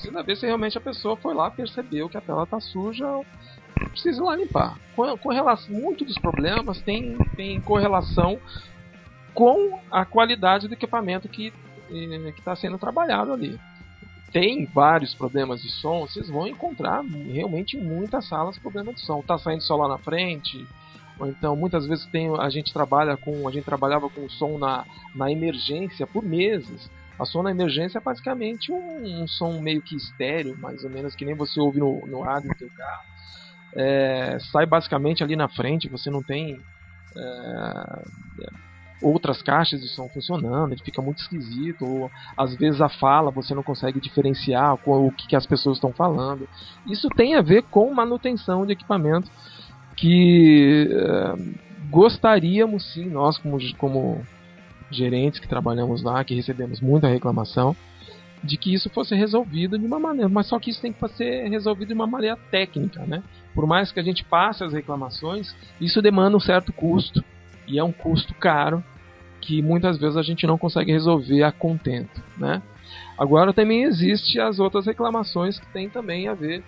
Precisa 0.00 0.22
ver 0.22 0.36
se 0.36 0.46
realmente 0.46 0.78
a 0.78 0.80
pessoa 0.80 1.14
foi 1.16 1.34
lá 1.34 1.50
percebeu 1.50 2.08
que 2.08 2.16
a 2.16 2.22
tela 2.22 2.46
tá 2.46 2.58
suja. 2.58 3.06
Precisa 3.90 4.18
ir 4.18 4.24
lá 4.24 4.34
limpar. 4.34 4.78
Com, 4.96 5.28
relação, 5.28 5.74
muito 5.74 6.06
dos 6.06 6.16
problemas 6.16 6.80
tem, 6.80 7.18
tem 7.36 7.60
correlação 7.60 8.38
com 9.34 9.78
a 9.90 10.06
qualidade 10.06 10.68
do 10.68 10.74
equipamento 10.74 11.28
que 11.28 11.52
eh, 11.90 12.32
está 12.36 12.56
sendo 12.56 12.78
trabalhado 12.78 13.30
ali. 13.30 13.60
Tem 14.32 14.64
vários 14.64 15.14
problemas 15.14 15.60
de 15.60 15.70
som, 15.70 16.00
vocês 16.00 16.30
vão 16.30 16.46
encontrar 16.46 17.02
realmente 17.02 17.76
muitas 17.76 18.26
salas 18.26 18.58
problemas 18.58 18.94
de 18.94 19.02
som. 19.02 19.20
Tá 19.20 19.36
saindo 19.36 19.62
só 19.62 19.76
lá 19.76 19.88
na 19.88 19.98
frente, 19.98 20.66
ou 21.18 21.26
então 21.26 21.54
muitas 21.54 21.86
vezes 21.86 22.06
tem 22.06 22.34
a 22.38 22.48
gente 22.48 22.72
trabalha 22.72 23.16
com 23.16 23.46
a 23.46 23.52
gente 23.52 23.64
trabalhava 23.64 24.08
com 24.08 24.28
som 24.30 24.56
na, 24.56 24.86
na 25.14 25.30
emergência 25.30 26.06
por 26.06 26.22
meses. 26.22 26.90
A 27.20 27.26
som 27.26 27.42
na 27.42 27.50
emergência 27.50 27.98
é 27.98 28.00
basicamente 28.00 28.72
um, 28.72 29.22
um 29.22 29.28
som 29.28 29.60
meio 29.60 29.82
que 29.82 29.94
estéreo, 29.94 30.56
mais 30.58 30.82
ou 30.82 30.90
menos 30.90 31.14
que 31.14 31.24
nem 31.24 31.34
você 31.34 31.60
ouve 31.60 31.78
no, 31.78 32.00
no 32.06 32.22
rádio 32.22 32.48
do 32.50 32.56
teu 32.56 32.68
carro. 32.74 33.04
É, 33.76 34.38
sai 34.50 34.64
basicamente 34.66 35.22
ali 35.22 35.36
na 35.36 35.48
frente, 35.48 35.88
você 35.88 36.10
não 36.10 36.22
tem 36.22 36.58
é, 37.16 38.00
outras 39.02 39.42
caixas 39.42 39.80
de 39.80 39.88
som 39.88 40.08
funcionando, 40.08 40.72
ele 40.72 40.82
fica 40.82 41.02
muito 41.02 41.18
esquisito, 41.18 41.84
ou 41.84 42.10
às 42.36 42.56
vezes 42.56 42.80
a 42.80 42.88
fala 42.88 43.30
você 43.30 43.54
não 43.54 43.62
consegue 43.62 44.00
diferenciar 44.00 44.74
o 44.84 45.12
que, 45.12 45.28
que 45.28 45.36
as 45.36 45.46
pessoas 45.46 45.76
estão 45.76 45.92
falando. 45.92 46.48
Isso 46.86 47.08
tem 47.10 47.34
a 47.34 47.42
ver 47.42 47.62
com 47.64 47.92
manutenção 47.94 48.64
de 48.64 48.72
equipamento 48.72 49.30
que 49.96 50.88
eh, 50.90 51.34
gostaríamos 51.90 52.92
sim, 52.92 53.10
nós 53.10 53.36
como, 53.38 53.58
como 53.76 54.22
gerentes 54.90 55.40
que 55.40 55.48
trabalhamos 55.48 56.02
lá, 56.02 56.22
que 56.24 56.34
recebemos 56.34 56.80
muita 56.80 57.08
reclamação, 57.08 57.76
de 58.42 58.56
que 58.56 58.72
isso 58.72 58.88
fosse 58.90 59.14
resolvido 59.14 59.78
de 59.78 59.86
uma 59.86 59.98
maneira, 59.98 60.28
mas 60.28 60.46
só 60.46 60.58
que 60.58 60.70
isso 60.70 60.80
tem 60.80 60.92
que 60.92 61.08
ser 61.10 61.48
resolvido 61.48 61.88
de 61.88 61.94
uma 61.94 62.06
maneira 62.06 62.36
técnica, 62.50 63.04
né? 63.06 63.22
Por 63.54 63.66
mais 63.66 63.92
que 63.92 64.00
a 64.00 64.02
gente 64.02 64.24
passe 64.24 64.64
as 64.64 64.72
reclamações, 64.72 65.54
isso 65.80 66.00
demanda 66.00 66.36
um 66.36 66.40
certo 66.40 66.72
custo 66.72 67.22
e 67.66 67.78
é 67.78 67.84
um 67.84 67.92
custo 67.92 68.34
caro 68.34 68.82
que 69.40 69.62
muitas 69.62 69.98
vezes 69.98 70.16
a 70.16 70.22
gente 70.22 70.46
não 70.46 70.58
consegue 70.58 70.92
resolver 70.92 71.42
a 71.42 71.52
contento, 71.52 72.22
né? 72.36 72.62
Agora 73.18 73.52
também 73.52 73.84
existe 73.84 74.40
as 74.40 74.58
outras 74.58 74.86
reclamações 74.86 75.58
que 75.58 75.66
têm 75.66 75.88
também 75.88 76.26
a 76.28 76.34
ver 76.34 76.62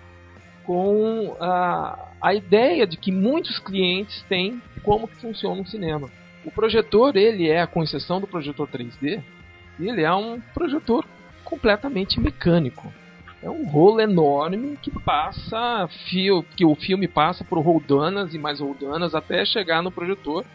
com 0.63 1.35
a, 1.39 2.11
a 2.21 2.33
ideia 2.33 2.87
de 2.87 2.97
que 2.97 3.11
muitos 3.11 3.59
clientes 3.59 4.23
têm 4.29 4.61
como 4.83 5.07
que 5.07 5.15
funciona 5.17 5.61
um 5.61 5.65
cinema. 5.65 6.09
O 6.45 6.51
projetor, 6.51 7.15
ele 7.15 7.49
é, 7.49 7.65
com 7.65 7.83
exceção 7.83 8.19
do 8.19 8.27
projetor 8.27 8.67
3D, 8.67 9.21
ele 9.79 10.01
é 10.01 10.13
um 10.13 10.39
projetor 10.53 11.05
completamente 11.43 12.19
mecânico. 12.19 12.91
É 13.41 13.49
um 13.49 13.65
rolo 13.65 13.99
enorme 13.99 14.77
que 14.81 14.89
passa 14.89 15.87
fio, 16.09 16.43
que 16.55 16.65
o 16.65 16.75
filme 16.75 17.07
passa 17.07 17.43
por 17.43 17.59
roldanas 17.59 18.33
e 18.33 18.39
mais 18.39 18.59
roldanas 18.61 19.13
até 19.13 19.43
chegar 19.45 19.81
no 19.81 19.91
projetor. 19.91 20.45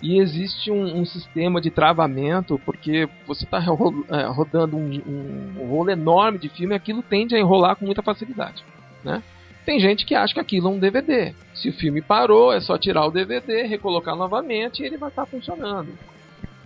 E 0.00 0.20
existe 0.20 0.70
um, 0.70 1.00
um 1.00 1.04
sistema 1.04 1.60
de 1.60 1.70
travamento, 1.70 2.60
porque 2.64 3.08
você 3.26 3.44
está 3.44 3.58
rodando 3.58 4.76
um, 4.76 5.02
um, 5.06 5.62
um 5.62 5.66
rolo 5.66 5.90
enorme 5.90 6.38
de 6.38 6.48
filme 6.48 6.74
e 6.74 6.76
aquilo 6.76 7.02
tende 7.02 7.34
a 7.34 7.38
enrolar 7.38 7.74
com 7.74 7.86
muita 7.86 8.02
facilidade. 8.02 8.62
Né? 9.02 9.22
Tem 9.64 9.80
gente 9.80 10.04
que 10.04 10.14
acha 10.14 10.34
que 10.34 10.40
aquilo 10.40 10.68
é 10.68 10.70
um 10.72 10.78
DVD. 10.78 11.34
Se 11.54 11.68
o 11.68 11.72
filme 11.72 12.02
parou, 12.02 12.52
é 12.52 12.60
só 12.60 12.76
tirar 12.76 13.06
o 13.06 13.10
DVD, 13.10 13.62
recolocar 13.62 14.16
novamente 14.16 14.82
e 14.82 14.86
ele 14.86 14.98
vai 14.98 15.08
estar 15.08 15.24
funcionando. 15.26 15.96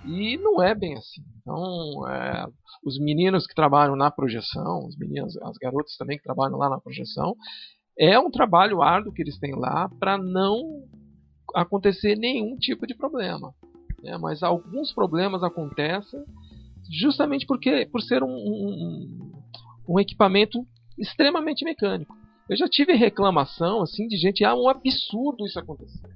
E 0.05 0.39
não 0.39 0.63
é 0.63 0.75
bem 0.75 0.97
assim. 0.97 1.23
Então, 1.41 2.09
é, 2.09 2.47
os 2.85 2.99
meninos 2.99 3.47
que 3.47 3.55
trabalham 3.55 3.95
na 3.95 4.11
projeção, 4.11 4.87
os 4.87 4.97
meninos, 4.97 5.37
as 5.43 5.59
garotas 5.59 5.97
também 5.97 6.17
que 6.17 6.25
trabalham 6.25 6.57
lá 6.57 6.71
na 6.71 6.81
projeção, 6.81 7.37
é 7.99 8.19
um 8.19 8.31
trabalho 8.31 8.81
árduo 8.81 9.13
que 9.13 9.21
eles 9.21 9.39
têm 9.39 9.55
lá 9.55 9.91
para 10.01 10.17
não 10.17 10.63
acontecer 11.55 12.17
nenhum 12.17 12.57
tipo 12.57 12.87
de 12.87 12.95
problema. 12.95 13.53
Né? 14.03 14.17
Mas 14.19 14.43
alguns 14.43 14.93
problemas 14.93 15.43
acontecem 15.43 16.25
justamente 16.91 17.47
porque 17.47 17.87
por 17.91 18.01
ser 18.01 18.23
um, 18.23 18.31
um, 18.31 19.33
um 19.89 20.01
equipamento 20.01 20.67
extremamente 20.99 21.65
mecânico. 21.65 22.18
Eu 22.49 22.57
já 22.57 22.67
tive 22.67 22.95
reclamação 22.95 23.83
assim 23.83 24.09
de 24.09 24.17
gente, 24.17 24.45
ah, 24.45 24.55
um 24.55 24.69
absurdo 24.69 25.45
isso 25.45 25.59
acontecer. 25.59 26.09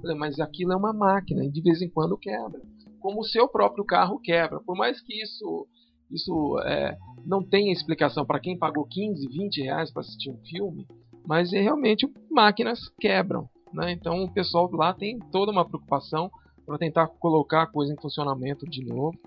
Falei, 0.00 0.16
mas 0.16 0.40
aquilo 0.40 0.72
é 0.72 0.76
uma 0.76 0.92
máquina 0.92 1.44
e 1.44 1.50
de 1.50 1.60
vez 1.60 1.82
em 1.82 1.88
quando 1.88 2.16
quebra. 2.16 2.60
Como 3.00 3.20
o 3.20 3.24
seu 3.24 3.46
próprio 3.46 3.84
carro 3.84 4.18
quebra. 4.18 4.60
Por 4.60 4.76
mais 4.76 5.00
que 5.00 5.22
isso, 5.22 5.66
isso 6.10 6.58
é, 6.64 6.96
não 7.26 7.42
tenha 7.42 7.72
explicação 7.72 8.24
para 8.24 8.40
quem 8.40 8.58
pagou 8.58 8.86
15, 8.86 9.28
20 9.28 9.62
reais 9.62 9.90
para 9.92 10.00
assistir 10.00 10.30
um 10.30 10.38
filme, 10.38 10.86
mas 11.26 11.52
é, 11.52 11.60
realmente 11.60 12.10
máquinas 12.30 12.80
quebram. 12.98 13.48
Né? 13.72 13.92
Então 13.92 14.24
o 14.24 14.32
pessoal 14.32 14.70
lá 14.72 14.94
tem 14.94 15.18
toda 15.30 15.52
uma 15.52 15.66
preocupação 15.66 16.30
para 16.64 16.78
tentar 16.78 17.08
colocar 17.08 17.62
a 17.62 17.66
coisa 17.66 17.92
em 17.92 18.00
funcionamento 18.00 18.64
de 18.66 18.84
novo. 18.84 19.18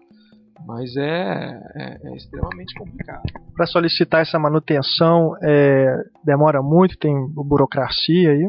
Mas 0.66 0.96
é, 0.98 1.62
é, 1.76 2.00
é 2.04 2.16
extremamente 2.16 2.74
complicado. 2.76 3.24
Para 3.56 3.66
solicitar 3.66 4.22
essa 4.22 4.38
manutenção 4.40 5.36
é, 5.42 6.04
demora 6.24 6.62
muito, 6.62 6.98
tem 6.98 7.14
burocracia 7.28 8.32
aí? 8.32 8.48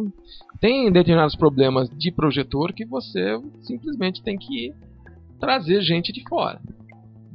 Tem 0.61 0.91
determinados 0.91 1.37
problemas 1.37 1.89
de 1.91 2.11
projetor 2.11 2.73
que 2.73 2.85
você 2.85 3.41
simplesmente 3.63 4.23
tem 4.23 4.37
que 4.37 4.73
trazer 5.39 5.81
gente 5.83 6.13
de 6.13 6.23
fora. 6.29 6.61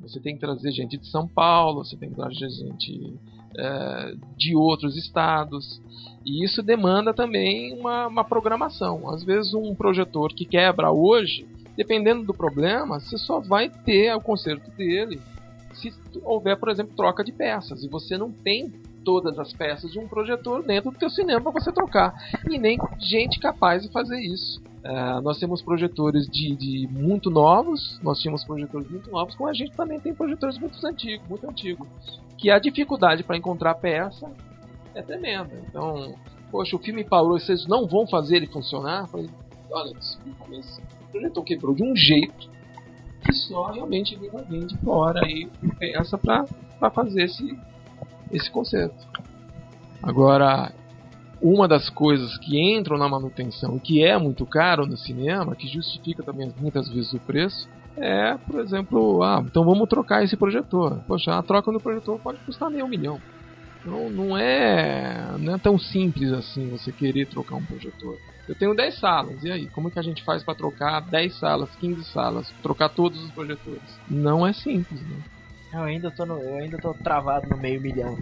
Você 0.02 0.20
tem 0.20 0.36
que 0.36 0.42
trazer 0.42 0.72
gente 0.72 0.98
de 0.98 1.08
São 1.08 1.28
Paulo, 1.28 1.86
você 1.86 1.96
tem 1.96 2.10
que 2.10 2.16
trazer 2.16 2.50
gente 2.50 3.18
é, 3.58 4.14
de 4.38 4.56
outros 4.56 4.98
estados. 4.98 5.82
E 6.26 6.44
isso 6.44 6.62
demanda 6.62 7.14
também 7.14 7.74
uma, 7.80 8.08
uma 8.08 8.24
programação. 8.24 9.10
Às 9.10 9.24
vezes 9.24 9.54
um 9.54 9.74
projetor 9.74 10.34
que 10.34 10.46
quebra 10.46 10.92
hoje 10.92 11.48
dependendo 11.76 12.24
do 12.24 12.34
problema, 12.34 13.00
você 13.00 13.18
só 13.18 13.40
vai 13.40 13.70
ter 13.70 14.14
o 14.16 14.22
conserto 14.22 14.70
dele 14.72 15.20
se 15.74 15.92
houver, 16.24 16.58
por 16.58 16.70
exemplo, 16.70 16.96
troca 16.96 17.24
de 17.24 17.32
peças. 17.32 17.84
E 17.84 17.88
você 17.88 18.18
não 18.18 18.32
tem 18.32 18.70
todas 19.04 19.38
as 19.38 19.52
peças 19.52 19.92
de 19.92 20.00
um 20.00 20.08
projetor 20.08 20.64
dentro 20.64 20.92
do 20.92 20.98
teu 20.98 21.10
cinema 21.10 21.42
para 21.42 21.52
você 21.52 21.72
trocar. 21.72 22.14
E 22.50 22.58
nem 22.58 22.78
gente 23.00 23.40
capaz 23.40 23.84
de 23.84 23.90
fazer 23.90 24.20
isso. 24.20 24.62
É, 24.84 25.22
nós 25.22 25.40
temos 25.40 25.62
projetores 25.62 26.28
de, 26.28 26.56
de, 26.56 26.88
muito 26.92 27.30
novos, 27.30 28.00
nós 28.04 28.20
tínhamos 28.20 28.44
projetores 28.44 28.90
muito 28.90 29.10
novos, 29.10 29.34
como 29.34 29.50
a 29.50 29.54
gente 29.54 29.72
também 29.72 30.00
tem 30.00 30.14
projetores 30.14 30.58
muito 30.58 30.86
antigos, 30.86 31.28
muito 31.28 31.50
antigos. 31.50 31.88
Que 32.38 32.50
a 32.50 32.60
dificuldade 32.60 33.24
para 33.24 33.38
encontrar 33.38 33.76
peça 33.76 34.30
é 34.94 35.02
tremenda. 35.02 35.52
Então, 35.68 36.14
poxa, 36.52 36.76
o 36.76 36.80
filme 36.80 37.04
parou, 37.04 37.40
vocês 37.40 37.66
não 37.66 37.88
vão 37.88 38.06
fazer 38.06 38.38
ele 38.38 38.48
funcionar? 38.48 39.08
falei, 39.08 39.30
olha, 39.72 39.94
desculpa, 39.94 40.46
mas 40.50 40.82
projetor 41.14 41.44
quebrou 41.44 41.76
de 41.76 41.84
um 41.84 41.96
jeito 41.96 42.52
que 43.24 43.34
só 43.34 43.72
realmente 43.72 44.16
vem 44.18 44.30
alguém 44.34 44.66
de 44.66 44.78
fora 44.80 45.22
aí 45.24 45.50
peça 45.80 46.18
para 46.18 46.92
fazer 46.92 47.24
esse, 47.24 47.58
esse 48.32 48.52
conserto. 48.52 49.08
Agora, 50.02 50.74
uma 51.42 51.68
das 51.68 51.90
coisas 51.90 52.38
que 52.38 52.60
entram 52.60 52.98
na 52.98 53.08
manutenção 53.08 53.78
e 53.78 53.80
que 53.80 54.04
é 54.04 54.18
muito 54.18 54.46
caro 54.46 54.86
no 54.86 54.98
cinema, 54.98 55.56
que 55.56 55.68
justifica 55.68 56.22
também 56.22 56.54
muitas 56.60 56.90
vezes 56.90 57.14
o 57.14 57.20
preço, 57.20 57.70
é, 57.96 58.36
por 58.38 58.60
exemplo, 58.60 59.24
ah, 59.24 59.42
então 59.46 59.64
vamos 59.64 59.88
trocar 59.88 60.24
esse 60.24 60.36
projetor. 60.36 61.00
Poxa, 61.08 61.38
a 61.38 61.44
troca 61.44 61.72
do 61.72 61.80
projetor 61.80 62.20
pode 62.20 62.40
custar 62.40 62.70
meio 62.70 62.88
milhão. 62.88 63.22
Então 63.80 64.10
não 64.10 64.38
é, 64.38 65.38
não 65.40 65.56
é 65.56 65.58
tão 65.58 65.78
simples 65.78 66.32
assim 66.32 66.70
você 66.70 66.92
querer 66.92 67.28
trocar 67.28 67.56
um 67.56 67.66
projetor. 67.66 68.18
Eu 68.48 68.56
tenho 68.56 68.76
10 68.76 69.00
salas, 69.00 69.44
e 69.44 69.52
aí? 69.52 69.68
Como 69.68 69.90
que 69.90 70.00
a 70.00 70.04
gente 70.04 70.24
faz 70.24 70.44
para 70.44 70.56
trocar 70.56 71.00
10 71.02 71.40
salas, 71.40 71.70
15 71.78 72.04
salas, 72.06 72.54
trocar 72.62 72.90
todos 72.90 73.24
os 73.24 73.32
projetores? 73.32 73.82
Não 74.10 74.46
é 74.46 74.52
simples, 74.52 75.02
né? 75.02 75.18
Eu 75.74 75.84
ainda 75.84 76.12
tô, 76.12 76.26
no, 76.26 76.36
eu 76.40 76.58
ainda 76.58 76.78
tô 76.78 76.94
travado 76.94 77.48
no 77.50 77.58
meio 77.58 77.82
milhão. 77.82 78.18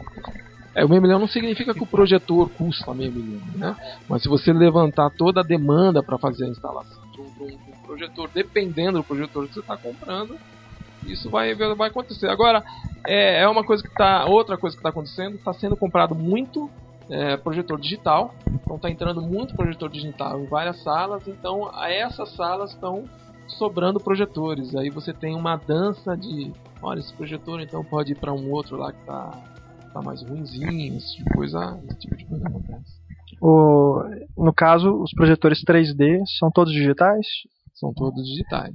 É, 0.74 0.86
o 0.86 0.90
meio 0.90 1.02
milhão 1.02 1.20
não 1.20 1.28
significa 1.28 1.74
que 1.74 1.84
o 1.84 1.88
projetor 1.88 2.50
custa 2.52 2.94
meio 2.94 3.12
milhão, 3.12 3.42
né? 3.56 3.76
Mas 4.08 4.22
se 4.22 4.30
você 4.30 4.54
levantar 4.54 5.10
toda 5.10 5.42
a 5.42 5.44
demanda 5.44 6.02
para 6.02 6.18
fazer 6.18 6.46
a 6.46 6.50
instalação 6.50 7.02
de 7.12 7.20
um, 7.20 7.48
de 7.48 7.54
um, 7.56 7.58
projetor, 7.86 8.30
dependendo 8.34 9.00
do 9.00 9.04
projetor 9.04 9.48
que 9.48 9.56
você 9.56 9.60
está 9.60 9.76
comprando, 9.76 10.38
isso 11.06 11.30
vai, 11.30 11.54
vai 11.56 11.90
acontecer. 11.90 12.30
Agora, 12.30 12.64
é, 13.06 13.42
é 13.42 13.48
uma 13.50 13.66
coisa 13.66 13.84
que 13.84 13.90
está. 13.90 14.26
Outra 14.26 14.56
coisa 14.56 14.76
que 14.76 14.80
está 14.80 14.90
acontecendo, 14.90 15.36
está 15.36 15.52
sendo 15.52 15.76
comprado 15.76 16.16
muito 16.16 16.70
é, 17.12 17.36
projetor 17.38 17.80
digital. 17.80 18.34
Então 18.48 18.78
está 18.78 18.90
entrando 18.90 19.22
muito 19.22 19.56
projetor 19.56 19.90
digital 19.90 20.40
em 20.40 20.46
várias 20.46 20.82
salas. 20.82 21.28
Então 21.28 21.70
a 21.74 21.92
essas 21.92 22.34
salas 22.36 22.72
estão 22.72 23.04
sobrando 23.48 24.00
projetores. 24.00 24.74
Aí 24.76 24.90
você 24.90 25.14
tem 25.14 25.36
uma 25.36 25.58
dança 25.58 26.16
de. 26.16 26.52
Olha, 26.82 27.00
esse 27.00 27.14
projetor 27.14 27.60
então 27.62 27.84
pode 27.84 28.14
ir 28.14 28.16
para 28.16 28.34
um 28.34 28.50
outro 28.50 28.78
lá 28.78 28.92
que 28.92 29.00
está 29.02 29.38
tá 29.94 30.02
mais 30.02 30.24
ruimzinho, 30.24 30.98
esse 30.98 31.18
tipo 31.18 31.30
de 31.30 31.36
coisa, 31.36 31.80
esse 31.90 32.00
tipo 32.00 32.16
de 32.16 32.26
coisa 32.26 32.48
acontece. 32.48 33.02
O, 33.42 34.04
no 34.38 34.54
caso, 34.54 35.02
os 35.02 35.12
projetores 35.12 35.64
3D 35.64 36.22
são 36.40 36.50
todos 36.50 36.72
digitais? 36.72 37.26
São 37.74 37.94
todos 37.94 38.24
digitais. 38.24 38.74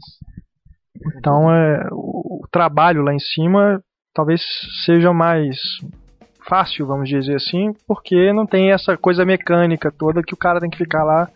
Então 1.17 1.51
é, 1.51 1.89
o, 1.93 2.43
o 2.43 2.49
trabalho 2.51 3.03
lá 3.03 3.15
em 3.15 3.19
cima 3.19 3.83
talvez 4.13 4.43
seja 4.85 5.13
mais 5.13 5.57
fácil, 6.49 6.87
vamos 6.87 7.09
dizer 7.09 7.37
assim, 7.37 7.73
porque 7.87 8.33
não 8.33 8.47
tem 8.47 8.73
essa 8.73 8.97
coisa 8.97 9.25
mecânica 9.25 9.93
toda 9.93 10.23
que 10.23 10.35
o 10.35 10.37
cara 10.37 10.61
tem 10.61 10.71
que 10.71 10.79
ficar 10.79 11.05
lá 11.05 11.29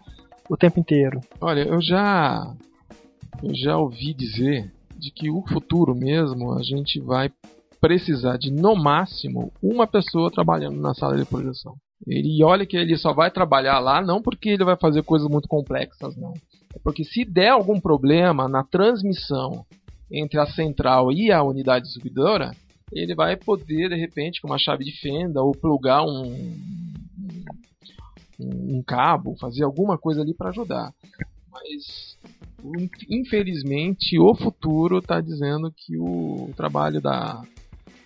o 0.48 0.56
tempo 0.56 0.80
inteiro. 0.80 1.20
Olha, 1.40 1.62
eu 1.62 1.80
já 1.80 2.54
eu 3.42 3.54
já 3.54 3.76
ouvi 3.76 4.12
dizer 4.14 4.70
de 4.96 5.10
que 5.10 5.30
o 5.30 5.42
futuro 5.46 5.94
mesmo 5.94 6.52
a 6.52 6.62
gente 6.62 7.00
vai 7.00 7.30
precisar 7.80 8.36
de 8.36 8.50
no 8.50 8.74
máximo 8.76 9.52
uma 9.62 9.86
pessoa 9.86 10.30
trabalhando 10.30 10.78
na 10.80 10.94
sala 10.94 11.16
de 11.16 11.24
projeção. 11.24 11.74
Ele 12.06 12.42
olha 12.42 12.66
que 12.66 12.76
ele 12.76 12.96
só 12.96 13.12
vai 13.12 13.30
trabalhar 13.30 13.78
lá 13.78 14.00
não 14.02 14.22
porque 14.22 14.50
ele 14.50 14.64
vai 14.64 14.76
fazer 14.76 15.02
coisas 15.02 15.28
muito 15.28 15.48
complexas, 15.48 16.16
não. 16.16 16.34
É 16.74 16.78
porque 16.82 17.04
se 17.04 17.24
der 17.24 17.50
algum 17.50 17.80
problema 17.80 18.48
na 18.48 18.62
transmissão 18.62 19.64
entre 20.10 20.38
a 20.38 20.46
central 20.46 21.12
e 21.12 21.30
a 21.30 21.42
unidade 21.42 21.84
distribuidora, 21.86 22.52
ele 22.92 23.14
vai 23.14 23.36
poder 23.36 23.88
de 23.88 23.96
repente 23.96 24.40
com 24.40 24.48
uma 24.48 24.58
chave 24.58 24.84
de 24.84 24.92
fenda 25.00 25.42
ou 25.42 25.52
plugar 25.52 26.02
um, 26.02 26.24
um, 28.38 28.76
um 28.76 28.82
cabo, 28.82 29.36
fazer 29.38 29.64
alguma 29.64 29.96
coisa 29.96 30.22
ali 30.22 30.34
para 30.34 30.50
ajudar. 30.50 30.92
Mas 31.50 32.18
infelizmente 33.08 34.18
o 34.18 34.34
futuro 34.34 34.98
está 34.98 35.20
dizendo 35.20 35.72
que 35.74 35.96
o 35.96 36.50
trabalho 36.56 37.00
da 37.00 37.42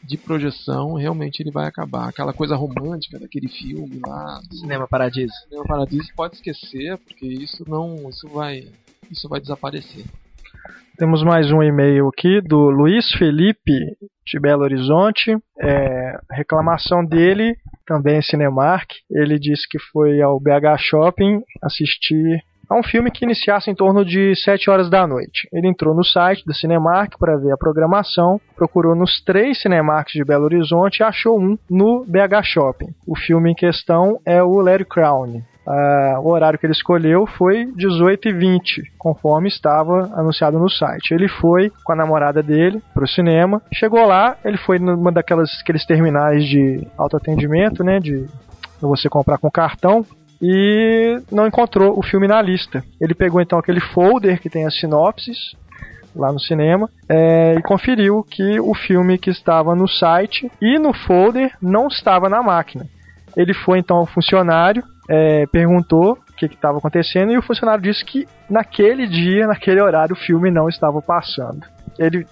de 0.06 0.19
projeção, 0.19 0.94
realmente 0.94 1.40
ele 1.43 1.51
vai 1.51 1.66
acabar. 1.66 2.09
Aquela 2.09 2.32
coisa 2.32 2.55
romântica 2.55 3.19
daquele 3.19 3.48
filme 3.48 4.01
lá. 4.06 4.40
Cinema 4.52 4.86
Paradiso. 4.86 5.32
Cinema 5.48 5.65
Paradiso 5.65 6.09
pode 6.15 6.36
esquecer, 6.36 6.98
porque 6.98 7.27
isso 7.27 7.65
não. 7.66 8.09
Isso 8.11 8.28
vai. 8.28 8.69
Isso 9.11 9.28
vai 9.28 9.40
desaparecer. 9.40 10.05
Temos 10.97 11.24
mais 11.24 11.51
um 11.51 11.62
e-mail 11.62 12.09
aqui 12.09 12.41
do 12.41 12.70
Luiz 12.70 13.12
Felipe 13.15 13.74
de 14.24 14.41
Belo 14.41 14.62
Horizonte. 14.62 15.36
É, 15.61 16.19
reclamação 16.31 17.05
dele, 17.05 17.57
também 17.86 18.19
em 18.19 18.23
Cinemark. 18.23 18.91
Ele 19.11 19.39
disse 19.39 19.69
que 19.69 19.78
foi 19.78 20.23
ao 20.23 20.39
BH 20.39 20.78
Shopping 20.78 21.43
assistir 21.62 22.43
a 22.70 22.78
um 22.78 22.82
filme 22.82 23.11
que 23.11 23.24
iniciasse 23.24 23.70
em 23.70 23.74
torno 23.74 24.05
de 24.05 24.35
7 24.36 24.70
horas 24.70 24.89
da 24.89 25.07
noite. 25.07 25.49
Ele 25.53 25.69
entrou 25.69 25.95
no 25.95 26.05
site 26.05 26.45
do 26.45 26.55
Cinemark 26.55 27.19
para 27.19 27.36
ver 27.36 27.53
a 27.53 27.59
programação, 27.59 28.41
procurou 28.57 28.95
nos 28.95 29.23
três 29.23 29.61
Cinemarks 29.61 30.15
de 30.15 30.24
Belo 30.24 30.45
Horizonte 30.45 30.99
e 30.99 31.03
achou 31.03 31.39
um 31.39 31.59
no 31.69 32.05
BH 32.07 32.45
Shopping. 32.45 32.95
O 33.07 33.16
filme 33.16 33.51
em 33.51 33.55
questão 33.55 34.20
é 34.24 34.43
o 34.43 34.61
Larry 34.61 34.85
Crown. 34.85 35.43
Uh, 35.66 36.20
o 36.20 36.31
horário 36.31 36.59
que 36.59 36.66
ele 36.66 36.74
escolheu 36.74 37.27
foi 37.27 37.65
18h20, 37.73 38.82
conforme 38.99 39.49
estava 39.49 40.11
anunciado 40.15 40.59
no 40.59 40.69
site. 40.69 41.15
Ele 41.15 41.27
foi 41.27 41.73
com 41.82 41.93
a 41.93 41.97
namorada 41.97 42.43
dele 42.43 42.82
pro 42.93 43.09
cinema, 43.09 43.62
chegou 43.73 44.05
lá, 44.07 44.36
ele 44.45 44.59
foi 44.59 44.78
numa 44.78 45.11
daquelas 45.11 45.51
aqueles 45.62 45.86
terminais 45.86 46.45
de 46.45 46.86
autoatendimento, 46.99 47.82
né, 47.82 47.99
de 47.99 48.27
você 48.78 49.09
comprar 49.09 49.39
com 49.39 49.51
cartão, 49.51 50.05
e 50.43 51.19
não 51.32 51.47
encontrou 51.47 51.99
o 51.99 52.03
filme 52.03 52.28
na 52.28 52.43
lista. 52.43 52.85
Ele 53.01 53.15
pegou 53.15 53.41
então 53.41 53.59
aquele 53.59 53.81
folder 53.81 54.41
que 54.41 54.51
tem 54.51 54.66
as 54.66 54.78
sinopses 54.78 55.57
lá 56.15 56.32
no 56.32 56.39
cinema 56.39 56.89
é, 57.09 57.55
e 57.55 57.62
conferiu 57.62 58.23
que 58.23 58.61
o 58.61 58.74
filme 58.74 59.19
que 59.19 59.31
estava 59.31 59.74
no 59.74 59.89
site 59.89 60.51
e 60.61 60.78
no 60.78 60.93
folder 60.93 61.53
não 61.61 61.89
estava 61.89 62.28
na 62.28 62.43
máquina. 62.43 62.86
Ele 63.36 63.53
foi 63.53 63.78
então 63.78 63.97
ao 63.97 64.07
funcionário, 64.07 64.85
é, 65.09 65.47
perguntou 65.47 66.12
o 66.12 66.36
que 66.36 66.47
estava 66.47 66.78
acontecendo 66.78 67.32
e 67.32 67.39
o 67.39 67.43
funcionário 67.43 67.82
disse 67.82 68.05
que 68.05 68.26
naquele 68.51 69.06
dia, 69.06 69.47
naquele 69.47 69.81
horário, 69.81 70.14
o 70.14 70.18
filme 70.18 70.51
não 70.51 70.68
estava 70.68 71.01
passando 71.01 71.64
ele 71.98 72.26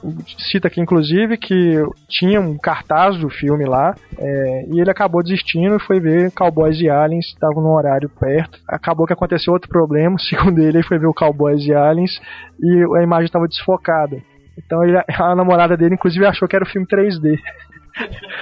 cita 0.50 0.68
aqui, 0.68 0.80
inclusive, 0.80 1.36
que 1.36 1.82
tinha 2.08 2.40
um 2.40 2.56
cartaz 2.58 3.16
do 3.18 3.28
filme 3.28 3.64
lá, 3.64 3.94
é, 4.18 4.64
e 4.68 4.80
ele 4.80 4.90
acabou 4.90 5.22
desistindo 5.22 5.76
e 5.76 5.80
foi 5.80 6.00
ver 6.00 6.32
Cowboys 6.32 6.80
e 6.80 6.88
Aliens, 6.88 7.26
estavam 7.26 7.62
num 7.62 7.72
horário 7.72 8.08
perto. 8.08 8.58
Acabou 8.68 9.06
que 9.06 9.12
aconteceu 9.12 9.52
outro 9.52 9.68
problema, 9.68 10.18
segundo 10.28 10.58
ele, 10.58 10.78
ele 10.78 10.82
foi 10.82 10.98
ver 10.98 11.06
o 11.06 11.14
Cowboys 11.14 11.64
e 11.66 11.72
Aliens 11.72 12.20
e 12.60 12.98
a 12.98 13.02
imagem 13.02 13.26
estava 13.26 13.46
desfocada. 13.46 14.20
Então 14.58 14.84
ele, 14.84 14.98
a 14.98 15.34
namorada 15.34 15.76
dele, 15.76 15.94
inclusive, 15.94 16.26
achou 16.26 16.48
que 16.48 16.56
era 16.56 16.64
o 16.64 16.68
filme 16.68 16.86
3D. 16.86 17.38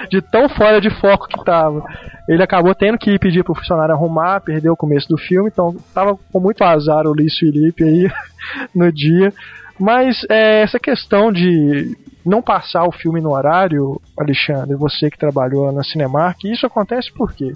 De 0.09 0.21
tão 0.21 0.49
fora 0.49 0.79
de 0.79 0.89
foco 0.99 1.27
que 1.27 1.43
tava. 1.43 1.83
Ele 2.27 2.41
acabou 2.43 2.73
tendo 2.73 2.97
que 2.97 3.17
pedir 3.19 3.43
pro 3.43 3.55
funcionário 3.55 3.93
arrumar, 3.93 4.41
perdeu 4.41 4.73
o 4.73 4.77
começo 4.77 5.07
do 5.07 5.17
filme, 5.17 5.49
então 5.51 5.75
tava 5.93 6.17
com 6.31 6.39
muito 6.39 6.63
azar 6.63 7.05
o 7.05 7.13
Luiz 7.13 7.37
Felipe 7.37 7.83
aí 7.83 8.09
no 8.75 8.91
dia. 8.91 9.33
Mas 9.79 10.25
é, 10.29 10.61
essa 10.61 10.79
questão 10.79 11.31
de 11.31 11.97
não 12.25 12.41
passar 12.41 12.85
o 12.85 12.91
filme 12.91 13.19
no 13.19 13.31
horário, 13.31 13.99
Alexandre, 14.17 14.75
você 14.75 15.09
que 15.09 15.17
trabalhou 15.17 15.71
na 15.71 15.83
Cinemark, 15.83 16.43
isso 16.43 16.65
acontece 16.65 17.11
por 17.11 17.33
quê? 17.33 17.53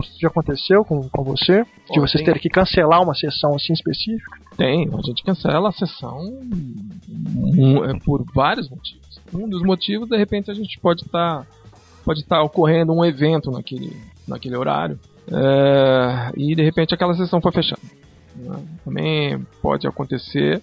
Isso 0.00 0.20
já 0.20 0.28
aconteceu 0.28 0.84
com, 0.84 1.08
com 1.08 1.24
você? 1.24 1.64
De 1.90 2.00
vocês 2.00 2.22
terem 2.24 2.40
que 2.40 2.48
cancelar 2.48 3.02
uma 3.02 3.14
sessão 3.14 3.54
assim 3.54 3.72
específica? 3.72 4.38
Tem, 4.56 4.88
a 4.92 5.02
gente 5.02 5.24
cancela 5.24 5.68
a 5.68 5.72
sessão 5.72 6.18
um, 7.56 7.84
é, 7.84 7.98
por 8.04 8.24
vários 8.32 8.68
motivos. 8.68 9.07
Um 9.32 9.48
dos 9.48 9.62
motivos, 9.62 10.08
de 10.08 10.16
repente, 10.16 10.50
a 10.50 10.54
gente 10.54 10.78
pode 10.80 11.02
estar 11.02 11.42
tá, 11.42 11.46
pode 12.04 12.20
estar 12.20 12.36
tá 12.36 12.42
ocorrendo 12.42 12.92
um 12.92 13.04
evento 13.04 13.50
naquele, 13.50 13.96
naquele 14.26 14.56
horário 14.56 14.98
é, 15.30 16.32
e 16.36 16.54
de 16.54 16.62
repente 16.62 16.94
aquela 16.94 17.14
sessão 17.14 17.40
foi 17.40 17.52
fechada. 17.52 17.82
Né? 18.34 18.62
Também 18.84 19.46
pode 19.60 19.86
acontecer 19.86 20.62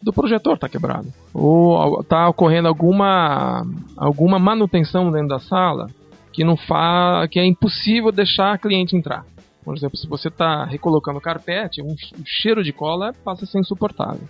do 0.00 0.12
projetor 0.12 0.58
tá 0.58 0.68
quebrado. 0.68 1.12
Ou 1.32 2.02
tá 2.04 2.28
ocorrendo 2.28 2.68
alguma 2.68 3.66
alguma 3.96 4.38
manutenção 4.38 5.10
dentro 5.10 5.28
da 5.28 5.40
sala 5.40 5.88
que 6.32 6.44
não 6.44 6.56
fa 6.56 7.26
que 7.30 7.38
é 7.38 7.44
impossível 7.44 8.12
deixar 8.12 8.52
a 8.52 8.58
cliente 8.58 8.96
entrar. 8.96 9.24
Por 9.64 9.74
exemplo, 9.76 9.96
se 9.96 10.06
você 10.06 10.28
está 10.28 10.64
recolocando 10.64 11.20
carpete, 11.20 11.80
um, 11.80 11.92
o 11.92 12.24
cheiro 12.24 12.62
de 12.62 12.72
cola 12.72 13.14
passa 13.24 13.44
a 13.44 13.48
ser 13.48 13.58
insuportável. 13.58 14.28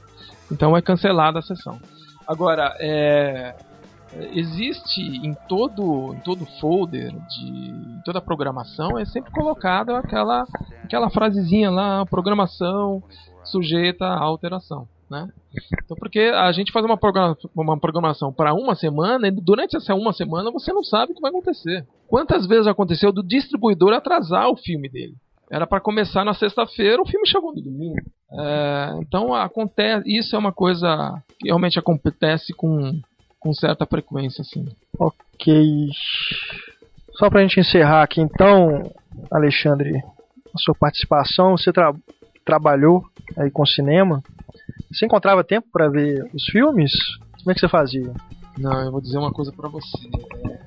Então 0.51 0.77
é 0.77 0.81
cancelada 0.81 1.41
a 1.41 1.43
sessão. 1.43 1.79
Agora, 2.27 2.75
é, 2.79 3.55
existe 4.33 5.01
em 5.01 5.35
todo, 5.49 6.15
em 6.15 6.21
todo 6.21 6.47
folder, 6.61 7.13
de 7.13 8.03
toda 8.05 8.21
programação, 8.21 8.99
é 8.99 9.05
sempre 9.05 9.31
colocada 9.33 9.99
aquela, 9.99 10.45
aquela 10.83 11.11
frasezinha 11.11 11.71
lá, 11.71 12.05
programação 12.07 13.03
sujeita 13.45 14.05
a 14.05 14.19
alteração. 14.19 14.89
Né? 15.11 15.29
Então, 15.85 15.97
porque 15.97 16.33
a 16.35 16.51
gente 16.53 16.73
faz 16.73 16.85
uma, 16.85 16.97
programa, 16.97 17.37
uma 17.55 17.79
programação 17.79 18.33
para 18.33 18.55
uma 18.55 18.75
semana 18.75 19.29
e 19.29 19.31
durante 19.31 19.77
essa 19.77 19.95
uma 19.95 20.13
semana 20.13 20.51
você 20.51 20.73
não 20.73 20.83
sabe 20.83 21.13
o 21.13 21.15
que 21.15 21.21
vai 21.21 21.31
acontecer. 21.31 21.87
Quantas 22.09 22.47
vezes 22.47 22.67
aconteceu 22.67 23.13
do 23.13 23.23
distribuidor 23.23 23.93
atrasar 23.93 24.49
o 24.49 24.57
filme 24.57 24.89
dele? 24.89 25.15
Era 25.51 25.67
para 25.67 25.81
começar 25.81 26.25
na 26.25 26.33
sexta-feira, 26.33 27.03
o 27.03 27.07
filme 27.07 27.29
chegou 27.29 27.55
no 27.55 27.63
domingo. 27.63 28.01
É, 28.33 28.99
então 28.99 29.35
acontece, 29.35 30.03
isso 30.07 30.35
é 30.35 30.39
uma 30.39 30.53
coisa 30.53 31.23
que 31.39 31.49
realmente 31.49 31.79
acontece 31.79 32.53
com, 32.55 32.99
com 33.45 33.53
certa 33.53 33.85
frequência, 33.85 34.41
assim. 34.41 34.67
Ok. 34.99 35.91
Só 37.13 37.29
pra 37.29 37.43
gente 37.43 37.61
encerrar 37.61 38.03
aqui 38.03 38.23
então, 38.23 38.91
Alexandre, 39.31 40.03
a 40.55 40.59
sua 40.59 40.75
participação, 40.75 41.55
você 41.55 41.71
tra 41.71 41.95
trabalhou 42.43 43.05
aí 43.37 43.51
com 43.51 43.67
cinema. 43.67 44.23
Você 44.91 45.05
encontrava 45.05 45.45
tempo 45.45 45.69
para 45.71 45.89
ver 45.89 46.25
os 46.33 46.45
filmes? 46.47 46.93
Como 47.39 47.51
é 47.51 47.55
que 47.55 47.61
você 47.61 47.69
fazia? 47.69 48.15
Não, 48.59 48.81
eu 48.83 48.91
vou 48.91 49.01
dizer 49.01 49.19
uma 49.19 49.33
coisa 49.33 49.53
para 49.53 49.69
você. 49.69 50.09
É, 50.47 50.61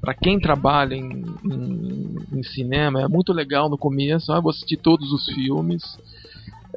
para 0.00 0.14
quem 0.14 0.40
trabalha 0.40 0.94
em, 0.94 1.24
em, 1.44 2.16
em, 2.32 2.42
cinema, 2.42 3.02
é 3.02 3.08
muito 3.08 3.32
legal 3.32 3.68
no 3.68 3.78
começo. 3.78 4.32
Ah, 4.32 4.40
vou 4.40 4.50
assistir 4.50 4.78
todos 4.78 5.12
os 5.12 5.26
filmes. 5.26 5.82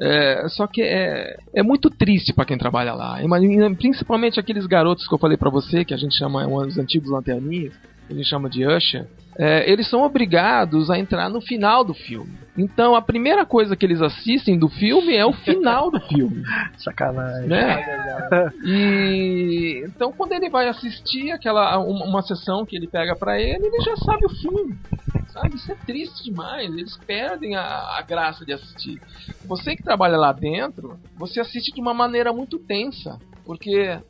É, 0.00 0.48
só 0.48 0.66
que 0.66 0.80
é, 0.82 1.36
é 1.54 1.62
muito 1.62 1.90
triste 1.90 2.32
para 2.32 2.44
quem 2.44 2.56
trabalha 2.56 2.94
lá. 2.94 3.18
Principalmente 3.76 4.38
aqueles 4.38 4.66
garotos 4.66 5.08
que 5.08 5.14
eu 5.14 5.18
falei 5.18 5.36
para 5.36 5.50
você, 5.50 5.84
que 5.84 5.94
a 5.94 5.96
gente 5.96 6.16
chama 6.16 6.46
os 6.46 6.78
antigos 6.78 7.10
lanterninhas, 7.10 7.74
a 8.08 8.14
gente 8.14 8.28
chama 8.28 8.48
de 8.48 8.64
Usher 8.64 9.06
é, 9.38 9.70
eles 9.70 9.88
são 9.88 10.02
obrigados 10.02 10.90
a 10.90 10.98
entrar 10.98 11.30
no 11.30 11.40
final 11.40 11.84
do 11.84 11.94
filme. 11.94 12.36
Então 12.56 12.96
a 12.96 13.00
primeira 13.00 13.46
coisa 13.46 13.76
que 13.76 13.86
eles 13.86 14.02
assistem 14.02 14.58
do 14.58 14.68
filme 14.68 15.14
é 15.14 15.24
o 15.24 15.32
final 15.32 15.92
do 15.92 16.00
filme. 16.00 16.42
Sacanagem. 16.78 17.48
Né? 17.48 18.50
E 18.64 19.84
então 19.86 20.12
quando 20.12 20.32
ele 20.32 20.50
vai 20.50 20.68
assistir 20.68 21.30
aquela 21.30 21.78
uma, 21.78 22.04
uma 22.04 22.22
sessão 22.22 22.66
que 22.66 22.76
ele 22.76 22.88
pega 22.88 23.14
para 23.14 23.40
ele, 23.40 23.64
ele 23.64 23.80
já 23.84 23.96
sabe 23.98 24.26
o 24.26 24.30
filme. 24.30 24.76
Sabe? 25.28 25.54
Isso 25.54 25.70
é 25.70 25.76
triste 25.76 26.24
demais. 26.24 26.68
Eles 26.72 26.96
perdem 26.96 27.54
a, 27.54 27.62
a 27.62 28.02
graça 28.02 28.44
de 28.44 28.52
assistir. 28.52 29.00
Você 29.44 29.76
que 29.76 29.84
trabalha 29.84 30.16
lá 30.16 30.32
dentro, 30.32 30.98
você 31.16 31.38
assiste 31.38 31.72
de 31.72 31.80
uma 31.80 31.94
maneira 31.94 32.32
muito 32.32 32.58
tensa, 32.58 33.20
porque 33.44 34.00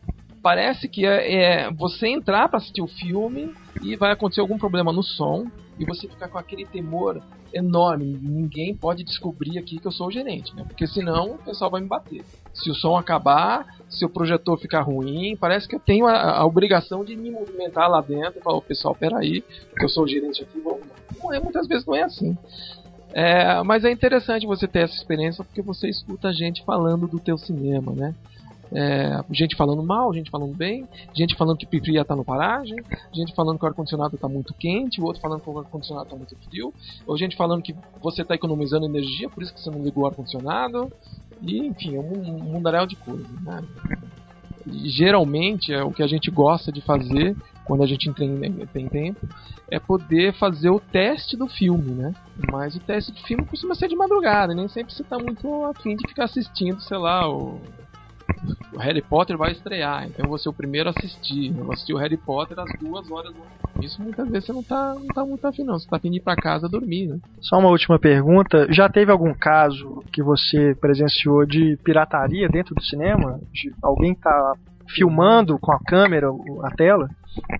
parece 0.43 0.89
que 0.89 1.07
é, 1.07 1.67
é 1.67 1.71
você 1.73 2.09
entrar 2.09 2.49
para 2.49 2.59
assistir 2.59 2.83
o 2.83 2.87
filme 2.87 3.53
e 3.83 3.97
vai 3.97 4.13
acontecer 4.13 4.41
algum 4.41 4.59
problema 4.59 4.93
no 4.93 5.03
som 5.03 5.47
e 5.79 5.85
você 5.85 6.09
ficar 6.09 6.29
com 6.29 6.39
aquele 6.39 6.65
temor 6.67 7.23
enorme. 7.53 8.19
Ninguém 8.21 8.75
pode 8.75 9.05
descobrir 9.05 9.59
aqui 9.59 9.79
que 9.79 9.87
eu 9.87 9.93
sou 9.93 10.09
o 10.09 10.11
gerente, 10.11 10.55
né? 10.55 10.65
Porque 10.67 10.87
senão 10.87 11.33
o 11.33 11.39
pessoal 11.39 11.71
vai 11.71 11.81
me 11.81 11.87
bater. 11.87 12.25
Se 12.53 12.71
o 12.71 12.75
som 12.75 12.97
acabar, 12.97 13.67
se 13.89 14.05
o 14.05 14.09
projetor 14.09 14.59
ficar 14.59 14.83
ruim, 14.83 15.37
parece 15.37 15.69
que 15.69 15.77
eu 15.77 15.81
tenho 15.81 16.07
a, 16.07 16.39
a 16.39 16.45
obrigação 16.45 17.05
de 17.05 17.17
me 17.17 17.31
movimentar 17.31 17.89
lá 17.89 18.01
dentro 18.01 18.41
e 18.41 18.43
falar, 18.43 18.61
pessoal, 18.63 18.95
peraí, 18.95 19.43
que 19.77 19.85
eu 19.85 19.89
sou 19.89 20.05
o 20.05 20.09
gerente 20.09 20.43
aqui, 20.43 20.61
vamos. 20.61 20.87
Não 21.23 21.33
é, 21.33 21.41
muitas 21.41 21.67
vezes 21.67 21.87
não 21.87 21.95
é 21.95 22.03
assim. 22.03 22.37
É, 23.13 23.63
mas 23.63 23.85
é 23.85 23.91
interessante 23.91 24.47
você 24.47 24.67
ter 24.69 24.81
essa 24.81 24.95
experiência 24.95 25.43
porque 25.43 25.63
você 25.63 25.89
escuta 25.89 26.29
a 26.29 26.33
gente 26.33 26.63
falando 26.65 27.09
do 27.09 27.19
teu 27.19 27.39
cinema, 27.39 27.93
né? 27.93 28.15
É, 28.73 29.25
gente 29.31 29.57
falando 29.57 29.83
mal, 29.83 30.13
gente 30.13 30.31
falando 30.31 30.55
bem, 30.55 30.87
gente 31.15 31.35
falando 31.35 31.57
que 31.57 31.67
preferia 31.67 32.03
estar 32.03 32.17
no 32.17 32.25
paragem, 32.25 32.77
gente 33.13 33.35
falando 33.35 33.59
que 33.59 33.65
o 33.65 33.69
ar-condicionado 33.69 34.15
está 34.15 34.29
muito 34.29 34.53
quente, 34.55 35.01
o 35.01 35.05
outro 35.05 35.23
falando 35.23 35.41
que 35.41 35.49
o 35.49 35.59
ar-condicionado 35.59 36.07
está 36.07 36.17
muito 36.17 36.37
frio, 36.49 36.73
ou 37.07 37.17
gente 37.17 37.37
falando 37.37 37.63
que 37.63 37.75
você 38.01 38.23
está 38.23 38.35
economizando 38.35 38.87
energia, 38.87 39.29
por 39.31 39.43
isso 39.43 39.55
que 39.55 39.61
você 39.61 39.71
não 39.71 39.83
ligou 39.83 40.05
o 40.05 40.07
ar-condicionado, 40.07 40.93
e 41.41 41.59
enfim, 41.67 41.97
é 41.97 42.01
um, 42.01 42.39
mundaréu 42.43 42.87
de 42.87 42.97
coisas. 42.97 43.31
Né? 43.43 43.65
Geralmente 44.67 45.73
é 45.73 45.83
o 45.83 45.93
que 45.93 46.03
a 46.03 46.07
gente 46.07 46.31
gosta 46.31 46.71
de 46.71 46.81
fazer 46.83 47.35
quando 47.65 47.83
a 47.83 47.87
gente 47.87 48.13
tem, 48.13 48.39
tem 48.73 48.89
tempo 48.89 49.27
é 49.71 49.79
poder 49.79 50.33
fazer 50.35 50.71
o 50.71 50.81
teste 50.81 51.37
do 51.37 51.47
filme, 51.47 51.91
né? 51.91 52.15
Mas 52.51 52.75
o 52.75 52.81
teste 52.81 53.13
do 53.13 53.21
filme 53.21 53.45
costuma 53.45 53.75
ser 53.75 53.89
de 53.89 53.97
madrugada, 53.97 54.55
nem 54.55 54.67
sempre 54.69 54.95
você 54.95 55.03
está 55.03 55.19
muito 55.19 55.65
afim 55.65 55.95
de 55.95 56.09
ficar 56.09 56.25
assistindo, 56.25 56.81
sei 56.81 56.97
lá, 56.97 57.29
o 57.29 57.61
o 58.73 58.79
Harry 58.79 59.03
Potter 59.03 59.37
vai 59.37 59.53
estrear, 59.53 60.07
então 60.07 60.25
eu 60.25 60.29
vou 60.29 60.39
ser 60.39 60.49
o 60.49 60.53
primeiro 60.53 60.89
a 60.89 60.93
assistir. 60.97 61.57
Eu 61.57 61.65
vou 61.65 61.73
assistir 61.73 61.93
o 61.93 61.97
Harry 61.97 62.17
Potter 62.17 62.59
às 62.59 62.71
duas 62.79 63.11
horas 63.11 63.33
da 63.35 63.83
Isso 63.83 64.01
muitas 64.03 64.29
vezes 64.29 64.47
você 64.47 64.53
não 64.53 64.63
tá, 64.63 64.95
não 64.95 65.09
tá 65.09 65.25
muito 65.25 65.47
afim, 65.47 65.65
não. 65.65 65.79
Você 65.79 65.89
tá 65.89 65.97
afim 65.97 66.11
de 66.11 66.19
ir 66.19 66.21
pra 66.21 66.37
casa 66.37 66.69
dormir, 66.69 67.07
né? 67.07 67.19
Só 67.41 67.59
uma 67.59 67.71
última 67.71 67.99
pergunta. 67.99 68.67
Já 68.73 68.89
teve 68.89 69.11
algum 69.11 69.35
caso 69.35 70.03
que 70.13 70.23
você 70.23 70.75
presenciou 70.81 71.47
de 71.47 71.77
pirataria 71.85 72.49
dentro 72.49 72.75
do 72.75 72.83
cinema? 72.85 73.41
De 73.53 73.73
alguém 73.83 74.15
tá 74.15 74.55
filmando 74.89 75.59
com 75.59 75.73
a 75.73 75.79
câmera 75.81 76.29
a 76.63 76.71
tela? 76.71 77.09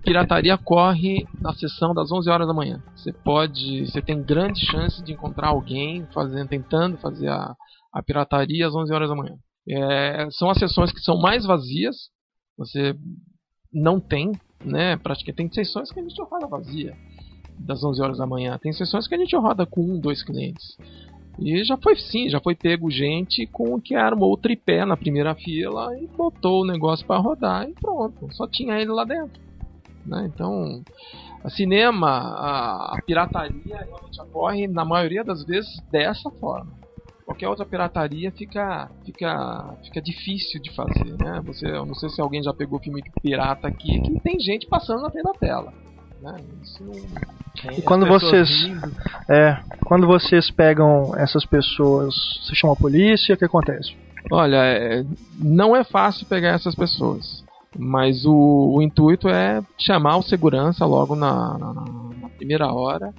pirataria 0.03 0.57
corre 0.59 1.27
na 1.41 1.53
sessão 1.55 1.95
das 1.95 2.11
11 2.11 2.29
horas 2.31 2.47
da 2.47 2.55
manhã. 2.55 2.83
Você 2.97 3.13
pode, 3.13 3.87
você 3.87 4.03
tem 4.03 4.23
grande 4.23 4.65
chance 4.67 5.03
de 5.03 5.13
encontrar 5.13 5.49
alguém 5.49 6.07
fazendo, 6.13 6.49
tentando 6.49 6.97
fazer 6.97 7.29
a, 7.29 7.55
a 7.93 8.03
pirataria 8.03 8.67
às 8.67 8.75
11 8.75 8.93
horas 8.93 9.09
da 9.09 9.15
manhã. 9.15 9.37
É, 9.69 10.29
são 10.31 10.49
as 10.49 10.59
sessões 10.59 10.93
que 10.93 11.01
são 11.01 11.19
mais 11.19 11.45
vazias. 11.45 12.09
Você 12.57 12.97
não 13.73 14.01
tem, 14.01 14.33
né? 14.65 14.97
Praticamente 14.97 15.37
tem 15.37 15.65
sessões 15.65 15.93
que 15.93 16.01
a 16.01 16.03
gente 16.03 16.21
roda 16.23 16.47
vazia 16.47 16.97
das 17.59 17.83
11 17.83 18.01
horas 18.01 18.19
da 18.19 18.27
manhã. 18.27 18.59
Tem 18.59 18.73
sessões 18.73 19.07
que 19.07 19.15
a 19.15 19.19
gente 19.19 19.37
roda 19.37 19.67
com 19.67 19.83
um, 19.83 20.01
dois 20.01 20.23
clientes. 20.23 20.77
E 21.39 21.63
já 21.65 21.77
foi 21.77 21.97
sim, 21.97 22.29
já 22.29 22.41
foi 22.41 22.55
pego 22.55 22.91
gente 22.91 23.47
com 23.47 23.81
que 23.81 23.95
armou 23.95 24.33
o 24.33 24.37
tripé 24.37 24.85
na 24.85 24.97
primeira 24.97 25.35
fila 25.35 25.97
e 25.97 26.07
botou 26.07 26.63
o 26.63 26.67
negócio 26.67 27.07
para 27.07 27.21
rodar 27.21 27.69
e 27.69 27.75
pronto. 27.75 28.29
Só 28.33 28.47
tinha 28.47 28.81
ele 28.81 28.91
lá 28.91 29.05
dentro. 29.05 29.41
Né? 30.05 30.31
Então, 30.35 30.83
a 31.45 31.51
cinema, 31.51 32.09
a, 32.09 32.97
a 32.97 33.03
pirataria 33.03 33.77
realmente 33.77 34.21
ocorre 34.21 34.67
na 34.67 34.85
maioria 34.85 35.23
das 35.23 35.45
vezes 35.45 35.81
dessa 35.91 36.31
forma 36.31 36.79
qualquer 37.29 37.49
outra 37.49 37.67
pirataria 37.67 38.33
fica 38.33 38.91
fica 39.05 39.77
fica 39.85 40.01
difícil 40.01 40.63
de 40.63 40.75
fazer, 40.75 41.15
né? 41.19 41.43
Você, 41.45 41.67
eu 41.67 41.85
não 41.85 41.95
sei 41.95 42.09
se 42.09 42.21
alguém 42.23 42.43
já 42.43 42.55
pegou 42.55 42.81
filme 42.81 43.03
pirata 43.23 43.69
aqui 43.69 44.01
que 44.01 44.21
tem 44.21 44.41
gente 44.41 44.67
passando 44.67 45.03
na 45.03 45.11
frente 45.11 45.25
da 45.25 45.33
tela, 45.35 45.73
né? 46.23 46.37
Isso 46.63 46.85
e 47.77 47.83
quando 47.83 48.07
vocês 48.07 48.49
é, 49.29 49.59
quando 49.85 50.07
vocês 50.07 50.51
pegam 50.51 51.15
essas 51.17 51.45
pessoas, 51.45 52.15
você 52.43 52.55
chama 52.55 52.73
a 52.73 52.77
polícia, 52.77 53.35
o 53.35 53.39
que 53.39 53.45
acontece? 53.45 53.95
Olha, 54.31 54.65
é, 54.65 55.05
não 55.39 55.77
é 55.77 55.85
fácil 55.85 56.27
pegar 56.27 56.55
essas 56.55 56.75
pessoas. 56.75 57.45
Mas 57.77 58.25
o, 58.25 58.75
o, 58.77 58.83
intuito 58.83 59.29
é 59.29 59.63
chamar 59.79 60.17
o 60.17 60.23
segurança 60.23 60.87
logo 60.87 61.15
na, 61.15 61.59
na, 61.59 61.73
na 61.75 62.29
primeira 62.31 62.73
hora 62.73 63.13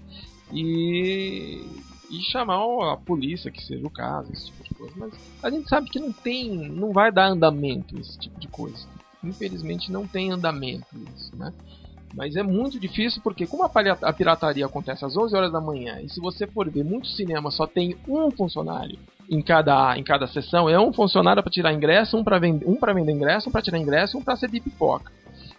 e 0.51 1.61
e 2.09 2.19
chamar 2.31 2.93
a 2.93 2.97
polícia, 2.97 3.51
que 3.51 3.63
seja 3.63 3.85
o 3.85 3.89
caso, 3.89 4.31
esse 4.33 4.47
tipo 4.47 4.63
de 4.63 4.73
coisa. 4.73 4.93
Mas 4.97 5.13
a 5.43 5.49
gente 5.49 5.69
sabe 5.69 5.89
que 5.89 5.99
não 5.99 6.11
tem, 6.11 6.69
não 6.69 6.91
vai 6.91 7.11
dar 7.11 7.27
andamento 7.27 7.97
esse 7.99 8.17
tipo 8.17 8.39
de 8.39 8.47
coisa. 8.47 8.87
Infelizmente 9.23 9.91
não 9.91 10.07
tem 10.07 10.31
andamento 10.31 10.87
isso, 11.15 11.35
né? 11.35 11.53
Mas 12.15 12.35
é 12.35 12.41
muito 12.41 12.79
difícil 12.79 13.21
porque 13.21 13.45
como 13.45 13.63
a 13.63 14.13
pirataria 14.13 14.65
acontece 14.65 15.05
às 15.05 15.15
11 15.15 15.35
horas 15.35 15.51
da 15.51 15.61
manhã 15.61 16.01
e 16.01 16.09
se 16.09 16.19
você 16.19 16.47
for 16.47 16.67
ver 16.67 16.83
muito 16.83 17.07
cinema 17.07 17.51
só 17.51 17.67
tem 17.67 17.95
um 18.07 18.31
funcionário 18.31 18.97
em 19.29 19.43
cada 19.43 19.95
em 19.95 20.03
cada 20.03 20.25
sessão, 20.25 20.67
é 20.67 20.79
um 20.79 20.91
funcionário 20.91 21.43
para 21.43 21.51
tirar 21.51 21.71
ingresso, 21.71 22.17
um 22.17 22.23
para 22.23 22.39
vender, 22.39 22.67
um 22.67 22.77
para 22.77 22.93
vender 22.93 23.11
ingresso, 23.11 23.49
um 23.49 23.51
para 23.51 23.61
tirar 23.61 23.77
ingresso, 23.77 24.17
um 24.17 24.23
para 24.23 24.35
ser 24.35 24.49
de 24.49 24.59
pipoca. 24.59 25.11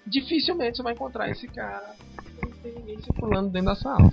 Dificilmente 0.05 0.78
você 0.78 0.82
vai 0.82 0.93
encontrar 0.94 1.31
esse 1.31 1.47
cara, 1.47 1.94
não 2.43 2.51
tem 2.51 2.72
ninguém 2.72 3.01
circulando 3.01 3.51
dentro 3.51 3.66
da 3.66 3.77
sala. 3.77 4.10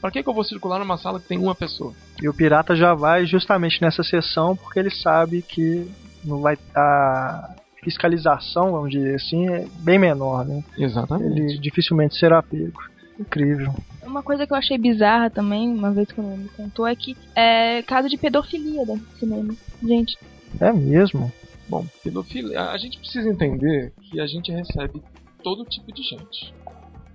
Para 0.00 0.10
que, 0.10 0.22
que 0.22 0.28
eu 0.28 0.34
vou 0.34 0.44
circular 0.44 0.78
numa 0.78 0.98
sala 0.98 1.20
que 1.20 1.26
tem 1.26 1.38
uma 1.38 1.54
pessoa? 1.54 1.92
E 2.22 2.28
o 2.28 2.34
pirata 2.34 2.74
já 2.76 2.94
vai 2.94 3.26
justamente 3.26 3.80
nessa 3.80 4.02
sessão 4.02 4.56
porque 4.56 4.78
ele 4.78 4.90
sabe 4.90 5.42
que 5.42 5.90
não 6.24 6.40
vai 6.40 6.58
a 6.74 7.54
fiscalização, 7.82 8.72
vamos 8.72 8.90
dizer 8.90 9.14
assim, 9.14 9.48
é 9.48 9.66
bem 9.78 9.98
menor, 9.98 10.44
né? 10.44 10.62
Exatamente. 10.76 11.40
Ele 11.40 11.58
dificilmente 11.58 12.16
será 12.16 12.42
pego. 12.42 12.80
Incrível. 13.18 13.74
Uma 14.04 14.22
coisa 14.22 14.46
que 14.46 14.52
eu 14.52 14.56
achei 14.56 14.76
bizarra 14.76 15.30
também, 15.30 15.68
uma 15.68 15.90
vez 15.90 16.10
que 16.10 16.20
me 16.20 16.48
contou, 16.50 16.86
é 16.86 16.94
que 16.94 17.16
é 17.34 17.82
caso 17.82 18.08
de 18.08 18.18
pedofilia 18.18 18.84
dentro 18.84 19.06
do 19.06 19.18
cinema. 19.18 19.54
Gente. 19.82 20.18
É 20.60 20.72
mesmo? 20.72 21.32
Bom, 21.68 21.86
pedofilia. 22.02 22.70
A 22.70 22.76
gente 22.76 22.98
precisa 22.98 23.28
entender 23.28 23.92
que 24.02 24.20
a 24.20 24.26
gente 24.26 24.52
recebe 24.52 25.02
todo 25.42 25.64
tipo 25.64 25.92
de 25.92 26.02
gente. 26.02 26.52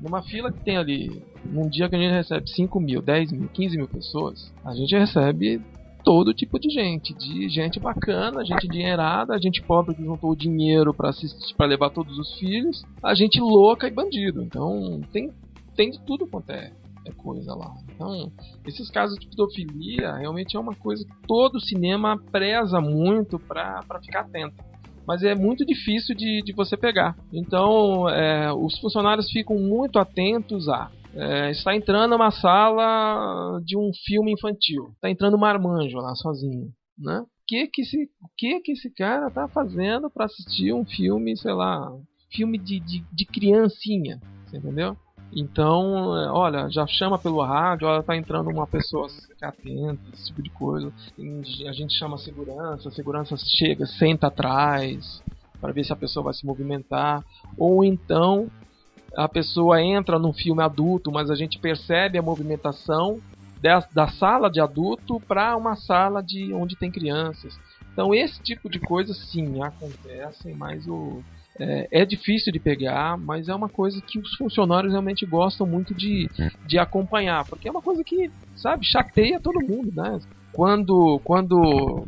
Numa 0.02 0.23
fila 0.23 0.52
que 0.52 0.60
tem 0.64 0.78
ali, 0.78 1.22
num 1.45 1.69
dia 1.69 1.88
que 1.88 1.95
a 1.95 1.99
gente 1.99 2.11
recebe 2.11 2.49
5 2.49 2.80
mil, 2.80 3.02
10 3.02 3.32
mil, 3.32 3.48
15 3.49 3.78
mil 3.78 3.88
pessoas, 3.88 4.52
a 4.65 4.73
gente 4.73 4.95
recebe 4.98 5.61
todo 6.03 6.34
tipo 6.34 6.60
de 6.60 6.69
gente, 6.69 7.14
de 7.14 7.48
gente 7.48 7.80
bacana, 7.80 8.44
gente 8.44 8.68
dinheirada, 8.68 9.40
gente 9.40 9.61
pobre 9.61 9.94
que 9.94 10.03
juntou 10.03 10.36
dinheiro 10.36 10.94
para 10.94 11.11
para 11.56 11.65
levar 11.68 11.91
todos 11.91 12.18
os 12.18 12.34
filhos, 12.40 12.84
a 13.03 13.14
gente 13.14 13.40
louca 13.40 13.88
e 13.88 13.91
bandido. 13.91 14.41
Então 14.41 15.02
tem 15.11 15.32
tem 15.76 15.91
de 15.91 15.99
tudo 16.02 16.28
quanto 16.28 16.49
é 16.49 16.72
é 17.06 17.11
coisa 17.11 17.56
lá. 17.56 17.73
Então, 17.95 18.32
esses 18.65 18.90
casos 18.90 19.18
de 19.18 19.28
pedofilia 19.28 20.14
realmente 20.15 20.56
é 20.56 20.60
uma 20.60 20.76
coisa 20.76 21.03
que 21.03 21.28
todo 21.28 21.60
cinema 21.60 22.18
preza 22.32 22.80
muito 22.80 23.40
para 23.40 23.84
ficar 24.03 24.22
atento. 24.22 24.56
Mas 25.07 25.23
é 25.23 25.36
muito 25.36 25.65
difícil 25.65 26.15
de, 26.15 26.41
de 26.44 26.53
você 26.53 26.78
pegar. 26.78 27.15
Então, 27.34 28.07
é, 28.10 28.53
os 28.53 28.80
funcionários 28.80 29.30
ficam 29.32 29.57
muito 29.57 29.99
atentos 29.99 30.69
a 30.69 30.91
é, 31.14 31.52
está 31.52 31.76
entrando 31.76 32.15
uma 32.15 32.32
sala 32.32 33.60
de 33.65 33.78
um 33.78 33.91
filme 34.06 34.32
infantil. 34.32 34.91
Está 34.95 35.10
entrando 35.10 35.36
um 35.36 35.40
marmanjo 35.40 35.98
lá 35.98 36.15
sozinho, 36.15 36.69
né? 36.98 37.19
O 37.22 37.28
que 37.48 37.68
que 37.68 37.82
esse, 37.82 38.10
que 38.38 38.60
que 38.61 38.72
esse 38.72 38.90
cara 38.94 39.30
tá 39.30 39.48
fazendo 39.48 40.10
para 40.10 40.26
assistir 40.26 40.73
um 40.73 40.86
filme, 40.86 41.36
sei 41.36 41.53
lá, 41.53 41.91
filme 42.34 42.57
de, 42.57 42.80
de, 42.80 43.03
de 43.11 43.26
criancinha, 43.26 44.22
entendeu? 44.53 44.95
Então, 45.34 46.18
é, 46.18 46.30
olha, 46.30 46.70
já 46.70 46.86
chama 46.86 47.18
pelo 47.18 47.41
rádio, 47.41 47.88
olha, 47.88 48.03
tá 48.03 48.18
entrando 48.18 48.49
uma 48.49 48.68
pessoa, 48.68 49.08
atenta, 49.41 50.02
esse 50.14 50.28
tipo 50.28 50.41
de 50.41 50.49
coisa. 50.49 50.91
A 51.68 51.72
gente 51.72 51.94
chama 51.98 52.16
a 52.16 52.20
segurança, 52.20 52.90
a 52.90 52.91
segurança 52.91 53.36
chega, 53.38 53.86
senta 53.86 54.28
atrás, 54.28 55.24
para 55.62 55.72
ver 55.72 55.86
se 55.86 55.94
a 55.94 55.95
pessoa 55.95 56.26
vai 56.26 56.34
se 56.34 56.45
movimentar. 56.45 57.24
Ou 57.58 57.84
então, 57.84 58.49
a 59.16 59.28
pessoa 59.30 59.82
entra 59.82 60.20
num 60.20 60.34
filme 60.34 60.62
adulto, 60.62 61.12
mas 61.12 61.30
a 61.30 61.36
gente 61.36 61.60
percebe 61.60 62.18
a 62.18 62.22
movimentação 62.22 63.22
da 63.94 64.08
sala 64.08 64.49
de 64.49 64.60
adulto 64.60 65.20
para 65.28 65.56
uma 65.56 65.76
sala 65.76 66.22
de 66.22 66.52
onde 66.52 66.76
tem 66.76 66.91
crianças. 66.91 67.58
Então, 67.94 68.14
esse 68.14 68.41
tipo 68.41 68.70
de 68.70 68.80
coisa, 68.80 69.14
sim, 69.14 69.62
acontece, 69.62 70.52
mas 70.53 70.88
o 70.88 71.22
é, 71.60 71.88
é, 71.91 72.06
difícil 72.06 72.52
de 72.52 72.60
pegar, 72.60 73.18
mas 73.18 73.49
é 73.49 73.56
uma 73.56 73.69
coisa 73.69 74.02
que 74.02 74.19
os 74.19 74.36
funcionários 74.36 74.91
realmente 74.91 75.26
gostam 75.26 75.68
muito 75.68 75.94
de, 75.94 76.30
de 76.65 76.80
acompanhar, 76.80 77.45
porque 77.45 77.68
é 77.68 77.72
uma 77.72 77.82
coisa 77.82 78.03
que, 78.03 78.32
sabe, 78.56 78.86
chateia 78.86 79.40
todo 79.40 79.60
mundo, 79.60 79.91
né? 79.94 80.19
Quando, 80.53 81.19
quando 81.23 82.07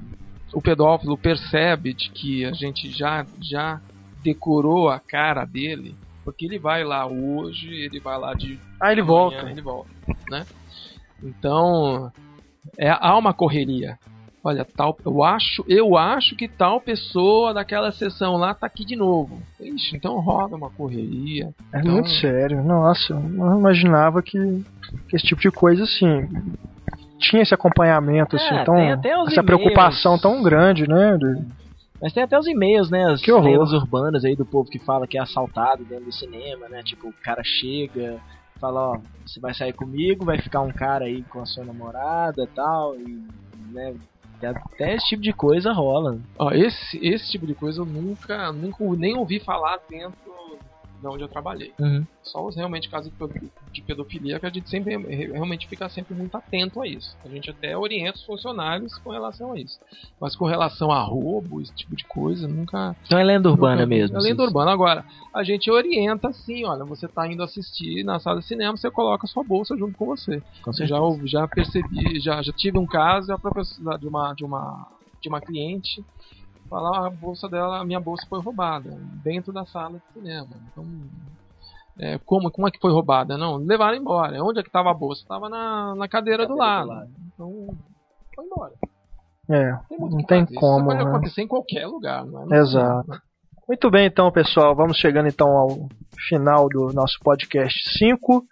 o 0.53 0.61
pedófilo 0.61 1.17
percebe 1.17 1.93
de 1.93 2.09
que 2.09 2.45
a 2.45 2.53
gente 2.53 2.89
já, 2.91 3.25
já 3.41 3.81
decorou 4.23 4.89
a 4.89 4.99
cara 4.99 5.45
dele, 5.45 5.95
porque 6.23 6.45
ele 6.45 6.57
vai 6.57 6.83
lá 6.83 7.05
hoje, 7.05 7.67
ele 7.67 7.99
vai 7.99 8.17
lá 8.17 8.33
de. 8.33 8.59
Ah, 8.79 8.91
ele 8.91 9.01
amanhã, 9.01 9.17
volta. 9.17 9.49
Ele 9.49 9.61
volta, 9.61 9.91
né? 10.29 10.45
Então, 11.21 12.11
é, 12.77 12.89
há 12.89 13.17
uma 13.17 13.33
correria 13.33 13.97
olha, 14.43 14.65
tal, 14.75 14.97
eu 15.05 15.23
acho, 15.23 15.63
eu 15.67 15.97
acho 15.97 16.35
que 16.35 16.47
tal 16.47 16.81
pessoa 16.81 17.53
daquela 17.53 17.91
sessão 17.91 18.35
lá 18.35 18.53
tá 18.53 18.67
aqui 18.67 18.83
de 18.83 18.95
novo. 18.95 19.41
Ixi, 19.59 19.95
então 19.95 20.19
roda 20.19 20.55
uma 20.55 20.69
correria. 20.69 21.53
É 21.73 21.79
então... 21.79 21.93
muito 21.93 22.09
sério. 22.09 22.63
Nossa, 22.63 23.13
eu 23.13 23.19
não 23.19 23.59
imaginava 23.59 24.21
que, 24.21 24.37
que, 25.07 25.15
esse 25.15 25.25
tipo 25.25 25.41
de 25.41 25.51
coisa 25.51 25.83
assim 25.83 26.27
tinha 27.19 27.41
esse 27.41 27.53
acompanhamento 27.53 28.35
assim, 28.35 28.53
É, 28.53 28.63
tão 28.65 28.75
tem 28.75 28.91
até 28.91 29.17
os 29.17 29.31
essa 29.31 29.43
preocupação 29.43 30.19
tão 30.19 30.43
grande, 30.43 30.87
né? 30.87 31.17
de- 31.17 31.41
Mas 32.01 32.11
tem 32.11 32.23
até 32.23 32.37
os 32.37 32.45
e-mails, 32.45 32.89
né? 32.89 33.05
As 33.05 33.21
Que 33.21 33.31
lendas 33.31 33.71
urbanas 33.71 34.25
aí 34.25 34.35
do 34.35 34.45
povo 34.45 34.69
que 34.69 34.79
fala 34.79 35.07
que 35.07 35.17
é 35.17 35.21
assaltado 35.21 35.85
dentro 35.85 36.05
do 36.05 36.11
cinema, 36.11 36.67
né? 36.67 36.83
Tipo, 36.83 37.07
o 37.07 37.13
cara 37.23 37.41
chega, 37.45 38.19
fala, 38.59 38.91
ó, 38.91 38.99
você 39.25 39.39
vai 39.39 39.53
sair 39.53 39.71
comigo, 39.71 40.25
vai 40.25 40.37
ficar 40.37 40.61
um 40.61 40.71
cara 40.71 41.05
aí 41.05 41.23
com 41.23 41.39
a 41.39 41.45
sua 41.45 41.63
namorada 41.63 42.43
e 42.43 42.47
tal, 42.47 42.95
e, 42.97 43.23
né? 43.71 43.93
Até 44.45 44.95
esse 44.95 45.07
tipo 45.07 45.21
de 45.21 45.33
coisa 45.33 45.71
rola. 45.71 46.19
Ó, 46.37 46.51
esse, 46.51 46.97
esse 47.05 47.31
tipo 47.31 47.45
de 47.45 47.53
coisa 47.53 47.81
eu 47.81 47.85
nunca, 47.85 48.51
nunca 48.51 48.83
nem 48.97 49.15
ouvi 49.15 49.39
falar 49.39 49.79
dentro 49.89 50.17
de 51.03 51.07
onde 51.15 51.23
eu 51.23 51.27
trabalhei. 51.27 51.73
Só 52.23 52.45
os 52.47 52.55
realmente 52.55 52.89
casos 52.89 53.11
de 53.11 53.17
pedo- 53.17 53.51
de 53.71 53.81
pedofilia 53.81 54.39
que 54.39 54.45
a 54.45 54.49
gente 54.49 54.69
sempre 54.69 54.95
re- 54.97 55.31
realmente 55.31 55.67
fica 55.67 55.89
sempre 55.89 56.13
muito 56.15 56.35
atento 56.35 56.81
a 56.81 56.87
isso. 56.87 57.15
A 57.23 57.27
gente 57.27 57.49
até 57.49 57.77
orienta 57.77 58.17
os 58.17 58.23
funcionários 58.25 58.97
com 58.99 59.11
relação 59.11 59.51
a 59.51 59.59
isso. 59.59 59.77
Mas 60.19 60.35
com 60.35 60.45
relação 60.45 60.89
a 60.91 61.01
roubo, 61.01 61.61
esse 61.61 61.73
tipo 61.75 61.95
de 61.95 62.05
coisa, 62.05 62.47
nunca. 62.47 62.95
Então 63.05 63.19
é 63.19 63.23
lenda 63.23 63.49
urbana 63.49 63.75
nunca- 63.81 63.87
mesmo. 63.87 64.17
É 64.17 64.21
lenda 64.21 64.43
urbana. 64.43 64.71
Agora, 64.71 65.03
a 65.33 65.43
gente 65.43 65.69
orienta 65.69 66.29
assim, 66.29 66.63
olha, 66.65 66.85
você 66.85 67.07
tá 67.07 67.27
indo 67.27 67.43
assistir 67.43 68.03
na 68.05 68.19
sala 68.19 68.39
de 68.39 68.45
cinema, 68.47 68.77
você 68.77 68.89
coloca 68.89 69.27
sua 69.27 69.43
bolsa 69.43 69.75
junto 69.77 69.97
com 69.97 70.05
você. 70.05 70.41
Com 70.63 70.71
Já, 70.71 70.77
certeza. 70.77 71.01
ouvi- 71.01 71.27
já 71.27 71.47
percebi, 71.47 72.19
já, 72.21 72.41
já 72.41 72.53
tive 72.53 72.77
um 72.79 72.85
caso 72.87 73.33
a 73.33 73.37
de 73.97 74.07
uma, 74.07 74.33
de 74.33 74.43
uma, 74.45 74.87
de 75.21 75.27
uma 75.29 75.41
cliente 75.41 76.03
falar 76.73 77.03
"Ah, 77.03 77.07
a 77.07 77.09
bolsa 77.11 77.47
dela, 77.47 77.79
a 77.79 77.85
minha 77.85 77.99
bolsa 77.99 78.25
foi 78.27 78.41
roubada 78.41 78.89
dentro 79.23 79.53
da 79.53 79.63
sala 79.65 79.99
de 79.99 80.13
cinema. 80.13 80.49
Então, 80.71 80.85
é, 81.99 82.17
como, 82.25 82.49
como 82.49 82.67
é 82.67 82.71
que 82.71 82.79
foi 82.79 82.91
roubada? 82.91 83.37
Não, 83.37 83.57
levaram 83.57 83.95
embora. 83.95 84.43
Onde 84.43 84.59
é 84.59 84.63
que 84.63 84.69
estava 84.69 84.89
a 84.89 84.93
bolsa? 84.93 85.21
Estava 85.21 85.47
na, 85.47 85.93
na 85.93 86.07
cadeira, 86.07 86.47
do, 86.47 86.55
lado. 86.55 86.87
do 86.87 86.93
lado. 86.93 87.11
Então, 87.33 87.77
foi 88.35 88.45
embora. 88.45 88.73
É, 89.49 89.73
Tem 89.87 89.99
muito 89.99 90.13
o 90.13 90.17
não 90.17 90.25
tem 90.25 90.39
fazer. 90.45 90.51
Isso 90.51 90.59
como, 90.59 90.85
pode 90.85 91.03
né? 91.03 91.09
acontecer 91.09 91.41
em 91.43 91.47
qualquer 91.47 91.85
lugar, 91.85 92.25
não 92.25 92.41
é? 92.41 92.45
No 92.45 92.55
Exato. 92.55 93.21
Muito 93.67 93.89
bem, 93.89 94.07
então, 94.07 94.29
pessoal, 94.31 94.75
vamos 94.75 94.97
chegando 94.97 95.29
então 95.29 95.47
ao 95.47 95.87
final 96.27 96.67
do 96.67 96.91
nosso 96.93 97.17
podcast 97.23 97.79
5. 97.97 98.43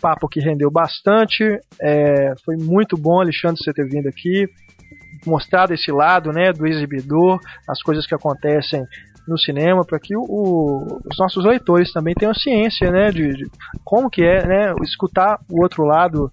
Papo 0.00 0.28
que 0.28 0.40
rendeu 0.40 0.70
bastante. 0.70 1.44
É, 1.80 2.34
foi 2.44 2.56
muito 2.56 2.96
bom, 2.96 3.20
Alexandre, 3.20 3.62
você 3.62 3.72
ter 3.72 3.86
vindo 3.86 4.06
aqui, 4.08 4.48
mostrado 5.26 5.72
esse 5.74 5.90
lado, 5.92 6.30
né, 6.32 6.52
do 6.52 6.66
exibidor, 6.66 7.38
as 7.68 7.82
coisas 7.82 8.06
que 8.06 8.14
acontecem 8.14 8.84
no 9.28 9.38
cinema, 9.38 9.84
para 9.84 9.98
que 10.00 10.16
o- 10.16 10.22
o- 10.22 11.00
os 11.08 11.18
nossos 11.18 11.44
leitores 11.44 11.92
também 11.92 12.14
tenham 12.14 12.34
ciência, 12.34 12.90
né, 12.90 13.10
de, 13.10 13.28
de 13.34 13.46
como 13.84 14.10
que 14.10 14.22
é, 14.24 14.46
né, 14.46 14.74
escutar 14.82 15.38
o 15.50 15.62
outro 15.62 15.84
lado 15.84 16.30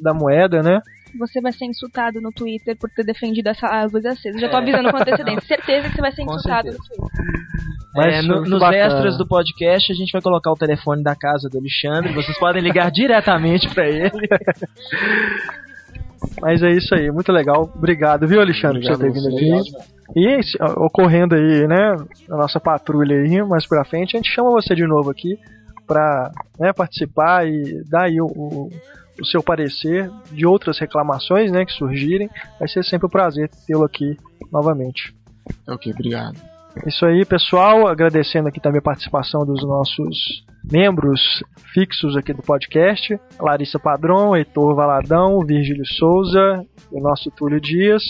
da 0.00 0.12
moeda, 0.14 0.62
né? 0.62 0.80
Você 1.18 1.40
vai 1.40 1.50
ser 1.50 1.64
insultado 1.64 2.20
no 2.20 2.30
Twitter 2.30 2.76
por 2.78 2.90
ter 2.90 3.02
defendido 3.02 3.48
essa 3.48 3.84
luz 3.90 4.04
acesa. 4.04 4.38
Já 4.38 4.50
tô 4.50 4.58
avisando 4.58 4.90
com 4.90 4.98
antecedência. 4.98 5.40
Certeza 5.48 5.88
que 5.88 5.94
você 5.94 6.00
vai 6.02 6.12
ser 6.12 6.22
insultado 6.22 6.68
no 6.68 6.76
Twitter. 6.76 7.06
Mas 7.94 8.14
É, 8.16 8.22
no- 8.22 8.42
nos 8.42 8.60
bacana. 8.60 8.76
extras 8.84 9.16
do 9.16 9.26
podcast 9.26 9.90
a 9.90 9.94
gente 9.96 10.12
vai 10.12 10.20
colocar 10.20 10.50
o 10.52 10.56
telefone 10.56 11.02
da 11.02 11.16
casa 11.16 11.48
do 11.48 11.56
Alexandre. 11.58 12.12
Vocês 12.12 12.38
podem 12.38 12.60
ligar 12.62 12.90
diretamente 12.92 13.66
pra 13.74 13.88
ele. 13.88 14.10
Mas 16.40 16.62
é 16.62 16.70
isso 16.70 16.94
aí, 16.94 17.10
muito 17.10 17.30
legal. 17.32 17.70
Obrigado, 17.74 18.26
viu, 18.26 18.40
Alexandre, 18.40 18.80
por 18.80 18.96
você 18.96 19.04
ter 19.04 19.12
vindo 19.12 19.28
aqui. 19.36 19.70
E 20.16 20.42
se- 20.42 20.58
ocorrendo 20.76 21.34
aí, 21.34 21.66
né, 21.66 21.96
a 22.30 22.36
nossa 22.36 22.60
patrulha 22.60 23.16
aí, 23.16 23.42
mais 23.42 23.66
pra 23.66 23.84
frente, 23.84 24.16
a 24.16 24.18
gente 24.20 24.32
chama 24.32 24.50
você 24.50 24.74
de 24.74 24.86
novo 24.86 25.10
aqui 25.10 25.38
pra 25.86 26.30
né, 26.58 26.72
participar 26.72 27.46
e 27.46 27.82
dar 27.88 28.04
aí 28.04 28.20
o, 28.20 28.26
o, 28.26 28.70
o 29.20 29.24
seu 29.24 29.42
parecer 29.42 30.10
de 30.30 30.46
outras 30.46 30.78
reclamações, 30.78 31.50
né, 31.50 31.64
que 31.64 31.72
surgirem. 31.72 32.28
Vai 32.58 32.68
ser 32.68 32.84
sempre 32.84 33.06
um 33.06 33.10
prazer 33.10 33.50
tê-lo 33.66 33.84
aqui 33.84 34.16
novamente. 34.52 35.14
Ok, 35.68 35.92
obrigado. 35.92 36.36
É 36.84 36.88
Isso 36.88 37.06
aí, 37.06 37.24
pessoal. 37.24 37.86
Agradecendo 37.86 38.48
aqui 38.48 38.60
também 38.60 38.78
a 38.78 38.82
participação 38.82 39.44
dos 39.44 39.62
nossos 39.62 40.44
membros 40.70 41.20
fixos 41.72 42.16
aqui 42.16 42.32
do 42.32 42.42
podcast: 42.42 43.18
Larissa 43.40 43.78
Padrão, 43.78 44.36
Heitor 44.36 44.74
Valadão, 44.74 45.40
Virgílio 45.40 45.86
Souza, 45.86 46.64
o 46.90 47.00
nosso 47.00 47.30
Túlio 47.30 47.60
Dias. 47.60 48.02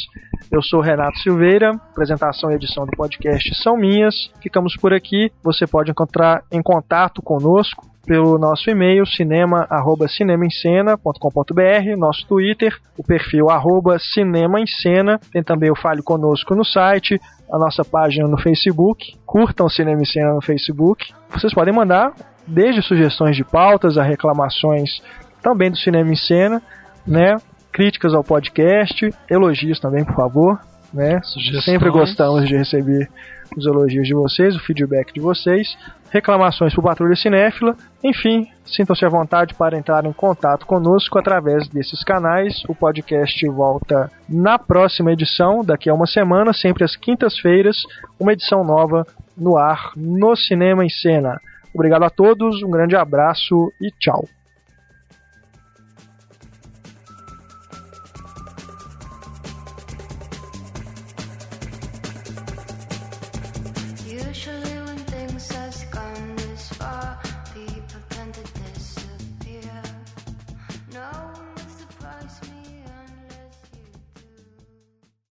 Eu 0.51 0.62
sou 0.62 0.80
Renato 0.80 1.18
Silveira. 1.18 1.70
Apresentação 1.90 2.51
e 2.51 2.55
edição 2.55 2.84
do 2.84 2.97
podcast 2.97 3.55
são 3.62 3.76
minhas. 3.76 4.30
Ficamos 4.43 4.76
por 4.76 4.93
aqui. 4.93 5.30
Você 5.43 5.66
pode 5.66 5.90
encontrar 5.90 6.43
em 6.51 6.62
contato 6.62 7.22
conosco 7.22 7.86
pelo 8.06 8.38
nosso 8.38 8.70
e-mail 8.70 9.05
cinema@cinemaencena.com.br, 9.05 11.97
nosso 11.98 12.24
Twitter, 12.28 12.72
o 12.97 13.02
perfil 13.02 13.51
arroba 13.51 13.98
Cinema 13.98 14.60
em 14.60 14.66
Cena, 14.66 15.18
tem 15.32 15.43
também 15.43 15.72
o 15.72 15.76
Fale 15.76 16.02
Conosco 16.02 16.55
no 16.55 16.64
site, 16.64 17.20
a 17.51 17.59
nossa 17.59 17.85
página 17.85 18.27
no 18.27 18.39
Facebook, 18.39 19.16
curtam 19.24 19.66
o 19.66 19.70
Cinema 19.70 20.02
em 20.02 20.05
Cena 20.05 20.35
no 20.35 20.43
Facebook. 20.43 21.12
Vocês 21.31 21.55
podem 21.55 21.74
mandar 21.74 22.12
desde 22.47 22.82
sugestões 22.82 23.36
de 23.36 23.44
pautas 23.44 23.98
a 23.98 24.02
reclamações 24.02 25.02
também 25.43 25.70
do 25.70 25.77
Cinema 25.77 26.10
em 26.10 26.16
Cena, 26.16 26.62
né? 27.06 27.36
Críticas 27.73 28.14
ao 28.14 28.24
podcast, 28.24 29.09
elogios 29.31 29.78
também, 29.78 30.05
por 30.05 30.14
favor, 30.14 30.59
né? 30.93 31.20
Sugestões. 31.23 31.64
Sempre 31.64 31.90
gostamos 31.90 32.48
de 32.48 32.56
receber 32.56 33.09
os 33.56 33.66
elogios 33.66 34.06
de 34.06 34.14
vocês, 34.14 34.56
o 34.56 34.60
feedback 34.60 35.12
de 35.12 35.20
vocês, 35.20 35.77
reclamações 36.11 36.74
por 36.74 36.83
Patrulha 36.83 37.16
Cinéfila, 37.16 37.77
enfim, 38.03 38.47
sintam-se 38.65 39.05
à 39.05 39.09
vontade 39.09 39.55
para 39.55 39.77
entrar 39.77 40.05
em 40.05 40.12
contato 40.12 40.66
conosco 40.66 41.19
através 41.19 41.69
desses 41.69 42.03
canais. 42.05 42.62
O 42.69 42.74
podcast 42.74 43.47
volta 43.49 44.11
na 44.28 44.59
próxima 44.59 45.12
edição, 45.12 45.65
daqui 45.65 45.89
a 45.89 45.95
uma 45.95 46.07
semana, 46.07 46.53
sempre 46.53 46.85
às 46.85 46.97
quintas-feiras, 46.97 47.77
uma 48.19 48.33
edição 48.33 48.65
nova 48.65 49.07
no 49.37 49.57
ar 49.57 49.93
no 49.97 50.35
Cinema 50.37 50.85
em 50.85 50.89
Cena. 50.89 51.41
Obrigado 51.74 52.05
a 52.05 52.11
todos, 52.11 52.62
um 52.62 52.70
grande 52.70 52.97
abraço 52.97 53.73
e 53.81 53.91
tchau. 53.99 54.27